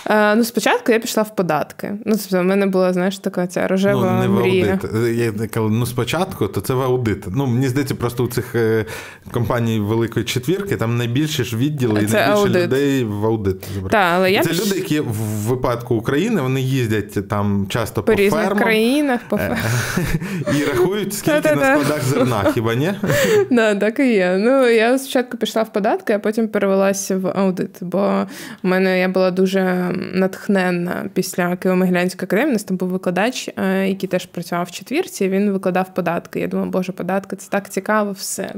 Е, 0.10 0.36
ну, 0.36 0.44
спочатку 0.44 0.92
я 0.92 1.00
пішла 1.00 1.24
в 1.24 1.36
податки. 1.36 1.94
Ну, 2.06 2.16
тобто, 2.18 2.40
в 2.40 2.44
мене 2.44 2.66
була, 2.66 2.94
знаєш, 2.94 3.18
така 3.18 3.48
ця 3.48 3.68
рожева 3.68 4.12
ну, 4.12 4.22
не 4.22 4.42
мрія. 4.42 4.80
В 4.82 4.96
аудит. 4.96 5.40
Я 5.42 5.48
кажу, 5.48 5.70
ну 5.70 5.86
спочатку, 5.86 6.48
то 6.48 6.62
це 6.62 6.74
в 6.74 6.82
аудит. 6.82 7.26
Ну, 7.36 7.46
мені 7.46 7.68
здається, 7.68 7.96
просто 7.96 8.24
у 8.24 8.28
цих 8.28 8.56
е, 8.56 8.86
компаній 9.32 9.80
Великої 9.80 10.26
четвірки 10.26 10.76
там 10.76 10.98
найбільше 10.98 11.44
ж 11.44 11.58
відділи 11.58 11.92
і 11.92 11.96
найбільше 11.96 12.18
аудит. 12.18 12.64
людей 12.64 13.04
в 13.04 13.26
аудит. 13.26 13.62
Та, 13.92 13.98
але 13.98 14.32
я 14.32 14.44
Це 14.44 14.50
піш... 14.50 14.66
люди, 14.66 14.76
які 14.76 15.00
в 15.00 15.16
випадку 15.48 15.96
України 15.96 16.42
вони 16.42 16.62
їздять 16.62 17.28
там 17.30 17.66
часто 17.70 18.04
по, 18.04 18.12
по 18.12 18.20
різних 18.20 18.44
фермам, 18.44 18.64
країнах 18.64 19.22
по 19.30 19.38
е, 19.38 19.58
і 20.60 20.66
рахують, 20.66 21.14
скільки 21.14 21.56
на 21.56 21.80
складах 21.80 22.04
зерна, 22.04 22.52
хіба 22.54 22.76
ні? 22.76 22.94
Да, 23.52 23.76
так 23.76 24.00
і 24.00 24.14
є. 24.14 24.38
Ну, 24.40 24.68
я 24.68 24.98
спочатку 24.98 25.38
пішла 25.38 25.64
в 25.64 25.74
податки, 25.74 26.14
а 26.14 26.20
потім 26.20 26.48
перевелася 26.48 27.18
в 27.18 27.28
аудит, 27.36 27.78
бо 27.82 28.28
в 28.64 28.68
мене 28.68 29.00
я 29.00 29.10
була 29.10 29.32
дуже 29.32 29.91
натхненна 30.14 31.10
після 31.14 31.50
Києво-Могилянської 31.50 32.24
академії. 32.24 32.50
У 32.50 32.54
нас 32.54 32.64
там 32.64 32.78
був 32.78 32.90
викладач, 32.90 33.50
е, 33.58 33.88
який 33.88 34.10
теж 34.10 34.26
працював 34.26 34.66
в 34.66 34.72
четвірці. 34.72 35.30
Він 35.30 35.52
викладав 35.52 35.94
податки. 35.94 36.40
Я 36.40 36.48
думала, 36.48 36.70
боже, 36.70 36.92
податки 36.92 37.36
це 37.36 37.50
так 37.50 37.70
цікаво, 37.70 38.12
все. 38.12 38.54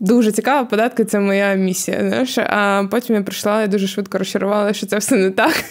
Дуже 0.00 0.32
цікаво, 0.32 0.66
податки 0.66 1.04
це 1.04 1.20
моя 1.20 1.54
місія. 1.54 1.98
Знаєш? 2.08 2.38
А 2.38 2.84
потім 2.90 3.16
я 3.16 3.22
прийшла 3.22 3.62
і 3.62 3.68
дуже 3.68 3.86
швидко 3.86 4.18
розчарувала, 4.18 4.72
що 4.72 4.86
це 4.86 4.98
все 4.98 5.16
не 5.16 5.30
так, 5.30 5.64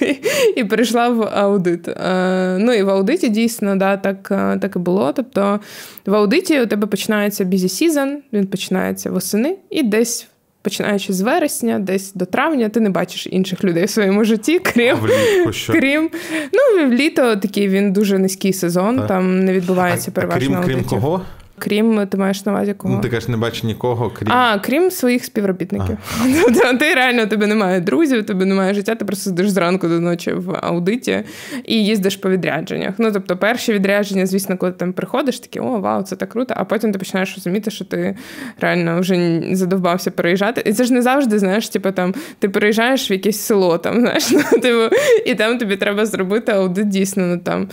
і 0.56 0.64
перейшла 0.64 1.10
в 1.10 1.22
аудит. 1.22 1.88
Е, 1.88 2.58
ну 2.60 2.74
і 2.74 2.84
в 2.84 2.90
аудиті 2.90 3.30
дійсно 3.30 3.76
да, 3.76 3.98
так 3.98 4.32
е, 4.32 4.60
так 4.62 4.76
і 4.76 4.80
було. 4.80 5.14
Тобто 5.14 5.60
в 6.06 6.16
аудиті 6.16 6.62
у 6.62 6.66
тебе 6.66 6.88
починається 6.88 7.44
season, 7.44 8.16
він 8.34 8.48
починається 8.48 9.12
восени 9.12 9.58
і 9.70 9.84
десь 9.84 10.28
починаючи 10.68 11.14
з 11.14 11.22
вересня, 11.22 11.80
десь 11.80 12.14
до 12.14 12.26
травня, 12.26 12.69
ти 12.69 12.80
не 12.80 12.89
бачиш 12.89 13.27
інших 13.31 13.64
людей 13.64 13.85
в 13.85 13.89
своєму 13.89 14.23
житті, 14.23 14.60
крім 14.60 14.98
влітку 14.98 15.53
що? 15.53 15.73
крім 15.73 16.10
ну 16.53 16.88
в 16.88 16.94
літо 16.94 17.35
такий 17.35 17.68
він 17.68 17.94
дуже 17.94 18.18
низький 18.18 18.53
сезон. 18.53 18.98
Так. 18.98 19.07
Там 19.07 19.45
не 19.45 19.53
відбувається 19.53 20.11
переважно. 20.11 20.61
Крім, 20.65 20.76
крім 20.76 20.84
кого? 20.84 21.22
Крім, 21.60 22.08
ти 22.08 22.18
маєш 22.18 22.46
на 22.46 22.52
увазі 22.52 22.74
кого? 22.74 22.96
Ну, 22.96 23.02
ти 23.02 23.10
кажеш, 23.10 23.30
не 23.30 23.38
бачиш 23.38 23.64
нікого, 23.64 24.10
крім 24.10 24.32
А, 24.32 24.60
крім 24.60 24.92
своїх 24.92 25.26
співробітників. 25.26 25.98
Тобто 26.46 26.78
ти 26.78 26.94
реально 26.94 27.26
тебе 27.26 27.48
немає 27.48 27.80
друзів, 27.80 28.26
тебе 28.26 28.46
немає 28.46 28.74
життя, 28.74 28.96
ти 28.96 29.06
просто 29.06 29.24
сидиш 29.24 29.50
зранку 29.50 29.88
до 29.88 30.00
ночі 30.00 30.32
в 30.32 30.60
аудиті 30.62 31.24
і 31.66 31.86
їздиш 31.86 32.16
по 32.16 32.30
відрядженнях. 32.30 32.94
Ну, 32.98 33.12
тобто, 33.12 33.38
перші 33.38 33.74
відрядження, 33.74 34.26
звісно, 34.26 34.58
коли 34.58 34.72
ти 34.72 34.78
там 34.78 34.94
приходиш, 34.94 35.40
такі, 35.40 35.60
о, 35.60 35.80
вау, 35.80 36.04
це 36.04 36.16
так 36.16 36.30
круто, 36.30 36.54
а 36.58 36.64
потім 36.64 36.92
ти 36.92 37.00
починаєш 37.00 37.36
розуміти, 37.36 37.72
що 37.72 37.86
ти 37.86 38.16
реально 38.60 39.00
вже 39.00 39.42
задовбався 39.52 40.12
переїжджати. 40.12 40.64
І 40.66 40.74
це 40.74 40.84
ж 40.84 40.94
не 40.94 41.02
завжди, 41.02 41.40
знаєш, 41.40 41.70
типу 41.70 41.92
там 41.92 42.14
ти 42.40 42.50
переїжджаєш 42.50 43.12
в 43.12 43.12
якесь 43.12 43.40
село, 43.40 43.78
там, 43.78 44.00
знаєш, 44.00 44.32
ну, 44.32 44.60
типу, 44.60 44.96
і 45.26 45.36
там 45.36 45.58
тобі 45.58 45.78
треба 45.78 46.06
зробити 46.06 46.52
аудит 46.52 46.88
дійсно. 46.88 47.28
Ну, 47.28 47.38
там. 47.38 47.68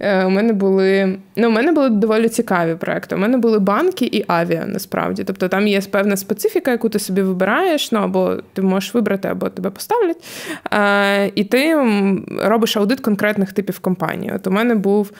Е, 0.00 0.24
у 0.24 0.30
мене 0.30 0.52
були 0.52 1.18
ну, 1.36 1.48
у 1.48 1.50
мене 1.50 1.72
були 1.72 1.88
доволі 1.88 2.28
цікаві 2.28 2.74
проекти 2.74 3.16
мене 3.22 3.38
були 3.38 3.58
банки 3.58 4.04
і 4.12 4.24
авіа 4.26 4.66
насправді. 4.66 5.24
Тобто 5.24 5.48
там 5.48 5.66
є 5.68 5.80
певна 5.80 6.16
специфіка, 6.16 6.70
яку 6.70 6.88
ти 6.88 6.98
собі 6.98 7.22
вибираєш, 7.22 7.92
ну 7.92 7.98
або 7.98 8.36
ти 8.52 8.62
можеш 8.62 8.94
вибрати, 8.94 9.28
або 9.28 9.48
тебе 9.48 9.70
поставлять. 9.70 10.24
Е, 10.72 11.32
І 11.34 11.44
ти 11.44 11.76
робиш 12.44 12.76
аудит 12.76 13.00
конкретних 13.00 13.52
типів 13.52 13.78
компанії. 13.78 14.32
От 14.34 14.46
у 14.46 14.50
мене 14.50 14.74
був 14.74 15.12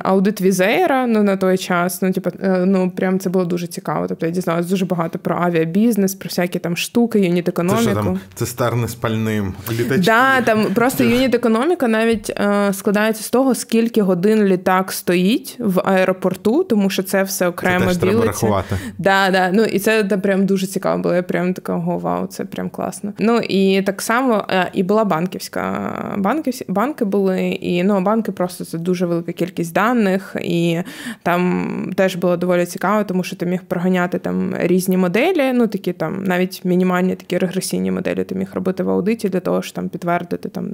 аудит 0.00 0.40
Візеєра 0.40 1.06
ну, 1.06 1.22
на 1.22 1.36
той 1.36 1.58
час. 1.58 2.02
Ну, 2.02 2.12
типу, 2.12 2.30
е, 2.42 2.64
ну, 2.66 2.90
прям 2.90 3.18
це 3.18 3.30
було 3.30 3.44
дуже 3.44 3.66
цікаво. 3.66 4.06
Тобто 4.08 4.26
я 4.26 4.32
дізналася 4.32 4.68
дуже 4.68 4.86
багато 4.86 5.18
про 5.18 5.36
авіабізнес, 5.36 6.14
про 6.14 6.28
всякі 6.28 6.58
там 6.58 6.76
штуки, 6.76 7.20
юніт 7.20 7.48
економіку. 7.48 7.84
Це 7.84 7.90
що 7.90 8.02
там 8.02 8.20
цистерни 8.34 8.88
з 8.88 8.94
пальним, 8.94 9.54
літачки. 9.72 10.02
Да, 10.04 10.40
там 10.40 10.64
просто 10.74 11.04
юніт 11.04 11.34
економіка 11.34 11.88
навіть 11.88 12.30
е, 12.30 12.72
складається 12.72 13.22
з 13.22 13.30
того, 13.30 13.54
скільки 13.54 14.02
годин 14.02 14.44
літак 14.44 14.92
стоїть 14.92 15.56
в 15.58 15.80
аеропорту, 15.84 16.64
тому 16.64 16.90
що 16.90 17.02
це 17.02 17.13
все 17.22 17.48
окремо 17.48 17.80
це 17.80 17.86
теж 17.86 17.96
треба 17.96 18.24
рахувати. 18.24 18.76
Да, 18.98 19.30
да. 19.30 19.50
Ну 19.52 19.62
і 19.64 19.78
це 19.78 20.02
да, 20.02 20.18
прям 20.18 20.46
дуже 20.46 20.66
цікаво 20.66 21.02
було. 21.02 21.14
Я 21.14 21.22
прям 21.22 21.54
така, 21.54 21.76
ого, 21.76 21.98
вау, 21.98 22.26
це 22.26 22.44
прям 22.44 22.70
класно. 22.70 23.12
Ну 23.18 23.38
і 23.38 23.82
так 23.82 24.02
само 24.02 24.44
е, 24.50 24.70
і 24.72 24.82
була 24.82 25.04
банківська. 25.04 25.92
Банки, 26.18 26.50
банки 26.68 27.04
були, 27.04 27.48
і 27.48 27.82
ну, 27.84 28.00
банки 28.00 28.32
просто 28.32 28.64
це 28.64 28.78
дуже 28.78 29.06
велика 29.06 29.32
кількість 29.32 29.72
даних, 29.72 30.36
і 30.40 30.78
там 31.22 31.90
теж 31.96 32.16
було 32.16 32.36
доволі 32.36 32.66
цікаво, 32.66 33.04
тому 33.04 33.24
що 33.24 33.36
ти 33.36 33.46
міг 33.46 33.64
проганяти 33.64 34.18
там 34.18 34.54
різні 34.58 34.96
моделі, 34.96 35.52
ну 35.54 35.66
такі 35.66 35.92
там 35.92 36.24
навіть 36.24 36.64
мінімальні 36.64 37.14
такі 37.14 37.38
регресійні 37.38 37.90
моделі 37.90 38.24
ти 38.24 38.34
міг 38.34 38.48
робити 38.54 38.82
в 38.82 38.90
аудиті 38.90 39.28
для 39.28 39.40
того, 39.40 39.62
щоб 39.62 39.74
там 39.74 39.88
підтвердити 39.88 40.48
там 40.48 40.70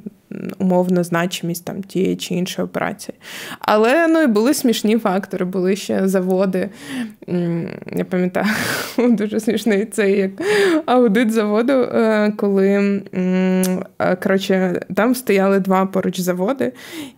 умовну 0.58 1.04
значимість 1.04 1.64
там 1.64 1.82
тієї 1.82 2.16
чи 2.16 2.34
іншої 2.34 2.66
операції. 2.66 3.18
Але 3.60 4.08
ну 4.08 4.22
і 4.22 4.26
були 4.26 4.54
смішні 4.54 4.98
фактори, 4.98 5.44
були 5.44 5.76
ще 5.76 6.08
заводи. 6.08 6.29
Я 7.96 8.04
пам'ятаю, 8.10 8.46
дуже 8.98 9.40
смішний 9.40 9.86
цей 9.86 10.18
як 10.18 10.30
аудит 10.86 11.32
заводу, 11.32 11.72
е, 11.72 12.32
коли 12.36 12.68
е, 13.14 14.16
коротше, 14.22 14.80
там 14.96 15.14
стояли 15.14 15.58
два 15.58 15.86
поруч 15.86 16.20
заводи, 16.20 16.72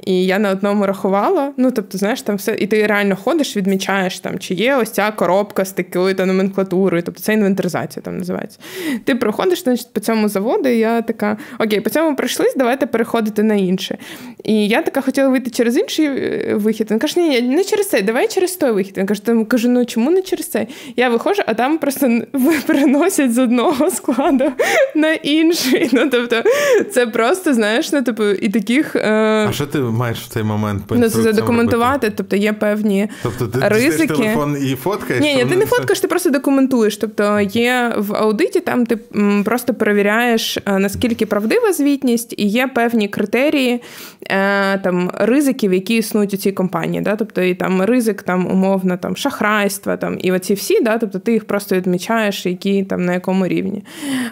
і 0.06 0.24
я 0.24 0.38
на 0.38 0.50
одному 0.50 0.86
рахувала. 0.86 1.52
Ну, 1.56 1.70
тобто, 1.70 1.98
знаєш, 1.98 2.22
там 2.22 2.36
все, 2.36 2.56
і 2.58 2.66
ти 2.66 2.86
реально 2.86 3.16
ходиш, 3.16 3.56
відмічаєш, 3.56 4.20
там, 4.20 4.38
чи 4.38 4.54
є 4.54 4.76
ось 4.76 4.90
ця 4.90 5.10
коробка 5.10 5.64
з 5.64 5.72
такою 5.72 6.14
та 6.14 6.26
номенклатурою, 6.26 7.02
тобто 7.02 7.20
це 7.20 7.32
інвентаризація 7.32 8.02
там 8.02 8.18
називається. 8.18 8.58
Ти 9.04 9.14
проходиш 9.14 9.62
значить, 9.62 9.92
по 9.92 10.00
цьому 10.00 10.28
заводу, 10.28 10.68
і 10.68 10.78
я 10.78 11.02
така: 11.02 11.36
Окей, 11.58 11.80
по 11.80 11.90
цьому 11.90 12.16
пройшлись, 12.16 12.54
давайте 12.56 12.86
переходити 12.86 13.42
на 13.42 13.54
інше. 13.54 13.98
І 14.44 14.68
я 14.68 14.82
така 14.82 15.00
хотіла 15.00 15.28
вийти 15.28 15.50
через 15.50 15.76
інший 15.76 16.06
е, 16.06 16.54
вихід. 16.54 16.90
Він 16.90 16.98
каже, 16.98 17.20
ні, 17.20 17.40
не 17.40 17.64
через 17.64 17.88
цей, 17.88 18.02
давай 18.02 18.28
через 18.28 18.56
той 18.56 18.70
вихід. 18.70 18.98
Він 19.02 19.06
каже, 19.06 19.24
там 19.24 19.44
кажу, 19.44 19.68
ну 19.68 19.84
чому 19.84 20.10
не 20.10 20.22
через 20.22 20.48
це? 20.48 20.66
Я 20.96 21.08
виходжу, 21.08 21.42
а 21.46 21.54
там 21.54 21.78
просто 21.78 22.20
переносять 22.66 23.34
з 23.34 23.38
одного 23.38 23.90
складу 23.90 24.52
на 24.94 25.12
інший. 25.12 25.88
Ну 25.92 26.08
тобто, 26.10 26.42
це 26.90 27.06
просто 27.06 27.54
знаєш, 27.54 27.92
ну 27.92 28.02
типу, 28.02 28.24
і 28.24 28.48
таких. 28.48 28.96
Е... 28.96 29.46
А 29.48 29.52
що 29.52 29.66
ти 29.66 29.78
маєш 29.78 30.18
в 30.18 30.28
цей 30.28 30.42
момент 30.42 30.82
по 30.86 30.94
Ну, 30.94 31.08
це 31.08 31.22
задокументувати? 31.22 32.12
Тобто 32.16 32.36
є 32.36 32.52
певні 32.52 33.08
тобто, 33.22 33.46
ти 33.46 33.68
ризики. 33.68 34.06
телефон 34.06 34.56
і 34.62 34.74
фоткаєш? 34.74 35.22
Ні, 35.22 35.34
ні, 35.34 35.44
ти 35.44 35.56
не 35.56 35.66
фоткаєш, 35.66 36.00
ти 36.00 36.08
просто 36.08 36.30
документуєш. 36.30 36.96
Тобто 36.96 37.40
є 37.40 37.94
в 37.96 38.14
аудиті, 38.14 38.60
там 38.60 38.86
ти 38.86 38.98
просто 39.44 39.74
перевіряєш, 39.74 40.56
е, 40.56 40.78
наскільки 40.78 41.26
правдива 41.26 41.72
звітність, 41.72 42.34
і 42.36 42.46
є 42.46 42.66
певні 42.66 43.08
критерії 43.08 43.82
е, 44.30 44.78
там 44.78 45.10
ризиків, 45.14 45.74
які 45.74 45.96
існують 45.96 46.34
у 46.34 46.36
цій 46.36 46.52
компанії. 46.52 47.02
Да? 47.02 47.16
Тобто 47.16 47.42
і 47.42 47.54
там 47.54 47.82
ризик 47.82 48.22
там 48.22 48.46
умовно 48.46 48.91
там 48.96 49.16
шахрайства, 49.16 49.96
там 49.96 50.18
і 50.20 50.32
оці 50.32 50.54
всі, 50.54 50.80
да? 50.80 50.98
тобто 50.98 51.18
ти 51.18 51.32
їх 51.32 51.44
просто 51.44 51.76
відмічаєш, 51.76 52.46
які 52.46 52.84
там 52.84 53.04
на 53.04 53.12
якому 53.12 53.46
рівні. 53.46 53.84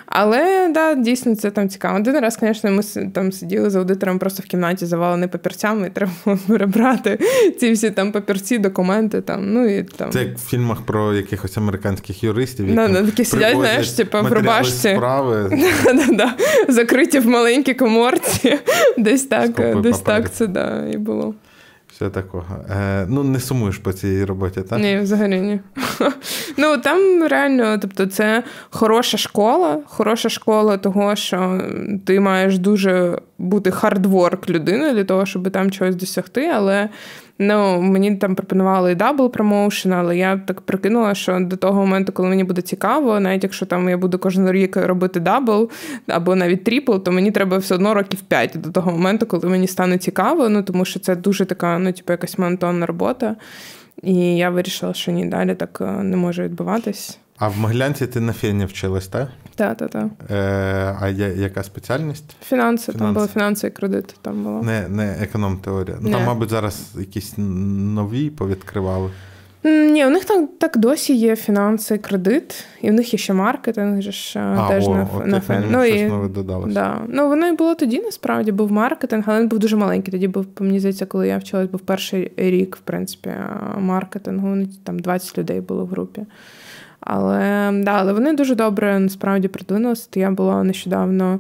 Але 0.07 0.71
да, 0.75 0.95
дійсно 0.95 1.37
це 1.37 1.51
там 1.51 1.69
цікаво. 1.69 1.97
Один 1.99 2.21
раз, 2.21 2.39
звісно, 2.41 2.71
ми 2.71 2.83
там 3.13 3.33
сиділи 3.33 3.71
з 3.71 3.77
аудитором 3.77 4.19
просто 4.19 4.43
в 4.43 4.47
кімнаті, 4.47 4.87
завалені 4.87 5.27
папірцями, 5.27 5.87
і 5.87 5.91
треба 5.91 6.13
було 6.25 6.39
перебрати 6.47 7.19
ці 7.61 7.73
всі 7.73 7.91
там 7.91 8.13
папірці, 8.13 8.59
документи. 8.59 9.21
Там, 9.21 9.53
ну 9.53 9.69
і 9.69 9.83
там. 9.83 10.11
Це 10.11 10.23
як 10.25 10.39
в 10.39 10.49
фільмах 10.49 10.83
про 10.83 11.15
якихось 11.15 11.57
американських 11.57 12.25
юристів, 12.25 12.69
які 12.69 12.93
да, 12.93 13.05
такі 13.05 13.25
сидять, 13.25 13.57
знаєш, 13.57 13.91
типу, 13.91 14.19
в 14.23 14.33
рубашці. 14.33 14.95
справи. 14.95 15.59
Закриті 16.69 17.19
в 17.19 17.27
маленькій 17.27 17.75
коморці. 17.75 18.59
Десь 18.99 19.25
так, 19.25 19.81
десь 19.83 20.01
так 20.01 20.33
це 20.33 20.47
да, 20.47 20.87
і 20.93 20.97
було. 20.97 21.35
Все 22.01 22.11
такого. 22.11 22.57
Е, 22.71 23.07
Ну, 23.09 23.23
не 23.25 23.41
сумуєш 23.41 23.79
по 23.79 23.93
цій 23.93 24.25
роботі, 24.25 24.61
так? 24.63 24.81
Ні, 24.81 24.99
взагалі 24.99 25.41
ні. 25.41 25.61
Ну 26.57 26.79
там 26.79 27.27
реально, 27.29 27.79
тобто, 27.79 28.07
це 28.07 28.43
хороша 28.71 29.17
школа, 29.19 29.83
хороша 29.87 30.29
школа 30.29 30.77
того, 30.77 31.17
що 31.17 31.63
ти 32.07 32.21
маєш 32.21 32.59
дуже 32.59 33.19
бути 33.39 33.71
hardwork 33.71 34.51
людини 34.51 34.93
для 34.93 35.05
того, 35.05 35.27
щоб 35.27 35.51
там 35.51 35.71
чогось 35.71 35.97
досягти, 35.97 36.47
але 36.55 36.89
Ну, 37.43 37.81
мені 37.81 38.17
там 38.17 38.35
пропонували 38.35 38.93
і 38.93 38.95
double 38.95 39.31
promotion, 39.31 39.93
але 39.93 40.17
я 40.17 40.37
так 40.37 40.61
прикинула, 40.61 41.15
що 41.15 41.41
до 41.41 41.57
того 41.57 41.81
моменту, 41.81 42.13
коли 42.13 42.29
мені 42.29 42.45
буде 42.45 42.63
цікаво, 42.63 43.21
навіть 43.21 43.43
якщо 43.43 43.67
там 43.67 43.89
я 43.89 43.97
буду 43.97 44.19
кожен 44.19 44.51
рік 44.51 44.77
робити 44.77 45.21
double 45.21 45.71
або 46.07 46.37
навіть 46.37 46.65
triple, 46.65 46.97
то 46.97 47.13
мені 47.13 47.31
треба 47.31 47.59
все 47.59 47.75
одно 47.75 47.95
років 47.95 48.21
5 48.21 48.53
до 48.55 48.71
того 48.71 48.93
моменту, 48.93 49.27
коли 49.27 49.49
мені 49.49 49.67
стане 49.67 49.99
цікаво. 49.99 50.49
Ну 50.49 50.63
тому 50.63 50.85
що 50.85 51.01
це 51.01 51.17
дуже 51.17 51.45
така, 51.45 51.79
ну 51.79 51.93
типу, 51.93 52.13
якась 52.13 52.39
монотонна 52.39 52.87
робота. 52.87 53.37
І 54.03 54.37
я 54.37 54.51
вирішила, 54.51 54.95
що 54.95 55.13
ні, 55.13 55.27
далі 55.27 55.55
так 55.55 55.79
е, 55.81 55.85
не 55.85 56.17
може 56.17 56.45
відбуватись. 56.45 57.19
А 57.41 57.49
в 57.49 57.59
Моглянці 57.59 58.07
ти 58.07 58.21
на 58.21 58.33
фені 58.33 58.65
вчилась, 58.65 59.09
так? 59.09 59.29
Так, 59.55 59.77
так, 59.77 59.91
так. 59.91 60.07
Е, 60.31 60.97
А 61.01 61.09
яка 61.09 61.63
спеціальність? 61.63 62.37
Фінанси, 62.43 62.93
Фінанси. 62.93 62.99
там 62.99 63.15
було 63.15 63.27
фінанси 63.27 63.67
і 63.67 63.71
кредит. 63.71 64.15
Там 64.23 64.45
було. 64.45 64.63
Не 64.63 64.89
не 64.89 65.17
економ 65.21 65.57
теорія. 65.57 65.97
Ну, 66.01 66.11
Там, 66.11 66.25
мабуть, 66.25 66.51
зараз 66.51 66.95
якісь 66.99 67.35
нові 67.37 68.31
повідкривали. 68.31 69.11
Ні, 69.65 70.07
у 70.07 70.11
них 70.11 70.25
так 70.25 70.49
так 70.59 70.79
досі 70.79 71.15
є 71.15 71.37
фінанси, 71.37 71.99
кредит, 71.99 72.65
і 72.83 72.91
в 72.91 72.93
них 72.93 73.13
є 73.15 73.19
ще 73.19 73.33
маркетинг. 73.33 74.03
ж 74.03 74.39
е, 74.39 74.43
а, 74.43 74.69
теж 74.69 74.89
о, 74.89 74.95
на 74.95 75.27
на 75.27 75.41
фен. 75.41 75.65
Ну, 75.71 75.85
і, 75.85 76.13
да. 76.67 77.01
ну, 77.09 77.29
воно 77.29 77.49
і 77.49 77.53
було 77.53 77.75
тоді, 77.75 78.01
насправді, 78.01 78.53
був 78.53 78.73
маркетинг, 78.73 79.25
але 79.27 79.41
він 79.41 79.49
був 79.49 79.59
дуже 79.59 79.77
маленький. 79.77 80.13
Тоді 80.13 80.29
був, 80.29 80.47
мені 80.61 80.81
здається, 80.81 81.07
коли 81.07 81.29
я 81.29 81.39
вчилась, 81.39 81.69
був 81.69 81.81
перший 81.81 82.33
рік, 82.37 82.77
в 82.77 82.81
принципі, 82.81 83.31
маркетингу. 83.79 84.57
Там 84.85 84.99
20 84.99 85.39
людей 85.39 85.61
було 85.61 85.85
в 85.85 85.89
групі. 85.89 86.23
Але 87.01 87.71
да, 87.85 87.91
але 87.91 88.13
вони 88.13 88.33
дуже 88.33 88.55
добре 88.55 88.99
насправді 88.99 89.49
продвинулися. 89.49 90.09
Я 90.15 90.31
була 90.31 90.65
нещодавно 90.65 91.39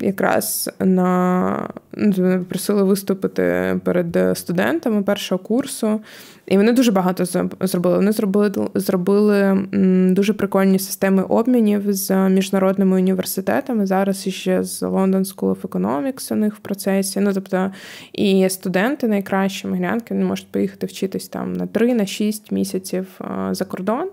якраз 0.00 0.70
на 0.80 1.68
ну, 1.92 2.44
просили 2.48 2.82
виступити 2.82 3.80
перед 3.84 4.38
студентами 4.38 5.02
першого 5.02 5.38
курсу. 5.38 6.00
І 6.46 6.56
вони 6.56 6.72
дуже 6.72 6.92
багато 6.92 7.24
зробили. 7.60 7.96
Вони 7.96 8.12
зробили 8.12 8.68
зробили 8.74 9.66
дуже 10.10 10.32
прикольні 10.32 10.78
системи 10.78 11.22
обмінів 11.22 11.92
з 11.92 12.28
міжнародними 12.28 12.96
університетами. 12.96 13.86
Зараз 13.86 14.26
іще 14.26 14.62
з 14.62 14.82
London 14.82 15.34
School 15.34 15.54
of 15.54 15.60
Economics 15.60 16.32
у 16.32 16.36
них 16.36 16.54
в 16.54 16.58
процесі. 16.58 17.20
Ну 17.20 17.32
тобто 17.34 17.70
і 18.12 18.48
студенти 18.48 19.08
найкращі 19.08 19.66
миглянки 19.66 20.14
вони 20.14 20.26
можуть 20.26 20.48
поїхати 20.48 20.86
вчитись 20.86 21.28
там 21.28 21.52
на 21.52 21.66
3-6 21.66 22.54
місяців 22.54 23.20
за 23.50 23.64
кордон. 23.64 24.08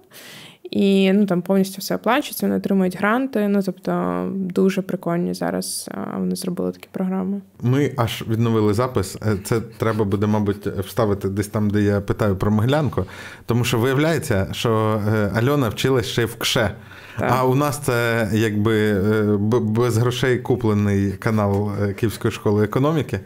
І 0.71 1.13
ну 1.13 1.25
там 1.25 1.41
повністю 1.41 1.77
все 1.79 1.95
оплачується, 1.95 2.45
вони 2.45 2.57
отримують 2.57 2.97
гранти. 2.97 3.47
Ну 3.47 3.61
тобто 3.65 4.25
дуже 4.35 4.81
прикольні 4.81 5.33
зараз 5.33 5.89
вони 6.17 6.35
зробили 6.35 6.71
такі 6.71 6.87
програми. 6.91 7.41
Ми 7.61 7.91
аж 7.97 8.23
відновили 8.29 8.73
запис. 8.73 9.17
Е, 9.27 9.37
це 9.43 9.61
треба 9.61 10.05
буде, 10.05 10.27
мабуть, 10.27 10.67
вставити 10.67 11.29
десь 11.29 11.47
там, 11.47 11.69
де 11.69 11.81
я 11.81 12.01
питаю 12.01 12.35
про 12.35 12.51
Миглянку. 12.51 13.05
Тому 13.45 13.63
що 13.63 13.79
виявляється, 13.79 14.47
що 14.51 15.01
е, 15.07 15.31
Альона 15.35 15.69
вчилась 15.69 16.05
ще 16.05 16.25
в 16.25 16.35
КШЕ. 16.35 16.71
Так. 17.19 17.31
А 17.35 17.45
у 17.45 17.55
нас 17.55 17.79
це 17.79 18.29
якби 18.33 18.77
е, 18.77 19.37
без 19.61 19.97
грошей 19.97 20.39
куплений 20.39 21.11
канал 21.11 21.71
Київської 21.99 22.31
школи 22.31 22.63
економіки. 22.63 23.19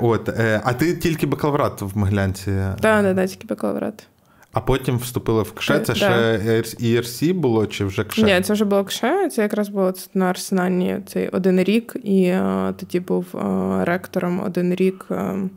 От, 0.00 0.28
А 0.64 0.72
ти 0.72 0.96
тільки 0.96 1.26
бакалаврат 1.26 1.82
в 1.82 1.98
Миглянці? 1.98 2.50
Так, 2.80 3.02
так, 3.02 3.16
так, 3.16 3.28
тільки 3.28 3.46
бакалаврат. 3.46 4.06
А 4.52 4.60
потім 4.60 4.98
вступили 4.98 5.42
в 5.42 5.52
КШЕ. 5.52 5.80
Це 5.80 5.94
ще 5.94 6.42
ERC 6.80 7.34
було 7.34 7.66
чи 7.66 7.84
вже 7.84 8.04
КШЕ? 8.04 8.22
Ні, 8.22 8.40
це 8.40 8.52
вже 8.52 8.64
було 8.64 8.84
КШЕ. 8.84 9.28
Це 9.28 9.42
якраз 9.42 9.68
було 9.68 9.92
на 10.14 10.30
арсенальні 10.30 10.98
цей 11.06 11.28
один 11.28 11.64
рік, 11.64 11.96
і 12.04 12.28
а, 12.28 12.68
е, 12.70 12.72
тоді 12.72 13.00
був 13.00 13.26
а, 13.32 13.38
е, 13.38 13.84
ректором 13.84 14.40
один 14.40 14.74
рік. 14.74 15.06
А, 15.08 15.14
е, 15.14 15.48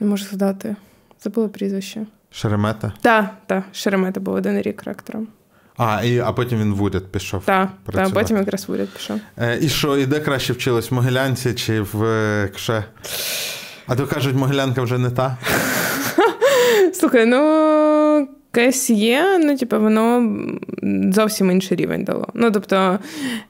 не 0.00 0.06
можу 0.06 0.24
згадати. 0.24 0.76
Забула 1.22 1.48
прізвище. 1.48 2.06
Шеремета? 2.30 2.92
Так, 3.00 3.30
так, 3.46 3.64
Шеремета 3.72 4.20
був 4.20 4.34
один 4.34 4.62
рік 4.62 4.82
ректором. 4.84 5.28
А, 5.76 6.02
і, 6.04 6.18
а 6.18 6.32
потім 6.32 6.60
він 6.60 6.74
в 6.74 6.82
уряд 6.82 7.06
пішов. 7.06 7.44
Так, 7.44 7.68
та, 7.92 8.10
потім 8.10 8.36
якраз 8.36 8.68
в 8.68 8.72
уряд 8.72 8.88
пішов. 8.88 9.20
Е, 9.38 9.58
І 9.60 9.68
що, 9.68 9.96
і 9.96 10.06
де 10.06 10.20
краще 10.20 10.52
вчилась 10.52 10.90
в 10.90 10.94
Могилянці 10.94 11.54
чи 11.54 11.80
в 11.80 12.48
КШЕ? 12.54 12.84
А 13.86 13.96
то 13.96 14.06
кажуть, 14.06 14.36
Могилянка 14.36 14.82
вже 14.82 14.98
не 14.98 15.10
та. 15.10 15.38
Слухай, 16.92 17.26
ну. 17.26 18.28
КСЄ, 18.52 19.38
ну, 19.38 19.56
типу, 19.56 19.80
воно 19.80 20.36
зовсім 21.12 21.50
інший 21.50 21.76
рівень 21.76 22.04
дало. 22.04 22.28
Ну, 22.34 22.50
тобто... 22.50 22.98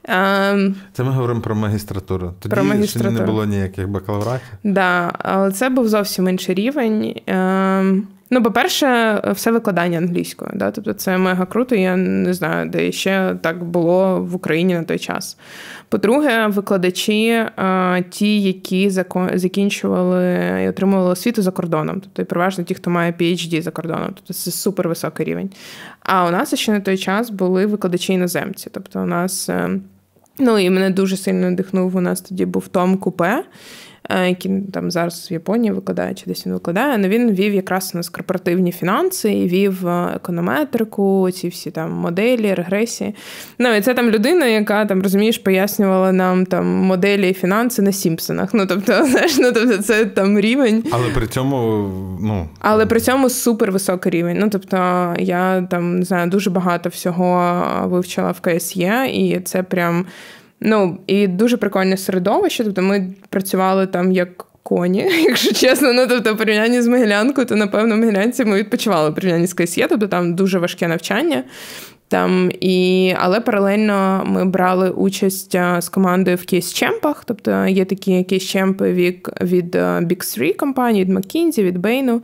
Е, 0.08 0.72
це 0.92 1.04
ми 1.04 1.10
говоримо 1.10 1.40
про 1.40 1.54
магістратуру. 1.54 2.34
Тоді 2.40 2.54
про 2.54 2.64
магістратуру. 2.64 3.14
не 3.14 3.20
було 3.20 3.44
ніяких 3.44 3.88
бакалавратів. 3.88 4.48
Так, 4.62 4.72
да, 4.72 5.12
але 5.18 5.52
це 5.52 5.68
був 5.68 5.88
зовсім 5.88 6.28
інший 6.28 6.54
рівень. 6.54 7.20
Е, 7.28 8.02
Ну, 8.34 8.42
по-перше, 8.42 9.20
все 9.32 9.50
викладання 9.52 9.98
англійською. 9.98 10.50
Да? 10.54 10.70
Тобто 10.70 10.92
це 10.92 11.18
мега 11.18 11.46
круто. 11.46 11.74
Я 11.74 11.96
не 11.96 12.34
знаю, 12.34 12.70
де 12.70 12.92
ще 12.92 13.36
так 13.40 13.64
було 13.64 14.20
в 14.20 14.34
Україні 14.34 14.74
на 14.74 14.82
той 14.82 14.98
час. 14.98 15.38
По-друге, 15.92 16.46
викладачі 16.46 17.28
е, 17.28 18.04
ті, 18.10 18.42
які 18.42 18.90
закінчували 19.34 20.38
і 20.64 20.68
отримували 20.68 21.10
освіту 21.10 21.42
за 21.42 21.50
кордоном, 21.50 22.00
тобто 22.00 22.22
і 22.22 22.24
переважно 22.24 22.64
ті, 22.64 22.74
хто 22.74 22.90
має 22.90 23.12
PhD 23.12 23.62
за 23.62 23.70
кордоном, 23.70 24.06
тобто 24.14 24.34
це 24.34 24.50
супервисокий 24.50 25.26
рівень. 25.26 25.50
А 26.00 26.26
у 26.26 26.30
нас 26.30 26.54
ще 26.54 26.72
на 26.72 26.80
той 26.80 26.98
час 26.98 27.30
були 27.30 27.66
викладачі 27.66 28.12
іноземці. 28.12 28.70
Тобто, 28.72 29.00
у 29.00 29.06
нас, 29.06 29.48
е, 29.48 29.70
ну 30.38 30.58
і 30.58 30.70
мене 30.70 30.90
дуже 30.90 31.16
сильно 31.16 31.50
надихнув. 31.50 31.96
У 31.96 32.00
нас 32.00 32.20
тоді 32.20 32.46
був 32.46 32.68
Том 32.68 32.96
Купе. 32.96 33.44
Е, 34.10 34.28
який 34.28 34.60
там 34.72 34.90
зараз 34.90 35.28
в 35.30 35.32
Японії 35.32 35.72
викладає, 35.72 36.14
чи 36.14 36.24
десь 36.26 36.46
він 36.46 36.52
викладає, 36.52 36.94
але 36.98 37.08
він 37.08 37.30
вів 37.30 37.54
якраз 37.54 37.90
у 37.94 37.96
нас 37.96 38.08
корпоративні 38.08 38.72
фінанси 38.72 39.32
і 39.32 39.48
вів 39.48 39.88
е, 39.88 40.12
економетрику, 40.16 41.30
ці 41.30 41.48
всі 41.48 41.70
там 41.70 41.92
моделі, 41.92 42.54
регресії. 42.54 43.14
Ну, 43.58 43.74
і 43.74 43.80
це 43.80 43.94
там 43.94 44.10
людина, 44.10 44.46
яка 44.46 44.84
там 44.84 45.02
розумієш, 45.02 45.38
пояснювала 45.38 46.12
нам 46.12 46.46
там 46.46 46.66
моделі 46.66 47.30
і 47.30 47.34
фінанси 47.34 47.82
на 47.82 47.92
Сімпсонах. 47.92 48.54
Ну, 48.54 48.66
тобто, 48.66 49.04
знаєш, 49.06 49.38
ну 49.38 49.52
тобто, 49.52 49.78
це 49.78 50.04
там 50.04 50.40
рівень. 50.40 50.84
Але 50.90 51.08
при 51.14 51.26
цьому, 51.26 51.56
ну 52.20 52.48
але 52.58 52.86
при 52.86 53.00
цьому 53.00 53.30
супер 53.30 53.72
високий 53.72 54.12
рівень. 54.12 54.36
Ну, 54.40 54.48
тобто, 54.50 54.76
я 55.18 55.62
там 55.70 55.98
не 55.98 56.04
знаю, 56.04 56.30
дуже 56.30 56.50
багато 56.50 56.88
всього 56.88 57.64
вивчила 57.84 58.30
в 58.30 58.40
КСЄ, 58.40 59.06
і 59.12 59.40
це 59.40 59.62
прям. 59.62 60.06
Ну 60.64 60.98
і 61.06 61.26
дуже 61.26 61.56
прикольне 61.56 61.96
середовище. 61.96 62.64
Тобто 62.64 62.82
ми 62.82 63.14
працювали 63.28 63.86
там 63.86 64.12
як 64.12 64.46
коні, 64.62 65.10
якщо 65.28 65.52
чесно. 65.54 65.92
Ну 65.92 66.06
тобто, 66.06 66.34
в 66.34 66.36
порівнянні 66.36 66.82
з 66.82 66.86
Могилянкою, 66.86 67.46
то 67.46 67.56
напевно 67.56 67.94
в 67.94 67.98
Могилянці 67.98 68.44
ми 68.44 68.58
відпочивали 68.58 69.12
порівнянні 69.12 69.46
з 69.46 69.54
КСЄ, 69.54 69.86
тобто 69.88 70.08
там 70.08 70.34
дуже 70.34 70.58
важке 70.58 70.88
навчання. 70.88 71.44
Там 72.08 72.50
і 72.60 73.14
але 73.18 73.40
паралельно 73.40 74.22
ми 74.26 74.44
брали 74.44 74.90
участь 74.90 75.56
з 75.78 75.88
командою 75.88 76.36
в 76.36 76.40
кейс-чемпах. 76.40 77.22
Тобто 77.24 77.66
є 77.66 77.84
такі 77.84 78.12
кейс-чемпи 78.12 78.92
від 78.92 79.28
від 79.40 79.74
Big 79.74 80.34
3 80.34 80.52
компаній, 80.52 81.00
від 81.00 81.10
McKinsey, 81.10 81.62
від 81.62 81.76
Bain. 81.78 82.20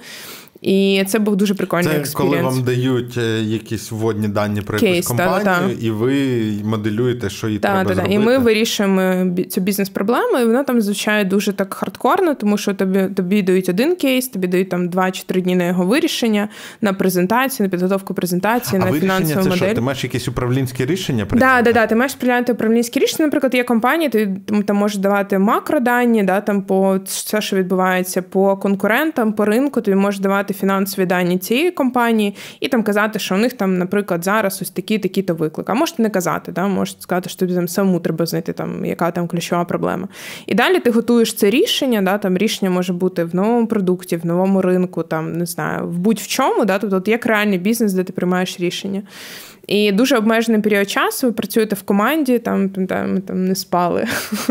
І 0.62 1.04
це 1.06 1.18
був 1.18 1.36
дуже 1.36 1.54
прикольний 1.54 1.92
це 1.92 1.98
experience. 1.98 2.36
коли 2.36 2.42
вам 2.42 2.62
дають 2.62 3.18
е, 3.18 3.42
якісь 3.42 3.92
вводні 3.92 4.28
дані 4.28 4.60
про 4.60 4.78
Кейс, 4.78 4.94
якусь 4.94 5.06
компанію, 5.06 5.44
та, 5.44 5.60
та. 5.60 5.70
і 5.80 5.90
ви 5.90 6.52
моделюєте, 6.64 7.30
що 7.30 7.48
їй 7.48 7.58
та, 7.58 7.68
треба 7.68 7.94
зробити. 7.94 8.14
І 8.14 8.18
ми 8.18 8.38
вирішуємо 8.38 9.34
цю 9.50 9.60
бізнес-проблему, 9.60 10.38
і 10.38 10.44
вона 10.44 10.62
там 10.62 10.80
звучає 10.80 11.24
дуже 11.24 11.52
так 11.52 11.74
хардкорно, 11.74 12.34
тому 12.34 12.58
що 12.58 12.74
тобі 12.74 13.08
тобі 13.16 13.42
дають 13.42 13.68
один 13.68 13.96
кейс, 13.96 14.28
тобі 14.28 14.46
дають 14.46 14.68
там 14.68 14.88
два 14.88 15.10
чи 15.10 15.22
три 15.22 15.40
дні 15.40 15.56
на 15.56 15.66
його 15.66 15.86
вирішення, 15.86 16.48
на 16.80 16.92
презентацію, 16.92 17.66
на 17.66 17.70
підготовку 17.70 18.14
презентації, 18.14 18.82
а 18.82 18.84
на 18.84 18.92
фінансову 18.92 19.42
це 19.42 19.48
модель. 19.48 19.66
Що? 19.66 19.74
Ти 19.74 19.80
маєш 19.80 20.04
якісь 20.04 20.28
управлінські 20.28 20.86
рішення? 20.86 21.24
Так, 21.24 21.38
да, 21.38 21.62
да, 21.62 21.72
да, 21.72 21.86
ти 21.86 21.94
маєш 21.94 22.14
прийняти 22.14 22.52
управлінські 22.52 23.00
рішення. 23.00 23.26
Наприклад, 23.26 23.54
є 23.54 23.64
компанії, 23.64 24.10
ти 24.10 24.36
там 24.66 24.76
можеш 24.76 24.98
давати 24.98 25.38
макродані, 25.38 26.22
да, 26.22 26.40
там 26.40 26.62
по 26.62 26.98
все, 27.04 27.40
що 27.40 27.56
відбувається 27.56 28.22
по 28.22 28.56
конкурентам, 28.56 29.32
по 29.32 29.44
ринку, 29.44 29.80
тобі 29.80 29.94
можеш 29.94 30.20
давати 30.20 30.47
фінансові 30.54 31.06
дані 31.06 31.38
цієї 31.38 31.70
компанії 31.70 32.34
і 32.60 32.68
там 32.68 32.82
казати, 32.82 33.18
що 33.18 33.34
у 33.34 33.38
них 33.38 33.52
там, 33.52 33.78
наприклад, 33.78 34.24
зараз 34.24 34.62
ось 34.62 34.70
такі 34.70 34.98
такі-то 34.98 35.34
виклики. 35.34 35.72
А 35.72 35.74
можете 35.74 36.02
не 36.02 36.10
казати, 36.10 36.52
да, 36.52 36.68
можете 36.68 37.02
сказати, 37.02 37.28
що 37.28 37.38
тобі 37.38 37.54
там 37.54 37.68
самому 37.68 38.00
треба 38.00 38.26
знайти, 38.26 38.52
там, 38.52 38.84
яка 38.84 39.10
там 39.10 39.28
ключова 39.28 39.64
проблема. 39.64 40.08
І 40.46 40.54
далі 40.54 40.80
ти 40.80 40.90
готуєш 40.90 41.34
це 41.34 41.50
рішення, 41.50 42.02
да, 42.02 42.18
там 42.18 42.38
рішення 42.38 42.70
може 42.70 42.92
бути 42.92 43.24
в 43.24 43.34
новому 43.34 43.66
продукті, 43.66 44.16
в 44.16 44.26
новому 44.26 44.62
ринку, 44.62 45.02
там 45.02 45.32
не 45.32 45.46
знаю, 45.46 45.88
в 45.88 45.98
будь-в 45.98 46.26
чому, 46.26 46.64
да, 46.64 46.78
тобто 46.78 47.10
як 47.10 47.26
реальний 47.26 47.58
бізнес, 47.58 47.92
де 47.92 48.04
ти 48.04 48.12
приймаєш 48.12 48.60
рішення. 48.60 49.02
І 49.68 49.92
дуже 49.92 50.16
обмежений 50.16 50.60
період 50.60 50.90
часу 50.90 51.26
ви 51.26 51.32
працюєте 51.32 51.76
в 51.76 51.82
команді, 51.82 52.38
там 52.38 52.70
ми 52.86 53.20
там 53.20 53.44
не 53.44 53.54
спали 53.54 54.06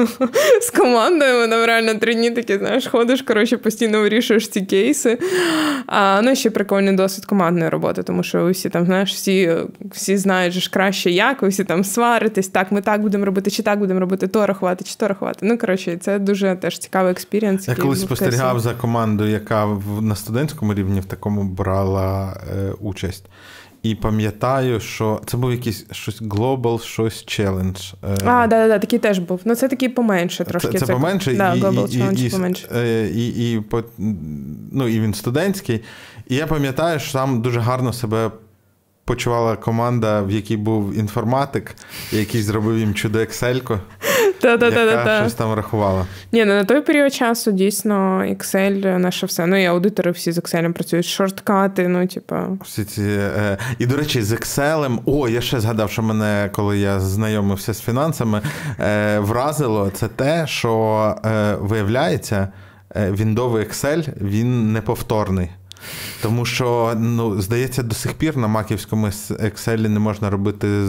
з 0.61 0.69
командою. 0.69 1.49
Там 1.49 1.65
реально 1.65 1.95
три 1.95 2.15
дні 2.15 2.31
такі, 2.31 2.57
знаєш, 2.57 2.87
ходиш, 2.87 3.21
коротше, 3.21 3.57
постійно 3.57 4.01
вирішуєш 4.01 4.47
ці 4.47 4.61
кейси. 4.61 5.19
А, 5.85 6.21
Ну, 6.23 6.35
ще 6.35 6.49
прикольний 6.49 6.95
досвід 6.95 7.25
командної 7.25 7.69
роботи, 7.69 8.03
тому 8.03 8.23
що 8.23 8.43
ви 8.43 8.51
всі 8.51 8.69
там, 8.69 8.85
знаєш, 8.85 9.13
всі 9.13 9.55
всі 9.91 10.17
знають 10.17 10.53
ж 10.53 10.69
краще 10.69 11.11
як, 11.11 11.41
ви 11.41 11.47
всі 11.47 11.63
там 11.63 11.83
сваритесь, 11.83 12.47
так, 12.47 12.71
ми 12.71 12.81
так 12.81 13.01
будемо 13.01 13.25
робити, 13.25 13.51
чи 13.51 13.63
так 13.63 13.79
будемо 13.79 13.99
робити, 13.99 14.27
то 14.27 14.47
рахувати, 14.47 14.83
чи 14.83 14.95
то 14.95 15.07
рахувати. 15.07 15.39
Ну, 15.41 15.57
коротше, 15.57 15.97
це 15.97 16.19
дуже 16.19 16.55
теж 16.55 16.79
цікавий 16.79 17.11
experience. 17.11 17.67
Я 17.67 17.75
колись 17.75 18.01
спостерігав 18.01 18.59
за 18.59 18.73
командою, 18.73 19.31
яка 19.31 19.67
на 20.01 20.15
студентському 20.15 20.73
рівні 20.73 20.99
в 20.99 21.05
такому 21.05 21.43
брала 21.43 22.41
е, 22.57 22.71
участь. 22.81 23.25
І 23.87 23.95
пам'ятаю, 23.95 24.79
що 24.79 25.21
це 25.25 25.37
був 25.37 25.51
якийсь 25.51 25.85
щось 25.91 26.21
Global, 26.21 26.83
щось 26.83 27.25
Challenge. 27.25 27.93
Е. 28.03 28.17
А, 28.25 28.47
да, 28.47 28.67
да, 28.67 28.79
такий 28.79 28.99
теж 28.99 29.19
був. 29.19 29.41
Ну, 29.45 29.55
це 29.55 29.67
такий 29.67 29.89
поменше 29.89 30.43
трошки. 30.43 30.77
Це, 30.77 30.85
це 30.85 30.93
поменше, 30.93 31.33
да, 31.33 31.53
і, 31.53 31.61
Global 31.61 32.13
і, 32.19 32.25
і, 32.25 32.29
поменше. 32.29 32.67
Е, 32.75 33.07
і, 33.07 33.53
і, 33.53 33.63
ну, 34.71 34.87
і 34.87 34.99
він 34.99 35.13
студентський. 35.13 35.83
І 36.27 36.35
я 36.35 36.47
пам'ятаю, 36.47 36.99
що 36.99 37.13
там 37.13 37.41
дуже 37.41 37.59
гарно 37.59 37.93
себе 37.93 38.31
почувала 39.05 39.55
команда, 39.55 40.21
в 40.21 40.31
якій 40.31 40.57
був 40.57 40.97
інформатик, 40.97 41.75
який 42.11 42.41
зробив 42.41 42.79
їм 42.79 42.93
чудо 42.93 43.19
Excel, 43.19 43.79
яка 44.43 45.19
щось 45.19 45.33
там 45.33 45.53
рахувала. 45.53 46.05
Ні, 46.31 46.45
ну 46.45 46.53
на 46.53 46.63
той 46.63 46.81
період 46.81 47.13
часу 47.13 47.51
дійсно 47.51 48.23
Excel 48.23 48.97
наше 48.97 49.25
все. 49.25 49.45
Ну 49.45 49.63
і 49.63 49.65
аудитори 49.65 50.11
всі 50.11 50.31
з 50.31 50.37
Excel 50.37 50.73
працюють, 50.73 51.05
шорткати, 51.05 51.87
ну 51.87 52.07
типа. 52.07 52.47
Всі 52.63 52.83
ці, 52.83 53.03
е, 53.03 53.57
І, 53.79 53.85
до 53.85 53.97
речі, 53.97 54.21
з 54.21 54.31
Excel, 54.31 54.99
о, 55.05 55.29
я 55.29 55.41
ще 55.41 55.59
згадав, 55.59 55.91
що 55.91 56.01
мене, 56.01 56.49
коли 56.53 56.77
я 56.77 56.99
знайомився 56.99 57.73
з 57.73 57.81
фінансами, 57.81 58.41
е, 58.79 59.19
вразило 59.19 59.89
це 59.93 60.07
те, 60.07 60.47
що 60.47 61.15
е, 61.25 61.55
виявляється, 61.59 62.47
віндовий 62.95 63.65
Excel 63.65 64.09
він 64.21 64.73
неповторний. 64.73 65.49
Тому 66.21 66.45
що, 66.45 66.93
ну, 66.97 67.41
здається, 67.41 67.83
до 67.83 67.95
сих 67.95 68.13
пір 68.13 68.37
на 68.37 68.47
маківському 68.47 69.07
Excel 69.07 69.87
не 69.87 69.99
можна 69.99 70.29
робити 70.29 70.83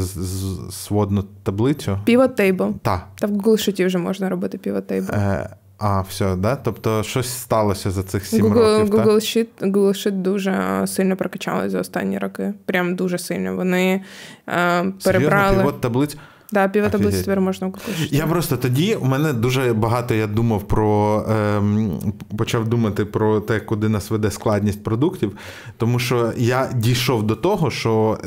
сводну 0.71 1.25
таблицю. 1.43 1.99
Pivot 2.07 2.41
table. 2.41 2.75
Так. 2.83 3.07
Та 3.19 3.27
в 3.27 3.31
Google 3.31 3.69
Sheet 3.69 3.87
вже 3.87 3.99
можна 3.99 4.29
робити 4.29 4.71
pivot 4.71 4.83
table. 4.83 5.15
Е, 5.15 5.57
а, 5.79 6.01
все, 6.01 6.37
да? 6.37 6.57
Тобто 6.57 7.03
щось 7.03 7.29
сталося 7.29 7.91
за 7.91 8.03
цих 8.03 8.27
сім 8.27 8.47
Google, 8.47 8.79
років. 8.79 8.95
Google 8.95 9.15
Sheet, 9.15 9.47
Google 9.61 10.07
Sheet 10.07 10.23
дуже 10.23 10.85
сильно 10.87 11.17
прокачали 11.17 11.71
за 11.71 11.81
останні 11.81 12.19
роки. 12.19 12.55
Прям 12.65 12.97
дуже 12.97 13.19
сильно. 13.19 13.57
Вони 13.57 14.01
е, 14.49 14.93
перебрали. 15.05 15.49
Серйозно, 15.49 15.59
півот 15.59 15.81
таблицю. 15.81 16.19
Да, 16.53 16.69
півтаблиці 16.69 17.19
тепер 17.19 17.41
можна 17.41 17.71
купити. 17.71 18.09
Я 18.11 18.27
просто 18.27 18.57
тоді 18.57 18.95
у 18.95 19.05
мене 19.05 19.33
дуже 19.33 19.73
багато 19.73 20.15
я 20.15 20.27
думав 20.27 20.63
про 20.63 21.25
ем, 21.31 21.99
почав 22.39 22.69
думати 22.69 23.05
про 23.05 23.41
те, 23.41 23.61
куди 23.61 23.89
нас 23.89 24.11
веде 24.11 24.31
складність 24.31 24.85
продуктів, 24.85 25.37
тому 25.77 25.99
що 25.99 26.33
я 26.37 26.71
дійшов 26.75 27.23
до 27.23 27.37
того, 27.37 27.71
що 27.71 28.19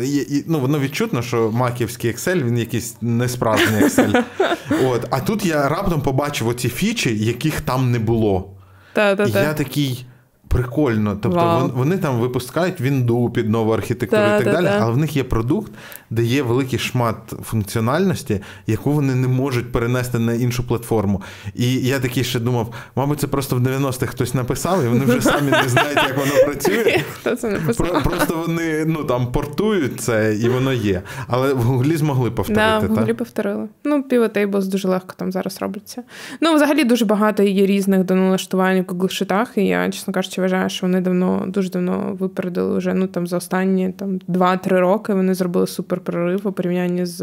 ну, 0.48 0.60
воно 0.60 0.80
відчутно, 0.80 1.22
що 1.22 1.52
маківський 1.52 2.12
Excel, 2.12 2.44
він 2.44 2.58
якийсь 2.58 2.98
несправжній 3.02 3.78
Excel. 3.78 4.24
От, 4.86 5.08
А 5.10 5.20
тут 5.20 5.46
я 5.46 5.70
раптом 5.70 6.02
побачив 6.02 6.48
оці 6.48 6.70
фічі, 6.70 7.26
яких 7.26 7.62
там 7.62 7.92
не 7.92 8.00
було. 8.00 8.50
Та-та-та. 8.94 9.42
Я 9.42 9.54
такий. 9.54 10.06
Прикольно, 10.48 11.18
тобто 11.22 11.40
wow. 11.40 11.72
вони 11.74 11.98
там 11.98 12.20
випускають 12.20 12.82
вінду 12.82 13.30
під 13.30 13.50
нову 13.50 13.72
архітектуру 13.72 14.22
та, 14.22 14.36
і 14.36 14.44
так 14.44 14.46
та, 14.46 14.52
далі, 14.52 14.66
та. 14.66 14.80
але 14.82 14.92
в 14.92 14.98
них 14.98 15.16
є 15.16 15.24
продукт, 15.24 15.72
де 16.12 16.24
є 16.24 16.42
великий 16.42 16.80
шмат 16.80 17.16
функціональності, 17.44 18.42
яку 18.68 18.92
вони 18.92 19.16
не 19.16 19.28
можуть 19.28 19.72
перенести 19.72 20.20
на 20.20 20.34
іншу 20.34 20.68
платформу. 20.68 21.22
І 21.56 21.74
я 21.74 22.00
такий 22.00 22.24
ще 22.24 22.40
думав, 22.40 22.74
мабуть, 22.96 23.20
це 23.20 23.28
просто 23.28 23.56
в 23.56 23.60
90-х 23.60 24.12
хтось 24.12 24.34
написав, 24.34 24.84
і 24.84 24.88
вони 24.88 25.06
вже 25.06 25.22
самі 25.22 25.52
не 25.52 25.70
знають, 25.70 25.98
як 25.98 26.18
воно 26.18 26.46
працює. 26.46 27.04
Хто 27.14 27.36
це 27.36 27.50
написав? 27.50 28.04
Просто 28.04 28.44
вони 28.48 28.86
ну 28.86 29.04
там 29.04 29.32
портують 29.32 30.02
це, 30.02 30.36
і 30.36 30.50
воно 30.50 30.74
є. 30.74 31.02
Але 31.28 31.54
в 31.54 31.58
Гуглі 31.58 31.96
змогли 31.96 32.32
повторити. 32.32 32.88
Да, 32.88 32.94
в 32.94 32.98
Гуглі 32.98 33.14
повторили. 33.14 33.68
Ну, 33.84 34.04
Pivot 34.12 34.68
дуже 34.68 34.88
легко 34.88 35.14
там 35.18 35.32
зараз 35.32 35.58
робиться. 35.62 36.04
Ну, 36.42 36.56
взагалі 36.56 36.84
дуже 36.84 37.06
багато 37.06 37.44
є 37.44 37.66
різних 37.66 38.04
доналаштувань 38.04 38.82
в 38.82 38.84
Google 38.84 39.10
шитах, 39.10 39.52
і 39.56 39.66
я, 39.66 39.90
чесно 39.90 40.14
кажучи, 40.14 40.42
вважаю, 40.42 40.70
що 40.70 40.88
вони 40.88 41.02
давно 41.02 41.46
дуже 41.48 41.70
давно 41.70 42.18
випередили 42.20 42.78
вже 42.78 42.94
ну 42.94 43.08
там 43.08 43.28
за 43.28 43.38
останні 43.38 43.92
там 43.92 44.20
2-3 44.28 44.80
роки. 44.80 45.14
Вони 45.14 45.34
зробили 45.34 45.68
супер 45.68 46.01
прорив 46.02 46.48
у 46.48 46.52
порівнянні 46.52 47.06
з 47.06 47.22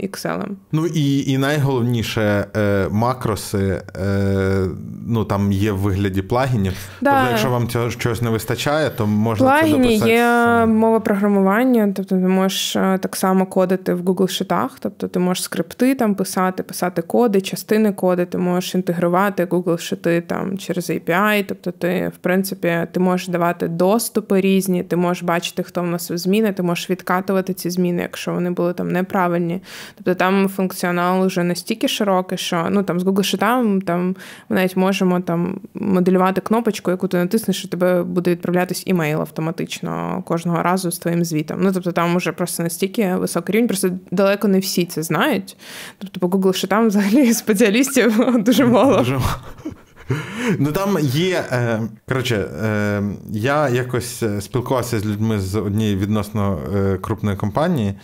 Excel. 0.00 0.44
Ну 0.72 0.86
і 0.86 1.32
і 1.32 1.38
найголовніше 1.38 2.46
е, 2.56 2.88
макроси 2.90 3.82
е, 3.96 4.66
ну 5.06 5.24
там 5.24 5.52
є 5.52 5.72
в 5.72 5.78
вигляді 5.78 6.22
плагінів. 6.22 6.74
Да. 7.00 7.10
Тобто, 7.10 7.30
якщо 7.30 7.50
вам 7.50 7.68
цього 7.68 7.90
чогось 7.90 8.22
не 8.22 8.30
вистачає, 8.30 8.90
то 8.90 9.06
можна 9.06 9.46
Плагіні 9.46 9.72
це 9.72 9.78
дописати. 9.78 10.10
є 10.10 10.66
мова 10.66 11.00
програмування, 11.00 11.92
тобто 11.96 12.14
ти 12.14 12.28
можеш 12.28 12.76
е, 12.76 12.98
так 12.98 13.16
само 13.16 13.46
кодити 13.46 13.94
в 13.94 14.00
Google 14.00 14.28
шитах, 14.28 14.70
тобто 14.80 15.08
ти 15.08 15.18
можеш 15.18 15.44
скрипти 15.44 15.94
там 15.94 16.14
писати, 16.14 16.62
писати 16.62 17.02
коди, 17.02 17.40
частини 17.40 17.92
коди, 17.92 18.24
ти 18.26 18.38
можеш 18.38 18.74
інтегрувати 18.74 19.44
Google 19.44 19.78
шити 19.78 20.20
там 20.20 20.58
через 20.58 20.90
API, 20.90 21.44
тобто 21.48 21.70
ти, 21.70 22.12
в 22.14 22.18
принципі, 22.18 22.86
ти 22.92 23.00
можеш 23.00 23.28
давати 23.28 23.68
доступи 23.68 24.40
різні, 24.40 24.82
ти 24.82 24.96
можеш 24.96 25.22
бачити, 25.22 25.62
хто 25.62 25.82
в 25.82 25.86
нас 25.86 26.12
зміни, 26.12 26.52
ти 26.52 26.62
можеш 26.62 26.90
відкатувати 26.90 27.54
ці 27.54 27.70
зміни 27.70 28.03
якщо 28.04 28.32
вони 28.32 28.50
були 28.50 28.72
там 28.72 28.88
неправильні. 28.88 29.60
Тобто 29.94 30.14
там 30.14 30.48
функціонал 30.48 31.26
вже 31.26 31.42
настільки 31.42 31.88
широкий, 31.88 32.38
що 32.38 32.66
ну 32.70 32.82
там 32.82 33.00
з 33.00 33.04
Google 33.04 33.36
Sheet 33.36 33.84
там 33.84 34.16
ми 34.48 34.56
навіть 34.56 34.76
можемо 34.76 35.20
там 35.20 35.60
моделювати 35.74 36.40
кнопочку, 36.40 36.90
яку 36.90 37.08
ти 37.08 37.16
натиснеш, 37.16 37.64
і 37.64 37.68
тебе 37.68 38.02
буде 38.02 38.30
відправлятись 38.30 38.82
імейл 38.86 39.20
автоматично 39.20 40.22
кожного 40.26 40.62
разу 40.62 40.90
з 40.90 40.98
твоїм 40.98 41.24
звітом. 41.24 41.58
Ну 41.60 41.72
тобто 41.72 41.92
там 41.92 42.16
вже 42.16 42.32
просто 42.32 42.62
настільки 42.62 43.14
високий 43.14 43.52
рівень, 43.52 43.68
просто 43.68 43.90
далеко 44.10 44.48
не 44.48 44.58
всі 44.58 44.84
це 44.84 45.02
знають. 45.02 45.56
Тобто 45.98 46.20
по 46.20 46.26
Google 46.26 46.48
Sheet 46.48 46.86
взагалі 46.86 47.34
спеціалістів 47.34 48.42
дуже 48.44 48.66
мало. 48.66 48.98
Дуже 48.98 49.12
мало. 49.12 49.74
Ну 50.58 50.72
там 50.72 50.98
є. 51.00 51.44
Е, 51.52 51.80
коротше, 52.08 52.36
е, 52.36 53.02
я 53.30 53.68
якось 53.68 54.22
е, 54.22 54.40
спілкувався 54.40 55.00
з 55.00 55.06
людьми 55.06 55.40
з 55.40 55.54
однієї 55.54 55.96
відносно 55.96 56.58
крупної 57.00 57.36
компанії, 57.36 57.94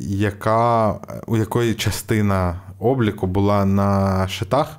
яка, 0.00 0.94
у 1.26 1.36
якої 1.36 1.74
частина 1.74 2.60
обліку 2.78 3.26
була 3.26 3.64
на 3.64 4.28
шитах. 4.28 4.78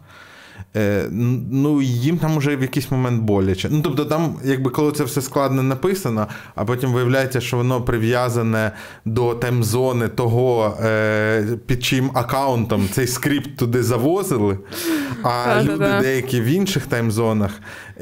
Е, 0.76 1.06
ну, 1.52 1.82
їм 1.82 2.18
там 2.18 2.38
уже 2.38 2.56
в 2.56 2.62
якийсь 2.62 2.92
момент 2.92 3.22
боляче. 3.22 3.68
Ну, 3.72 3.82
тобто, 3.84 4.06
там, 4.06 4.36
якби 4.44 4.70
коли 4.70 4.92
це 4.92 5.04
все 5.04 5.22
складно 5.22 5.64
написано, 5.64 6.28
а 6.56 6.66
потім 6.66 6.94
виявляється, 6.94 7.42
що 7.42 7.58
воно 7.58 7.82
прив'язане 7.82 8.72
до 9.06 9.36
таймзони 9.36 10.08
того, 10.08 10.78
е, 10.84 11.44
під 11.66 11.84
чим 11.84 12.12
аккаунтом 12.14 12.90
цей 12.92 13.08
скрипт 13.08 13.58
туди 13.58 13.84
завозили, 13.84 14.58
а 15.24 15.62
люди 15.64 15.90
деякі 16.02 16.42
в 16.42 16.46
інших 16.46 16.86
таймзонах. 16.86 17.52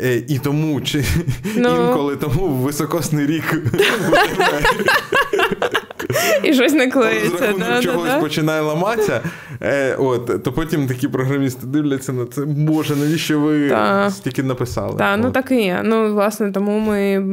Е, 0.03 0.23
і 0.27 0.39
тому 0.39 0.81
чи 0.81 1.05
ну. 1.55 1.87
інколи 1.87 2.15
тому 2.15 2.47
високосний 2.47 3.25
рік. 3.25 3.61
І 6.43 6.53
щось 6.53 6.73
не 6.73 6.91
клеїться. 6.91 7.53
Да, 7.59 7.81
чогось 7.81 8.09
да, 8.09 8.19
починає 8.19 8.61
ламатися. 8.61 9.21
Е, 9.61 9.95
от, 9.95 10.43
То 10.43 10.51
потім 10.51 10.87
такі 10.87 11.07
програмісти 11.07 11.67
дивляться 11.67 12.13
на 12.13 12.25
це. 12.25 12.45
Боже, 12.45 12.95
навіщо 12.95 13.39
ви 13.39 13.69
та. 13.69 14.11
стільки 14.11 14.43
написали? 14.43 14.97
Так, 14.97 15.19
ну 15.21 15.31
так 15.31 15.51
і 15.51 15.61
є. 15.61 15.81
Ну, 15.83 16.13
власне, 16.13 16.51
тому 16.51 16.79
ми 16.79 17.23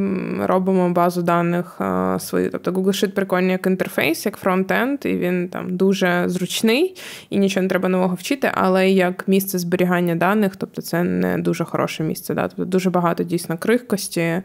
робимо 0.45 0.89
базу 0.89 1.21
даних 1.21 1.81
а, 1.81 2.17
свою. 2.19 2.49
Тобто 2.49 2.71
Google 2.71 2.87
Sheet 2.87 3.11
прикольний 3.11 3.51
як 3.51 3.67
інтерфейс, 3.67 4.25
як 4.25 4.37
фронт-енд, 4.37 4.99
і 5.05 5.17
він 5.17 5.49
там 5.49 5.77
дуже 5.77 6.23
зручний 6.27 6.95
і 7.29 7.37
нічого 7.37 7.61
не 7.61 7.69
треба 7.69 7.89
нового 7.89 8.15
вчити, 8.15 8.51
але 8.53 8.89
як 8.89 9.27
місце 9.27 9.59
зберігання 9.59 10.15
даних, 10.15 10.55
тобто 10.55 10.81
це 10.81 11.03
не 11.03 11.37
дуже 11.37 11.65
хороше 11.65 12.03
місце. 12.03 12.33
Да? 12.33 12.47
Тобто 12.47 12.65
дуже 12.65 12.89
багато 12.89 13.23
дійсно 13.23 13.57
крихкості 13.57 14.41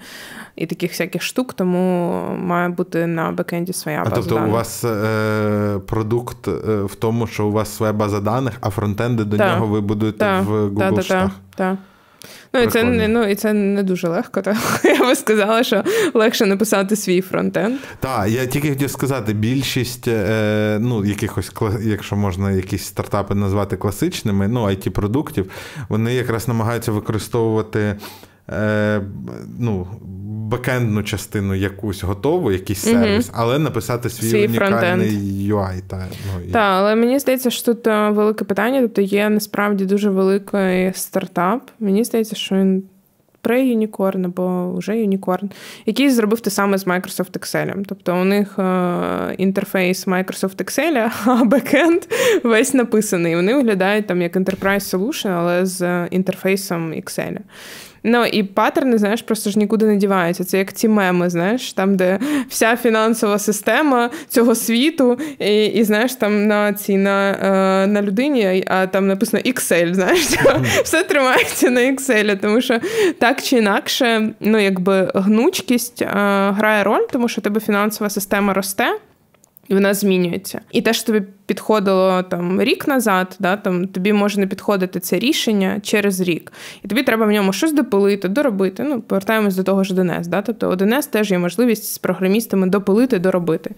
і 0.57 0.67
таких 0.67 0.91
всяких 0.91 1.23
штук, 1.23 1.53
тому 1.53 2.11
має 2.39 2.69
бути 2.69 3.07
на 3.07 3.33
бекенді 3.33 3.73
своя 3.73 3.99
база. 3.99 4.11
А 4.13 4.15
тобто 4.15 4.35
даних. 4.35 4.51
у 4.51 4.53
вас 4.53 4.85
е, 4.85 5.79
продукт 5.87 6.49
е, 6.49 6.83
в 6.83 6.95
тому, 6.95 7.27
що 7.27 7.47
у 7.47 7.53
вас 7.53 7.70
своя 7.71 7.93
база 7.93 8.21
даних, 8.21 8.55
а 8.61 8.71
фронтенди 8.71 9.25
до 9.25 9.37
та. 9.37 9.55
нього 9.55 9.67
ви 9.67 9.81
будуєте 9.81 10.19
та. 10.19 10.41
в 10.41 10.69
Google 10.69 11.09
Так, 11.09 11.31
так. 11.55 11.77
Ну 12.53 12.61
і 12.61 12.67
це 12.67 12.85
не 12.85 13.09
ну 13.09 13.25
і 13.25 13.35
це 13.35 13.53
не 13.53 13.83
дуже 13.83 14.09
легко. 14.09 14.43
Так 14.43 14.57
я 14.85 14.99
би 15.01 15.15
сказала, 15.15 15.63
що 15.63 15.85
легше 16.15 16.47
написати 16.47 16.97
свій 16.97 17.21
фронтенд. 17.21 17.75
Так, 18.01 18.29
я 18.29 18.47
тільки 18.47 18.69
хотів 18.69 18.91
сказати, 18.91 19.33
більшість, 19.33 20.09
е, 20.09 20.79
ну 20.81 21.05
якихось 21.05 21.53
якщо 21.83 22.17
можна 22.17 22.51
якісь 22.51 22.85
стартапи 22.85 23.35
назвати 23.35 23.77
класичними, 23.77 24.49
ну 24.49 24.65
it 24.65 24.89
продуктів, 24.89 25.51
вони 25.89 26.15
якраз 26.15 26.49
намагаються 26.49 26.93
використовувати. 26.93 27.97
Е, 28.53 29.01
ну, 29.59 29.87
бекендну 30.51 31.03
частину 31.03 31.55
якусь 31.55 32.03
готову, 32.03 32.53
якийсь 32.53 32.79
сервіс, 32.79 33.29
mm 33.29 33.33
але 33.35 33.59
написати 33.59 34.11
свій, 34.11 34.31
свій 34.31 34.47
унікальний 34.47 35.53
UI. 35.53 35.81
Та, 35.89 36.07
ну, 36.27 36.45
і... 36.45 36.51
Так, 36.51 36.73
але 36.77 36.95
мені 36.95 37.19
здається, 37.19 37.51
що 37.51 37.75
тут 37.75 37.87
е, 37.87 38.11
велике 38.11 38.45
питання. 38.45 38.81
Тобто 38.81 39.01
є 39.01 39.29
насправді 39.29 39.85
дуже 39.85 40.11
великий 40.11 40.93
стартап. 40.95 41.71
Мені 41.81 42.05
здається, 42.05 42.37
що 42.37 42.55
він. 42.55 42.83
Pre-Unicorn 43.43 44.25
або 44.25 44.73
вже 44.77 44.93
Unicorn, 44.93 45.51
який 45.87 46.11
зробив 46.11 46.41
те 46.41 46.51
саме 46.51 46.79
з 46.79 46.87
Microsoft 46.87 47.39
Excel. 47.39 47.85
Тобто 47.87 48.21
у 48.21 48.25
них 48.25 48.59
е, 48.59 49.35
інтерфейс 49.39 50.07
Microsoft 50.07 50.65
Excel, 50.65 51.11
а 51.25 51.45
бекенд 51.45 52.03
весь 52.43 52.75
написаний. 52.75 53.37
Вони 53.37 53.55
виглядають 53.55 54.07
там 54.07 54.23
як 54.23 54.37
Enterprise 54.37 54.97
Solution, 54.97 55.29
але 55.29 55.67
з 55.67 56.07
інтерфейсом 56.07 56.93
Excel. 56.93 57.37
Ну 58.05 58.25
і 58.25 58.43
паттерни, 58.43 58.99
знаєш, 58.99 59.23
просто 59.23 59.51
ж 59.51 59.59
нікуди 59.59 59.87
не 59.87 59.97
діваються. 59.97 60.45
Це 60.45 60.59
як 60.59 60.73
ті 60.73 60.89
меми, 60.89 61.31
знаєш, 61.31 61.73
там, 61.73 61.97
де 61.97 62.19
вся 62.49 62.77
фінансова 62.77 63.39
система 63.39 64.11
цього 64.29 64.55
світу, 64.55 65.19
і, 65.39 65.65
і 65.67 65.85
знаєш, 65.85 66.15
там 66.15 66.47
на 66.47 66.73
цій 66.73 66.97
на 66.97 67.31
е, 67.31 67.87
на 67.87 68.03
людині, 68.03 68.65
а 68.67 68.87
там 68.87 69.07
написано 69.07 69.43
Excel, 69.47 69.95
знаєш, 69.95 70.21
все 70.85 71.03
тримається 71.03 71.71
на 71.71 71.81
Excel, 71.81 72.41
тому 72.41 72.61
що 72.61 72.81
так 73.19 73.43
чи 73.43 73.57
інакше, 73.57 74.31
ну 74.41 74.59
якби 74.59 75.13
гнучкість 75.15 76.03
е, 76.03 76.07
грає 76.51 76.85
роль, 76.85 77.07
тому 77.13 77.29
що 77.29 77.41
тебе 77.41 77.61
фінансова 77.61 78.11
система 78.11 78.53
росте 78.53 78.97
і 79.71 79.75
вона 79.75 79.95
змінюється. 79.95 80.61
І 80.71 80.83
те, 80.83 80.93
що 80.93 81.07
тобі 81.07 81.23
підходило 81.51 82.23
там 82.23 82.63
рік 82.63 82.89
назад, 82.89 83.37
да, 83.39 83.57
там 83.57 83.89
тобі 83.89 84.13
може 84.13 84.41
не 84.41 84.47
підходити 84.47 85.01
це 85.01 85.19
рішення 85.19 85.81
через 85.83 86.21
рік. 86.21 86.53
І 86.83 86.89
тобі 86.89 87.03
треба 87.03 87.27
в 87.27 87.31
ньому 87.31 87.53
щось 87.53 87.73
допилити, 87.73 88.29
доробити. 88.29 88.83
Ну, 88.83 89.01
повертаємось 89.01 89.57
до 89.57 89.63
того 89.63 89.85
ж 89.85 89.95
ДНС. 89.95 90.27
Да? 90.27 90.43
Тобто 90.43 90.69
ОДНС 90.69 91.07
теж 91.07 91.31
є 91.31 91.39
можливість 91.39 91.93
з 91.93 91.99
програмістами 91.99 92.67
допилити, 92.67 93.19
доробити. 93.19 93.71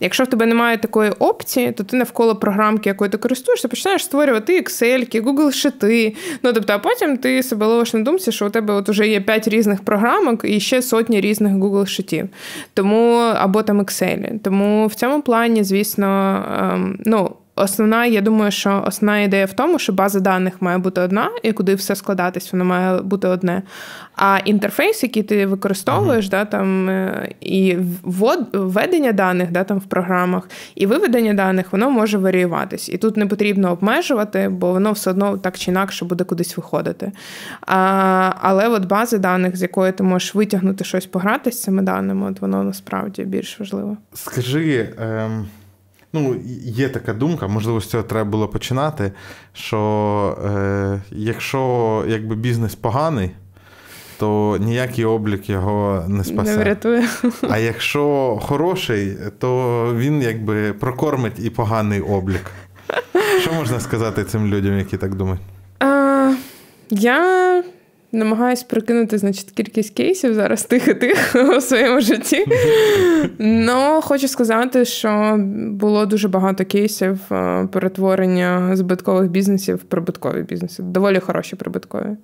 Якщо 0.00 0.24
в 0.24 0.26
тебе 0.26 0.46
немає 0.46 0.78
такої 0.78 1.10
опції, 1.10 1.72
то 1.72 1.84
ти 1.84 1.96
навколо 1.96 2.36
програмки, 2.36 2.88
якою 2.88 3.10
ти 3.10 3.18
користуєшся, 3.18 3.68
починаєш 3.68 4.04
створювати 4.04 4.60
Excel, 4.60 5.22
Google 5.22 5.52
шити. 5.52 6.14
Ну 6.42 6.52
тобто, 6.52 6.72
а 6.72 6.78
потім 6.78 7.16
ти 7.16 7.42
себе 7.42 7.66
ловиш 7.66 7.94
на 7.94 8.00
думці, 8.00 8.32
що 8.32 8.46
у 8.46 8.50
тебе 8.50 8.74
от 8.74 8.88
уже 8.88 9.08
є 9.08 9.20
п'ять 9.20 9.48
різних 9.48 9.84
програмок 9.84 10.40
і 10.44 10.60
ще 10.60 10.82
сотні 10.82 11.20
різних 11.20 11.52
Google 11.52 11.86
шитів. 11.86 12.28
Тому 12.74 13.14
або 13.34 13.62
там 13.62 13.80
Excel. 13.80 14.38
Тому 14.38 14.86
в 14.86 14.94
цьому 14.94 15.22
плані, 15.22 15.39
звісно, 15.64 16.44
ем, 16.72 16.98
ну. 17.04 17.36
Основна, 17.60 18.06
я 18.06 18.20
думаю, 18.20 18.50
що 18.50 18.84
основна 18.86 19.20
ідея 19.20 19.46
в 19.46 19.52
тому, 19.52 19.78
що 19.78 19.92
база 19.92 20.20
даних 20.20 20.62
має 20.62 20.78
бути 20.78 21.00
одна, 21.00 21.30
і 21.42 21.52
куди 21.52 21.74
все 21.74 21.96
складатись, 21.96 22.52
воно 22.52 22.64
має 22.64 23.02
бути 23.02 23.28
одне. 23.28 23.62
А 24.16 24.38
інтерфейс, 24.44 25.02
який 25.02 25.22
ти 25.22 25.46
використовуєш, 25.46 26.26
uh-huh. 26.26 26.30
да, 26.30 26.44
там, 26.44 26.88
е, 26.88 27.28
і 27.40 27.76
введення 28.52 29.12
даних 29.12 29.50
да, 29.50 29.64
там, 29.64 29.78
в 29.78 29.84
програмах, 29.84 30.48
і 30.74 30.86
виведення 30.86 31.34
даних, 31.34 31.72
воно 31.72 31.90
може 31.90 32.18
варіюватись. 32.18 32.88
І 32.88 32.98
тут 32.98 33.16
не 33.16 33.26
потрібно 33.26 33.72
обмежувати, 33.72 34.48
бо 34.48 34.72
воно 34.72 34.92
все 34.92 35.10
одно 35.10 35.38
так 35.38 35.58
чи 35.58 35.70
інакше 35.70 36.04
буде 36.04 36.24
кудись 36.24 36.56
виходити. 36.56 37.12
А, 37.66 38.32
Але 38.40 38.68
от 38.68 38.84
бази 38.84 39.18
даних, 39.18 39.56
з 39.56 39.62
якої 39.62 39.92
ти 39.92 40.02
можеш 40.02 40.34
витягнути 40.34 40.84
щось 40.84 41.06
пограти 41.06 41.52
з 41.52 41.62
цими 41.62 41.82
даними, 41.82 42.30
от 42.30 42.40
воно 42.40 42.64
насправді 42.64 43.24
більш 43.24 43.60
важливо. 43.60 43.96
Скажи. 44.14 44.88
Ем... 44.98 45.46
Ну, 46.12 46.36
є 46.64 46.88
така 46.88 47.12
думка, 47.12 47.46
можливо, 47.48 47.80
з 47.80 47.86
цього 47.86 48.02
треба 48.02 48.30
було 48.30 48.48
починати. 48.48 49.12
Що 49.52 50.38
е, 50.44 51.02
якщо 51.10 52.04
якби 52.08 52.36
бізнес 52.36 52.74
поганий, 52.74 53.30
то 54.18 54.56
ніякий 54.60 55.04
облік 55.04 55.50
його 55.50 56.04
не 56.08 56.24
спасе. 56.24 56.56
Не 56.56 56.64
врятує. 56.64 57.08
А 57.50 57.58
якщо 57.58 58.38
хороший, 58.42 59.16
то 59.38 59.94
він 59.96 60.22
якби 60.22 60.72
прокормить 60.72 61.44
і 61.44 61.50
поганий 61.50 62.00
облік. 62.00 62.50
Що 63.40 63.52
можна 63.52 63.80
сказати 63.80 64.24
цим 64.24 64.46
людям, 64.46 64.78
які 64.78 64.96
так 64.96 65.14
думають? 65.14 65.40
А, 65.80 66.34
Я 66.90 67.62
Намагаюсь 68.12 68.62
прикинути, 68.62 69.18
значить, 69.18 69.50
кількість 69.50 69.94
кейсів 69.94 70.34
зараз 70.34 70.64
тих 70.64 70.88
і 70.88 70.94
тих 70.94 71.36
у 71.56 71.60
своєму 71.60 72.00
житті. 72.00 72.46
Ну, 73.38 74.00
хочу 74.02 74.28
сказати, 74.28 74.84
що 74.84 75.36
було 75.70 76.06
дуже 76.06 76.28
багато 76.28 76.64
кейсів 76.64 77.18
е, 77.32 77.68
перетворення 77.72 78.76
збиткових 78.76 79.30
бізнесів 79.30 79.76
в 79.76 79.82
прибуткові 79.82 80.42
бізнеси. 80.42 80.82
Доволі 80.82 81.18
хороші 81.20 81.56
прибуткові. 81.56 82.16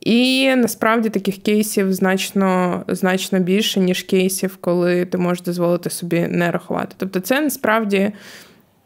І 0.00 0.54
насправді 0.56 1.08
таких 1.08 1.36
кейсів 1.36 1.92
значно 1.92 2.82
значно 2.88 3.38
більше, 3.38 3.80
ніж 3.80 4.02
кейсів, 4.02 4.56
коли 4.60 5.04
ти 5.04 5.18
можеш 5.18 5.44
дозволити 5.44 5.90
собі 5.90 6.20
не 6.20 6.50
рахувати. 6.50 6.94
Тобто, 6.98 7.20
це 7.20 7.40
насправді 7.40 8.12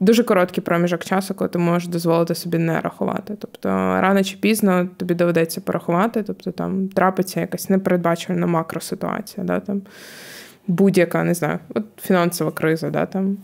дуже 0.01 0.25
короткий 0.25 0.65
проміжок 0.65 1.05
часу, 1.05 1.35
коли 1.35 1.49
ти 1.49 1.59
можеш 1.59 1.89
дозволити 1.89 2.35
собі 2.35 2.59
не 2.59 2.81
рахувати. 2.81 3.37
Тобто 3.39 3.69
рано 4.01 4.25
чи 4.25 4.37
пізно 4.37 4.89
тобі 4.97 5.15
доведеться 5.15 5.61
порахувати, 5.61 6.23
тобто 6.23 6.51
там 6.51 6.89
трапиться 6.89 7.41
якась 7.41 7.71
непередбачувана 7.71 8.47
макроситуація, 8.47 9.47
да, 9.47 9.61
там 9.61 9.83
будь-яка, 10.67 11.25
не 11.25 11.35
знаю, 11.35 11.59
от 11.75 11.85
фінансова 12.01 12.51
криза, 12.51 12.91
да, 12.91 13.07
там 13.07 13.39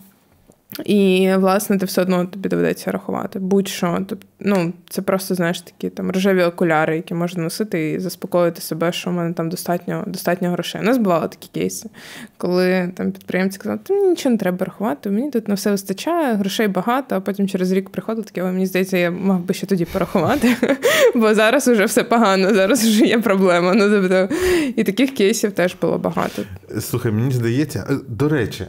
і, 0.85 1.29
власне, 1.37 1.77
ти 1.77 1.85
все 1.85 2.01
одно 2.01 2.25
тобі 2.25 2.49
доведеться 2.49 2.91
рахувати. 2.91 3.39
Будь-що. 3.39 3.99
Тобто, 4.07 4.27
ну, 4.39 4.73
Це 4.89 5.01
просто, 5.01 5.35
знаєш, 5.35 5.61
такі 5.61 5.89
там 5.89 6.11
рожеві 6.11 6.43
окуляри, 6.43 6.95
які 6.95 7.13
можна 7.13 7.43
носити 7.43 7.91
і 7.91 7.99
заспокоїти 7.99 8.61
себе, 8.61 8.91
що 8.91 9.09
в 9.09 9.13
мене 9.13 9.33
там 9.33 9.49
достатньо 9.49 10.03
достатньо 10.07 10.49
грошей. 10.49 10.81
У 10.81 10.83
нас 10.83 10.97
бували 10.97 11.27
такі 11.27 11.49
кейси, 11.53 11.89
коли 12.37 12.91
там 12.95 13.11
підприємці 13.11 13.59
казали, 13.59 13.79
ти 13.83 13.93
мені 13.93 14.07
нічого 14.07 14.31
не 14.31 14.37
треба 14.37 14.65
рахувати, 14.65 15.09
мені 15.09 15.31
тут 15.31 15.47
на 15.47 15.53
все 15.53 15.71
вистачає, 15.71 16.33
грошей 16.33 16.67
багато, 16.67 17.15
а 17.15 17.19
потім 17.19 17.47
через 17.47 17.71
рік 17.71 17.89
приходить 17.89 18.25
таке, 18.25 18.43
мені 18.43 18.65
здається, 18.65 18.97
я 18.97 19.11
мав 19.11 19.39
би 19.39 19.53
ще 19.53 19.65
тоді 19.65 19.85
порахувати, 19.85 20.55
бо 21.15 21.33
зараз 21.33 21.67
вже 21.67 21.85
все 21.85 22.03
погано, 22.03 22.53
зараз 22.53 22.85
вже 22.85 23.05
є 23.05 23.19
проблема. 23.19 23.73
Ну, 23.73 23.89
тобто, 23.89 24.35
І 24.75 24.83
таких 24.83 25.13
кейсів 25.13 25.51
теж 25.51 25.75
було 25.81 25.97
багато. 25.97 26.41
Слухай, 26.79 27.11
мені 27.11 27.31
здається, 27.31 27.87
е, 27.89 27.93
до 28.07 28.29
речі, 28.29 28.65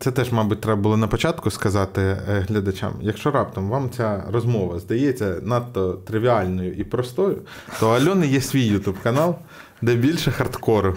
це 0.00 0.10
теж, 0.10 0.32
мабуть, 0.32 0.60
треба 0.60 0.80
було 0.80 0.96
на 0.96 1.08
початку 1.08 1.29
сказати 1.50 2.00
е, 2.00 2.46
глядачам. 2.48 2.92
Якщо 3.00 3.30
раптом 3.30 3.68
вам 3.68 3.90
ця 3.96 4.24
розмова 4.32 4.78
здається 4.78 5.36
надто 5.42 5.92
тривіальною 5.92 6.72
і 6.72 6.84
простою, 6.84 7.38
то 7.80 7.90
Альони 7.90 8.26
є 8.26 8.40
свій 8.40 8.64
ютуб 8.64 8.96
канал, 9.02 9.34
де 9.82 9.94
більше 9.94 10.30
хардкору. 10.30 10.96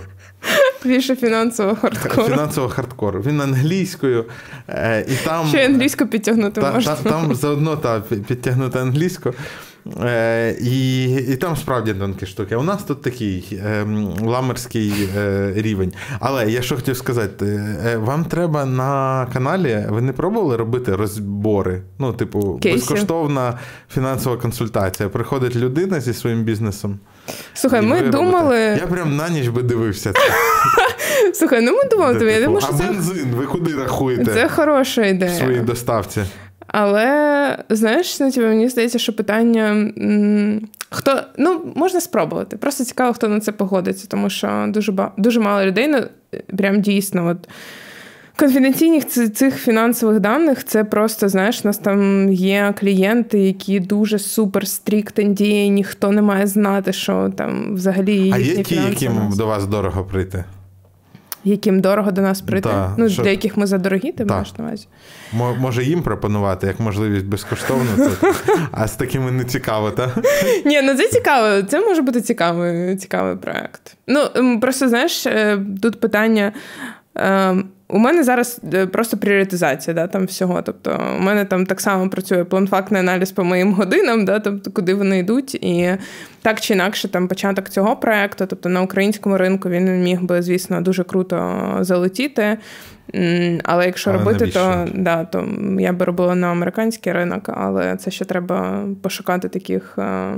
Більше 0.85 1.15
фінансового 1.15 1.75
хардкору. 1.75 2.27
Фінансового 2.27 2.73
хардкору. 2.73 3.21
Він 3.21 3.41
англійською. 3.41 4.25
Е, 4.67 5.05
і 5.09 5.15
там... 5.25 5.47
Ще 5.47 5.65
англійську 5.65 6.05
підтягнути 6.05 6.61
та, 6.61 6.71
можна. 6.71 6.95
Та, 6.95 7.09
там 7.09 7.35
заодно 7.35 7.77
та, 7.77 7.99
підтягнути 7.99 8.79
англійську. 8.79 9.33
Е, 10.03 10.55
І 10.61 11.03
і 11.15 11.35
там 11.35 11.55
справді 11.55 11.93
тонкі 11.93 12.25
штуки. 12.25 12.55
У 12.55 12.63
нас 12.63 12.83
тут 12.83 13.01
такий 13.01 13.59
е, 13.65 13.85
ламерський 14.21 14.93
е, 15.17 15.51
рівень. 15.55 15.93
Але 16.19 16.51
я 16.51 16.61
що 16.61 16.75
хотів 16.75 16.97
сказати, 16.97 17.45
е, 17.85 17.97
вам 17.97 18.25
треба 18.25 18.65
на 18.65 19.27
каналі, 19.33 19.85
ви 19.89 20.01
не 20.01 20.13
пробували 20.13 20.57
робити 20.57 20.95
розбори? 20.95 21.81
Ну, 21.99 22.13
типу, 22.13 22.59
Кейсі. 22.61 22.77
безкоштовна 22.77 23.59
фінансова 23.93 24.37
консультація. 24.37 25.09
Приходить 25.09 25.55
людина 25.55 25.99
зі 25.99 26.13
своїм 26.13 26.43
бізнесом. 26.43 26.99
Слухай, 27.53 27.81
ми 27.81 28.01
думали. 28.01 28.57
Я 28.57 28.87
прям 28.89 29.15
на 29.15 29.29
ніч 29.29 29.47
би 29.47 29.63
дивився. 29.63 30.13
це. 30.13 30.19
Слухай, 31.33 31.61
ну 31.61 31.71
ми 31.71 31.89
думали 31.89 32.13
тобі. 32.13 32.31
Я 32.31 32.39
типу, 32.39 32.45
думаю, 32.45 32.61
що 32.61 32.73
а 32.73 32.77
це... 32.77 32.83
бензин, 32.83 33.27
ви 33.35 33.45
куди 33.45 33.75
рахуєте? 33.75 34.33
Це 34.33 34.49
хороша 34.49 35.05
ідея. 35.05 35.31
В 35.31 35.35
своїй 35.35 35.59
доставці. 35.59 36.21
Але 36.67 37.57
знаєш, 37.69 38.19
ну, 38.19 38.31
типу, 38.31 38.47
мені 38.47 38.69
здається, 38.69 38.99
що 38.99 39.15
питання. 39.15 39.71
М- 39.71 40.67
хто 40.89 41.21
ну 41.37 41.61
можна 41.75 42.01
спробувати. 42.01 42.57
Просто 42.57 42.83
цікаво, 42.83 43.13
хто 43.13 43.27
на 43.27 43.39
це 43.39 43.51
погодиться, 43.51 44.07
тому 44.07 44.29
що 44.29 44.65
дуже 44.67 44.91
ба- 44.91 45.11
дуже 45.17 45.39
мало 45.39 45.65
людей 45.65 45.87
ну, 45.87 46.03
прям 46.57 46.81
дійсно. 46.81 47.27
от 47.27 47.49
Конфіденційних 48.35 49.07
цих 49.07 49.55
фінансових 49.57 50.19
даних 50.19 50.63
це 50.63 50.83
просто, 50.83 51.29
знаєш, 51.29 51.61
у 51.63 51.67
нас 51.67 51.77
там 51.77 52.31
є 52.33 52.73
клієнти, 52.79 53.39
які 53.39 53.79
дуже 53.79 54.19
супер 54.19 54.67
стрікт 54.67 55.19
NDA, 55.19 55.67
ніхто 55.67 56.11
не 56.11 56.21
має 56.21 56.47
знати, 56.47 56.93
що 56.93 57.31
там 57.37 57.75
взагалі 57.75 58.15
їхні 58.15 58.33
А 58.33 58.37
є 58.37 58.63
ті, 58.63 58.75
яким 58.75 59.33
до 59.37 59.47
вас 59.47 59.65
дорого 59.65 60.03
прийти? 60.03 60.43
Яким 61.43 61.79
дорого 61.81 62.11
до 62.11 62.21
нас 62.21 62.41
прийти. 62.41 62.69
Да, 62.69 62.93
ну, 62.97 63.09
що- 63.09 63.23
для 63.23 63.29
яких 63.29 63.57
ми 63.57 63.65
задорогі, 63.67 64.11
ти 64.11 64.25
да. 64.25 64.33
маєш 64.33 64.57
на 64.57 64.65
увазі. 64.65 64.87
Мо- 65.33 65.55
Може 65.59 65.83
їм 65.83 66.01
пропонувати 66.01 66.67
як 66.67 66.79
можливість 66.79 67.25
безкоштовно, 67.25 67.85
це- 67.97 68.33
а 68.71 68.87
з 68.87 68.95
такими 68.95 69.31
не 69.31 69.43
цікаво, 69.43 69.91
так? 69.91 70.09
Ні, 70.65 70.81
ну 70.81 70.95
це 70.95 71.07
цікаво. 71.07 71.61
Це 71.63 71.81
може 71.81 72.01
бути 72.01 72.21
цікавий, 72.21 72.95
цікавий 72.95 73.35
проект. 73.35 73.97
Ну, 74.07 74.19
просто 74.61 74.89
знаєш, 74.89 75.25
е, 75.27 75.59
тут 75.81 75.99
питання. 75.99 76.51
У 77.87 77.97
мене 77.97 78.23
зараз 78.23 78.61
е, 78.73 78.87
просто 78.87 79.17
пріоритизація 79.17 79.93
да, 79.93 80.07
там 80.07 80.25
всього. 80.25 80.61
Тобто, 80.61 81.15
у 81.19 81.21
мене 81.21 81.45
там 81.45 81.65
так 81.65 81.81
само 81.81 82.09
працює 82.09 82.43
планфактний 82.43 83.01
аналіз 83.01 83.31
по 83.31 83.43
моїм 83.43 83.73
годинам, 83.73 84.25
да, 84.25 84.39
тобто, 84.39 84.71
куди 84.71 84.93
вони 84.93 85.19
йдуть. 85.19 85.55
І 85.55 85.97
так 86.41 86.61
чи 86.61 86.73
інакше, 86.73 87.07
там 87.07 87.27
початок 87.27 87.69
цього 87.69 87.95
проекту, 87.95 88.45
тобто 88.45 88.69
на 88.69 88.81
українському 88.81 89.37
ринку 89.37 89.69
він 89.69 90.03
міг 90.03 90.21
би, 90.21 90.41
звісно, 90.41 90.81
дуже 90.81 91.03
круто 91.03 91.77
залетіти. 91.79 92.57
Але 93.63 93.85
якщо 93.85 94.09
Але 94.09 94.19
робити, 94.19 94.47
то, 94.47 94.87
да, 94.93 95.25
то 95.25 95.47
я 95.79 95.93
би 95.93 96.05
робила 96.05 96.35
на 96.35 96.47
американський 96.51 97.13
ринок, 97.13 97.49
але 97.53 97.97
це 97.97 98.11
ще 98.11 98.25
треба 98.25 98.85
пошукати 99.01 99.49
таких 99.49 99.95
е, 99.97 100.35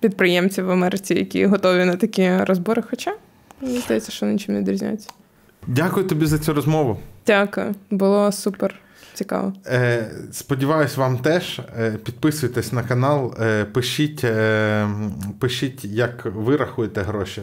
підприємців 0.00 0.64
в 0.64 0.70
Америці, 0.70 1.14
які 1.14 1.46
готові 1.46 1.84
на 1.84 1.96
такі 1.96 2.36
розбори. 2.36 2.82
Хоча 2.90 3.12
мені 3.60 3.78
здається, 3.78 4.12
що 4.12 4.26
нічим 4.26 4.54
не 4.54 4.60
відрізняється. 4.60 5.10
Дякую 5.66 6.06
тобі 6.06 6.26
за 6.26 6.38
цю 6.38 6.54
розмову. 6.54 7.00
Дякую, 7.26 7.74
було 7.90 8.32
супер 8.32 8.74
цікаво. 9.14 9.52
Е, 9.66 10.10
сподіваюсь, 10.32 10.96
вам 10.96 11.18
теж. 11.18 11.60
Е, 11.78 11.90
підписуйтесь 12.04 12.72
на 12.72 12.82
канал, 12.82 13.34
е, 13.40 13.64
пишіть, 13.64 14.24
е, 14.24 14.88
пишіть, 15.38 15.84
як 15.84 16.26
ви 16.34 16.56
рахуєте 16.56 17.02
гроші 17.02 17.40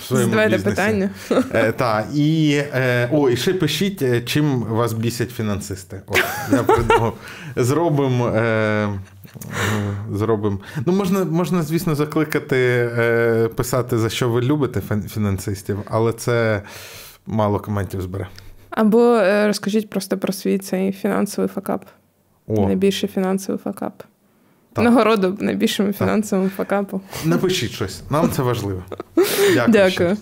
в 0.00 0.04
своєму 0.04 0.30
Задавайте 0.30 0.56
бізнесі. 0.56 0.76
питання. 0.76 1.10
Е, 1.54 1.72
та, 1.72 2.06
і, 2.14 2.60
е, 2.74 3.08
о, 3.12 3.30
і 3.30 3.36
ще 3.36 3.52
пишіть, 3.54 4.24
чим 4.28 4.60
вас 4.60 4.92
бісять 4.92 5.30
фінансисти. 5.30 6.02
О, 6.06 6.14
я 6.52 6.62
придумав. 6.62 7.16
Зробимо. 7.56 8.28
Е, 8.28 8.88
Зробимо. 10.12 10.58
Ну, 10.86 10.92
можна, 10.92 11.24
можна, 11.24 11.62
звісно, 11.62 11.94
закликати 11.94 12.90
писати, 13.56 13.98
за 13.98 14.08
що 14.08 14.28
ви 14.28 14.40
любите 14.42 14.80
фінансистів, 15.08 15.78
але 15.86 16.12
це 16.12 16.62
мало 17.28 17.58
коментів 17.60 18.02
збере. 18.02 18.28
Або 18.70 19.14
е, 19.16 19.46
розкажіть 19.46 19.90
просто 19.90 20.18
про 20.18 20.32
свій 20.32 20.58
цей 20.58 20.92
фінансовий 20.92 21.48
факап. 21.48 21.84
О, 22.46 22.66
Найбільший 22.66 23.08
фінансовий 23.08 23.58
факап. 23.64 24.02
Так. 24.72 24.84
Нагороду 24.84 25.36
найбільшому 25.40 25.92
фінансовому 25.92 26.48
факапу. 26.48 27.00
напишіть 27.24 27.70
щось, 27.70 28.02
нам 28.10 28.30
це 28.30 28.42
важливо. 28.42 28.82
Дякую. 29.54 29.68
Дякую. 29.68 30.16